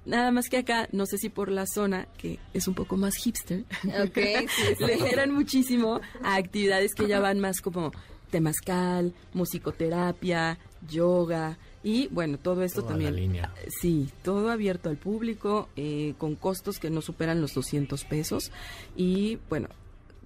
Nada 0.06 0.32
más 0.32 0.50
que 0.50 0.58
acá, 0.58 0.90
no 0.92 1.06
sé 1.06 1.18
si 1.18 1.30
por 1.30 1.50
la 1.50 1.66
zona, 1.66 2.10
que 2.18 2.38
es 2.54 2.68
un 2.68 2.76
poco 2.76 2.98
más 2.98 3.16
hipster, 3.16 3.64
okay, 4.06 4.46
le 4.80 4.98
generan 4.98 5.34
muchísimo 5.34 6.02
a 6.22 6.36
actividades 6.36 6.94
que 6.94 7.08
ya 7.08 7.22
van 7.22 7.40
más 7.40 7.62
como 7.62 7.94
temazcal, 8.30 9.14
musicoterapia, 9.34 10.58
yoga, 10.86 11.58
y 11.84 12.08
bueno, 12.08 12.38
todo 12.38 12.64
esto 12.64 12.84
también. 12.84 13.16
línea. 13.16 13.54
Sí, 13.82 14.10
todo 14.24 14.50
abierto 14.50 14.90
al 14.90 14.98
público, 14.98 15.68
eh, 15.76 16.14
con 16.18 16.36
costos 16.36 16.80
que 16.80 16.90
no 16.90 17.02
superan 17.02 17.42
los 17.42 17.54
200 17.54 18.06
pesos. 18.06 18.52
Y 18.96 19.40
bueno, 19.50 19.68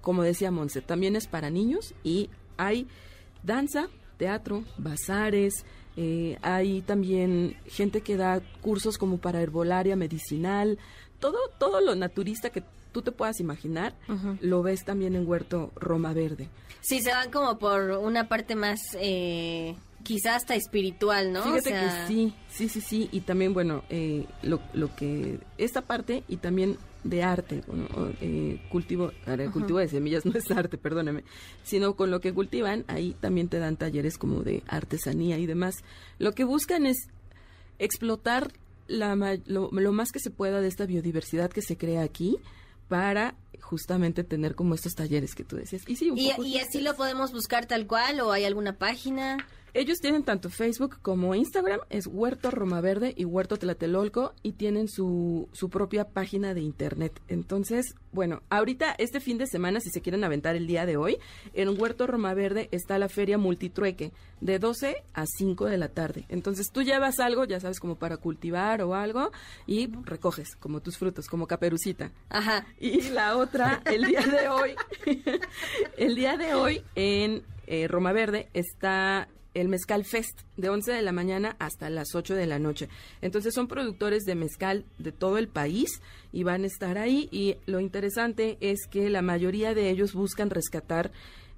como 0.00 0.22
decía 0.22 0.50
Monse, 0.50 0.80
también 0.80 1.16
es 1.16 1.26
para 1.26 1.50
niños 1.50 1.94
y 2.04 2.30
hay 2.56 2.86
danza, 3.42 3.88
teatro, 4.18 4.64
bazares. 4.78 5.64
Eh, 5.96 6.38
hay 6.42 6.80
también 6.82 7.56
gente 7.66 8.02
que 8.02 8.16
da 8.16 8.40
cursos 8.60 8.96
como 8.98 9.18
para 9.18 9.40
herbolaria 9.40 9.96
medicinal, 9.96 10.78
todo, 11.18 11.38
todo 11.58 11.80
lo 11.80 11.96
naturista 11.96 12.50
que 12.50 12.62
tú 12.92 13.02
te 13.02 13.10
puedas 13.10 13.40
imaginar, 13.40 13.94
lo 14.40 14.62
ves 14.62 14.84
también 14.84 15.16
en 15.16 15.28
Huerto 15.28 15.72
Roma 15.74 16.12
Verde. 16.12 16.48
Sí, 16.80 17.00
se 17.00 17.10
van 17.10 17.30
como 17.30 17.58
por 17.58 17.90
una 17.90 18.28
parte 18.28 18.54
más 18.54 18.80
eh, 18.98 19.74
quizás 20.08 20.36
hasta 20.36 20.54
espiritual, 20.54 21.34
¿no? 21.34 21.42
Fíjate 21.42 21.70
que 21.70 22.06
sí, 22.06 22.34
sí, 22.48 22.70
sí, 22.70 22.80
sí. 22.80 23.08
Y 23.12 23.20
también, 23.20 23.52
bueno, 23.52 23.84
eh, 23.90 24.24
lo, 24.42 24.58
lo 24.72 24.96
que, 24.96 25.38
esta 25.58 25.82
parte 25.82 26.24
y 26.28 26.38
también 26.38 26.78
de 27.04 27.22
arte, 27.22 27.62
eh, 28.22 28.58
cultivo, 28.70 29.12
cultivo 29.52 29.78
de 29.78 29.88
semillas 29.88 30.24
no 30.26 30.32
es 30.32 30.50
arte, 30.50 30.78
perdóname, 30.78 31.24
sino 31.62 31.94
con 31.94 32.10
lo 32.10 32.22
que 32.22 32.32
cultivan, 32.32 32.86
ahí 32.88 33.16
también 33.20 33.48
te 33.48 33.58
dan 33.58 33.76
talleres 33.76 34.16
como 34.16 34.42
de 34.42 34.62
artesanía 34.66 35.36
y 35.36 35.44
demás. 35.44 35.84
Lo 36.18 36.32
que 36.32 36.44
buscan 36.44 36.86
es 36.86 37.08
explotar 37.78 38.54
la, 38.86 39.14
lo, 39.44 39.70
más 39.92 40.10
que 40.10 40.20
se 40.20 40.30
pueda 40.30 40.62
de 40.62 40.68
esta 40.68 40.86
biodiversidad 40.86 41.50
que 41.50 41.60
se 41.60 41.76
crea 41.76 42.02
aquí 42.02 42.38
para 42.88 43.34
justamente 43.60 44.24
tener 44.24 44.54
como 44.54 44.74
estos 44.74 44.94
talleres 44.94 45.34
que 45.34 45.44
tú 45.44 45.56
decías. 45.56 45.82
Y, 45.86 45.96
sí, 45.96 46.10
¿Y, 46.16 46.32
¿Y 46.46 46.58
así 46.60 46.80
lo 46.80 46.96
podemos 46.96 47.30
buscar 47.30 47.66
tal 47.66 47.86
cual 47.86 48.20
o 48.20 48.32
hay 48.32 48.46
alguna 48.46 48.78
página? 48.78 49.36
Ellos 49.78 50.00
tienen 50.00 50.24
tanto 50.24 50.50
Facebook 50.50 50.98
como 51.02 51.36
Instagram, 51.36 51.78
es 51.88 52.08
Huerto 52.08 52.50
Roma 52.50 52.80
Verde 52.80 53.14
y 53.16 53.24
Huerto 53.24 53.58
Tlatelolco, 53.58 54.34
y 54.42 54.54
tienen 54.54 54.88
su, 54.88 55.48
su 55.52 55.70
propia 55.70 56.08
página 56.08 56.52
de 56.52 56.62
internet. 56.62 57.22
Entonces, 57.28 57.94
bueno, 58.10 58.42
ahorita 58.50 58.96
este 58.98 59.20
fin 59.20 59.38
de 59.38 59.46
semana, 59.46 59.78
si 59.78 59.90
se 59.90 60.00
quieren 60.00 60.24
aventar 60.24 60.56
el 60.56 60.66
día 60.66 60.84
de 60.84 60.96
hoy, 60.96 61.18
en 61.54 61.80
Huerto 61.80 62.08
Roma 62.08 62.34
Verde 62.34 62.68
está 62.72 62.98
la 62.98 63.08
feria 63.08 63.38
multitrueque 63.38 64.10
de 64.40 64.58
12 64.58 64.96
a 65.14 65.26
5 65.26 65.66
de 65.66 65.78
la 65.78 65.90
tarde. 65.90 66.24
Entonces 66.28 66.72
tú 66.72 66.82
llevas 66.82 67.20
algo, 67.20 67.44
ya 67.44 67.60
sabes, 67.60 67.78
como 67.78 67.94
para 67.94 68.16
cultivar 68.16 68.82
o 68.82 68.96
algo, 68.96 69.30
y 69.64 69.92
recoges 70.02 70.56
como 70.56 70.80
tus 70.80 70.98
frutos, 70.98 71.28
como 71.28 71.46
caperucita. 71.46 72.10
Ajá. 72.30 72.66
Y 72.80 73.10
la 73.10 73.36
otra, 73.36 73.80
el 73.84 74.06
día 74.06 74.22
de 74.22 74.48
hoy, 74.48 74.74
el 75.96 76.16
día 76.16 76.36
de 76.36 76.54
hoy 76.54 76.82
en 76.96 77.44
eh, 77.68 77.86
Roma 77.86 78.12
Verde 78.12 78.48
está 78.54 79.28
el 79.54 79.68
Mezcal 79.68 80.04
Fest 80.04 80.40
de 80.56 80.68
11 80.68 80.92
de 80.92 81.02
la 81.02 81.12
mañana 81.12 81.56
hasta 81.58 81.90
las 81.90 82.14
8 82.14 82.34
de 82.34 82.46
la 82.46 82.58
noche. 82.58 82.88
Entonces 83.22 83.54
son 83.54 83.68
productores 83.68 84.24
de 84.24 84.34
mezcal 84.34 84.84
de 84.98 85.12
todo 85.12 85.38
el 85.38 85.48
país 85.48 86.00
y 86.32 86.44
van 86.44 86.64
a 86.64 86.66
estar 86.66 86.98
ahí 86.98 87.28
y 87.32 87.56
lo 87.66 87.80
interesante 87.80 88.58
es 88.60 88.86
que 88.88 89.08
la 89.10 89.22
mayoría 89.22 89.74
de 89.74 89.90
ellos 89.90 90.14
buscan 90.14 90.50
rescatar 90.50 91.10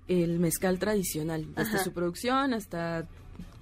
el 0.09 0.39
mezcal 0.39 0.79
tradicional, 0.79 1.47
Ajá. 1.55 1.85
su 1.85 1.93
producción 1.93 2.53
hasta 2.55 3.07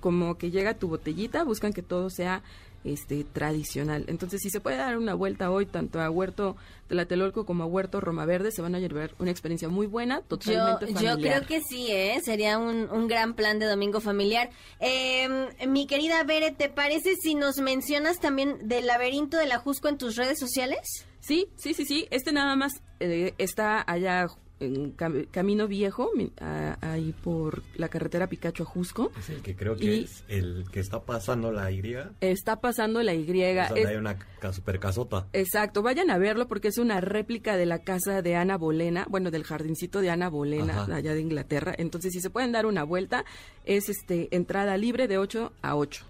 como 0.00 0.38
que 0.38 0.50
llega 0.50 0.74
tu 0.78 0.88
botellita, 0.88 1.44
buscan 1.44 1.72
que 1.72 1.82
todo 1.82 2.08
sea 2.08 2.42
este 2.84 3.24
tradicional. 3.24 4.04
Entonces, 4.08 4.40
si 4.42 4.50
se 4.50 4.60
puede 4.60 4.76
dar 4.76 4.96
una 4.96 5.14
vuelta 5.14 5.50
hoy 5.50 5.66
tanto 5.66 6.00
a 6.00 6.10
Huerto 6.10 6.56
Tlatelolco 6.86 7.44
como 7.44 7.64
a 7.64 7.66
Huerto 7.66 8.00
Roma 8.00 8.24
Verde, 8.24 8.50
se 8.52 8.62
van 8.62 8.74
a 8.74 8.78
llevar 8.78 9.14
una 9.18 9.30
experiencia 9.30 9.68
muy 9.68 9.86
buena, 9.86 10.20
Yo, 10.20 10.22
totalmente 10.38 10.86
yo 10.94 11.10
familiar. 11.10 11.18
creo 11.18 11.46
que 11.46 11.60
sí, 11.62 11.88
¿eh? 11.90 12.20
Sería 12.24 12.58
un, 12.58 12.90
un 12.90 13.08
gran 13.08 13.34
plan 13.34 13.58
de 13.58 13.66
domingo 13.66 14.00
familiar. 14.00 14.50
Eh, 14.80 15.28
mi 15.66 15.86
querida 15.86 16.22
Bere, 16.24 16.50
¿te 16.52 16.68
parece 16.68 17.14
si 17.16 17.34
nos 17.34 17.58
mencionas 17.58 18.20
también 18.20 18.68
del 18.68 18.86
laberinto 18.86 19.36
del 19.36 19.52
Ajusco 19.52 19.88
en 19.88 19.98
tus 19.98 20.16
redes 20.16 20.38
sociales? 20.38 21.06
Sí, 21.20 21.48
sí, 21.56 21.74
sí, 21.74 21.84
sí. 21.84 22.06
Este 22.10 22.32
nada 22.32 22.56
más 22.56 22.80
eh, 23.00 23.34
está 23.38 23.84
allá 23.86 24.26
en 24.60 24.96
Cam- 24.96 25.28
Camino 25.30 25.68
Viejo, 25.68 26.10
a- 26.40 26.76
ahí 26.80 27.12
por 27.22 27.62
la 27.76 27.88
carretera 27.88 28.26
Picacho 28.28 28.62
a 28.64 28.66
Jusco. 28.66 29.10
Es 29.18 29.30
el 29.30 29.42
que 29.42 29.54
creo 29.56 29.76
que 29.76 29.84
Y- 29.84 30.04
es 30.04 30.24
el 30.28 30.64
que 30.72 30.80
está 30.80 31.00
pasando 31.02 31.52
la 31.52 31.70
Y. 31.70 31.78
Es 32.20 32.38
Está 32.38 32.60
pasando 32.60 33.02
la 33.02 33.14
Y. 33.14 33.42
Es- 33.42 33.86
hay 33.86 33.96
una 33.96 34.16
super 34.52 34.78
casota. 34.78 35.26
Exacto, 35.32 35.82
vayan 35.82 36.10
a 36.10 36.18
verlo 36.18 36.48
porque 36.48 36.68
es 36.68 36.78
una 36.78 37.00
réplica 37.00 37.56
de 37.56 37.66
la 37.66 37.80
casa 37.80 38.22
de 38.22 38.36
Ana 38.36 38.56
Bolena, 38.56 39.06
bueno, 39.08 39.30
del 39.30 39.44
jardincito 39.44 40.00
de 40.00 40.10
Ana 40.10 40.28
Bolena, 40.28 40.82
Ajá. 40.82 40.94
allá 40.96 41.14
de 41.14 41.20
Inglaterra. 41.20 41.74
Entonces, 41.76 42.12
si 42.12 42.20
se 42.20 42.30
pueden 42.30 42.52
dar 42.52 42.66
una 42.66 42.84
vuelta, 42.84 43.24
es 43.64 43.88
este 43.88 44.28
entrada 44.34 44.76
libre 44.76 45.08
de 45.08 45.18
8 45.18 45.52
a 45.62 45.76
8. 45.76 46.04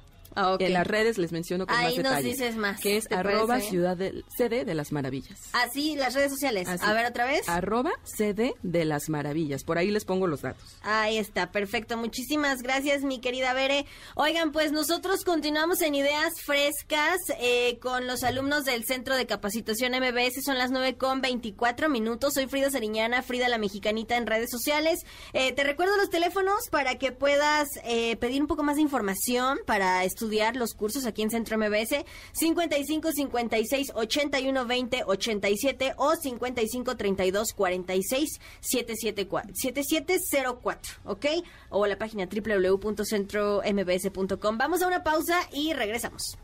En 0.60 0.72
las 0.72 0.86
redes 0.86 1.18
les 1.18 1.32
menciono 1.32 1.66
con 1.66 1.74
Ahí 1.76 1.96
más 1.96 2.04
nos 2.04 2.12
detalle. 2.12 2.28
dices 2.28 2.56
más, 2.56 2.80
Que 2.80 2.96
es 2.96 3.08
¿te 3.08 3.14
arroba 3.14 3.46
parece? 3.46 3.70
ciudad 3.70 3.96
del, 3.96 4.24
sede 4.36 4.64
de 4.64 4.74
las 4.74 4.92
maravillas. 4.92 5.38
Así, 5.52 5.96
las 5.96 6.14
redes 6.14 6.30
sociales. 6.30 6.68
Así. 6.68 6.84
A 6.86 6.92
ver 6.92 7.06
otra 7.06 7.24
vez. 7.24 7.48
Arroba 7.48 7.90
sede 8.04 8.54
de 8.62 8.84
las 8.84 9.08
maravillas. 9.08 9.64
Por 9.64 9.78
ahí 9.78 9.90
les 9.90 10.04
pongo 10.04 10.26
los 10.28 10.42
datos. 10.42 10.76
Ahí 10.82 11.18
está, 11.18 11.50
perfecto. 11.50 11.96
Muchísimas 11.96 12.62
gracias, 12.62 13.02
mi 13.02 13.20
querida 13.20 13.52
Bere. 13.52 13.84
Oigan, 14.14 14.52
pues 14.52 14.70
nosotros 14.70 15.24
continuamos 15.24 15.80
en 15.82 15.94
Ideas 15.96 16.34
Frescas 16.44 17.18
eh, 17.40 17.78
con 17.80 18.06
los 18.06 18.22
alumnos 18.22 18.64
del 18.64 18.84
Centro 18.84 19.16
de 19.16 19.26
Capacitación 19.26 19.92
MBS. 19.92 20.44
Son 20.44 20.56
las 20.56 20.70
9 20.70 20.96
con 20.96 21.20
24 21.20 21.88
minutos. 21.88 22.34
Soy 22.34 22.46
Frida 22.46 22.70
Sariñana, 22.70 23.22
Frida 23.22 23.48
la 23.48 23.58
Mexicanita 23.58 24.16
en 24.16 24.26
redes 24.26 24.50
sociales. 24.50 25.00
Eh, 25.32 25.52
te 25.52 25.64
recuerdo 25.64 25.96
los 25.96 26.10
teléfonos 26.10 26.68
para 26.70 26.96
que 26.96 27.10
puedas 27.10 27.66
eh, 27.84 28.16
pedir 28.16 28.40
un 28.40 28.46
poco 28.46 28.62
más 28.62 28.76
de 28.76 28.82
información 28.82 29.58
para 29.66 30.04
estudiar 30.04 30.27
los 30.56 30.74
cursos 30.74 31.06
aquí 31.06 31.22
en 31.22 31.30
Centro 31.30 31.56
MBS. 31.58 32.04
55 32.32 33.12
56 33.12 33.92
81 33.94 34.66
20 34.66 35.04
87 35.06 35.94
o 35.96 36.14
55 36.14 36.96
32 36.96 37.52
46 37.52 38.40
774 38.60 39.54
7704, 39.54 40.92
¿ok? 41.04 41.26
O 41.70 41.86
la 41.86 41.96
página 41.98 42.26
www.centrombs.com. 42.26 44.58
Vamos 44.58 44.82
a 44.82 44.86
una 44.86 45.02
pausa 45.02 45.48
y 45.52 45.72
regresamos. 45.72 46.36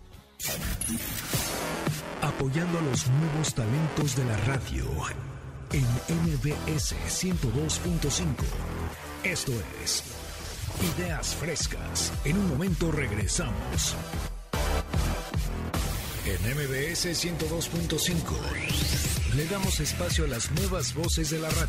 Apoyando 2.21 2.79
a 2.79 2.83
los 2.83 3.09
nuevos 3.09 3.55
talentos 3.55 4.17
de 4.17 4.25
la 4.25 4.37
radio 4.39 4.85
en 5.73 5.85
MBS 6.09 6.97
102.5. 7.09 8.45
Esto 9.25 9.53
es 9.83 10.05
Ideas 10.83 11.35
Frescas. 11.37 12.13
En 12.25 12.37
un 12.37 12.49
momento 12.49 12.91
regresamos. 12.91 13.95
En 16.27 16.41
MBS 16.55 17.07
102.5 17.07 19.37
le 19.37 19.47
damos 19.47 19.79
espacio 19.81 20.25
a 20.25 20.29
las 20.29 20.51
nuevas 20.53 20.95
voces 20.95 21.31
de 21.31 21.39
la 21.39 21.49
radio. 21.51 21.69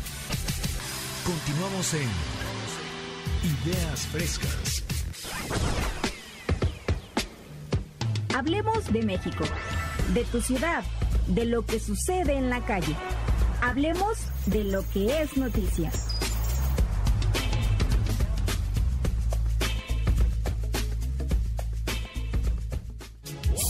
Continuamos 1.24 1.94
en 1.94 2.08
Ideas 3.64 4.00
Frescas. 4.08 4.82
Hablemos 8.34 8.92
de 8.92 9.02
México, 9.02 9.44
de 10.14 10.24
tu 10.24 10.40
ciudad, 10.40 10.82
de 11.28 11.44
lo 11.46 11.64
que 11.64 11.78
sucede 11.80 12.36
en 12.36 12.50
la 12.50 12.64
calle. 12.64 12.94
Hablemos 13.62 14.18
de 14.46 14.64
lo 14.64 14.88
que 14.90 15.22
es 15.22 15.36
noticia. 15.36 15.90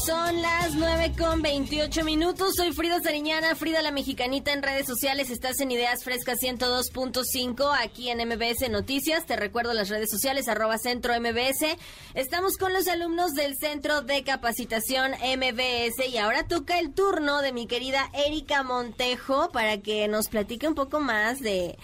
Son 0.07 0.41
las 0.41 0.73
9 0.77 1.15
con 1.19 1.43
28 1.43 2.05
minutos. 2.05 2.55
Soy 2.55 2.73
Frida 2.73 3.01
Sariñana, 3.01 3.57
Frida 3.57 3.83
la 3.83 3.91
Mexicanita 3.91 4.53
en 4.53 4.63
redes 4.63 4.87
sociales. 4.87 5.31
Estás 5.31 5.59
en 5.59 5.73
Ideas 5.73 6.05
Frescas 6.05 6.39
102.5 6.39 7.77
aquí 7.77 8.09
en 8.09 8.19
MBS 8.19 8.71
Noticias. 8.71 9.27
Te 9.27 9.35
recuerdo 9.35 9.73
las 9.73 9.89
redes 9.89 10.09
sociales, 10.09 10.47
arroba 10.47 10.79
centro 10.79 11.13
MBS. 11.21 11.77
Estamos 12.15 12.57
con 12.57 12.73
los 12.73 12.87
alumnos 12.87 13.33
del 13.33 13.57
Centro 13.57 14.03
de 14.03 14.23
Capacitación 14.23 15.11
MBS 15.11 16.09
y 16.09 16.19
ahora 16.19 16.47
toca 16.47 16.79
el 16.79 16.95
turno 16.95 17.43
de 17.43 17.51
mi 17.51 17.67
querida 17.67 18.09
Erika 18.13 18.63
Montejo 18.63 19.51
para 19.51 19.79
que 19.79 20.07
nos 20.07 20.29
platique 20.29 20.69
un 20.69 20.77
poco 20.77 21.01
más 21.01 21.41
de 21.41 21.77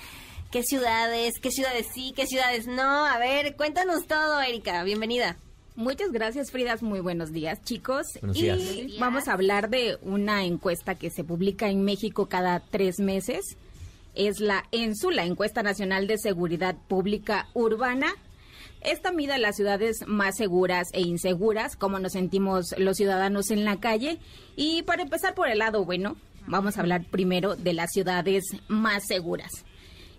qué 0.53 0.63
ciudades, 0.63 1.41
qué 1.43 1.51
ciudades 1.51 1.89
sí, 1.93 2.13
qué 2.15 2.29
ciudades 2.29 2.69
no. 2.69 3.05
A 3.05 3.19
ver, 3.19 3.57
cuéntanos 3.57 4.07
todo, 4.07 4.41
Erika. 4.41 4.85
Bienvenida. 4.85 5.37
Muchas 5.75 6.13
gracias, 6.13 6.51
Fridas. 6.51 6.83
Muy 6.83 7.01
buenos 7.01 7.33
días, 7.33 7.63
chicos. 7.65 8.07
Buenos 8.21 8.37
y 8.37 8.43
días. 8.43 8.59
Buenos 8.59 8.87
días. 8.87 9.01
vamos 9.01 9.29
a 9.29 9.33
hablar 9.33 9.71
de 9.71 9.97
una 10.03 10.45
encuesta 10.45 10.97
que 10.97 11.11
se 11.11 11.25
publica 11.25 11.71
en 11.71 11.83
México 11.83 12.27
cada 12.27 12.61
tres 12.61 13.01
meses. 13.01 13.57
Es 14.15 14.41
la 14.41 14.65
ENSU, 14.73 15.11
la 15.11 15.25
Encuesta 15.25 15.63
Nacional 15.63 16.07
de 16.07 16.19
Seguridad 16.19 16.77
Pública 16.89 17.49
Urbana. 17.55 18.13
Esta 18.83 19.13
mide 19.13 19.39
las 19.39 19.57
ciudades 19.57 20.07
más 20.07 20.37
seguras 20.37 20.89
e 20.93 21.01
inseguras, 21.01 21.77
cómo 21.77 21.99
nos 21.99 22.13
sentimos 22.13 22.75
los 22.77 22.99
ciudadanos 22.99 23.51
en 23.51 23.65
la 23.65 23.81
calle. 23.81 24.19
Y 24.57 24.83
para 24.83 25.03
empezar 25.03 25.35
por 25.35 25.49
el 25.49 25.59
lado 25.59 25.85
bueno, 25.87 26.17
vamos 26.47 26.77
a 26.77 26.81
hablar 26.81 27.05
primero 27.11 27.57
de 27.57 27.73
las 27.73 27.91
ciudades 27.93 28.45
más 28.69 29.07
seguras. 29.07 29.51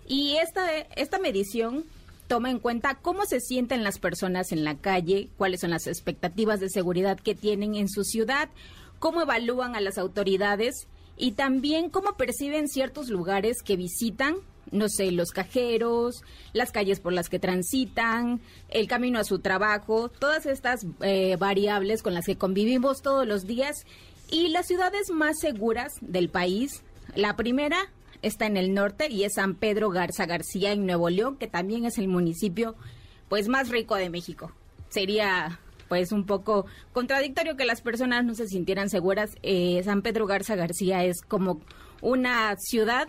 Y 0.08 0.36
esta, 0.36 0.78
esta 0.96 1.18
medición 1.18 1.84
toma 2.26 2.50
en 2.50 2.58
cuenta 2.58 2.96
cómo 2.96 3.24
se 3.26 3.40
sienten 3.40 3.84
las 3.84 3.98
personas 3.98 4.52
en 4.52 4.64
la 4.64 4.76
calle, 4.76 5.28
cuáles 5.36 5.60
son 5.60 5.70
las 5.70 5.86
expectativas 5.86 6.60
de 6.60 6.70
seguridad 6.70 7.18
que 7.18 7.34
tienen 7.34 7.74
en 7.74 7.88
su 7.88 8.04
ciudad, 8.04 8.48
cómo 8.98 9.22
evalúan 9.22 9.76
a 9.76 9.80
las 9.80 9.98
autoridades 9.98 10.86
y 11.16 11.32
también 11.32 11.90
cómo 11.90 12.16
perciben 12.16 12.68
ciertos 12.68 13.08
lugares 13.08 13.62
que 13.62 13.76
visitan, 13.76 14.36
no 14.70 14.88
sé, 14.88 15.12
los 15.12 15.30
cajeros, 15.30 16.22
las 16.52 16.72
calles 16.72 17.00
por 17.00 17.12
las 17.12 17.28
que 17.28 17.38
transitan, 17.38 18.40
el 18.70 18.88
camino 18.88 19.18
a 19.18 19.24
su 19.24 19.38
trabajo, 19.38 20.08
todas 20.08 20.46
estas 20.46 20.86
eh, 21.00 21.36
variables 21.36 22.02
con 22.02 22.14
las 22.14 22.26
que 22.26 22.36
convivimos 22.36 23.02
todos 23.02 23.26
los 23.26 23.46
días 23.46 23.84
y 24.30 24.48
las 24.48 24.66
ciudades 24.66 25.10
más 25.10 25.38
seguras 25.38 25.92
del 26.00 26.28
país. 26.28 26.82
La 27.14 27.36
primera 27.36 27.76
está 28.26 28.46
en 28.46 28.56
el 28.56 28.74
norte 28.74 29.08
y 29.10 29.24
es 29.24 29.34
San 29.34 29.54
Pedro 29.54 29.90
Garza 29.90 30.26
García 30.26 30.72
en 30.72 30.86
Nuevo 30.86 31.10
León, 31.10 31.36
que 31.36 31.46
también 31.46 31.84
es 31.84 31.98
el 31.98 32.08
municipio 32.08 32.74
pues 33.28 33.48
más 33.48 33.68
rico 33.68 33.96
de 33.96 34.10
México. 34.10 34.52
Sería 34.88 35.60
pues 35.88 36.12
un 36.12 36.24
poco 36.24 36.66
contradictorio 36.92 37.56
que 37.56 37.64
las 37.64 37.80
personas 37.80 38.24
no 38.24 38.34
se 38.34 38.48
sintieran 38.48 38.88
seguras. 38.88 39.36
Eh, 39.42 39.82
San 39.84 40.02
Pedro 40.02 40.26
Garza 40.26 40.56
García 40.56 41.04
es 41.04 41.20
como 41.20 41.60
una 42.00 42.56
ciudad 42.56 43.08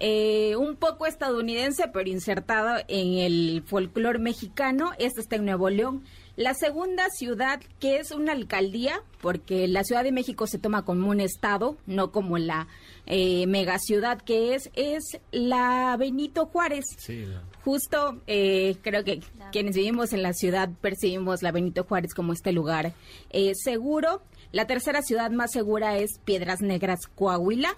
eh, 0.00 0.56
un 0.56 0.76
poco 0.76 1.06
estadounidense, 1.06 1.84
pero 1.92 2.08
insertado 2.08 2.82
en 2.88 3.18
el 3.18 3.62
folclore 3.64 4.18
mexicano. 4.18 4.92
Esta 4.98 5.20
está 5.20 5.36
en 5.36 5.44
Nuevo 5.44 5.70
León. 5.70 6.04
La 6.36 6.54
segunda 6.54 7.08
ciudad, 7.10 7.60
que 7.78 7.98
es 7.98 8.10
una 8.10 8.32
alcaldía, 8.32 9.02
porque 9.20 9.68
la 9.68 9.84
Ciudad 9.84 10.02
de 10.02 10.12
México 10.12 10.46
se 10.46 10.58
toma 10.58 10.84
como 10.84 11.10
un 11.10 11.20
estado, 11.20 11.76
no 11.86 12.10
como 12.10 12.38
la 12.38 12.68
eh, 13.06 13.46
megaciudad 13.46 14.20
que 14.20 14.54
es, 14.54 14.70
es 14.74 15.20
la 15.30 15.94
Benito 15.98 16.46
Juárez. 16.46 16.84
Sí, 16.96 17.26
la 17.26 17.42
justo 17.64 18.20
eh, 18.26 18.76
creo 18.82 19.04
que 19.04 19.20
quienes 19.50 19.76
vivimos 19.76 20.12
en 20.12 20.22
la 20.22 20.32
ciudad 20.32 20.68
percibimos 20.80 21.42
la 21.42 21.52
Benito 21.52 21.84
Juárez 21.84 22.14
como 22.14 22.32
este 22.32 22.52
lugar 22.52 22.92
eh, 23.30 23.52
seguro. 23.54 24.22
La 24.50 24.66
tercera 24.66 25.02
ciudad 25.02 25.30
más 25.30 25.52
segura 25.52 25.96
es 25.96 26.18
Piedras 26.24 26.60
Negras, 26.60 27.06
Coahuila. 27.14 27.74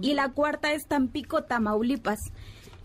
Y 0.00 0.14
la 0.14 0.32
cuarta 0.32 0.72
es 0.72 0.84
Tampico, 0.88 1.44
Tamaulipas. 1.44 2.18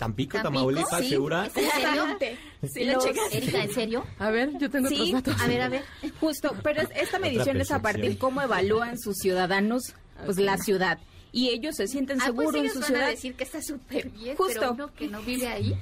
Tampico, 0.02 0.32
Tampico, 0.38 0.42
Tamaulipas, 0.44 1.00
sí. 1.02 1.10
¿segura? 1.10 1.46
Exactamente. 1.46 2.38
Sí, 2.74 2.84
lo 2.86 3.00
checas. 3.00 3.24
Erika, 3.34 3.64
¿en 3.64 3.74
serio? 3.74 4.06
A 4.20 4.30
ver, 4.30 4.52
yo 4.60 4.70
tengo 4.70 4.88
Sí, 4.90 4.96
otros 4.96 5.12
datos. 5.24 5.42
a 5.42 5.48
ver, 5.48 5.62
a 5.62 5.70
ver. 5.70 5.84
Justo, 6.20 6.56
pero 6.64 6.82
es- 6.82 6.90
esta 6.96 7.18
medición 7.20 7.60
es 7.62 7.72
a 7.72 7.82
partir 7.82 8.18
cómo 8.18 8.42
evalúan 8.42 9.00
sus 9.00 9.18
ciudadanos 9.18 9.94
pues 10.26 10.38
la 10.38 10.58
ciudad. 10.58 11.00
Y 11.32 11.50
ellos 11.50 11.76
se 11.78 11.88
sienten 11.88 12.20
Ah, 12.22 12.26
seguros 12.26 12.52
pues 12.52 12.56
en 12.60 12.62
ellos 12.66 12.74
su 12.74 12.80
van 12.82 12.88
ciudad. 12.88 13.04
a 13.04 13.10
decir 13.10 13.34
que 13.36 13.44
está 13.46 13.62
súper 13.62 14.10
bien, 14.10 14.36
Justo. 14.36 14.60
pero 14.60 14.74
uno 14.74 14.94
que 14.94 15.08
no 15.08 15.22
vive 15.22 15.48
ahí. 15.48 15.76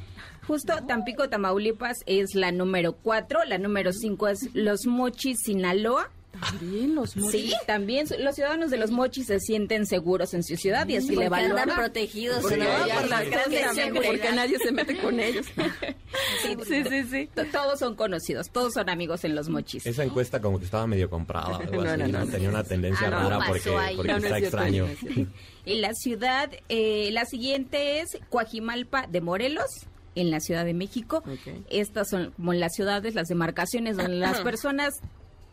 Justo 0.47 0.73
Tampico, 0.87 1.27
Tamaulipas 1.29 1.97
es 2.05 2.33
la 2.35 2.51
número 2.51 2.93
4, 2.93 3.43
la 3.45 3.57
número 3.57 3.91
5 3.91 4.27
es 4.29 4.49
Los 4.53 4.85
Mochis, 4.85 5.37
Sinaloa. 5.43 6.09
También 6.31 6.93
los 6.95 7.11
Sí, 7.11 7.53
también 7.65 8.07
los 8.19 8.35
ciudadanos 8.35 8.69
de 8.69 8.77
Los 8.77 8.91
Mochis 8.91 9.25
se 9.27 9.39
sienten 9.39 9.85
seguros 9.85 10.33
en 10.33 10.43
su 10.43 10.55
ciudad 10.57 10.87
y 10.87 10.95
así 10.95 11.15
le 11.15 11.25
andan 11.25 11.41
evalúan. 11.51 11.75
protegidos, 11.75 12.41
Porque, 12.41 12.57
¿no? 12.57 12.65
Por 12.65 13.07
las 13.09 13.29
grandes 13.29 13.65
porque 14.05 14.31
nadie 14.33 14.57
se 14.59 14.71
mete 14.71 14.97
con 14.97 15.19
ellos. 15.19 15.47
Sí, 16.41 16.83
sí, 16.89 17.03
sí, 17.09 17.29
Todos 17.51 17.79
son 17.79 17.95
conocidos, 17.95 18.49
todos 18.49 18.73
son 18.73 18.89
amigos 18.89 19.23
en 19.23 19.35
Los 19.35 19.49
Mochis. 19.49 19.85
Esa 19.85 20.03
encuesta 20.03 20.39
como 20.41 20.57
que 20.57 20.65
estaba 20.65 20.87
medio 20.87 21.09
comprada, 21.09 21.57
algo 21.57 21.83
No, 21.83 21.89
así, 21.89 22.01
no, 22.01 22.07
¿no? 22.07 22.25
no. 22.25 22.31
Tenía 22.31 22.49
una 22.49 22.63
tendencia 22.63 23.07
Algo 23.07 23.29
rara 23.29 23.45
porque, 23.47 24.17
está 24.17 24.37
extraño. 24.37 24.87
Y 25.65 25.75
la 25.75 25.93
ciudad, 25.93 26.49
eh, 26.69 27.09
la 27.11 27.25
siguiente 27.25 27.99
es 27.99 28.17
Coajimalpa 28.29 29.07
de 29.07 29.21
Morelos, 29.21 29.67
en 30.15 30.31
la 30.31 30.39
Ciudad 30.39 30.65
de 30.65 30.73
México. 30.73 31.23
Estas 31.69 32.09
son 32.09 32.31
como 32.31 32.53
las 32.53 32.73
ciudades, 32.73 33.15
las 33.15 33.27
demarcaciones 33.27 33.97
donde 33.97 34.15
las 34.15 34.39
personas 34.43 34.93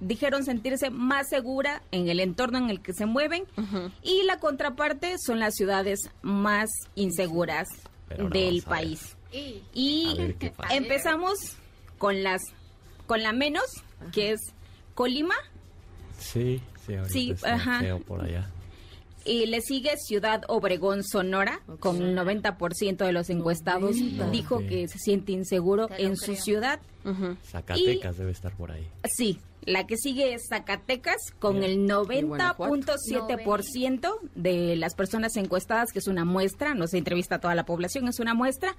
dijeron 0.01 0.45
sentirse 0.45 0.91
más 0.91 1.29
segura 1.29 1.83
en 1.91 2.09
el 2.09 2.21
entorno 2.21 2.59
en 2.59 2.71
el 2.71 2.81
que 2.81 2.93
se 2.93 3.07
mueven. 3.07 3.45
Y 4.03 4.23
la 4.25 4.39
contraparte 4.39 5.17
son 5.19 5.39
las 5.41 5.55
ciudades 5.55 6.11
más 6.23 6.69
inseguras 6.95 7.69
del 8.31 8.63
país. 8.63 9.17
Y 9.73 10.17
empezamos 10.71 11.35
con 11.99 12.23
las 12.23 12.43
con 13.07 13.23
la 13.23 13.33
menos, 13.33 13.65
que 14.13 14.33
es 14.33 14.41
Colima. 14.95 15.35
Sí, 16.19 16.61
sí, 16.87 16.95
ahorita 16.95 17.13
Sí, 17.13 17.31
está 17.31 17.55
ajá. 17.55 17.81
por 18.07 18.23
allá. 18.23 18.51
Y 19.25 19.47
le 19.47 19.61
sigue 19.61 19.97
Ciudad 19.97 20.43
Obregón, 20.49 21.03
Sonora, 21.05 21.61
con 21.81 22.01
el 22.01 22.17
90% 22.17 22.97
de 23.05 23.13
los 23.13 23.29
encuestados 23.29 23.97
dijo 24.31 24.61
que 24.61 24.87
se 24.89 24.99
siente 24.99 25.33
inseguro 25.33 25.89
en 25.99 26.17
su 26.17 26.35
ciudad. 26.37 26.81
Zacatecas 27.45 28.17
debe 28.19 28.31
estar 28.33 28.53
por 28.57 28.71
ahí. 28.73 28.87
Sí, 29.05 29.39
la 29.67 29.87
que 29.87 29.97
sigue 29.97 30.33
es 30.33 30.47
Zacatecas, 30.49 31.33
con 31.39 31.63
el 31.63 31.87
Guanajuato. 31.87 32.75
90.7% 32.75 34.19
de 34.35 34.77
las 34.77 34.95
personas 34.95 35.37
encuestadas, 35.37 35.93
que 35.93 35.99
es 35.99 36.07
una 36.07 36.25
muestra, 36.25 36.75
no 36.75 36.87
se 36.87 36.99
entrevista 36.99 37.37
a 37.37 37.41
toda 37.41 37.55
la 37.55 37.67
población, 37.67 38.07
es 38.09 38.21
una 38.21 38.33
muestra, 38.33 38.77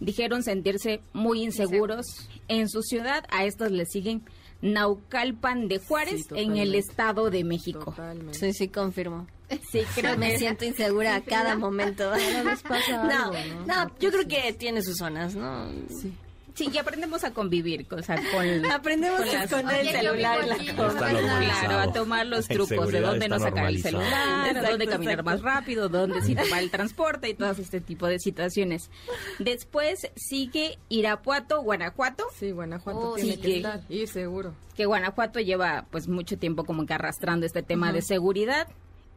dijeron 0.00 0.42
sentirse 0.42 1.02
muy 1.12 1.42
inseguros 1.42 2.06
en 2.48 2.68
su 2.68 2.82
ciudad. 2.82 3.24
A 3.30 3.44
estos 3.44 3.70
le 3.70 3.84
siguen 3.84 4.24
Naucalpan 4.62 5.68
de 5.68 5.78
Juárez, 5.78 6.22
Sí, 6.28 6.40
en 6.40 6.56
el. 6.56 6.74
Estado 6.74 7.30
de 7.30 7.44
México. 7.44 7.94
Sí, 8.32 8.52
sí, 8.52 8.68
confirmo. 8.68 9.26
Sí, 9.70 9.82
creo 9.94 10.16
me 10.16 10.38
siento 10.38 10.64
insegura 10.64 11.16
a 11.16 11.20
cada 11.20 11.56
momento. 11.56 12.10
no, 12.10 12.16
algo, 12.16 13.32
no, 13.66 13.90
yo 14.00 14.10
creo 14.10 14.26
que 14.26 14.52
tiene 14.54 14.82
sus 14.82 14.96
zonas, 14.96 15.36
¿no? 15.36 15.70
Sí. 16.00 16.12
Sí, 16.54 16.70
y 16.72 16.78
aprendemos 16.78 17.24
a 17.24 17.32
convivir, 17.32 17.84
o 17.90 18.00
sea, 18.02 18.16
con... 18.32 18.64
Aprendemos 18.70 19.18
con 19.20 19.28
a 19.28 19.32
las- 19.32 19.44
esconder 19.44 19.80
el 19.80 19.88
Oye, 19.88 19.98
celular 19.98 20.46
la. 20.46 20.56
Claro, 20.56 21.78
a 21.78 21.92
tomar 21.92 22.26
los 22.26 22.46
trucos 22.48 22.92
de 22.92 23.00
dónde 23.00 23.28
no 23.28 23.38
sacar 23.40 23.66
el 23.66 23.82
celular, 23.82 24.46
Exacto, 24.48 24.70
dónde 24.70 24.86
caminar 24.86 25.14
exacto. 25.20 25.30
más 25.30 25.42
rápido, 25.42 25.88
dónde 25.88 26.22
sí 26.22 26.34
tomar 26.36 26.62
el 26.62 26.70
transporte 26.70 27.28
y 27.28 27.34
todas 27.34 27.58
este 27.58 27.80
tipo 27.80 28.06
de 28.06 28.18
situaciones. 28.20 28.90
Después 29.38 30.10
sigue 30.16 30.78
Irapuato, 30.88 31.60
Guanajuato. 31.62 32.24
Sí, 32.38 32.50
Guanajuato 32.52 33.00
Oh, 33.10 33.14
tiene 33.16 33.32
sí, 33.32 33.36
que 33.40 33.48
que- 33.48 33.56
estar. 33.56 33.80
Y 33.88 34.06
seguro. 34.06 34.54
que 34.76 34.86
Guanajuato 34.86 35.40
lleva 35.40 35.86
pues 35.90 36.08
mucho 36.08 36.38
tiempo 36.38 36.64
como 36.64 36.86
que 36.86 36.94
arrastrando 36.94 37.46
este 37.46 37.62
tema 37.62 37.92
de 37.92 38.02
seguridad 38.02 38.68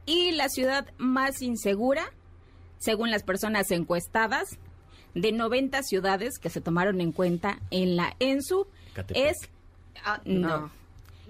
y 0.05 0.31
la 0.31 0.49
ciudad 0.49 0.87
más 0.97 1.41
insegura 1.41 2.11
según 2.79 3.11
las 3.11 3.23
personas 3.23 3.69
encuestadas 3.71 4.57
de 5.21 5.31
90 5.31 5.83
ciudades 5.83 6.37
que 6.39 6.49
se 6.49 6.61
tomaron 6.61 7.01
en 7.01 7.11
cuenta 7.11 7.59
en 7.71 7.95
la 7.95 8.15
ENSU 8.19 8.67
Catepec. 8.93 9.25
es 9.25 9.37
ah, 10.03 10.21
no, 10.25 10.71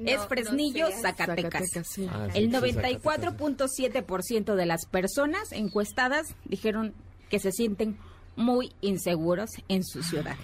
es 0.06 0.26
Fresnillo, 0.28 0.88
Zacatecas. 0.92 1.64
Zacatecas, 1.70 1.88
sí. 1.90 2.08
Ah, 2.10 2.28
sí, 2.32 2.38
El 2.40 2.46
sí, 2.46 2.74
Zacatecas. 2.74 3.04
94.7% 3.04 4.56
de 4.56 4.66
las 4.66 4.86
personas 4.86 5.52
encuestadas 5.52 6.36
dijeron 6.46 6.94
que 7.30 7.40
se 7.40 7.52
sienten 7.52 7.98
muy 8.36 8.72
inseguros 8.82 9.50
en 9.68 9.84
su 9.84 10.04
ciudad. 10.04 10.36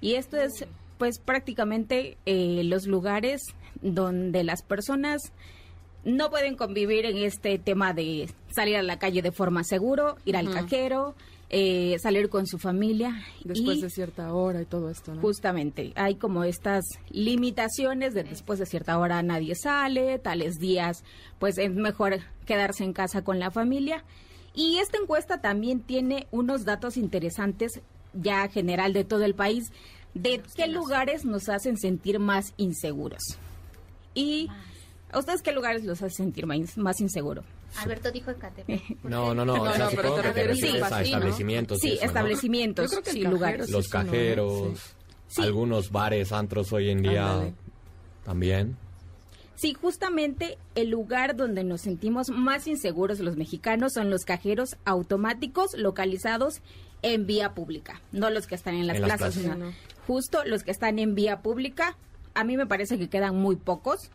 Y 0.00 0.14
esto 0.14 0.36
es 0.36 0.66
pues 0.98 1.18
prácticamente 1.18 2.16
eh, 2.26 2.62
los 2.64 2.86
lugares 2.86 3.42
donde 3.80 4.44
las 4.44 4.62
personas 4.62 5.32
no 6.04 6.30
pueden 6.30 6.56
convivir 6.56 7.06
en 7.06 7.18
este 7.18 7.58
tema 7.58 7.92
de 7.92 8.28
salir 8.54 8.76
a 8.76 8.82
la 8.82 8.98
calle 8.98 9.22
de 9.22 9.32
forma 9.32 9.64
seguro, 9.64 10.16
ir 10.24 10.36
al 10.36 10.52
cajero, 10.52 11.14
eh, 11.54 11.98
salir 11.98 12.30
con 12.30 12.46
su 12.46 12.58
familia. 12.58 13.22
Después 13.44 13.76
y 13.76 13.82
de 13.82 13.90
cierta 13.90 14.32
hora 14.32 14.62
y 14.62 14.64
todo 14.64 14.88
esto, 14.88 15.14
¿no? 15.14 15.20
Justamente, 15.20 15.92
hay 15.96 16.14
como 16.14 16.44
estas 16.44 16.84
limitaciones 17.10 18.14
de 18.14 18.24
después 18.24 18.58
de 18.58 18.64
cierta 18.64 18.98
hora 18.98 19.22
nadie 19.22 19.54
sale, 19.54 20.18
tales 20.18 20.58
días, 20.58 21.04
pues 21.38 21.58
es 21.58 21.70
mejor 21.74 22.20
quedarse 22.46 22.84
en 22.84 22.94
casa 22.94 23.22
con 23.22 23.38
la 23.38 23.50
familia. 23.50 24.02
Y 24.54 24.78
esta 24.78 24.96
encuesta 24.96 25.42
también 25.42 25.80
tiene 25.80 26.26
unos 26.30 26.64
datos 26.64 26.96
interesantes 26.96 27.82
ya 28.14 28.48
general 28.48 28.94
de 28.94 29.04
todo 29.04 29.24
el 29.24 29.34
país 29.34 29.72
de 30.14 30.42
qué 30.56 30.68
lugares 30.68 31.26
nos 31.26 31.50
hacen 31.50 31.76
sentir 31.76 32.18
más 32.18 32.54
inseguros. 32.56 33.22
Y 34.14 34.48
¿a 35.10 35.18
ustedes 35.18 35.42
qué 35.42 35.52
lugares 35.52 35.84
los 35.84 36.02
hacen 36.02 36.26
sentir 36.26 36.46
más, 36.46 36.78
más 36.78 37.00
inseguro? 37.00 37.44
Alberto 37.78 38.10
dijo 38.12 38.30
Ecatepec. 38.30 39.02
No, 39.04 39.34
no, 39.34 39.44
no, 39.44 39.56
No, 39.56 39.62
o 39.62 39.72
sea, 39.72 39.84
no, 39.86 39.90
pero 39.90 40.02
supongo 40.08 40.16
que 40.22 40.30
te 40.30 40.44
refieres 40.44 40.82
a 40.82 40.86
a 40.86 40.88
sí, 41.04 41.10
¿no? 41.10 41.16
establecimientos. 41.18 41.78
Sí, 41.80 41.88
eso, 41.92 42.00
¿no? 42.00 42.06
establecimientos, 42.06 42.84
Yo 42.84 42.90
creo 42.90 43.02
que 43.02 43.10
el 43.10 43.16
sí, 43.16 43.22
cajero 43.22 43.36
lugares. 43.36 43.70
Los 43.70 43.88
cajeros, 43.88 44.78
sí. 45.28 45.42
algunos 45.42 45.90
bares, 45.90 46.32
antros 46.32 46.72
hoy 46.72 46.90
en 46.90 47.02
día 47.02 47.32
Ándale. 47.32 47.54
también. 48.24 48.76
Sí, 49.54 49.74
justamente 49.74 50.58
el 50.74 50.88
lugar 50.90 51.36
donde 51.36 51.62
nos 51.62 51.82
sentimos 51.82 52.30
más 52.30 52.66
inseguros 52.66 53.20
los 53.20 53.36
mexicanos 53.36 53.92
son 53.92 54.10
los 54.10 54.24
cajeros 54.24 54.76
automáticos 54.84 55.74
localizados 55.76 56.60
en 57.02 57.26
vía 57.26 57.54
pública, 57.54 58.00
no 58.12 58.28
los 58.30 58.46
que 58.46 58.54
están 58.56 58.74
en 58.74 58.86
las 58.86 58.96
En 58.96 59.02
las 59.02 59.16
plazas, 59.18 59.34
plazas. 59.36 59.52
sino 59.54 59.70
Sí, 59.70 59.76
justo 60.06 60.44
los 60.44 60.62
que 60.64 60.70
están 60.72 60.98
en 60.98 61.14
vía 61.14 61.42
pública. 61.42 61.96
A 62.34 62.44
mí 62.44 62.56
me 62.56 62.66
parece 62.66 62.98
que 62.98 63.08
quedan 63.08 63.36
muy 63.36 63.56
pocos, 63.56 64.10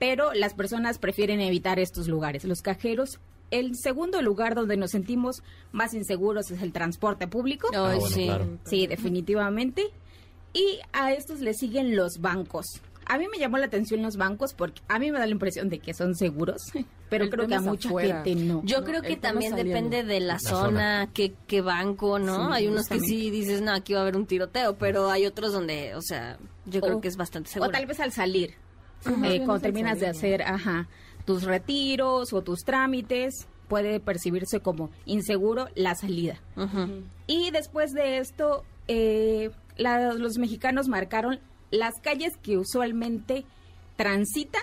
pero 0.00 0.32
las 0.34 0.54
personas 0.54 0.98
prefieren 0.98 1.40
evitar 1.40 1.78
estos 1.78 2.08
lugares. 2.08 2.42
Los 2.44 2.60
cajeros, 2.62 3.20
el 3.52 3.76
segundo 3.76 4.20
lugar 4.22 4.56
donde 4.56 4.76
nos 4.76 4.90
sentimos 4.90 5.42
más 5.70 5.94
inseguros 5.94 6.50
es 6.50 6.60
el 6.62 6.72
transporte 6.72 7.28
público. 7.28 7.68
Ah, 7.72 7.92
bueno, 7.94 8.06
sí. 8.08 8.24
claro. 8.24 8.58
Sí, 8.64 8.86
definitivamente. 8.88 9.84
Y 10.52 10.80
a 10.92 11.12
estos 11.12 11.40
le 11.40 11.54
siguen 11.54 11.94
los 11.94 12.18
bancos. 12.20 12.66
A 13.06 13.18
mí 13.18 13.26
me 13.30 13.38
llamó 13.38 13.58
la 13.58 13.66
atención 13.66 14.02
los 14.02 14.16
bancos 14.16 14.54
porque 14.54 14.80
a 14.88 14.98
mí 15.00 15.10
me 15.10 15.18
da 15.18 15.26
la 15.26 15.32
impresión 15.32 15.68
de 15.68 15.80
que 15.80 15.94
son 15.94 16.14
seguros, 16.14 16.62
pero 17.08 17.24
El 17.24 17.30
creo 17.30 17.48
que 17.48 17.56
a 17.56 17.60
mucha 17.60 17.88
afuera. 17.88 18.22
gente 18.22 18.44
no. 18.44 18.62
Yo 18.64 18.80
No, 18.80 18.86
creo 18.86 19.02
que 19.02 19.16
también 19.16 19.54
depende 19.56 20.04
de 20.04 20.20
la, 20.20 20.34
La 20.34 20.38
zona, 20.38 20.64
zona. 20.64 21.10
Qué, 21.12 21.34
qué 21.48 21.60
banco, 21.60 22.20
¿no? 22.20 22.46
Sí, 22.46 22.52
hay 22.54 22.66
unos 22.68 22.86
que 22.86 23.00
sí 23.00 23.30
dices, 23.30 23.62
no, 23.62 23.72
aquí 23.72 23.94
va 23.94 24.00
a 24.00 24.02
haber 24.02 24.16
un 24.16 24.26
tiroteo, 24.26 24.76
pero 24.78 25.10
hay 25.10 25.26
otros 25.26 25.52
donde, 25.52 25.94
o 25.96 26.02
sea, 26.02 26.38
yo 26.66 26.80
creo 26.80 26.98
O- 26.98 27.00
que 27.00 27.08
es 27.08 27.16
bastante 27.16 27.48
O 27.50 27.52
seguro. 27.52 27.72
tal 27.72 27.86
vez 27.86 27.98
al 27.98 28.12
salir, 28.12 28.54
eh, 29.06 29.38
cuando 29.44 29.60
terminas 29.60 29.98
de 30.00 30.06
hacer 30.08 30.42
ajá, 30.42 30.88
tus 31.24 31.44
retiros 31.44 32.32
o 32.32 32.42
tus 32.42 32.60
trámites, 32.60 33.46
puede 33.68 34.00
percibirse 34.00 34.60
como 34.60 34.90
inseguro 35.06 35.68
la 35.74 35.94
salida. 35.94 36.40
Y 37.26 37.50
después 37.52 37.92
de 37.92 38.18
esto, 38.18 38.64
eh, 38.88 39.50
la- 39.76 40.12
los 40.14 40.38
mexicanos 40.38 40.88
marcaron 40.88 41.38
las 41.70 41.94
calles 42.02 42.36
que 42.42 42.58
usualmente 42.58 43.44
transitan 43.96 44.62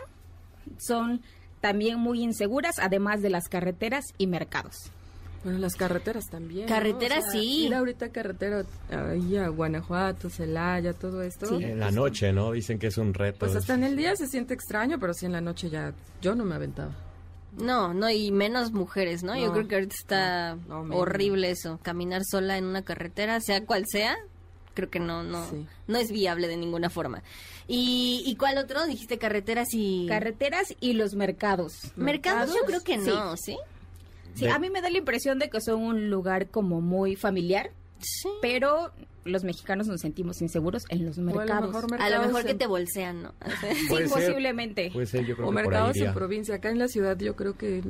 son 0.77 1.21
también 1.61 1.99
muy 1.99 2.21
inseguras, 2.21 2.75
además 2.79 3.21
de 3.21 3.29
las 3.29 3.47
carreteras 3.47 4.03
y 4.17 4.27
mercados. 4.27 4.91
Bueno, 5.47 5.59
las 5.59 5.75
carreteras 5.75 6.25
también. 6.29 6.65
¿no? 6.65 6.67
Carreteras, 6.67 7.19
O 7.19 7.31
sea, 7.31 7.31
sí. 7.39 7.67
Ir 7.67 7.73
ahorita 7.73 8.09
carretera 8.09 8.65
ahí 8.89 9.37
a 9.37 9.47
Guanajuato, 9.47 10.29
Celaya, 10.29 10.91
todo 10.91 11.21
esto. 11.21 11.57
En 11.57 11.79
la 11.79 11.89
noche, 11.89 12.33
¿no? 12.33 12.51
Dicen 12.51 12.77
que 12.79 12.87
es 12.87 12.97
un 12.97 13.13
reto. 13.13 13.39
Pues 13.39 13.55
hasta 13.55 13.73
en 13.75 13.85
el 13.85 13.95
día 13.95 14.13
se 14.17 14.27
siente 14.27 14.53
extraño, 14.53 14.99
pero 14.99 15.13
sí 15.13 15.25
en 15.25 15.31
la 15.31 15.39
noche 15.39 15.69
ya 15.69 15.93
yo 16.21 16.35
no 16.35 16.43
me 16.43 16.55
aventaba. 16.55 16.91
No, 17.57 17.93
no, 17.93 18.09
y 18.09 18.29
menos 18.33 18.73
mujeres, 18.73 19.23
¿no? 19.23 19.37
Yo 19.37 19.47
No, 19.47 19.53
creo 19.53 19.67
que 19.69 19.75
ahorita 19.75 19.95
está 19.97 20.55
no, 20.67 20.79
no, 20.79 20.83
menos. 20.83 21.01
horrible 21.01 21.49
eso, 21.49 21.79
caminar 21.81 22.23
sola 22.29 22.57
en 22.57 22.65
una 22.65 22.81
carretera, 22.81 23.39
sea 23.39 23.65
cual 23.65 23.85
sea, 23.87 24.17
creo 24.73 24.89
que 24.89 24.99
no, 24.99 25.23
no, 25.23 25.47
no 25.87 25.97
es 25.97 26.11
viable 26.11 26.49
de 26.49 26.57
ninguna 26.57 26.89
forma. 26.89 27.23
¿Y, 27.69 28.21
¿Y 28.25 28.35
cuál 28.35 28.57
otro? 28.57 28.85
Dijiste 28.85 29.17
carreteras 29.17 29.69
y... 29.71 30.07
Carreteras 30.09 30.75
y 30.81 30.91
los 30.93 31.15
mercados. 31.15 31.93
Mercados, 31.95 32.53
yo 32.53 32.65
creo 32.65 32.83
que 32.83 32.97
no, 32.97 33.37
¿sí? 33.37 33.53
Sí, 33.53 33.57
a 34.45 34.59
mí 34.59 34.69
me 34.69 34.81
da 34.81 34.89
la 34.89 34.97
impresión 34.97 35.39
de 35.39 35.49
que 35.49 35.61
son 35.61 35.81
un 35.81 36.09
lugar 36.09 36.49
como 36.49 36.81
muy 36.81 37.15
familiar, 37.15 37.71
pero 38.41 38.91
los 39.25 39.43
mexicanos 39.43 39.87
nos 39.87 40.01
sentimos 40.01 40.41
inseguros 40.41 40.85
en 40.89 41.05
los 41.05 41.17
mercados. 41.17 41.75
A 41.99 42.09
lo 42.09 42.21
mejor, 42.21 42.45
que 42.45 42.53
te 42.53 42.67
bolsean, 42.67 43.23
¿no? 43.23 43.33
sí, 43.89 43.95
posiblemente. 44.09 44.91
o 45.43 45.51
mercados 45.51 45.97
en 45.97 46.13
provincia. 46.13 46.55
Acá 46.55 46.69
en 46.69 46.79
la 46.79 46.87
ciudad 46.87 47.17
yo 47.17 47.35
creo 47.35 47.57
que 47.57 47.83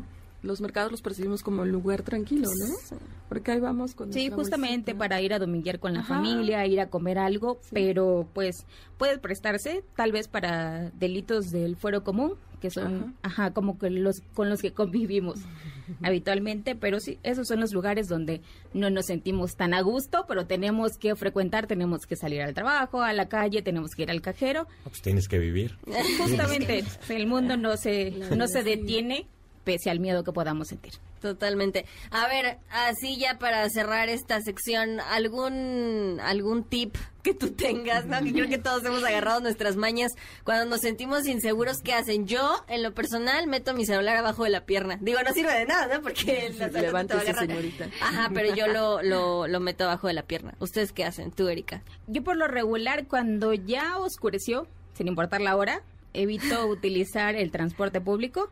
los 0.44 0.62
mercados 0.62 0.92
los 0.92 1.02
percibimos 1.02 1.42
como 1.42 1.64
un 1.64 1.72
lugar 1.72 2.04
tranquilo, 2.04 2.50
¿no? 2.50 2.98
Porque 3.28 3.52
ahí 3.52 3.60
vamos 3.60 3.96
con 3.96 4.14
Sí, 4.14 4.30
justamente 4.30 4.96
para 4.96 5.22
ir 5.22 5.34
a 5.34 5.40
dominguear 5.40 5.80
con 5.80 5.94
la 5.94 6.04
familia, 6.04 6.66
ir 6.66 6.80
a 6.80 6.90
comer 6.90 7.18
algo, 7.18 7.60
pero 7.72 8.28
pues 8.34 8.66
puede 8.98 9.18
prestarse 9.18 9.84
tal 9.96 10.12
vez 10.12 10.28
para 10.28 10.92
delitos 10.92 11.48
del 11.50 11.76
fuero 11.76 12.04
común, 12.04 12.34
que 12.60 12.70
son, 12.70 13.16
ajá, 13.22 13.52
como 13.52 13.78
que 13.78 13.90
los 13.90 14.22
con 14.34 14.50
los 14.50 14.62
que 14.62 14.72
convivimos 14.72 15.40
habitualmente, 16.04 16.76
pero 16.76 17.00
sí, 17.00 17.20
esos 17.24 17.48
son 17.48 17.60
los 17.60 17.74
lugares 17.74 18.08
donde 18.08 18.42
no 18.74 18.90
nos 18.90 19.06
sentimos 19.06 19.56
tan 19.56 19.74
a 19.74 19.82
gusto, 19.82 20.26
pero 20.28 20.46
tenemos 20.46 20.98
que 20.98 21.16
frecuentar, 21.16 21.68
tenemos 21.68 22.06
que 22.06 22.16
salir 22.16 22.42
al 22.42 22.54
trabajo, 22.54 23.02
a 23.02 23.14
la 23.14 23.30
calle, 23.30 23.62
tenemos 23.62 23.96
que 23.96 24.04
ir 24.04 24.12
al 24.12 24.22
cajero. 24.22 24.68
Pues 24.84 25.02
tienes 25.02 25.28
que 25.28 25.40
vivir. 25.40 25.78
Justamente, 26.20 26.84
el 27.10 27.28
mundo 27.28 27.58
no 27.58 27.78
se, 27.78 28.12
no 28.36 28.48
se 28.48 28.64
detiene 28.64 29.28
pese 29.68 29.90
al 29.90 30.00
miedo 30.00 30.24
que 30.24 30.32
podamos 30.32 30.70
sentir. 30.70 30.94
Totalmente. 31.20 31.86
A 32.10 32.26
ver, 32.30 32.58
así 32.70 33.18
ya 33.18 33.38
para 33.38 33.70
cerrar 33.70 34.08
esta 34.08 34.40
sección, 34.40 35.02
algún 35.02 36.22
algún 36.24 36.64
tip 36.64 36.96
que 37.22 37.34
tú 37.34 37.52
tengas, 37.52 38.06
¿no? 38.06 38.24
Que 38.24 38.32
creo 38.32 38.48
que 38.48 38.60
todos 38.60 38.86
hemos 38.86 39.04
agarrado 39.04 39.42
nuestras 39.42 39.76
mañas 39.76 40.14
cuando 40.46 40.64
nos 40.64 40.80
sentimos 40.80 41.28
inseguros, 41.28 41.82
¿qué 41.82 41.94
hacen? 41.94 42.28
Yo, 42.28 42.64
en 42.70 42.82
lo 42.82 42.94
personal, 42.94 43.46
meto 43.48 43.74
mi 43.74 43.86
celular 43.86 44.16
abajo 44.16 44.46
de 44.46 44.52
la 44.52 44.66
pierna. 44.66 45.00
Digo, 45.02 45.20
no 45.22 45.34
sirve 45.34 45.54
de 45.54 45.66
nada, 45.66 45.94
¿no? 45.94 46.02
Porque 46.02 46.50
la 46.58 46.70
Levántese, 46.70 47.34
señorita. 47.34 47.90
Ajá, 48.02 48.32
pero 48.34 48.56
yo 48.56 48.68
lo, 48.68 49.02
lo, 49.04 49.48
lo 49.48 49.60
meto 49.60 49.84
abajo 49.84 50.08
de 50.08 50.14
la 50.14 50.24
pierna. 50.24 50.56
¿Ustedes 50.60 50.94
qué 50.94 51.04
hacen? 51.04 51.32
Tú, 51.34 51.50
Erika. 51.50 51.82
Yo 52.08 52.24
por 52.24 52.38
lo 52.38 52.48
regular, 52.48 53.06
cuando 53.08 53.54
ya 53.54 53.98
oscureció, 53.98 54.66
sin 54.94 55.10
importar 55.10 55.42
la 55.42 55.58
hora, 55.58 55.82
evito 56.14 56.68
utilizar 56.70 57.36
el 57.36 57.52
transporte 57.52 58.00
público 58.00 58.50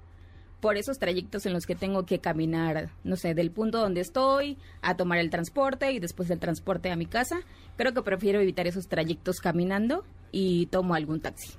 por 0.66 0.78
esos 0.78 0.98
trayectos 0.98 1.46
en 1.46 1.54
los 1.54 1.68
que 1.68 1.76
tengo 1.76 2.08
que 2.08 2.18
caminar, 2.18 2.90
no 3.04 3.18
sé, 3.18 3.36
del 3.36 3.52
punto 3.52 3.78
donde 3.78 4.02
estoy 4.02 4.58
a 4.82 4.98
tomar 4.98 5.20
el 5.20 5.30
transporte 5.30 5.92
y 5.92 6.00
después 6.00 6.28
del 6.28 6.40
transporte 6.40 6.90
a 6.90 6.96
mi 6.96 7.06
casa. 7.06 7.42
Creo 7.78 7.94
que 7.94 8.02
prefiero 8.02 8.40
evitar 8.40 8.66
esos 8.66 8.88
trayectos 8.88 9.42
caminando 9.42 10.04
y 10.32 10.66
tomo 10.66 10.96
algún 10.96 11.22
taxi. 11.22 11.54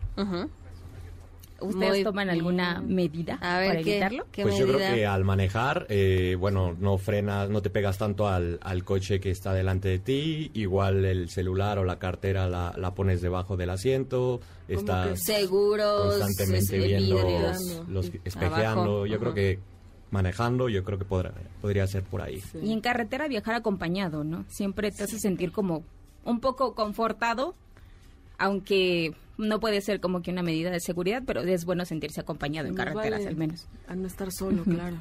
¿Ustedes 1.61 2.05
toman 2.05 2.31
alguna 2.31 2.83
medida 2.83 3.39
para 3.41 3.78
evitarlo? 3.81 4.27
pues 4.35 4.59
yo 4.59 4.66
creo 4.66 4.78
que 4.78 5.07
al 5.07 5.24
manejar, 5.24 5.87
eh, 5.89 6.37
bueno, 6.39 6.74
no 6.78 6.99
frenas, 6.99 7.49
no 7.49 7.62
te 7.62 7.70
pegas 7.70 7.99
tanto 7.99 8.28
al, 8.28 8.59
coche 8.85 9.20
que 9.20 9.31
está 9.31 9.53
delante 9.53 9.89
de 9.89 9.99
ti, 9.99 10.51
igual 10.55 11.05
el 11.05 11.28
celular 11.28 11.78
o 11.78 11.85
la 11.85 11.99
cartera 11.99 12.49
la, 12.49 12.95
pones 12.95 13.20
debajo 13.20 13.57
del 13.57 13.70
asiento, 13.70 14.41
estás 14.69 15.20
seguros, 15.23 16.16
constantemente 16.16 16.78
viendo 16.78 17.19
los, 17.89 18.12
espejeando. 18.24 19.07
yo 19.07 19.19
creo 19.19 19.35
que 19.35 19.59
manejando, 20.11 20.69
yo 20.69 20.85
creo 20.85 20.99
que 20.99 21.05
podrá, 21.05 21.33
podría 21.61 21.87
ser 21.87 22.03
por 22.03 22.23
ahí. 22.23 22.43
Y 22.62 22.73
en 22.73 22.81
carretera 22.81 23.28
viajar 23.28 23.55
acompañado, 23.55 24.24
¿no? 24.24 24.45
Siempre 24.49 24.91
te 24.91 25.05
hace 25.05 25.19
sentir 25.19 25.53
como 25.53 25.85
un 26.24 26.41
poco 26.41 26.74
confortado, 26.74 27.55
aunque 28.39 29.15
no 29.39 29.61
puede 29.61 29.81
ser 29.81 30.01
como 30.01 30.23
que 30.23 30.31
una 30.31 30.43
medida 30.43 30.71
de 30.71 30.81
seguridad, 30.81 31.23
pero 31.27 31.43
es 31.43 31.65
bueno 31.65 31.85
sentirse 31.85 32.21
acompañado 32.21 32.69
en 32.69 32.75
carreteras 32.75 33.27
al 33.27 33.37
menos. 33.37 33.67
A 33.87 33.95
no 33.95 34.07
estar 34.07 34.33
solo, 34.33 34.65
claro. 34.65 34.97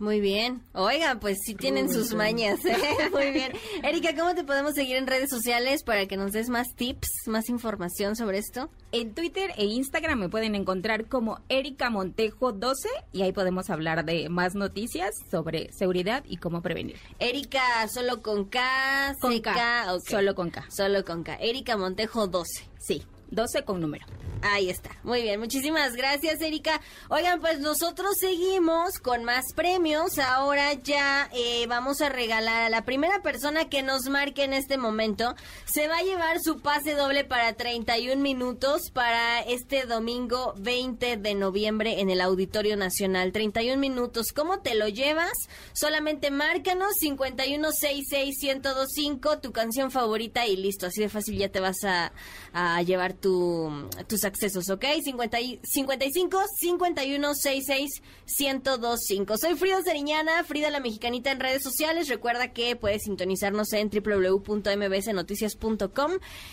Muy 0.00 0.18
bien. 0.18 0.62
Oigan, 0.72 1.20
pues 1.20 1.36
sí 1.44 1.54
tienen 1.54 1.92
sus 1.92 2.14
mañas. 2.14 2.64
¿eh? 2.64 2.74
Muy 3.12 3.32
bien. 3.32 3.52
Erika, 3.82 4.16
¿cómo 4.16 4.34
te 4.34 4.44
podemos 4.44 4.72
seguir 4.72 4.96
en 4.96 5.06
redes 5.06 5.28
sociales 5.28 5.82
para 5.84 6.06
que 6.06 6.16
nos 6.16 6.32
des 6.32 6.48
más 6.48 6.68
tips, 6.74 7.06
más 7.26 7.50
información 7.50 8.16
sobre 8.16 8.38
esto? 8.38 8.70
En 8.92 9.14
Twitter 9.14 9.52
e 9.58 9.66
Instagram 9.66 10.18
me 10.18 10.28
pueden 10.30 10.54
encontrar 10.54 11.06
como 11.06 11.40
Erika 11.50 11.90
Montejo 11.90 12.52
12 12.52 12.88
y 13.12 13.20
ahí 13.20 13.32
podemos 13.32 13.68
hablar 13.68 14.06
de 14.06 14.30
más 14.30 14.54
noticias 14.54 15.10
sobre 15.30 15.70
seguridad 15.74 16.24
y 16.26 16.38
cómo 16.38 16.62
prevenir. 16.62 16.96
Erika, 17.18 17.86
solo 17.88 18.22
con 18.22 18.46
K, 18.46 19.16
con 19.20 19.38
K, 19.40 19.98
solo 20.08 20.34
con 20.34 20.50
K. 20.50 20.64
Solo 20.70 21.04
con 21.04 21.24
K. 21.24 21.34
Erika 21.34 21.76
Montejo 21.76 22.26
12. 22.26 22.64
Sí. 22.78 23.02
12 23.30 23.64
con 23.64 23.80
número. 23.80 24.06
Ahí 24.42 24.70
está. 24.70 24.90
Muy 25.02 25.20
bien. 25.22 25.38
Muchísimas 25.38 25.94
gracias, 25.94 26.40
Erika. 26.40 26.80
Oigan, 27.10 27.40
pues 27.40 27.60
nosotros 27.60 28.16
seguimos 28.18 28.98
con 28.98 29.22
más 29.24 29.52
premios. 29.54 30.18
Ahora 30.18 30.72
ya 30.72 31.28
eh, 31.34 31.66
vamos 31.68 32.00
a 32.00 32.08
regalar 32.08 32.62
a 32.62 32.70
la 32.70 32.86
primera 32.86 33.20
persona 33.20 33.68
que 33.68 33.82
nos 33.82 34.08
marque 34.08 34.44
en 34.44 34.54
este 34.54 34.78
momento. 34.78 35.34
Se 35.66 35.88
va 35.88 35.98
a 35.98 36.02
llevar 36.02 36.40
su 36.40 36.60
pase 36.60 36.94
doble 36.94 37.24
para 37.24 37.52
31 37.52 38.22
minutos 38.22 38.90
para 38.92 39.40
este 39.40 39.84
domingo 39.84 40.54
20 40.56 41.18
de 41.18 41.34
noviembre 41.34 42.00
en 42.00 42.08
el 42.08 42.22
Auditorio 42.22 42.78
Nacional. 42.78 43.32
31 43.32 43.78
minutos. 43.78 44.28
¿Cómo 44.34 44.60
te 44.60 44.74
lo 44.74 44.88
llevas? 44.88 45.34
Solamente 45.74 46.30
márcanos 46.30 46.94
5166125 47.02 49.42
tu 49.42 49.52
canción 49.52 49.90
favorita 49.90 50.46
y 50.46 50.56
listo. 50.56 50.86
Así 50.86 51.02
de 51.02 51.10
fácil 51.10 51.36
ya 51.36 51.50
te 51.50 51.60
vas 51.60 51.84
a, 51.84 52.14
a 52.54 52.80
llevar 52.82 53.12
tu, 53.20 53.70
tus 54.08 54.24
accesos, 54.24 54.68
¿ok? 54.70 54.84
50 55.02 55.38
55 55.62 56.40
51 56.58 57.34
66 57.34 58.02
1025. 58.38 59.38
Soy 59.38 59.56
Frida 59.56 59.82
Seriñana, 59.82 60.44
Frida 60.44 60.70
la 60.70 60.78
Mexicanita 60.80 61.32
en 61.32 61.40
redes 61.40 61.62
sociales. 61.62 62.08
Recuerda 62.08 62.52
que 62.52 62.76
puedes 62.76 63.02
sintonizarnos 63.02 63.72
en 63.72 63.90
www.mbsnoticias.com 63.90 66.12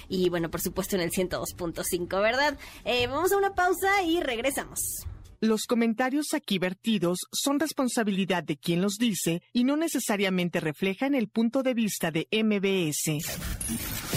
y, 0.10 0.30
bueno, 0.30 0.50
por 0.50 0.62
supuesto 0.62 0.96
en 0.96 1.04
el 1.04 1.12
102.5, 1.12 2.22
¿verdad? 2.22 2.58
Eh, 2.86 3.08
vamos 3.08 3.32
a 3.32 3.38
una 3.38 3.56
pausa 3.56 4.04
y 4.04 4.22
regresamos. 4.22 4.80
Los 5.40 5.66
comentarios 5.66 6.34
aquí 6.34 6.58
vertidos 6.58 7.20
son 7.32 7.60
responsabilidad 7.60 8.44
de 8.44 8.58
quien 8.58 8.82
los 8.82 8.98
dice 8.98 9.44
y 9.54 9.66
no 9.66 9.78
necesariamente 9.78 10.60
reflejan 10.60 11.14
el 11.14 11.30
punto 11.30 11.62
de 11.62 11.76
vista 11.76 12.10
de 12.10 12.28
MBS 12.32 14.17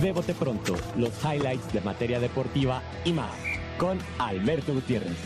de 0.00 0.12
Bote 0.12 0.34
Pronto, 0.34 0.76
los 0.96 1.12
highlights 1.24 1.72
de 1.72 1.80
materia 1.80 2.20
deportiva 2.20 2.82
y 3.04 3.12
más, 3.12 3.32
con 3.78 3.98
Alberto 4.18 4.72
Gutiérrez. 4.74 5.16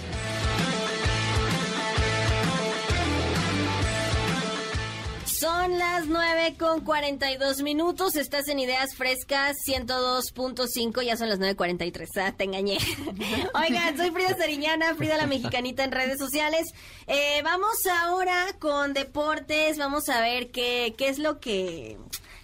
Son 5.26 5.76
las 5.76 6.06
9 6.06 6.54
con 6.56 6.82
42 6.84 7.62
minutos. 7.62 8.14
Estás 8.14 8.46
en 8.46 8.60
Ideas 8.60 8.94
Frescas 8.94 9.56
102.5. 9.66 11.02
Ya 11.02 11.16
son 11.16 11.28
las 11.28 11.40
9.43. 11.40 12.06
Ah, 12.22 12.32
te 12.32 12.44
engañé. 12.44 12.78
Oigan, 13.54 13.96
soy 13.96 14.12
Frida 14.12 14.36
Sariñana, 14.36 14.94
Frida 14.94 15.16
la 15.16 15.26
Mexicanita 15.26 15.82
en 15.82 15.90
redes 15.90 16.18
sociales. 16.18 16.72
Eh, 17.08 17.40
vamos 17.42 17.74
ahora 18.04 18.54
con 18.60 18.94
deportes. 18.94 19.78
Vamos 19.78 20.08
a 20.08 20.20
ver 20.20 20.52
qué, 20.52 20.94
qué 20.96 21.08
es 21.08 21.18
lo 21.18 21.40
que 21.40 21.98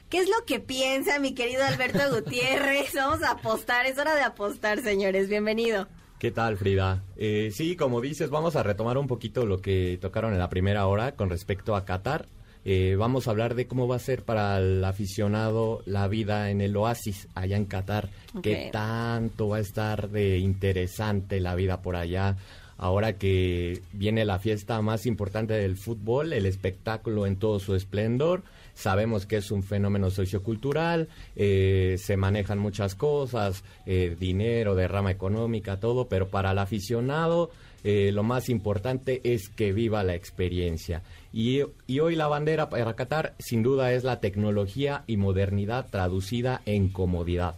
¿Qué 0.08 0.18
es 0.18 0.28
lo 0.28 0.46
que 0.46 0.58
piensa 0.58 1.18
mi 1.18 1.34
querido 1.34 1.62
Alberto 1.64 1.98
Gutiérrez? 2.14 2.94
Vamos 2.94 3.22
a 3.22 3.32
apostar, 3.32 3.84
es 3.84 3.98
hora 3.98 4.14
de 4.14 4.22
apostar, 4.22 4.80
señores. 4.80 5.28
Bienvenido. 5.28 5.86
¿Qué 6.18 6.30
tal, 6.30 6.56
Frida? 6.56 7.04
Eh, 7.18 7.50
sí, 7.52 7.76
como 7.76 8.00
dices, 8.00 8.30
vamos 8.30 8.56
a 8.56 8.62
retomar 8.62 8.96
un 8.96 9.06
poquito 9.06 9.44
lo 9.44 9.60
que 9.60 9.98
tocaron 10.00 10.32
en 10.32 10.38
la 10.38 10.48
primera 10.48 10.86
hora 10.86 11.12
con 11.12 11.28
respecto 11.28 11.76
a 11.76 11.84
Qatar. 11.84 12.24
Eh, 12.64 12.96
vamos 12.98 13.28
a 13.28 13.32
hablar 13.32 13.54
de 13.54 13.66
cómo 13.66 13.86
va 13.86 13.96
a 13.96 14.00
ser 14.00 14.22
para 14.22 14.56
el 14.56 14.82
aficionado 14.82 15.82
la 15.84 16.08
vida 16.08 16.50
en 16.50 16.62
el 16.62 16.74
oasis 16.74 17.28
allá 17.34 17.58
en 17.58 17.66
Qatar. 17.66 18.08
¿Qué 18.42 18.70
tanto 18.72 19.48
va 19.48 19.58
a 19.58 19.60
estar 19.60 20.08
de 20.08 20.38
interesante 20.38 21.38
la 21.38 21.54
vida 21.54 21.82
por 21.82 21.96
allá? 21.96 22.36
ahora 22.78 23.18
que 23.18 23.82
viene 23.92 24.24
la 24.24 24.38
fiesta 24.38 24.80
más 24.82 25.04
importante 25.04 25.54
del 25.54 25.76
fútbol, 25.76 26.32
el 26.32 26.46
espectáculo 26.46 27.26
en 27.26 27.36
todo 27.36 27.58
su 27.58 27.74
esplendor. 27.74 28.44
Sabemos 28.78 29.26
que 29.26 29.38
es 29.38 29.50
un 29.50 29.64
fenómeno 29.64 30.08
sociocultural, 30.08 31.08
eh, 31.34 31.96
se 31.98 32.16
manejan 32.16 32.60
muchas 32.60 32.94
cosas, 32.94 33.64
eh, 33.86 34.16
dinero, 34.16 34.76
derrama 34.76 35.10
económica, 35.10 35.80
todo, 35.80 36.08
pero 36.08 36.28
para 36.28 36.52
el 36.52 36.58
aficionado 36.58 37.50
eh, 37.82 38.12
lo 38.12 38.22
más 38.22 38.48
importante 38.48 39.20
es 39.24 39.48
que 39.48 39.72
viva 39.72 40.04
la 40.04 40.14
experiencia. 40.14 41.02
Y, 41.32 41.62
y, 41.88 41.98
hoy 41.98 42.14
la 42.14 42.28
bandera 42.28 42.68
para 42.68 42.94
Qatar 42.94 43.34
sin 43.40 43.64
duda 43.64 43.92
es 43.92 44.04
la 44.04 44.20
tecnología 44.20 45.02
y 45.08 45.16
modernidad 45.16 45.88
traducida 45.90 46.62
en 46.64 46.88
comodidad. 46.88 47.56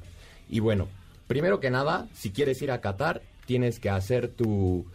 Y 0.49 0.61
bueno, 0.61 0.89
primero 1.27 1.61
que 1.61 1.69
nada, 1.69 2.09
si 2.15 2.31
quieres 2.31 2.63
ir 2.63 2.71
a 2.71 2.81
Qatar, 2.81 3.21
tienes 3.45 3.79
que 3.79 3.91
hacer 3.91 4.29
tu 4.29 4.87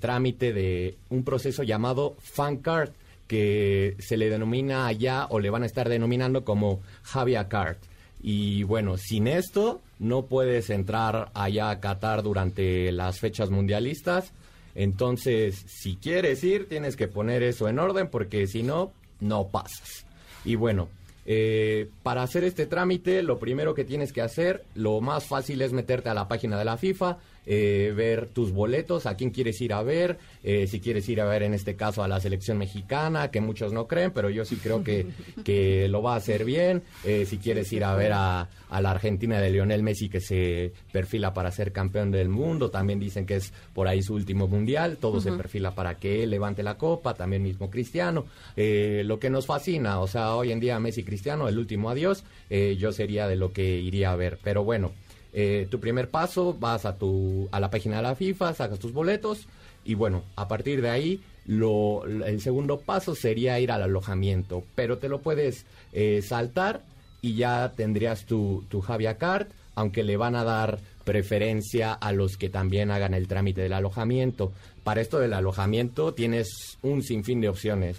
trámite 0.00 0.54
de 0.54 0.96
un 1.10 1.24
proceso 1.24 1.62
llamado 1.62 2.16
Fan 2.20 2.56
Card 2.56 2.92
que 3.26 3.96
se 3.98 4.16
le 4.16 4.28
denomina 4.28 4.86
allá 4.86 5.26
o 5.30 5.40
le 5.40 5.50
van 5.50 5.62
a 5.62 5.66
estar 5.66 5.88
denominando 5.88 6.44
como 6.44 6.80
Javier 7.02 7.48
Card. 7.48 7.76
Y 8.22 8.62
bueno, 8.62 8.96
sin 8.96 9.26
esto 9.26 9.80
no 9.98 10.26
puedes 10.26 10.70
entrar 10.70 11.30
allá 11.34 11.70
a 11.70 11.80
Qatar 11.80 12.22
durante 12.22 12.92
las 12.92 13.18
fechas 13.18 13.50
mundialistas. 13.50 14.32
Entonces, 14.74 15.64
si 15.66 15.96
quieres 15.96 16.42
ir, 16.44 16.68
tienes 16.68 16.96
que 16.96 17.08
poner 17.08 17.42
eso 17.42 17.68
en 17.68 17.78
orden 17.78 18.08
porque 18.08 18.46
si 18.46 18.62
no, 18.62 18.92
no 19.20 19.48
pasas. 19.48 20.06
Y 20.44 20.54
bueno, 20.54 20.88
eh, 21.24 21.88
para 22.02 22.22
hacer 22.22 22.44
este 22.44 22.66
trámite, 22.66 23.22
lo 23.22 23.38
primero 23.38 23.74
que 23.74 23.84
tienes 23.84 24.12
que 24.12 24.22
hacer, 24.22 24.64
lo 24.74 25.00
más 25.00 25.26
fácil 25.26 25.62
es 25.62 25.72
meterte 25.72 26.08
a 26.08 26.14
la 26.14 26.28
página 26.28 26.58
de 26.58 26.64
la 26.64 26.76
FIFA, 26.76 27.18
eh, 27.44 27.92
ver 27.96 28.28
tus 28.28 28.52
boletos, 28.52 29.04
a 29.06 29.16
quién 29.16 29.30
quieres 29.30 29.60
ir 29.60 29.72
a 29.72 29.82
ver, 29.82 30.18
eh, 30.44 30.68
si 30.68 30.78
quieres 30.78 31.08
ir 31.08 31.20
a 31.20 31.24
ver 31.24 31.42
en 31.42 31.54
este 31.54 31.74
caso 31.74 32.04
a 32.04 32.08
la 32.08 32.20
selección 32.20 32.56
mexicana, 32.56 33.32
que 33.32 33.40
muchos 33.40 33.72
no 33.72 33.88
creen, 33.88 34.12
pero 34.12 34.30
yo 34.30 34.44
sí 34.44 34.56
creo 34.56 34.84
que, 34.84 35.06
que 35.44 35.88
lo 35.88 36.02
va 36.02 36.14
a 36.14 36.18
hacer 36.18 36.44
bien, 36.44 36.82
eh, 37.04 37.26
si 37.26 37.38
quieres 37.38 37.72
ir 37.72 37.82
a 37.82 37.96
ver 37.96 38.12
a, 38.12 38.48
a, 38.70 38.80
la 38.80 38.92
Argentina 38.92 39.40
de 39.40 39.50
Lionel 39.50 39.82
Messi 39.82 40.08
que 40.08 40.20
se 40.20 40.72
perfila 40.92 41.34
para 41.34 41.50
ser 41.50 41.72
campeón 41.72 42.12
del 42.12 42.28
mundo, 42.28 42.70
también 42.70 43.00
dicen 43.00 43.26
que 43.26 43.34
es 43.34 43.52
por 43.74 43.88
ahí 43.88 44.02
su 44.02 44.14
último 44.14 44.46
mundial, 44.46 44.98
todo 44.98 45.20
se 45.20 45.32
perfila 45.32 45.74
para 45.74 45.96
que 45.96 46.22
él 46.22 46.30
levante 46.30 46.62
la 46.62 46.76
copa, 46.76 47.14
también 47.14 47.42
mismo 47.42 47.70
Cristiano, 47.70 48.26
lo 48.56 49.18
que 49.18 49.30
nos 49.30 49.46
fascina, 49.46 49.98
o 49.98 50.06
sea, 50.06 50.36
hoy 50.36 50.52
en 50.52 50.60
día 50.60 50.78
Messi 50.78 51.02
Cristiano, 51.02 51.48
el 51.48 51.58
último 51.58 51.90
adiós, 51.90 52.22
yo 52.50 52.92
sería 52.92 53.26
de 53.26 53.34
lo 53.34 53.52
que 53.52 53.80
iría 53.80 54.12
a 54.12 54.16
ver, 54.16 54.38
pero 54.44 54.62
bueno. 54.62 54.92
Eh, 55.32 55.66
tu 55.70 55.80
primer 55.80 56.08
paso, 56.08 56.54
vas 56.58 56.84
a, 56.84 56.96
tu, 56.96 57.48
a 57.52 57.60
la 57.60 57.70
página 57.70 57.96
de 57.96 58.02
la 58.02 58.14
FIFA, 58.14 58.54
sacas 58.54 58.78
tus 58.78 58.92
boletos 58.92 59.46
y 59.84 59.94
bueno, 59.94 60.22
a 60.36 60.46
partir 60.46 60.82
de 60.82 60.90
ahí 60.90 61.20
lo, 61.46 62.04
el 62.04 62.40
segundo 62.40 62.80
paso 62.80 63.14
sería 63.14 63.58
ir 63.58 63.72
al 63.72 63.82
alojamiento, 63.82 64.62
pero 64.74 64.98
te 64.98 65.08
lo 65.08 65.20
puedes 65.20 65.64
eh, 65.92 66.22
saltar 66.22 66.82
y 67.22 67.34
ya 67.34 67.72
tendrías 67.74 68.26
tu, 68.26 68.64
tu 68.68 68.82
Card, 68.82 69.46
aunque 69.74 70.02
le 70.02 70.16
van 70.16 70.36
a 70.36 70.44
dar 70.44 70.80
preferencia 71.04 71.92
a 71.92 72.12
los 72.12 72.36
que 72.36 72.48
también 72.48 72.90
hagan 72.90 73.14
el 73.14 73.26
trámite 73.26 73.62
del 73.62 73.72
alojamiento. 73.72 74.52
Para 74.84 75.00
esto 75.00 75.18
del 75.18 75.32
alojamiento 75.32 76.12
tienes 76.14 76.78
un 76.82 77.02
sinfín 77.02 77.40
de 77.40 77.48
opciones. 77.48 77.96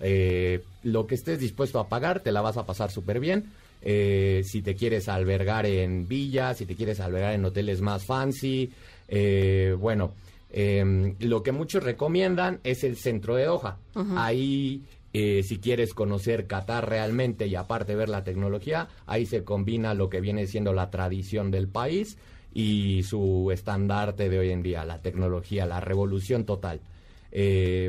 Eh, 0.00 0.62
lo 0.82 1.06
que 1.06 1.14
estés 1.14 1.38
dispuesto 1.38 1.78
a 1.78 1.88
pagar 1.88 2.20
te 2.20 2.32
la 2.32 2.40
vas 2.40 2.56
a 2.56 2.66
pasar 2.66 2.90
súper 2.90 3.20
bien 3.20 3.52
eh, 3.84 4.42
si 4.44 4.62
te 4.62 4.76
quieres 4.76 5.08
albergar 5.08 5.66
en 5.66 6.06
villas, 6.06 6.58
si 6.58 6.66
te 6.66 6.76
quieres 6.76 7.00
albergar 7.00 7.34
en 7.34 7.44
hoteles 7.44 7.80
más 7.80 8.04
fancy. 8.04 8.70
Eh, 9.08 9.74
bueno, 9.78 10.12
em, 10.50 11.16
lo 11.18 11.42
que 11.42 11.50
muchos 11.50 11.82
recomiendan 11.82 12.60
es 12.62 12.84
el 12.84 12.96
centro 12.96 13.34
de 13.34 13.46
Doha. 13.46 13.78
Ahí, 14.16 14.82
eh, 15.12 15.42
si 15.42 15.58
quieres 15.58 15.94
conocer 15.94 16.46
Qatar 16.46 16.88
realmente 16.88 17.48
y 17.48 17.56
aparte 17.56 17.96
ver 17.96 18.08
la 18.08 18.22
tecnología, 18.22 18.88
ahí 19.06 19.26
se 19.26 19.42
combina 19.42 19.94
lo 19.94 20.08
que 20.08 20.20
viene 20.20 20.46
siendo 20.46 20.72
la 20.72 20.90
tradición 20.90 21.50
del 21.50 21.66
país 21.66 22.16
y 22.54 23.02
su 23.02 23.50
estandarte 23.52 24.28
de 24.28 24.38
hoy 24.38 24.50
en 24.50 24.62
día, 24.62 24.84
la 24.84 25.02
tecnología, 25.02 25.66
la 25.66 25.80
revolución 25.80 26.44
total. 26.44 26.80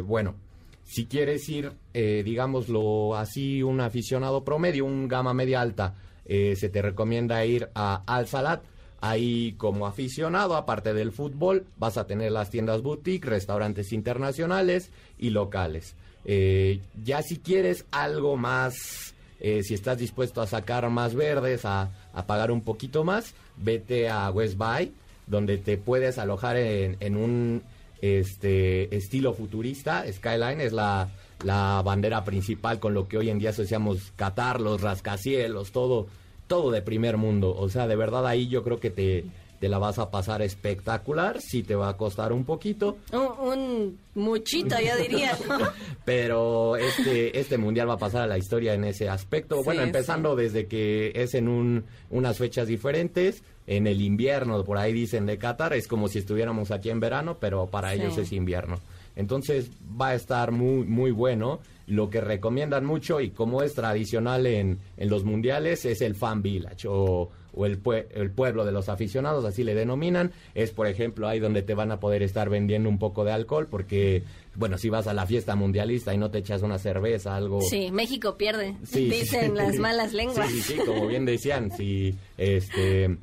bueno, 0.05 0.35
si 0.85 1.05
quieres 1.05 1.47
ir, 1.49 1.71
eh, 1.93 2.21
digámoslo 2.23 3.15
así, 3.15 3.63
un 3.63 3.81
aficionado 3.81 4.43
promedio, 4.43 4.85
un 4.85 5.07
gama 5.07 5.33
media 5.33 5.61
alta, 5.61 5.95
eh, 6.25 6.55
se 6.55 6.69
te 6.69 6.81
recomienda 6.81 7.45
ir 7.45 7.69
a 7.75 8.03
Al 8.05 8.27
Salat. 8.27 8.61
Ahí 9.01 9.53
como 9.57 9.85
aficionado, 9.85 10.55
aparte 10.55 10.93
del 10.93 11.11
fútbol, 11.11 11.65
vas 11.77 11.97
a 11.97 12.07
tener 12.07 12.31
las 12.31 12.49
tiendas 12.49 12.81
boutique, 12.81 13.25
restaurantes 13.25 13.91
internacionales 13.91 14.91
y 15.19 15.31
locales. 15.31 15.95
Eh, 16.23 16.79
ya 17.03 17.21
si 17.21 17.39
quieres 17.39 17.85
algo 17.91 18.37
más, 18.37 19.13
si 19.41 19.73
estás 19.73 19.97
dispuesto 19.97 20.41
a 20.41 20.47
sacar 20.47 20.89
más 20.89 21.15
verdes, 21.15 21.65
a, 21.65 21.91
pagar 22.25 22.49
un 22.49 22.61
poquito 22.61 23.03
más, 23.03 23.33
vete 23.57 24.07
a 24.07 24.31
West 24.31 24.55
Bay, 24.55 24.93
donde 25.27 25.57
te 25.57 25.77
puedes 25.77 26.17
alojar 26.17 26.55
en 26.55 27.17
un 27.17 27.61
este 28.03 28.93
estilo 28.95 29.33
futurista. 29.33 30.03
Skyline 30.11 30.59
es 30.59 30.73
la, 30.73 31.09
la 31.43 31.81
bandera 31.83 32.25
principal 32.25 32.79
con 32.79 32.93
lo 32.93 33.07
que 33.07 33.17
hoy 33.17 33.29
en 33.29 33.39
día 33.39 33.51
asociamos 33.51 34.11
Qatar, 34.17 34.59
los 34.59 34.81
rascacielos, 34.81 35.71
todo, 35.71 36.07
todo 36.47 36.69
de 36.71 36.81
primer 36.81 37.15
mundo. 37.15 37.55
O 37.55 37.69
sea, 37.69 37.87
de 37.87 37.95
verdad 37.95 38.27
ahí 38.27 38.49
yo 38.49 38.61
creo 38.63 38.81
que 38.81 38.89
te, 38.89 39.25
te 39.63 39.69
la 39.69 39.77
vas 39.77 39.97
a 39.97 40.11
pasar 40.11 40.41
espectacular, 40.41 41.39
sí 41.39 41.63
te 41.63 41.73
va 41.73 41.87
a 41.87 41.95
costar 41.95 42.33
un 42.33 42.43
poquito. 42.43 42.97
Un, 43.13 43.97
muchito, 44.13 44.75
yo 44.77 45.01
diría. 45.01 45.37
Pero 46.05 46.75
este, 46.75 47.39
este 47.39 47.57
mundial 47.57 47.87
va 47.87 47.93
a 47.93 47.97
pasar 47.97 48.23
a 48.23 48.27
la 48.27 48.37
historia 48.37 48.73
en 48.73 48.83
ese 48.83 49.07
aspecto. 49.07 49.63
bueno, 49.63 49.81
empezando 49.81 50.35
desde 50.35 50.67
que 50.67 51.13
es 51.15 51.33
en 51.33 51.47
un, 51.47 51.85
unas 52.09 52.39
fechas 52.39 52.67
diferentes 52.67 53.41
en 53.65 53.87
el 53.87 54.01
invierno, 54.01 54.61
por 54.65 54.77
ahí 54.77 54.91
dicen 54.91 55.25
de 55.25 55.37
Qatar, 55.37 55.71
es 55.71 55.87
como 55.87 56.09
si 56.09 56.19
estuviéramos 56.19 56.71
aquí 56.71 56.89
en 56.89 56.99
verano, 56.99 57.37
pero 57.39 57.67
para 57.67 57.93
ellos 57.93 58.17
es 58.17 58.33
invierno. 58.33 58.81
Entonces 59.15 59.71
va 59.97 60.09
a 60.09 60.15
estar 60.15 60.51
muy, 60.51 60.83
muy 60.83 61.11
bueno. 61.11 61.61
Lo 61.87 62.09
que 62.09 62.19
recomiendan 62.19 62.83
mucho 62.83 63.21
y 63.21 63.29
como 63.29 63.61
es 63.61 63.75
tradicional 63.75 64.45
en, 64.45 64.79
en 64.97 65.09
los 65.09 65.23
mundiales 65.23 65.85
es 65.85 66.01
el 66.01 66.15
fan 66.15 66.41
village 66.41 66.85
o, 66.89 67.29
o 67.53 67.65
el, 67.65 67.79
el, 68.13 68.31
pueblo 68.31 68.65
de 68.65 68.71
los 68.71 68.89
aficionados, 68.89 69.45
así 69.45 69.63
le 69.63 69.75
denominan. 69.75 70.31
Es, 70.55 70.71
por 70.71 70.87
ejemplo, 70.87 71.27
ahí 71.27 71.39
donde 71.39 71.61
te 71.61 71.73
van 71.73 71.91
a 71.91 71.99
poder 71.99 72.23
estar 72.23 72.49
vendiendo 72.49 72.89
un 72.89 72.99
poco 72.99 73.23
de 73.23 73.31
alcohol 73.31 73.67
porque, 73.69 74.23
bueno, 74.55 74.77
si 74.77 74.89
vas 74.89 75.07
a 75.07 75.13
la 75.13 75.25
fiesta 75.25 75.55
mundialista 75.55 76.13
y 76.13 76.17
no 76.17 76.31
te 76.31 76.39
echas 76.39 76.61
una 76.61 76.79
cerveza, 76.79 77.35
algo... 77.35 77.61
Sí, 77.61 77.91
México 77.91 78.37
pierde, 78.37 78.75
dicen 78.91 79.55
las 79.55 79.77
malas 79.77 80.13
lenguas. 80.13 80.49
Sí, 80.49 80.61
sí, 80.61 80.77
como 80.85 81.07
bien 81.07 81.25
decían, 81.25 81.71
si 81.71 82.15
este 82.37 83.17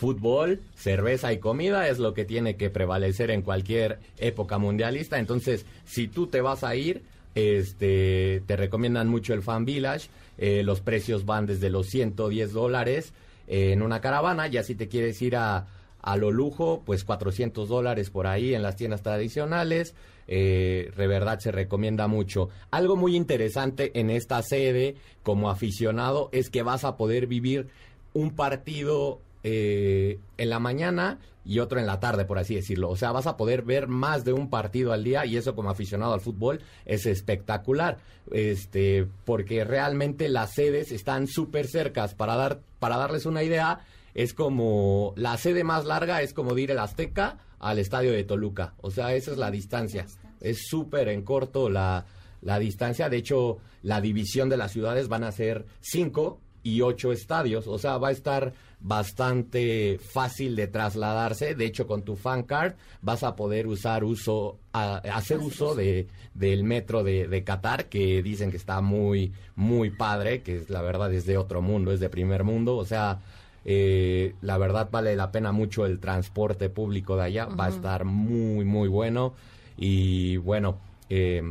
fútbol, 0.00 0.60
cerveza 0.76 1.30
y 1.30 1.38
comida 1.38 1.86
es 1.88 1.98
lo 1.98 2.14
que 2.14 2.24
tiene 2.24 2.56
que 2.56 2.70
prevalecer 2.70 3.30
en 3.30 3.42
cualquier 3.42 3.98
época 4.16 4.56
mundialista. 4.56 5.18
Entonces, 5.18 5.66
si 5.84 6.08
tú 6.08 6.26
te 6.26 6.40
vas 6.40 6.64
a 6.64 6.74
ir, 6.74 7.02
este, 7.34 8.42
te 8.46 8.56
recomiendan 8.56 9.08
mucho 9.08 9.34
el 9.34 9.42
Fan 9.42 9.66
Village. 9.66 10.08
Eh, 10.38 10.62
los 10.62 10.80
precios 10.80 11.26
van 11.26 11.44
desde 11.44 11.68
los 11.68 11.88
110 11.88 12.52
dólares 12.52 13.12
en 13.50 13.82
una 13.82 14.00
caravana. 14.00 14.46
Ya 14.46 14.62
si 14.62 14.74
te 14.74 14.88
quieres 14.88 15.20
ir 15.20 15.36
a, 15.36 15.66
a 16.00 16.16
lo 16.16 16.30
lujo, 16.30 16.82
pues 16.86 17.04
400 17.04 17.68
dólares 17.68 18.10
por 18.10 18.26
ahí 18.26 18.54
en 18.54 18.62
las 18.62 18.76
tiendas 18.76 19.02
tradicionales. 19.02 19.94
Eh, 20.28 20.92
de 20.96 21.06
verdad 21.08 21.40
se 21.40 21.50
recomienda 21.50 22.06
mucho. 22.06 22.48
Algo 22.70 22.96
muy 22.96 23.16
interesante 23.16 23.98
en 23.98 24.10
esta 24.10 24.40
sede 24.42 24.94
como 25.22 25.50
aficionado 25.50 26.28
es 26.32 26.50
que 26.50 26.62
vas 26.62 26.84
a 26.84 26.96
poder 26.96 27.26
vivir 27.26 27.66
un 28.14 28.30
partido 28.36 29.20
eh, 29.42 30.18
en 30.38 30.50
la 30.50 30.60
mañana 30.60 31.18
y 31.44 31.58
otro 31.58 31.80
en 31.80 31.86
la 31.86 32.00
tarde, 32.00 32.24
por 32.24 32.38
así 32.38 32.54
decirlo. 32.54 32.90
O 32.90 32.96
sea, 32.96 33.12
vas 33.12 33.26
a 33.26 33.36
poder 33.36 33.62
ver 33.62 33.88
más 33.88 34.24
de 34.24 34.32
un 34.32 34.50
partido 34.50 34.92
al 34.92 35.04
día 35.04 35.24
y 35.26 35.36
eso 35.36 35.54
como 35.54 35.70
aficionado 35.70 36.12
al 36.12 36.20
fútbol 36.20 36.60
es 36.84 37.06
espectacular. 37.06 37.98
Este, 38.30 39.06
porque 39.24 39.64
realmente 39.64 40.28
las 40.28 40.52
sedes 40.54 40.92
están 40.92 41.26
súper 41.26 41.66
cercas. 41.66 42.14
Para, 42.14 42.36
dar, 42.36 42.60
para 42.78 42.96
darles 42.96 43.26
una 43.26 43.42
idea, 43.42 43.80
es 44.14 44.34
como 44.34 45.14
la 45.16 45.36
sede 45.38 45.64
más 45.64 45.84
larga 45.84 46.22
es 46.22 46.34
como 46.34 46.54
de 46.54 46.62
ir 46.62 46.70
el 46.70 46.78
Azteca 46.78 47.38
al 47.58 47.78
estadio 47.78 48.12
de 48.12 48.24
Toluca. 48.24 48.74
O 48.80 48.90
sea, 48.90 49.14
esa 49.14 49.32
es 49.32 49.38
la 49.38 49.50
distancia. 49.50 50.06
Es 50.40 50.66
súper 50.68 51.08
en 51.08 51.22
corto 51.22 51.68
la, 51.70 52.06
la 52.42 52.58
distancia. 52.58 53.08
De 53.08 53.18
hecho, 53.18 53.58
la 53.82 54.00
división 54.00 54.48
de 54.48 54.56
las 54.56 54.72
ciudades 54.72 55.08
van 55.08 55.24
a 55.24 55.32
ser 55.32 55.66
cinco 55.80 56.40
y 56.62 56.82
ocho 56.82 57.12
estadios. 57.12 57.66
O 57.66 57.78
sea, 57.78 57.98
va 57.98 58.08
a 58.08 58.12
estar 58.12 58.52
bastante 58.80 59.98
fácil 59.98 60.56
de 60.56 60.66
trasladarse. 60.66 61.54
De 61.54 61.66
hecho, 61.66 61.86
con 61.86 62.02
tu 62.02 62.16
fan 62.16 62.42
card 62.44 62.74
vas 63.02 63.22
a 63.22 63.36
poder 63.36 63.66
usar 63.66 64.04
uso, 64.04 64.58
hacer 64.72 65.38
uso 65.38 65.74
de, 65.74 66.06
del 66.34 66.64
metro 66.64 67.04
de, 67.04 67.28
de, 67.28 67.44
Qatar, 67.44 67.88
que 67.88 68.22
dicen 68.22 68.50
que 68.50 68.56
está 68.56 68.80
muy, 68.80 69.32
muy 69.56 69.90
padre, 69.90 70.42
que 70.42 70.56
es, 70.56 70.70
la 70.70 70.82
verdad 70.82 71.12
es 71.12 71.26
de 71.26 71.36
otro 71.36 71.60
mundo, 71.62 71.92
es 71.92 72.00
de 72.00 72.08
primer 72.08 72.44
mundo. 72.44 72.76
O 72.76 72.84
sea, 72.84 73.20
Eh, 73.62 74.34
la 74.40 74.56
verdad 74.56 74.88
vale 74.90 75.14
la 75.16 75.30
pena 75.30 75.52
mucho 75.52 75.84
el 75.84 75.98
transporte 76.00 76.70
público 76.70 77.16
de 77.16 77.24
allá. 77.24 77.44
Va 77.44 77.66
a 77.66 77.68
estar 77.68 78.06
muy, 78.06 78.64
muy 78.64 78.88
bueno. 78.88 79.34
Y 79.76 80.38
bueno, 80.38 80.78
eh, 81.10 81.42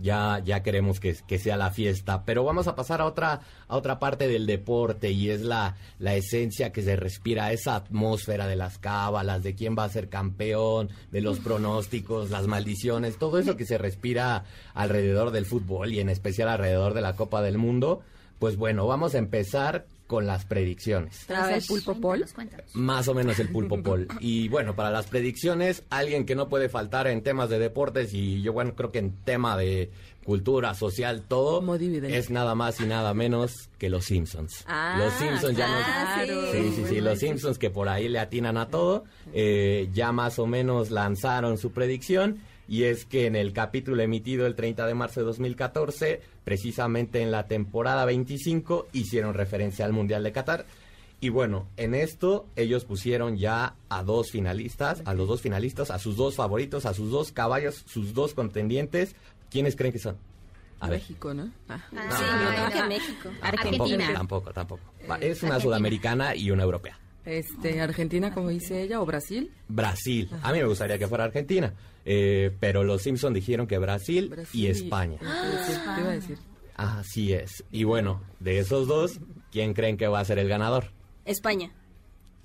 ya, 0.00 0.40
ya 0.44 0.62
queremos 0.62 1.00
que, 1.00 1.16
que, 1.26 1.38
sea 1.38 1.56
la 1.56 1.70
fiesta. 1.70 2.24
Pero 2.24 2.44
vamos 2.44 2.68
a 2.68 2.74
pasar 2.74 3.00
a 3.00 3.06
otra, 3.06 3.40
a 3.68 3.76
otra 3.76 3.98
parte 3.98 4.28
del 4.28 4.46
deporte 4.46 5.10
y 5.10 5.30
es 5.30 5.42
la, 5.42 5.76
la 5.98 6.14
esencia 6.14 6.72
que 6.72 6.82
se 6.82 6.96
respira, 6.96 7.52
esa 7.52 7.76
atmósfera 7.76 8.46
de 8.46 8.56
las 8.56 8.78
cábalas, 8.78 9.42
de 9.42 9.54
quién 9.54 9.76
va 9.78 9.84
a 9.84 9.88
ser 9.88 10.08
campeón, 10.08 10.90
de 11.10 11.20
los 11.20 11.40
pronósticos, 11.40 12.30
las 12.30 12.46
maldiciones, 12.46 13.18
todo 13.18 13.38
eso 13.38 13.56
que 13.56 13.66
se 13.66 13.78
respira 13.78 14.44
alrededor 14.74 15.30
del 15.30 15.46
fútbol 15.46 15.92
y 15.92 16.00
en 16.00 16.08
especial 16.08 16.48
alrededor 16.48 16.94
de 16.94 17.00
la 17.00 17.16
Copa 17.16 17.42
del 17.42 17.58
Mundo. 17.58 18.02
Pues 18.38 18.56
bueno, 18.56 18.86
vamos 18.86 19.14
a 19.14 19.18
empezar 19.18 19.86
con 20.12 20.26
las 20.26 20.44
predicciones. 20.44 21.24
el 21.30 21.62
pulpo 21.66 21.98
pol? 21.98 22.26
Más 22.74 23.08
o 23.08 23.14
menos 23.14 23.38
el 23.38 23.48
pulpo 23.48 23.82
pol. 23.82 24.06
Y 24.20 24.46
bueno, 24.48 24.76
para 24.76 24.90
las 24.90 25.06
predicciones, 25.06 25.84
alguien 25.88 26.26
que 26.26 26.34
no 26.34 26.50
puede 26.50 26.68
faltar 26.68 27.06
en 27.06 27.22
temas 27.22 27.48
de 27.48 27.58
deportes 27.58 28.12
y 28.12 28.42
yo 28.42 28.52
bueno, 28.52 28.74
creo 28.74 28.92
que 28.92 28.98
en 28.98 29.12
tema 29.24 29.56
de 29.56 29.90
cultura 30.22 30.74
social, 30.74 31.22
todo, 31.26 31.64
es 31.78 32.28
nada 32.28 32.54
más 32.54 32.78
y 32.80 32.84
nada 32.84 33.14
menos 33.14 33.70
que 33.78 33.88
los 33.88 34.04
Simpsons. 34.04 34.64
Ah, 34.68 34.96
los 34.98 35.14
Simpsons 35.14 35.56
ya 35.56 35.66
no... 35.66 36.52
Sí, 36.52 36.72
sí, 36.76 36.84
sí, 36.86 37.00
los 37.00 37.18
Simpsons 37.18 37.58
que 37.58 37.70
por 37.70 37.88
ahí 37.88 38.06
le 38.10 38.18
atinan 38.18 38.58
a 38.58 38.68
todo, 38.68 39.04
eh, 39.32 39.88
ya 39.94 40.12
más 40.12 40.38
o 40.38 40.46
menos 40.46 40.90
lanzaron 40.90 41.56
su 41.56 41.72
predicción 41.72 42.38
y 42.68 42.84
es 42.84 43.04
que 43.04 43.26
en 43.26 43.36
el 43.36 43.52
capítulo 43.52 44.02
emitido 44.02 44.46
el 44.46 44.54
30 44.54 44.86
de 44.86 44.94
marzo 44.94 45.20
de 45.20 45.26
2014, 45.26 46.20
precisamente 46.44 47.20
en 47.20 47.30
la 47.30 47.46
temporada 47.46 48.04
25, 48.04 48.88
hicieron 48.92 49.34
referencia 49.34 49.84
al 49.84 49.92
Mundial 49.92 50.22
de 50.22 50.32
Qatar. 50.32 50.66
Y 51.20 51.28
bueno, 51.28 51.68
en 51.76 51.94
esto 51.94 52.46
ellos 52.56 52.84
pusieron 52.84 53.36
ya 53.36 53.76
a 53.88 54.02
dos 54.02 54.30
finalistas, 54.32 55.02
a 55.04 55.14
los 55.14 55.28
dos 55.28 55.40
finalistas, 55.40 55.90
a 55.90 55.98
sus 55.98 56.16
dos 56.16 56.34
favoritos, 56.34 56.84
a 56.84 56.94
sus 56.94 57.10
dos 57.10 57.30
caballos, 57.30 57.84
sus 57.86 58.12
dos 58.14 58.34
contendientes. 58.34 59.14
¿Quiénes 59.50 59.76
creen 59.76 59.92
que 59.92 60.00
son? 60.00 60.16
A 60.80 60.88
México, 60.88 61.32
¿no? 61.32 61.48
Ah. 61.68 61.80
sí, 61.90 61.96
yo 61.96 62.48
creo 62.50 62.70
que 62.70 62.88
México. 62.88 63.28
Argentina. 63.40 64.12
Tampoco, 64.12 64.52
tampoco. 64.52 64.82
Es 65.20 65.44
una 65.44 65.60
sudamericana 65.60 66.34
y 66.34 66.50
una 66.50 66.64
europea. 66.64 66.98
Este, 67.24 67.80
Argentina, 67.80 68.32
como 68.34 68.48
dice 68.48 68.82
ella, 68.82 69.00
o 69.00 69.06
Brasil. 69.06 69.50
Brasil. 69.68 70.28
A 70.42 70.52
mí 70.52 70.58
me 70.58 70.64
gustaría 70.64 70.98
que 70.98 71.06
fuera 71.06 71.24
Argentina. 71.24 71.72
Eh, 72.04 72.50
pero 72.58 72.82
los 72.82 73.02
Simpson 73.02 73.32
dijeron 73.32 73.66
que 73.66 73.78
Brasil, 73.78 74.34
y 74.52 74.66
España. 74.66 75.18
¿Qué 75.18 76.00
iba 76.00 76.10
a 76.10 76.14
decir? 76.14 76.38
Así 76.74 77.32
es. 77.32 77.64
Y 77.70 77.84
bueno, 77.84 78.22
de 78.40 78.58
esos 78.58 78.88
dos, 78.88 79.20
¿quién 79.52 79.74
creen 79.74 79.96
que 79.96 80.08
va 80.08 80.20
a 80.20 80.24
ser 80.24 80.38
el 80.38 80.48
ganador? 80.48 80.86
España. 81.24 81.72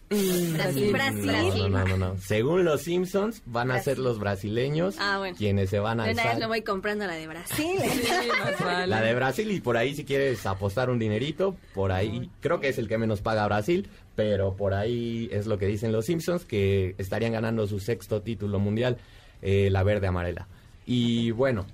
Brasil, 0.09 0.91
Brasil. 0.93 1.69
No, 1.69 1.69
no, 1.69 1.85
no, 1.85 1.97
no. 1.97 2.17
Según 2.17 2.63
los 2.63 2.83
Simpsons, 2.83 3.41
van 3.45 3.71
a 3.71 3.81
ser 3.81 3.97
los 3.99 4.19
brasileños 4.19 4.95
ah, 4.99 5.17
bueno. 5.17 5.35
quienes 5.37 5.69
se 5.69 5.79
van 5.79 5.99
a 5.99 6.09
Una 6.09 6.23
vez 6.23 6.39
lo 6.39 6.47
voy 6.47 6.61
comprando 6.61 7.05
la 7.05 7.13
de 7.13 7.27
Brasil. 7.27 7.77
La 8.87 9.01
de 9.01 9.13
Brasil 9.13 9.51
y 9.51 9.59
por 9.59 9.77
ahí 9.77 9.93
si 9.95 10.05
quieres 10.05 10.45
apostar 10.45 10.89
un 10.89 10.99
dinerito, 10.99 11.55
por 11.73 11.91
ahí 11.91 12.29
creo 12.39 12.59
que 12.59 12.69
es 12.69 12.77
el 12.77 12.87
que 12.87 12.97
menos 12.97 13.21
paga 13.21 13.45
Brasil, 13.45 13.89
pero 14.15 14.55
por 14.55 14.73
ahí 14.73 15.29
es 15.31 15.45
lo 15.45 15.57
que 15.57 15.65
dicen 15.67 15.91
los 15.91 16.05
Simpsons 16.05 16.45
que 16.45 16.95
estarían 16.97 17.33
ganando 17.33 17.67
su 17.67 17.79
sexto 17.79 18.21
título 18.21 18.59
mundial, 18.59 18.97
eh, 19.41 19.69
la 19.71 19.83
verde 19.83 20.07
amarela. 20.07 20.47
Y 20.85 21.31
bueno, 21.31 21.65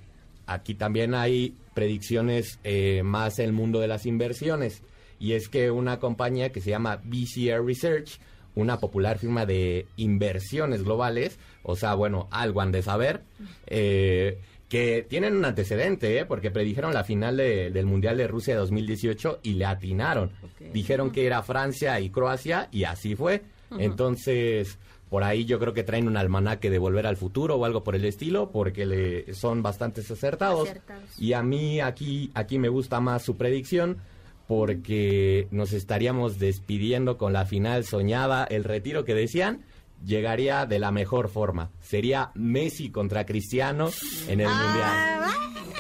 aquí 0.48 0.74
también 0.76 1.14
hay 1.14 1.56
predicciones 1.74 2.60
eh, 2.64 3.02
más 3.04 3.40
el 3.40 3.54
mundo 3.54 3.80
de 3.80 3.88
las 3.88 4.06
inversiones 4.06 4.82
y 5.24 5.36
es 5.36 5.48
que 5.48 5.72
una 5.72 6.00
compañía 6.00 6.52
que 6.52 6.60
se 6.60 6.72
llama 6.72 7.00
BCR 7.02 7.66
Research, 7.66 8.20
una 8.56 8.78
popular 8.82 9.18
firma 9.18 9.46
de 9.46 9.88
inversiones 9.96 10.84
globales, 10.84 11.40
o 11.64 11.78
sea, 11.78 11.94
bueno, 11.94 12.28
algo 12.30 12.60
han 12.60 12.74
de 12.74 12.82
saber, 12.82 13.22
eh, 13.68 14.42
que 14.68 15.06
tienen 15.08 15.38
un 15.38 15.46
antecedente, 15.46 16.20
¿eh? 16.20 16.26
porque 16.26 16.52
predijeron 16.52 16.94
la 16.94 17.06
final 17.06 17.38
del 17.38 17.86
Mundial 17.86 18.18
de 18.18 18.28
Rusia 18.28 18.56
de 18.56 18.60
2018 18.60 19.40
y 19.44 19.54
le 19.54 19.64
atinaron. 19.64 20.32
Dijeron 20.74 21.10
que 21.10 21.26
era 21.26 21.42
Francia 21.42 22.02
y 22.02 22.10
Croacia 22.10 22.68
y 22.74 22.84
así 22.84 23.16
fue. 23.16 23.44
Entonces, 23.80 24.78
por 25.10 25.24
ahí 25.24 25.46
yo 25.46 25.58
creo 25.58 25.74
que 25.74 25.84
traen 25.84 26.10
un 26.10 26.18
almanaque 26.18 26.70
de 26.70 26.80
volver 26.80 27.08
al 27.08 27.16
futuro 27.16 27.56
o 27.56 27.64
algo 27.64 27.82
por 27.82 27.96
el 27.96 28.04
estilo, 28.04 28.52
porque 28.52 28.86
le, 28.86 29.34
son 29.34 29.64
bastante 29.64 30.02
acertados. 30.02 30.68
acertados. 30.68 31.18
Y 31.18 31.32
a 31.32 31.44
mí 31.44 31.80
aquí, 31.80 32.30
aquí 32.34 32.60
me 32.60 32.68
gusta 32.68 33.00
más 33.00 33.24
su 33.24 33.38
predicción 33.38 34.00
porque 34.48 35.48
nos 35.52 35.74
estaríamos 35.74 36.40
despidiendo 36.40 37.18
con 37.18 37.34
la 37.34 37.46
final 37.46 37.86
soñada, 37.86 38.44
el 38.46 38.64
retiro 38.64 39.06
que 39.06 39.14
decían 39.16 39.62
llegaría 40.06 40.66
de 40.66 40.80
la 40.80 40.92
mejor 40.92 41.30
forma. 41.30 41.72
Sería 41.82 42.32
Messi 42.36 42.90
contra 42.90 43.26
Cristiano 43.26 43.90
en 44.28 44.42
el 44.42 44.48
Ah, 44.50 45.24
Mundial. 45.24 45.30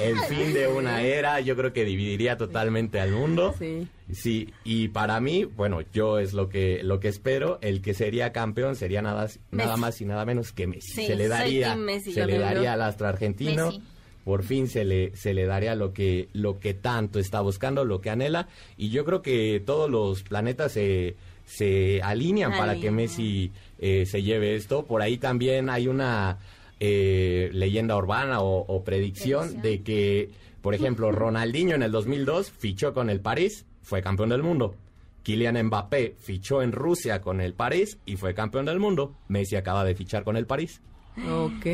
El 0.02 0.18
fin 0.22 0.54
de 0.54 0.68
una 0.68 1.02
era, 1.04 1.40
yo 1.42 1.56
creo 1.56 1.72
que 1.72 1.86
dividiría 1.86 2.36
totalmente 2.38 3.00
al 3.00 3.12
mundo. 3.12 3.54
Sí. 3.60 3.88
Sí, 4.12 4.50
y 4.64 4.88
para 4.88 5.20
mí, 5.20 5.44
bueno, 5.44 5.82
yo 5.94 6.20
es 6.20 6.34
lo 6.34 6.50
que 6.50 6.82
lo 6.84 7.00
que 7.00 7.10
espero, 7.10 7.60
el 7.62 7.82
que 7.82 7.94
sería 7.94 8.32
campeón 8.32 8.76
sería 8.76 9.02
nada 9.02 9.28
nada 9.52 9.78
más 9.78 10.02
y 10.02 10.06
nada 10.06 10.26
menos 10.26 10.52
que 10.52 10.68
Messi. 10.68 10.94
Sí, 10.94 11.06
se 11.08 11.16
le 11.16 11.28
daría 11.28 11.76
Messi, 11.76 12.12
se 12.14 12.26
le 12.26 12.40
daría 12.40 12.74
al 12.74 12.82
astro 12.82 13.08
argentino. 13.08 13.68
Messi. 13.68 13.82
Por 14.24 14.44
fin 14.44 14.68
se 14.68 14.86
le 14.86 15.16
se 15.16 15.34
le 15.34 15.46
daría 15.46 15.76
lo 15.76 15.94
que 15.94 16.30
lo 16.34 16.60
que 16.60 16.74
tanto 16.74 17.20
está 17.20 17.42
buscando, 17.42 17.86
lo 17.86 18.02
que 18.02 18.10
anhela 18.10 18.48
y 18.78 18.90
yo 18.90 19.04
creo 19.06 19.22
que 19.22 19.62
todos 19.66 19.90
los 19.90 20.24
planetas 20.24 20.72
se 20.72 21.16
se 21.46 22.02
alinean 22.02 22.52
para 22.52 22.80
que. 22.80 22.92
Messi 22.92 23.52
eh, 23.80 24.06
se 24.06 24.24
lleve 24.24 24.56
esto. 24.56 24.86
Por 24.86 25.02
ahí 25.02 25.18
también 25.18 25.70
hay 25.70 25.88
una 25.88 26.38
eh, 26.80 27.50
leyenda 27.54 27.98
urbana 27.98 28.42
o, 28.42 28.60
o 28.60 28.84
predicción 28.84 29.62
de 29.62 29.82
que, 29.82 30.30
por 30.62 30.74
ejemplo, 30.74 31.12
Ronaldinho 31.12 31.76
en 31.76 31.84
el 31.84 31.92
2002 31.92 32.52
fichó 32.52 32.94
con 32.94 33.10
el 33.10 33.20
París, 33.20 33.66
fue 33.82 34.02
campeón 34.02 34.30
del 34.30 34.44
mundo. 34.44 34.76
Kylian 35.24 35.62
Mbappé 35.68 36.16
fichó 36.20 36.62
en 36.62 36.74
Rusia 36.74 37.22
con 37.22 37.40
el 37.40 37.54
París 37.54 37.98
y 38.06 38.18
fue 38.18 38.34
campeón 38.34 38.66
del 38.66 38.80
mundo. 38.80 39.16
Messi 39.30 39.56
acaba 39.56 39.86
de 39.86 39.96
fichar 39.96 40.24
con 40.24 40.36
el 40.36 40.46
París. 40.46 40.82
Ok. 41.30 41.66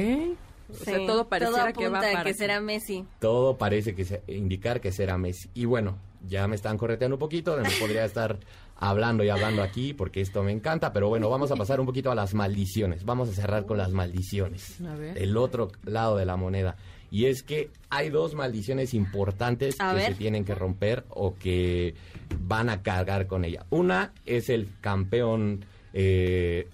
O 0.70 0.74
sea, 0.74 0.98
Sí, 0.98 1.06
todo 1.08 1.28
pareciera 1.28 1.74
que 1.74 1.90
va 1.90 2.00
para... 2.02 2.24
que 2.24 2.34
será 2.34 2.60
Messi. 2.62 3.06
Todo 3.20 3.58
parece 3.58 3.96
que 3.96 4.06
se- 4.06 4.22
indicar 4.28 4.80
que 4.82 4.92
será 4.92 5.18
Messi. 5.18 5.50
Y 5.54 5.66
bueno, 5.66 5.98
ya 6.28 6.48
me 6.48 6.56
están 6.56 6.78
correteando 6.78 7.16
un 7.16 7.20
poquito, 7.20 7.58
me 7.58 7.70
podría 7.80 8.06
estar 8.06 8.38
hablando 8.82 9.24
y 9.24 9.30
hablando 9.30 9.62
aquí 9.62 9.94
porque 9.94 10.22
esto 10.22 10.42
me 10.44 10.52
encanta, 10.52 10.94
pero 10.94 11.10
bueno, 11.10 11.30
vamos 11.30 11.52
a 11.52 11.56
pasar 11.56 11.80
un 11.80 11.86
poquito 11.86 12.12
a 12.12 12.16
las 12.16 12.34
maldiciones. 12.34 13.04
Vamos 13.04 13.30
a 13.30 13.34
cerrar 13.34 13.66
con 13.66 13.78
las 13.78 13.92
maldiciones. 13.92 14.80
A 14.82 14.96
ver. 14.96 15.18
El 15.18 15.36
otro 15.38 15.70
lado 15.84 16.16
de 16.18 16.26
la 16.26 16.38
moneda. 16.38 16.76
Y 17.12 17.26
es 17.26 17.42
que 17.42 17.72
hay 17.90 18.10
dos 18.12 18.36
maldiciones 18.36 18.94
importantes 18.94 19.76
A 19.80 19.90
que 19.90 19.96
ver. 19.96 20.08
se 20.12 20.14
tienen 20.20 20.46
que 20.46 20.54
romper 20.54 21.06
o 21.10 21.36
que 21.36 21.96
van 22.40 22.70
a 22.70 22.84
cargar 22.84 23.26
con 23.26 23.44
ella. 23.46 23.66
Una 23.72 24.14
es 24.28 24.50
el 24.50 24.70
campeón, 24.80 25.66
eh, 25.94 26.68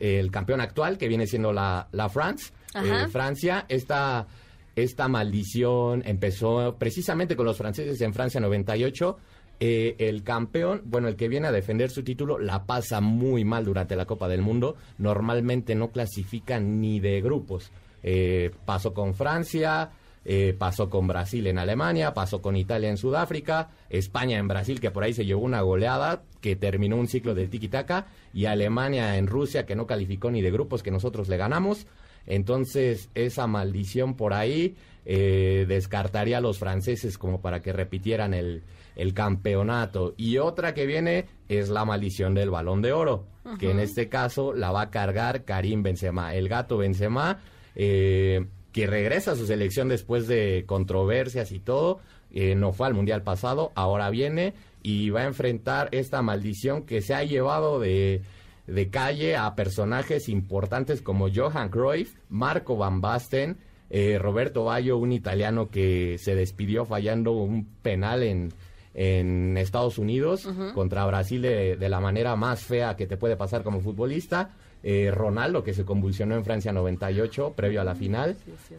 el 0.00 0.30
campeón 0.30 0.60
actual 0.60 0.98
que 0.98 1.08
viene 1.08 1.26
siendo 1.26 1.52
la, 1.52 1.88
la 1.92 2.08
France. 2.10 2.52
Eh, 2.74 3.08
Francia, 3.08 3.66
esta, 3.68 4.26
esta 4.74 5.08
maldición 5.08 6.02
empezó 6.04 6.76
precisamente 6.78 7.36
con 7.36 7.46
los 7.46 7.56
franceses 7.56 8.00
en 8.00 8.12
Francia 8.12 8.40
98. 8.40 9.16
Eh, 9.60 9.94
el 9.98 10.24
campeón, 10.24 10.82
bueno, 10.84 11.08
el 11.08 11.16
que 11.16 11.28
viene 11.28 11.46
a 11.46 11.52
defender 11.52 11.90
su 11.90 12.02
título, 12.02 12.38
la 12.38 12.64
pasa 12.64 13.00
muy 13.00 13.44
mal 13.44 13.64
durante 13.64 13.96
la 13.96 14.04
Copa 14.04 14.28
del 14.28 14.42
Mundo. 14.42 14.76
Normalmente 14.98 15.74
no 15.74 15.90
clasifica 15.90 16.58
ni 16.58 17.00
de 17.00 17.20
grupos. 17.20 17.70
Eh, 18.02 18.50
pasó 18.66 18.92
con 18.92 19.14
Francia, 19.14 19.90
eh, 20.24 20.54
pasó 20.58 20.90
con 20.90 21.06
Brasil 21.06 21.46
en 21.46 21.58
Alemania, 21.58 22.14
pasó 22.14 22.42
con 22.42 22.56
Italia 22.56 22.88
en 22.88 22.96
Sudáfrica, 22.96 23.70
España 23.90 24.38
en 24.38 24.48
Brasil, 24.48 24.80
que 24.80 24.90
por 24.90 25.04
ahí 25.04 25.12
se 25.12 25.24
llevó 25.24 25.42
una 25.42 25.60
goleada 25.60 26.22
que 26.40 26.56
terminó 26.56 26.96
un 26.96 27.08
ciclo 27.08 27.34
de 27.34 27.48
tiki-taka, 27.48 28.06
y 28.32 28.46
Alemania 28.46 29.16
en 29.16 29.26
Rusia, 29.26 29.66
que 29.66 29.76
no 29.76 29.86
calificó 29.86 30.30
ni 30.30 30.42
de 30.42 30.50
grupos, 30.50 30.82
que 30.82 30.90
nosotros 30.90 31.28
le 31.28 31.36
ganamos. 31.36 31.86
Entonces, 32.26 33.10
esa 33.14 33.46
maldición 33.46 34.14
por 34.14 34.32
ahí 34.32 34.76
eh, 35.04 35.66
descartaría 35.68 36.38
a 36.38 36.40
los 36.40 36.58
franceses 36.58 37.18
como 37.18 37.40
para 37.40 37.60
que 37.60 37.72
repitieran 37.72 38.32
el, 38.34 38.62
el 38.96 39.12
campeonato. 39.14 40.14
Y 40.16 40.38
otra 40.38 40.74
que 40.74 40.86
viene 40.86 41.26
es 41.48 41.68
la 41.68 41.84
maldición 41.84 42.34
del 42.34 42.50
balón 42.50 42.80
de 42.82 42.92
oro, 42.92 43.26
que 43.58 43.70
en 43.70 43.78
este 43.80 44.08
caso 44.08 44.54
la 44.54 44.72
va 44.72 44.82
a 44.82 44.90
cargar 44.90 45.44
Karim 45.44 45.82
Benzema, 45.82 46.34
el 46.34 46.48
gato 46.48 46.78
Benzema, 46.78 47.40
eh, 47.74 48.46
que 48.72 48.86
regresa 48.86 49.32
a 49.32 49.36
su 49.36 49.46
selección 49.46 49.88
después 49.88 50.26
de 50.26 50.64
controversias 50.66 51.52
y 51.52 51.60
todo. 51.60 52.00
eh, 52.32 52.54
no 52.56 52.72
fue 52.72 52.88
al 52.88 52.94
mundial 52.94 53.22
pasado, 53.22 53.70
ahora 53.76 54.10
viene 54.10 54.54
y 54.82 55.10
va 55.10 55.20
a 55.20 55.26
enfrentar 55.26 55.88
esta 55.92 56.20
maldición 56.20 56.82
que 56.82 57.00
se 57.00 57.14
ha 57.14 57.22
llevado 57.22 57.78
de, 57.78 58.22
de 58.66 58.88
calle 58.88 59.36
a 59.36 59.54
personajes 59.54 60.28
importantes 60.28 61.02
como 61.02 61.28
Johan 61.32 61.68
Cruyff, 61.68 62.16
Marco 62.28 62.76
Van 62.76 63.00
Basten, 63.00 63.58
eh, 63.90 64.18
Roberto 64.18 64.64
Baggio, 64.64 64.96
un 64.96 65.12
italiano 65.12 65.68
que 65.70 66.16
se 66.18 66.34
despidió 66.34 66.84
fallando 66.84 67.32
un 67.32 67.66
penal 67.82 68.22
en, 68.22 68.52
en 68.94 69.56
Estados 69.56 69.98
Unidos 69.98 70.48
contra 70.74 71.04
Brasil 71.06 71.42
de, 71.42 71.76
de 71.76 71.88
la 71.88 72.00
manera 72.00 72.36
más 72.36 72.62
fea 72.62 72.96
que 72.96 73.06
te 73.06 73.16
puede 73.16 73.36
pasar 73.36 73.62
como 73.62 73.80
futbolista. 73.80 74.50
Eh, 74.86 75.10
Ronaldo, 75.10 75.64
que 75.64 75.72
se 75.72 75.86
convulsionó 75.86 76.34
en 76.34 76.44
Francia 76.44 76.70
98, 76.70 77.54
previo 77.56 77.80
a 77.80 77.84
la 77.84 77.94
final. 77.94 78.36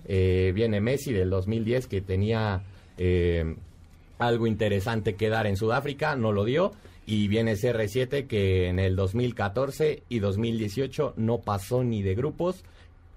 Eh, 0.07 0.51
viene 0.53 0.79
Messi 0.79 1.11
del 1.11 1.31
2010, 1.31 1.87
que 1.87 2.01
tenía 2.01 2.61
eh, 2.99 3.55
algo 4.19 4.45
interesante 4.45 5.15
que 5.15 5.29
dar 5.29 5.47
en 5.47 5.57
Sudáfrica, 5.57 6.15
no 6.15 6.31
lo 6.31 6.45
dio. 6.45 6.73
Y 7.05 7.27
viene 7.27 7.53
CR7, 7.53 8.27
que 8.27 8.67
en 8.67 8.79
el 8.79 8.95
2014 8.95 10.03
y 10.09 10.19
2018 10.19 11.13
no 11.17 11.39
pasó 11.39 11.83
ni 11.83 12.01
de 12.01 12.15
grupos. 12.15 12.63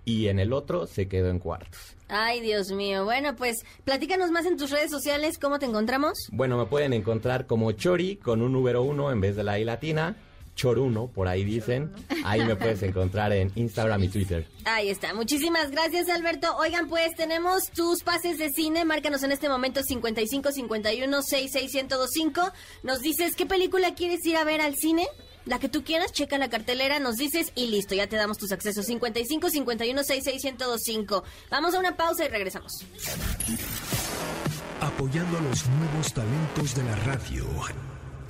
Y 0.05 0.29
en 0.29 0.39
el 0.39 0.53
otro 0.53 0.87
se 0.87 1.07
quedó 1.07 1.29
en 1.31 1.39
cuartos. 1.39 1.97
Ay, 2.09 2.41
Dios 2.41 2.73
mío. 2.73 3.05
Bueno, 3.05 3.37
pues 3.37 3.57
platícanos 3.85 4.31
más 4.31 4.47
en 4.47 4.57
tus 4.57 4.71
redes 4.71 4.91
sociales. 4.91 5.39
¿Cómo 5.39 5.59
te 5.59 5.67
encontramos? 5.67 6.15
Bueno, 6.33 6.57
me 6.57 6.65
pueden 6.65 6.95
encontrar 6.95 7.47
como 7.47 7.73
Chori 7.73 8.17
con 8.17 8.41
un 8.41 8.53
número 8.53 8.83
uno 8.83 9.13
en 9.13 9.21
vez 9.21 9.37
de 9.37 9.45
la 9.45 9.59
I 9.59 9.65
latina. 9.65 10.17
Choruno, 10.59 11.07
por 11.07 11.29
ahí 11.29 11.45
dicen. 11.45 11.93
Ahí 12.25 12.45
me 12.45 12.57
puedes 12.57 12.83
encontrar 12.83 13.33
en 13.33 13.53
Instagram 13.55 14.03
y 14.03 14.09
Twitter. 14.09 14.45
Ahí 14.65 14.91
está. 14.91 15.15
Muchísimas 15.15 15.71
gracias, 15.71 16.09
Alberto. 16.09 16.55
Oigan, 16.57 16.89
pues 16.89 17.15
tenemos 17.15 17.71
tus 17.71 18.03
pases 18.03 18.39
de 18.39 18.51
cine. 18.51 18.85
Márcanos 18.85 19.23
en 19.23 19.31
este 19.31 19.49
momento 19.49 19.83
55 19.83 20.51
51 20.51 21.23
66 21.23 21.73
1025. 21.73 22.53
Nos 22.83 23.01
dices 23.01 23.37
qué 23.37 23.47
película 23.47 23.95
quieres 23.95 24.27
ir 24.27 24.37
a 24.37 24.43
ver 24.43 24.61
al 24.61 24.75
cine. 24.75 25.07
La 25.47 25.61
que 25.61 25.69
tú 25.69 25.85
quieras, 25.85 26.13
checa 26.13 26.37
la 26.39 26.51
cartelera, 26.51 26.99
nos 26.99 27.17
dices 27.17 27.53
y 27.55 27.69
listo, 27.69 27.95
ya 27.95 28.09
te 28.09 28.17
damos 28.17 28.37
tus 28.37 28.51
accesos. 28.51 28.85
55 28.85 29.51
51 29.51 30.03
66 30.03 30.45
1025. 30.45 31.25
Vamos 31.51 31.75
a 31.75 31.79
una 31.79 31.97
pausa 31.97 32.25
y 32.25 32.29
regresamos. 32.29 32.85
Apoyando 34.81 35.39
a 35.39 35.41
los 35.41 35.69
nuevos 35.69 36.13
talentos 36.13 36.75
de 36.75 36.83
la 36.83 36.97
radio 36.97 37.47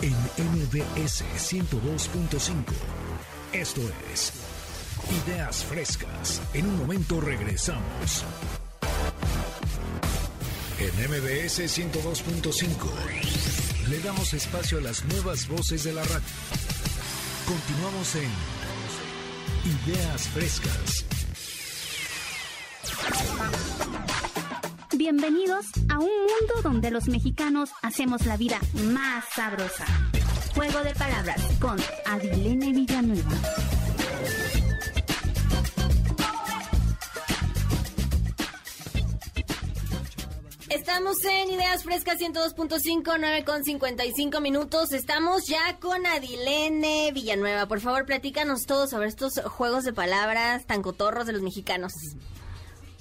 en 0.01 0.13
MBS 0.13 1.25
102.5. 1.37 2.65
Esto 3.53 3.81
es 4.13 4.33
Ideas 5.27 5.65
Frescas. 5.65 6.41
En 6.55 6.67
un 6.67 6.79
momento 6.79 7.21
regresamos. 7.21 8.25
En 10.79 10.95
MBS 11.11 11.59
102.5 11.61 13.89
le 13.89 13.99
damos 14.01 14.33
espacio 14.35 14.79
a 14.79 14.83
las 14.83 15.05
nuevas 15.07 15.49
voces 15.49 15.83
de 15.85 15.93
la 15.93 16.05
radio. 16.05 16.27
Continuamos 17.47 18.15
en 18.15 18.31
Ideas 19.89 20.29
Frescas. 20.29 21.05
Bienvenidos 25.11 25.65
a 25.89 25.99
un 26.01 26.05
mundo 26.05 26.63
donde 26.63 26.91
los 26.91 27.09
mexicanos 27.09 27.71
hacemos 27.81 28.27
la 28.27 28.37
vida 28.37 28.61
más 28.93 29.25
sabrosa. 29.35 29.87
Juego 30.55 30.85
de 30.85 30.95
palabras 30.95 31.41
con 31.59 31.79
Adilene 32.05 32.75
Villanueva. 32.75 33.31
Estamos 40.69 41.17
en 41.25 41.53
Ideas 41.53 41.85
Frescas 41.85 42.19
102.5, 42.19 43.17
9 43.19 43.45
con 43.47 43.65
55 43.65 44.43
minutos. 44.43 44.93
Estamos 44.93 45.47
ya 45.47 45.79
con 45.81 46.05
Adilene 46.05 47.13
Villanueva. 47.13 47.65
Por 47.65 47.81
favor, 47.81 48.05
platícanos 48.05 48.67
todos 48.67 48.91
sobre 48.91 49.09
estos 49.09 49.41
juegos 49.41 49.85
de 49.85 49.95
palabras 49.95 50.67
tan 50.67 50.83
cotorros 50.83 51.27
de 51.27 51.33
los 51.33 51.41
mexicanos. 51.41 51.95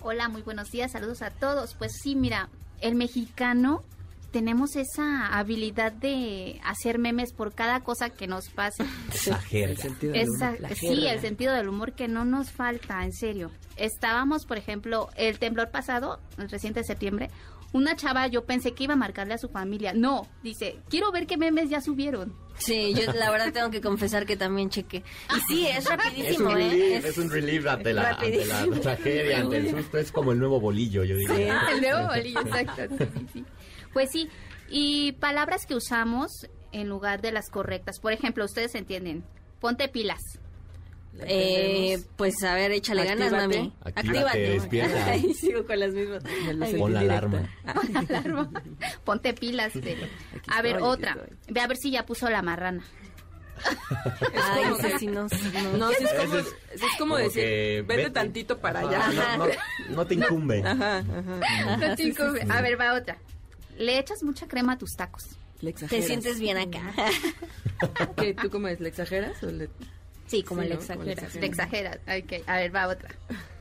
Hola, 0.10 0.30
muy 0.30 0.42
buenos 0.42 0.72
días, 0.72 0.94
saludos 0.94 1.22
a 1.22 1.32
todos. 1.32 1.74
Pues 1.74 1.92
sí, 2.02 2.16
mira, 2.16 2.48
el 2.80 2.96
mexicano 2.96 3.84
tenemos 4.32 4.78
esa 4.78 5.38
habilidad 5.38 5.92
de 5.92 6.62
hacer 6.64 6.98
memes 6.98 7.34
por 7.34 7.54
cada 7.54 7.82
cosa 7.84 8.10
que 8.10 8.26
nos 8.26 8.48
pasa. 8.48 8.86
La 9.32 9.38
jerga. 9.40 9.84
Esa- 10.16 10.56
sí, 10.76 11.08
el 11.08 11.20
sentido 11.20 11.54
del 11.54 11.68
humor 11.68 11.92
que 11.92 12.08
no 12.08 12.24
nos 12.24 12.52
falta, 12.52 13.04
en 13.04 13.12
serio. 13.12 13.52
Estábamos, 13.76 14.46
por 14.46 14.58
ejemplo, 14.58 15.10
el 15.18 15.40
temblor 15.40 15.72
pasado, 15.72 16.22
el 16.38 16.50
reciente 16.50 16.80
de 16.80 16.86
septiembre, 16.86 17.30
una 17.78 17.96
chava 17.96 18.28
yo 18.28 18.46
pensé 18.46 18.74
que 18.74 18.84
iba 18.86 18.94
a 18.94 18.98
marcarle 18.98 19.34
a 19.34 19.38
su 19.38 19.48
familia. 19.50 19.94
No, 19.94 20.28
dice, 20.44 20.80
quiero 20.90 21.12
ver 21.12 21.28
qué 21.28 21.38
memes 21.38 21.70
ya 21.70 21.80
subieron. 21.82 22.36
Sí, 22.58 22.94
yo 22.96 23.12
la 23.14 23.30
verdad 23.30 23.54
tengo 23.54 23.70
que 23.70 23.82
confesar 23.82 24.26
que 24.26 24.36
también 24.36 24.70
chequé. 24.70 25.04
Y 25.36 25.40
sí, 25.48 25.68
es 25.68 25.78
Es 25.78 25.86
rapidísimo, 25.90 26.50
un 26.50 26.58
¿eh? 26.60 26.70
relief, 26.70 27.06
es 27.06 27.18
un 27.20 27.30
relief 27.30 27.68
ante 27.68 27.94
la, 27.94 28.10
ante 28.10 28.46
la 28.46 28.56
Rapidísimo. 28.56 28.80
tragedia, 28.82 29.40
ante 29.40 29.58
el 29.58 29.70
susto. 29.70 29.98
Es 30.00 30.12
como 30.12 30.32
el 30.32 30.40
nuevo 30.40 30.60
bolillo, 30.60 31.04
yo 31.04 31.16
diría. 31.16 31.62
El 31.72 31.82
nuevo 31.82 32.08
bolillo, 32.08 32.42
exacto. 32.42 32.82
sí, 32.98 33.06
sí, 33.14 33.28
sí. 33.34 33.46
Pues 33.94 34.10
sí, 34.12 34.28
y 34.70 35.12
palabras 35.14 35.66
que 35.66 35.76
usamos 35.76 36.48
en 36.72 36.90
lugar 36.90 37.22
de 37.22 37.32
las 37.32 37.50
correctas. 37.50 38.00
Por 38.00 38.12
ejemplo, 38.12 38.44
ustedes 38.46 38.74
entienden, 38.76 39.24
ponte 39.60 39.88
pilas. 39.88 40.22
Eh, 41.22 42.00
pues 42.16 42.44
a 42.44 42.54
ver, 42.56 42.72
échale 42.72 43.04
ganas, 43.06 43.34
Actívate. 43.34 43.58
mami. 43.60 43.74
Actívate, 43.84 44.40
despierta. 44.52 45.06
Ahí 45.12 45.34
sigo 45.34 45.66
con 45.66 45.80
las 45.80 45.92
mismas. 45.94 46.24
Ay, 46.62 46.76
Pon 46.76 46.94
la 46.94 47.00
alarma. 47.00 47.50
Alarma. 47.96 48.50
Ponte 49.04 49.34
pilas. 49.34 49.74
Tere. 49.74 50.10
A 50.48 50.62
ver, 50.62 50.74
estoy, 50.76 50.90
otra. 50.90 51.18
Ve 51.48 51.60
a 51.62 51.68
ver 51.68 51.78
si 51.78 51.92
ya 51.92 52.06
puso 52.06 52.30
la 52.30 52.42
marrana. 52.42 52.84
Ay, 54.36 54.64
como 54.66 54.78
que- 54.78 55.00
sí 55.00 55.08
no, 55.08 55.24
no. 55.24 55.78
No, 55.78 55.90
sí 55.92 56.04
es 56.04 56.14
como, 56.14 56.36
es- 56.38 56.46
es 56.74 56.82
como 56.82 56.98
como 57.00 57.18
decir, 57.18 57.44
que 57.44 57.84
vete, 57.88 57.98
vete. 58.04 58.10
tantito 58.12 58.60
para 58.60 58.82
Ajá, 58.82 59.08
allá. 59.10 59.38
no, 59.38 59.48
no- 59.48 59.54
no 59.96 60.06
te 60.08 60.14
incumbe. 60.14 60.62
Ajá, 60.64 60.98
ajá. 61.00 61.78
No 61.88 61.96
te 61.96 62.04
incumbe. 62.04 62.46
A 62.50 62.62
ver, 62.62 62.80
va 62.80 62.94
otra. 62.94 63.18
Le 63.78 63.98
echas 63.98 64.22
mucha 64.24 64.48
crema 64.48 64.74
a 64.74 64.78
tus 64.78 64.96
tacos. 64.96 65.24
Le 65.62 65.72
Te 65.74 65.86
exageras. 65.86 66.06
sientes 66.06 66.40
bien 66.40 66.58
acá. 66.58 66.82
¿Qué, 68.18 68.36
¿Tú 68.36 68.50
cómo 68.52 68.68
es? 68.68 68.80
¿Le 68.80 68.90
exageras 68.90 69.42
o 69.42 69.48
le...? 69.48 69.70
Sí, 70.28 70.44
como 70.44 70.62
Sí, 70.62 70.68
le 70.70 70.76
¿no? 70.76 70.82
Como 70.82 71.04
le 71.04 71.12
exageras. 71.14 71.36
Le 71.36 71.46
exageras. 71.48 71.98
Ok, 72.08 72.34
a 72.48 72.58
ver, 72.58 72.76
va 72.76 72.88
otra. 72.88 73.10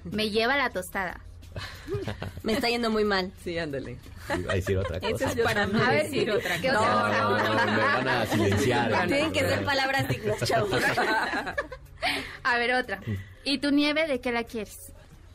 Me 0.04 0.30
lleva 0.30 0.56
la 0.56 0.70
tostada. 0.70 1.20
Me 2.42 2.52
está 2.52 2.68
yendo 2.68 2.90
muy 2.90 3.04
mal. 3.04 3.32
Sí, 3.42 3.56
ándale. 3.58 3.96
Iba 4.38 4.52
a 4.52 4.56
decir 4.56 4.76
otra 4.76 5.00
cosa. 5.00 5.14
Eso 5.14 5.26
es 5.28 5.36
para 5.44 5.66
mí 5.66 5.80
A 5.82 5.90
ver, 5.90 6.02
decir 6.04 6.30
otra 6.30 6.60
¿qué 6.60 6.68
cosa. 6.68 7.06
otra 7.06 7.20
No, 7.20 7.28
cosa? 7.30 7.44
no, 7.44 7.64
no, 7.66 7.72
me 7.72 7.78
van 7.78 8.08
a 8.08 8.26
silenciar. 8.26 9.06
Tienen 9.06 9.32
que 9.32 9.40
ser 9.40 9.64
palabras 9.64 10.08
dignas, 10.08 10.40
chavos. 10.44 10.70
A 12.44 12.58
ver, 12.58 12.74
otra. 12.74 13.00
¿Y 13.44 13.58
tu 13.58 13.70
nieve 13.70 14.06
de 14.06 14.20
qué 14.20 14.32
la 14.32 14.44
quieres? 14.44 14.92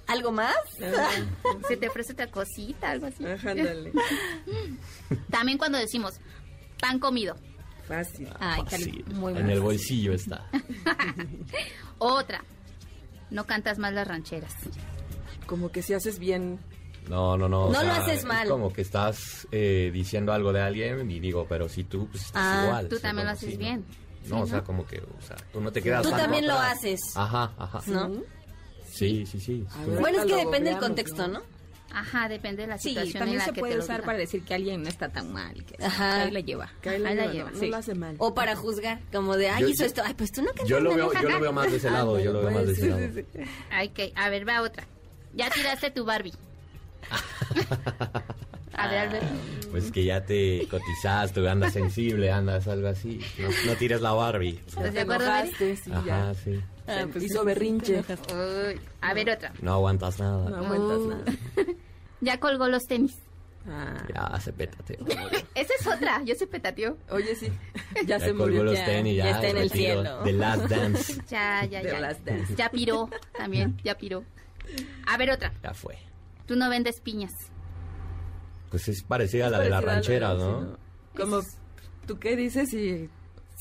¿Algo 0.07 0.31
más? 0.31 0.55
¿Se 1.67 1.77
te 1.77 1.87
ofrece 1.87 2.13
otra 2.13 2.27
cosita, 2.27 2.91
algo 2.91 3.07
así? 3.07 3.25
Ándale. 3.25 3.91
También 5.29 5.57
cuando 5.57 5.77
decimos 5.77 6.19
pan 6.79 6.99
comido. 6.99 7.35
Fácil. 7.91 8.29
Ay, 8.39 9.03
muy 9.15 9.33
en 9.33 9.41
mal. 9.43 9.49
el 9.51 9.59
bolsillo 9.61 10.13
está. 10.13 10.45
Otra. 11.97 12.43
No 13.29 13.45
cantas 13.45 13.77
más 13.79 13.93
las 13.93 14.07
rancheras. 14.07 14.53
Como 15.45 15.71
que 15.71 15.81
si 15.81 15.93
haces 15.93 16.19
bien... 16.19 16.59
No, 17.09 17.35
no, 17.37 17.49
no. 17.49 17.65
o 17.65 17.73
No 17.73 17.83
lo 17.83 17.91
haces 17.91 18.19
es 18.19 18.25
mal. 18.25 18.47
como 18.47 18.71
que 18.71 18.81
estás 18.81 19.47
eh, 19.51 19.89
diciendo 19.91 20.33
algo 20.33 20.53
de 20.53 20.61
alguien 20.61 21.09
y 21.09 21.19
digo, 21.19 21.45
pero 21.49 21.67
si 21.67 21.83
tú, 21.83 22.07
pues 22.07 22.25
estás 22.25 22.41
Ah, 22.45 22.63
igual. 22.65 22.89
Tú 22.89 22.99
también 22.99 23.25
lo 23.25 23.33
haces 23.33 23.57
bien. 23.57 23.85
No, 24.27 24.37
Sí, 24.37 24.41
o 24.43 24.45
sea, 24.45 24.57
¿no? 24.57 24.63
como 24.65 24.85
que, 24.85 24.99
o 24.99 25.21
sea, 25.21 25.35
tú 25.51 25.59
no 25.61 25.71
te 25.71 25.81
quedas 25.81 26.03
Tú 26.03 26.11
también 26.11 26.45
lo 26.47 26.53
haces. 26.53 26.99
Ajá, 27.15 27.51
ajá. 27.57 27.81
¿No? 27.87 28.21
Sí, 28.85 29.25
sí, 29.25 29.39
sí. 29.39 29.65
Ver, 29.87 29.99
Bueno, 29.99 30.19
es 30.19 30.25
que 30.25 30.35
depende 30.35 30.69
del 30.69 30.79
contexto, 30.79 31.27
¿no? 31.27 31.39
¿no? 31.39 31.45
Ajá, 31.93 32.29
depende 32.29 32.61
de 32.63 32.67
la 32.69 32.77
Sí, 32.77 32.89
situación 32.89 33.15
en 33.15 33.19
también 33.19 33.37
la 33.39 33.45
se 33.45 33.51
que 33.53 33.59
puede 33.59 33.73
te 33.73 33.79
usar 33.79 34.03
para 34.03 34.17
decir 34.17 34.43
que 34.43 34.53
alguien 34.53 34.81
no 34.83 34.89
está 34.89 35.09
tan 35.09 35.31
mal, 35.33 35.63
que 35.65 35.83
Ajá. 35.83 36.23
ahí 36.23 36.31
la 36.31 36.39
lleva. 36.39 36.71
Que 36.81 36.89
ahí 36.89 36.99
la 36.99 37.09
Ahí 37.09 37.15
la 37.15 37.21
lleva, 37.23 37.33
lleva, 37.33 37.51
no, 37.51 37.59
sí. 37.59 37.65
no 37.65 37.71
lo 37.71 37.77
hace 37.77 37.95
mal. 37.95 38.15
O 38.17 38.33
para 38.33 38.55
juzgar, 38.55 38.99
como 39.11 39.35
de, 39.37 39.49
ay, 39.49 39.61
Yo- 39.63 39.69
hizo 39.69 39.83
yo- 39.83 39.87
esto. 39.87 40.01
Ay, 40.05 40.13
pues 40.13 40.31
tú 40.31 40.41
no 40.41 40.47
cantas 40.47 40.67
Yo 40.67 40.79
lo 40.79 40.95
veo, 40.95 41.11
yo 41.13 41.29
lo 41.29 41.39
veo 41.39 41.53
más 41.53 41.69
de 41.71 41.77
ese 41.77 41.89
lado, 41.91 42.19
yo 42.19 42.31
lo 42.33 42.41
veo 42.41 42.51
más 42.51 42.65
de 42.67 42.73
ese 42.73 42.87
lado. 42.87 43.01
Ay, 43.69 43.87
ok, 43.89 44.13
a 44.15 44.29
ver, 44.29 44.47
va 44.47 44.61
otra. 44.61 44.85
Ya 45.33 45.49
tiraste 45.49 45.91
tu 45.91 46.05
Barbie. 46.05 46.33
A 48.73 48.87
ver, 48.87 48.99
Alberto. 48.99 49.27
Pues 49.69 49.91
que 49.91 50.03
ya 50.05 50.25
te 50.25 50.65
cotizaste, 50.69 51.47
andas 51.47 51.73
sensible, 51.73 52.31
andas 52.31 52.67
algo 52.67 52.87
así. 52.87 53.19
No, 53.37 53.49
no 53.65 53.73
tires 53.77 54.01
la 54.01 54.13
Barbie. 54.13 54.59
¿Estás 54.65 54.83
de 54.85 54.91
Te 54.91 55.01
enojaste, 55.01 55.75
sí, 55.75 55.91
Ajá, 55.91 56.05
ya. 56.05 56.33
sí. 56.33 56.59
Ah, 56.87 57.05
pues 57.11 57.23
Hizo 57.25 57.43
berrinche. 57.45 57.99
Uy, 57.99 58.79
a 59.01 59.13
ver, 59.13 59.29
otra. 59.29 59.53
No 59.61 59.73
aguantas 59.73 60.19
nada. 60.19 60.49
No 60.49 60.57
aguantas 60.57 60.97
Uh. 60.99 61.09
nada. 61.09 61.23
Ya 62.23 62.39
colgó 62.39 62.67
los 62.67 62.83
tenis. 62.83 63.17
Ah. 63.67 64.05
Ya, 64.13 64.39
se 64.39 64.53
pétate. 64.53 64.97
Esa 65.55 65.73
es 65.79 65.87
otra. 65.87 66.21
Yo 66.23 66.35
se 66.35 66.45
petateó. 66.47 66.97
Oye, 67.09 67.35
sí. 67.35 67.47
Ya, 67.95 68.03
Ya 68.03 68.19
se 68.19 68.27
colgó 68.29 68.45
murió. 68.45 68.63
los 68.63 68.75
ya. 68.75 68.85
tenis, 68.85 69.17
ya, 69.17 69.23
ya 69.25 69.31
está 69.31 69.47
en 69.49 69.57
el 69.57 69.69
cielo. 69.71 70.19
The 70.23 70.33
Last 70.33 70.63
Dance. 70.67 71.13
Ya, 71.29 71.65
ya, 71.65 71.81
The 71.81 71.87
ya. 71.91 71.99
Last 71.99 72.21
Dance. 72.25 72.55
Ya 72.55 72.69
piró 72.69 73.09
también, 73.37 73.77
ya 73.83 73.97
piró. 73.97 74.23
A 75.07 75.17
ver, 75.17 75.31
otra. 75.31 75.51
Ya 75.63 75.73
fue. 75.73 75.97
Tú 76.45 76.55
no 76.55 76.69
vendes 76.69 76.99
piñas. 77.01 77.31
Pues 78.69 78.87
es 78.87 79.03
parecida 79.03 79.47
a 79.47 79.49
la 79.49 79.59
de 79.59 79.69
las 79.69 79.83
Parecida 79.83 80.27
a 80.27 80.29
rancheras, 80.31 80.37
sí, 80.37 80.43
¿no? 80.43 80.77
Como, 81.23 81.41
¿tú 82.07 82.19
qué 82.19 82.35
dices? 82.35 82.73
Y 82.73 83.09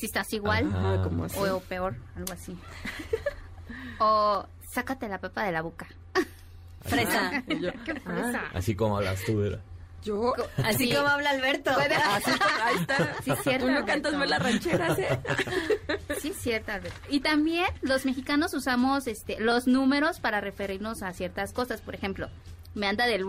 Si 0.01 0.07
estás 0.07 0.33
igual 0.33 0.67
Ajá, 0.73 1.03
como 1.03 1.25
así. 1.25 1.37
o, 1.37 1.57
o 1.57 1.59
peor, 1.59 1.95
algo 2.15 2.33
así. 2.33 2.57
o 3.99 4.47
sácate 4.67 5.07
la 5.07 5.19
pepa 5.19 5.43
de 5.43 5.51
la 5.51 5.61
boca. 5.61 5.85
Fresa. 6.81 7.43
Yo, 7.47 7.69
¿Qué 7.85 7.99
fresa? 7.99 8.41
Así 8.51 8.73
como 8.75 8.97
hablas 8.97 9.23
tú. 9.23 9.37
¿verdad? 9.37 9.59
Yo, 10.03 10.33
así 10.63 10.91
como 10.91 11.07
habla 11.07 11.29
Alberto. 11.29 11.69
Así, 11.69 12.31
ahí 12.63 12.77
está. 12.79 13.15
Sí, 13.23 13.31
cierto. 13.43 13.67
Tú 13.67 13.71
no 13.71 13.85
cantas 13.85 14.13
la 14.13 14.39
ranchera, 14.39 14.95
¿sí? 14.95 15.03
Sí, 16.19 16.33
cierto, 16.35 16.71
Alberto. 16.71 16.99
Y 17.09 17.19
también 17.19 17.67
los 17.83 18.03
mexicanos 18.03 18.55
usamos 18.55 19.05
este 19.05 19.39
los 19.39 19.67
números 19.67 20.19
para 20.19 20.41
referirnos 20.41 21.03
a 21.03 21.13
ciertas 21.13 21.53
cosas. 21.53 21.81
Por 21.81 21.93
ejemplo, 21.93 22.29
me 22.73 22.87
anda 22.87 23.05
del 23.05 23.23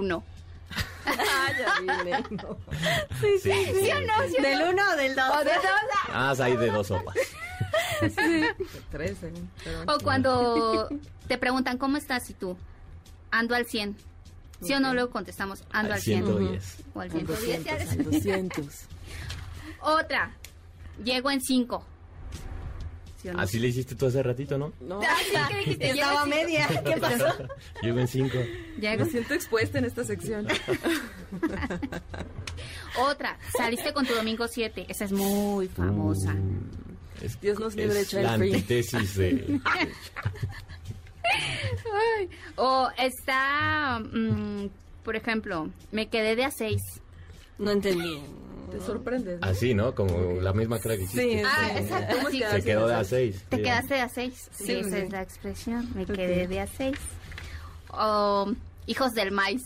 uno. 2.31 2.59
Sí, 3.21 3.39
sí, 3.43 3.53
sí. 3.53 3.81
¿Sí 3.81 3.91
o 3.91 4.01
no? 4.01 4.29
¿Sí 4.29 4.37
o 4.39 4.43
¿Del 4.43 4.59
no? 4.61 4.71
uno 4.71 4.83
o 4.93 4.97
del 4.97 5.15
dos? 5.15 5.25
O 5.31 5.39
del 5.39 5.55
dos. 5.57 6.09
Ah, 6.09 6.35
hay 6.41 6.57
de 6.57 6.71
dos 6.71 6.87
sopas. 6.87 7.15
Sí. 8.01 8.45
Pero- 8.91 9.95
O 9.95 9.99
cuando 10.01 10.89
te 11.29 11.39
preguntan, 11.39 11.79
¿cómo 11.79 11.97
estás? 11.97 12.29
Y 12.31 12.35
tú, 12.35 12.57
ando 13.31 13.55
al 13.55 13.67
100. 13.67 13.97
¿Sí 14.63 14.73
o 14.75 14.81
no? 14.81 14.95
Luego 14.95 15.11
contestamos, 15.11 15.63
ando 15.73 15.93
Al 15.93 15.99
al 15.99 16.01
100. 16.01 16.25
110. 16.25 16.77
O 16.95 17.01
al 17.01 17.11
Al 17.11 17.17
110. 17.17 17.65
ya 17.65 17.73
200, 17.73 17.79
ves. 17.79 17.91
al 17.93 18.05
200. 18.13 18.67
Otra, 19.81 20.33
llego 21.03 21.31
en 21.31 21.41
5. 21.41 21.85
Así 23.37 23.59
le 23.59 23.69
hiciste 23.69 23.95
tú 23.95 24.07
hace 24.07 24.23
ratito, 24.23 24.59
¿no? 24.59 24.73
No, 24.81 25.01
Ah, 25.03 25.17
sí, 25.25 25.33
¿qué 25.49 25.57
dijiste? 25.59 25.91
Estaba 25.91 26.25
Llego 26.25 26.35
en 26.35 26.41
cinco. 26.41 26.47
media. 26.47 26.83
¿Qué 26.85 26.97
pasó? 27.01 27.27
Llego 27.83 27.99
en 28.01 28.09
cinco. 28.09 28.39
Llego. 28.81 29.05
me 29.05 29.11
siento 29.11 29.35
expuesta 29.35 29.79
en 29.79 29.85
esta 29.85 30.05
sección. 30.05 30.47
Otra, 32.99 33.39
saliste 33.57 33.93
con 33.93 34.07
tu 34.07 34.15
domingo 34.15 34.47
7. 34.49 34.87
Esa 34.89 35.05
es 35.07 35.13
muy 35.13 35.69
famosa. 35.69 36.35
Es, 37.23 37.41
Dios 37.41 37.59
nos 37.59 37.75
libre 37.75 37.95
de 37.95 38.01
es 38.03 38.13
la 38.13 38.35
antítesis 38.35 39.17
de... 39.17 39.61
Ay, 41.25 42.29
O 42.57 42.89
está, 42.99 43.99
mm, 44.01 44.67
por 45.05 45.17
ejemplo, 45.17 45.71
me 45.91 46.09
quedé 46.09 46.37
de 46.37 46.45
a 46.45 46.51
6. 46.51 46.81
No 47.59 47.71
entendí. 47.71 48.19
Te 48.73 48.81
sorprendes. 48.81 49.41
¿no? 49.41 49.47
Así, 49.47 49.75
¿no? 49.75 49.95
Como 49.95 50.41
la 50.41 50.53
misma 50.53 50.79
cara 50.81 50.97
que 50.97 51.03
hiciste. 51.05 51.23
Sí, 51.39 51.43
Ah, 51.47 51.71
exacto. 51.79 52.17
¿Cómo 52.17 52.31
Sí. 52.31 52.39
quedaste 52.39 52.61
Se 52.61 52.67
quedó 52.67 52.89
de 52.89 52.95
a 52.95 53.05
seis. 53.05 53.45
Te 53.49 53.63
quedaste 53.63 53.95
de 53.95 54.01
a 54.01 54.09
6. 54.09 54.49
Sí, 54.53 54.65
Sí, 54.67 54.73
esa 54.73 54.99
es 54.99 55.13
la 55.13 55.23
expresión. 55.23 55.89
Me 55.95 56.07
quedé 56.07 56.47
de 56.49 56.61
a 56.61 56.67
6. 56.67 56.97
O 57.91 58.53
hijos 58.87 59.13
del 59.13 59.31
maíz, 59.33 59.63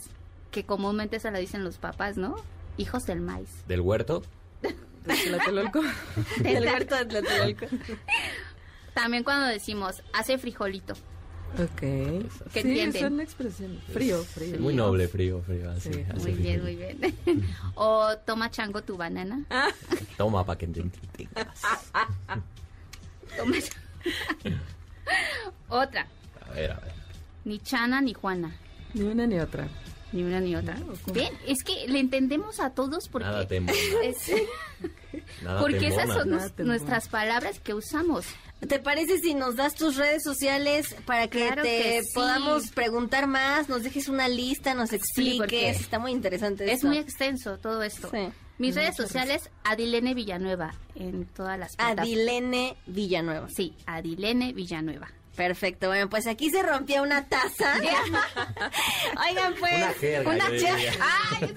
que 0.51 0.63
comúnmente 0.65 1.19
se 1.19 1.31
lo 1.31 1.39
dicen 1.39 1.63
los 1.63 1.77
papás, 1.77 2.17
¿no? 2.17 2.35
Hijos 2.77 3.05
del 3.05 3.21
maíz. 3.21 3.49
¿Del 3.67 3.81
huerto? 3.81 4.23
De 4.61 4.75
Tlatelolco. 5.15 5.81
El 6.43 6.65
huerto 6.65 6.95
de 6.97 7.05
Tlatelolco. 7.05 7.65
También 8.93 9.23
cuando 9.23 9.45
decimos, 9.47 10.03
hace 10.13 10.37
frijolito. 10.37 10.95
Ok. 11.55 11.79
¿Qué 11.79 12.29
sí, 12.53 12.59
entienden? 12.59 13.01
son 13.01 13.19
expresiones. 13.19 13.83
Frío, 13.91 14.23
frío. 14.23 14.59
Muy 14.59 14.75
noble, 14.75 15.07
frío, 15.07 15.41
frío. 15.41 15.71
Así, 15.71 15.91
Sí. 15.93 16.05
así 16.09 16.19
Muy 16.21 16.33
bien, 16.33 16.61
muy 16.61 16.75
bien. 16.75 16.97
o 17.75 18.15
toma 18.25 18.51
chango 18.51 18.83
tu 18.83 18.95
banana. 18.97 19.43
Toma 20.17 20.45
para 20.45 20.57
que 20.59 20.67
te 20.67 20.81
entretengas. 20.81 21.47
Toma. 23.37 23.55
Otra, 25.69 26.07
A 26.47 26.53
ver, 26.53 26.71
a 26.71 26.79
ver. 26.79 26.93
ni 27.45 27.59
Chana 27.59 28.01
ni 28.01 28.13
Juana. 28.13 28.55
Ni 28.93 29.03
una 29.05 29.25
ni 29.27 29.39
otra. 29.39 29.67
Ni 30.13 30.23
una 30.23 30.39
ni 30.39 30.55
otra. 30.55 30.77
Bien, 31.13 31.33
es 31.45 31.63
que 31.63 31.87
le 31.87 31.99
entendemos 31.99 32.59
a 32.61 32.69
todos 32.69 33.09
porque, 33.09 33.27
Nada 33.27 33.47
te 33.47 33.57
es- 34.03 34.31
Nada 35.43 35.59
porque 35.59 35.87
esas 35.87 36.07
son 36.07 36.29
Nada 36.29 36.47
nos- 36.57 36.65
nuestras 36.65 37.09
palabras 37.09 37.59
que 37.59 37.73
usamos. 37.73 38.25
¿Te 38.67 38.79
parece 38.79 39.19
si 39.19 39.33
nos 39.35 39.55
das 39.55 39.75
tus 39.75 39.95
redes 39.97 40.23
sociales 40.23 40.95
para 41.05 41.27
que 41.27 41.45
Claro 41.45 41.61
te 41.61 41.69
que 41.81 42.01
sí. 42.03 42.09
podamos 42.15 42.71
preguntar 42.71 43.27
más, 43.27 43.69
nos 43.69 43.83
dejes 43.83 44.07
una 44.09 44.27
lista, 44.27 44.73
nos 44.73 44.93
expliques? 44.93 45.37
porque 45.37 45.69
Está 45.69 45.99
muy 45.99 46.11
interesante 46.11 46.65
Es 46.65 46.71
esto. 46.77 46.87
muy 46.87 46.97
extenso 46.97 47.59
todo 47.59 47.83
esto. 47.83 48.09
Sí. 48.11 48.29
Mis 48.57 48.73
redes 48.73 48.95
sociales, 48.95 49.51
Adilene 49.63 50.15
Villanueva, 50.15 50.73
en 50.95 51.25
todas 51.27 51.59
las 51.59 51.75
plataformas. 51.75 52.07
Adilene 52.07 52.75
Villanueva. 52.87 53.47
Sí, 53.55 53.75
Adilene 53.85 54.51
Villanueva. 54.53 55.11
Perfecto, 55.37 55.89
bueno, 55.89 56.09
pues 56.09 56.25
aquí 56.25 56.49
se 56.49 56.63
rompió 56.63 57.03
una 57.03 57.27
taza. 57.27 57.75
Oigan, 59.29 59.53
pues. 59.59 59.71
Una 59.71 59.93
jerga, 59.93 60.31
Una. 60.31 60.45
Ay, 60.47 61.53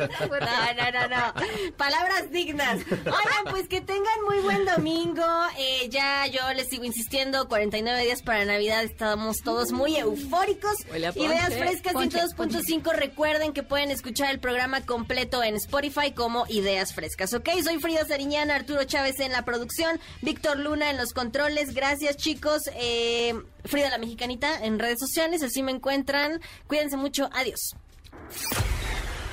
no, 0.77 0.91
no, 0.93 1.09
no, 1.09 1.17
no. 1.17 1.77
Palabras 1.79 2.31
dignas. 2.31 2.81
Oigan, 2.91 3.45
pues 3.51 3.69
que 3.69 3.81
tengan 3.81 4.23
muy 4.29 4.39
buen 4.41 4.67
domingo. 4.67 5.25
Eh, 5.57 5.89
ya 5.89 6.27
yo 6.27 6.41
les 6.55 6.69
sigo 6.69 6.85
insistiendo, 6.85 7.49
49 7.49 8.05
días 8.05 8.21
para 8.21 8.45
Navidad. 8.45 8.85
Estamos 8.85 9.39
todos 9.39 9.73
muy 9.73 9.97
eufóricos. 9.97 10.75
Huele 10.91 11.07
a 11.07 11.13
Ideas 11.15 11.49
ponche. 11.49 11.59
frescas 11.59 11.93
Ponche, 11.95 12.19
102.5. 12.19 12.93
Recuerden 12.93 13.55
que 13.55 13.63
pueden 13.63 13.91
escuchar 13.91 14.31
el 14.31 14.41
programa 14.41 14.85
completo 14.85 15.43
en 15.43 15.57
Spotify 15.57 16.13
como 16.13 16.45
Ideas 16.49 16.93
Frescas. 16.93 17.33
Ok, 17.33 17.49
soy 17.65 17.79
Frida 17.79 18.05
Sariñana, 18.05 18.57
Arturo 18.57 18.85
Chávez 18.85 19.21
en 19.21 19.33
la 19.33 19.47
producción, 19.47 19.99
Víctor 20.21 20.59
Luna 20.59 20.91
en 20.91 20.99
los 20.99 21.15
controles. 21.15 21.75
Gracias, 21.75 22.19
chicos. 22.19 22.69
Eh, 22.75 23.35
Frida 23.65 23.91
la 23.91 23.99
Mexicanita 23.99 24.65
en 24.65 24.79
redes 24.79 24.99
sociales, 24.99 25.43
así 25.43 25.63
me 25.63 25.73
encuentran. 25.73 26.41
Cuídense 26.67 26.97
mucho. 26.97 27.29
Adiós. 27.33 27.77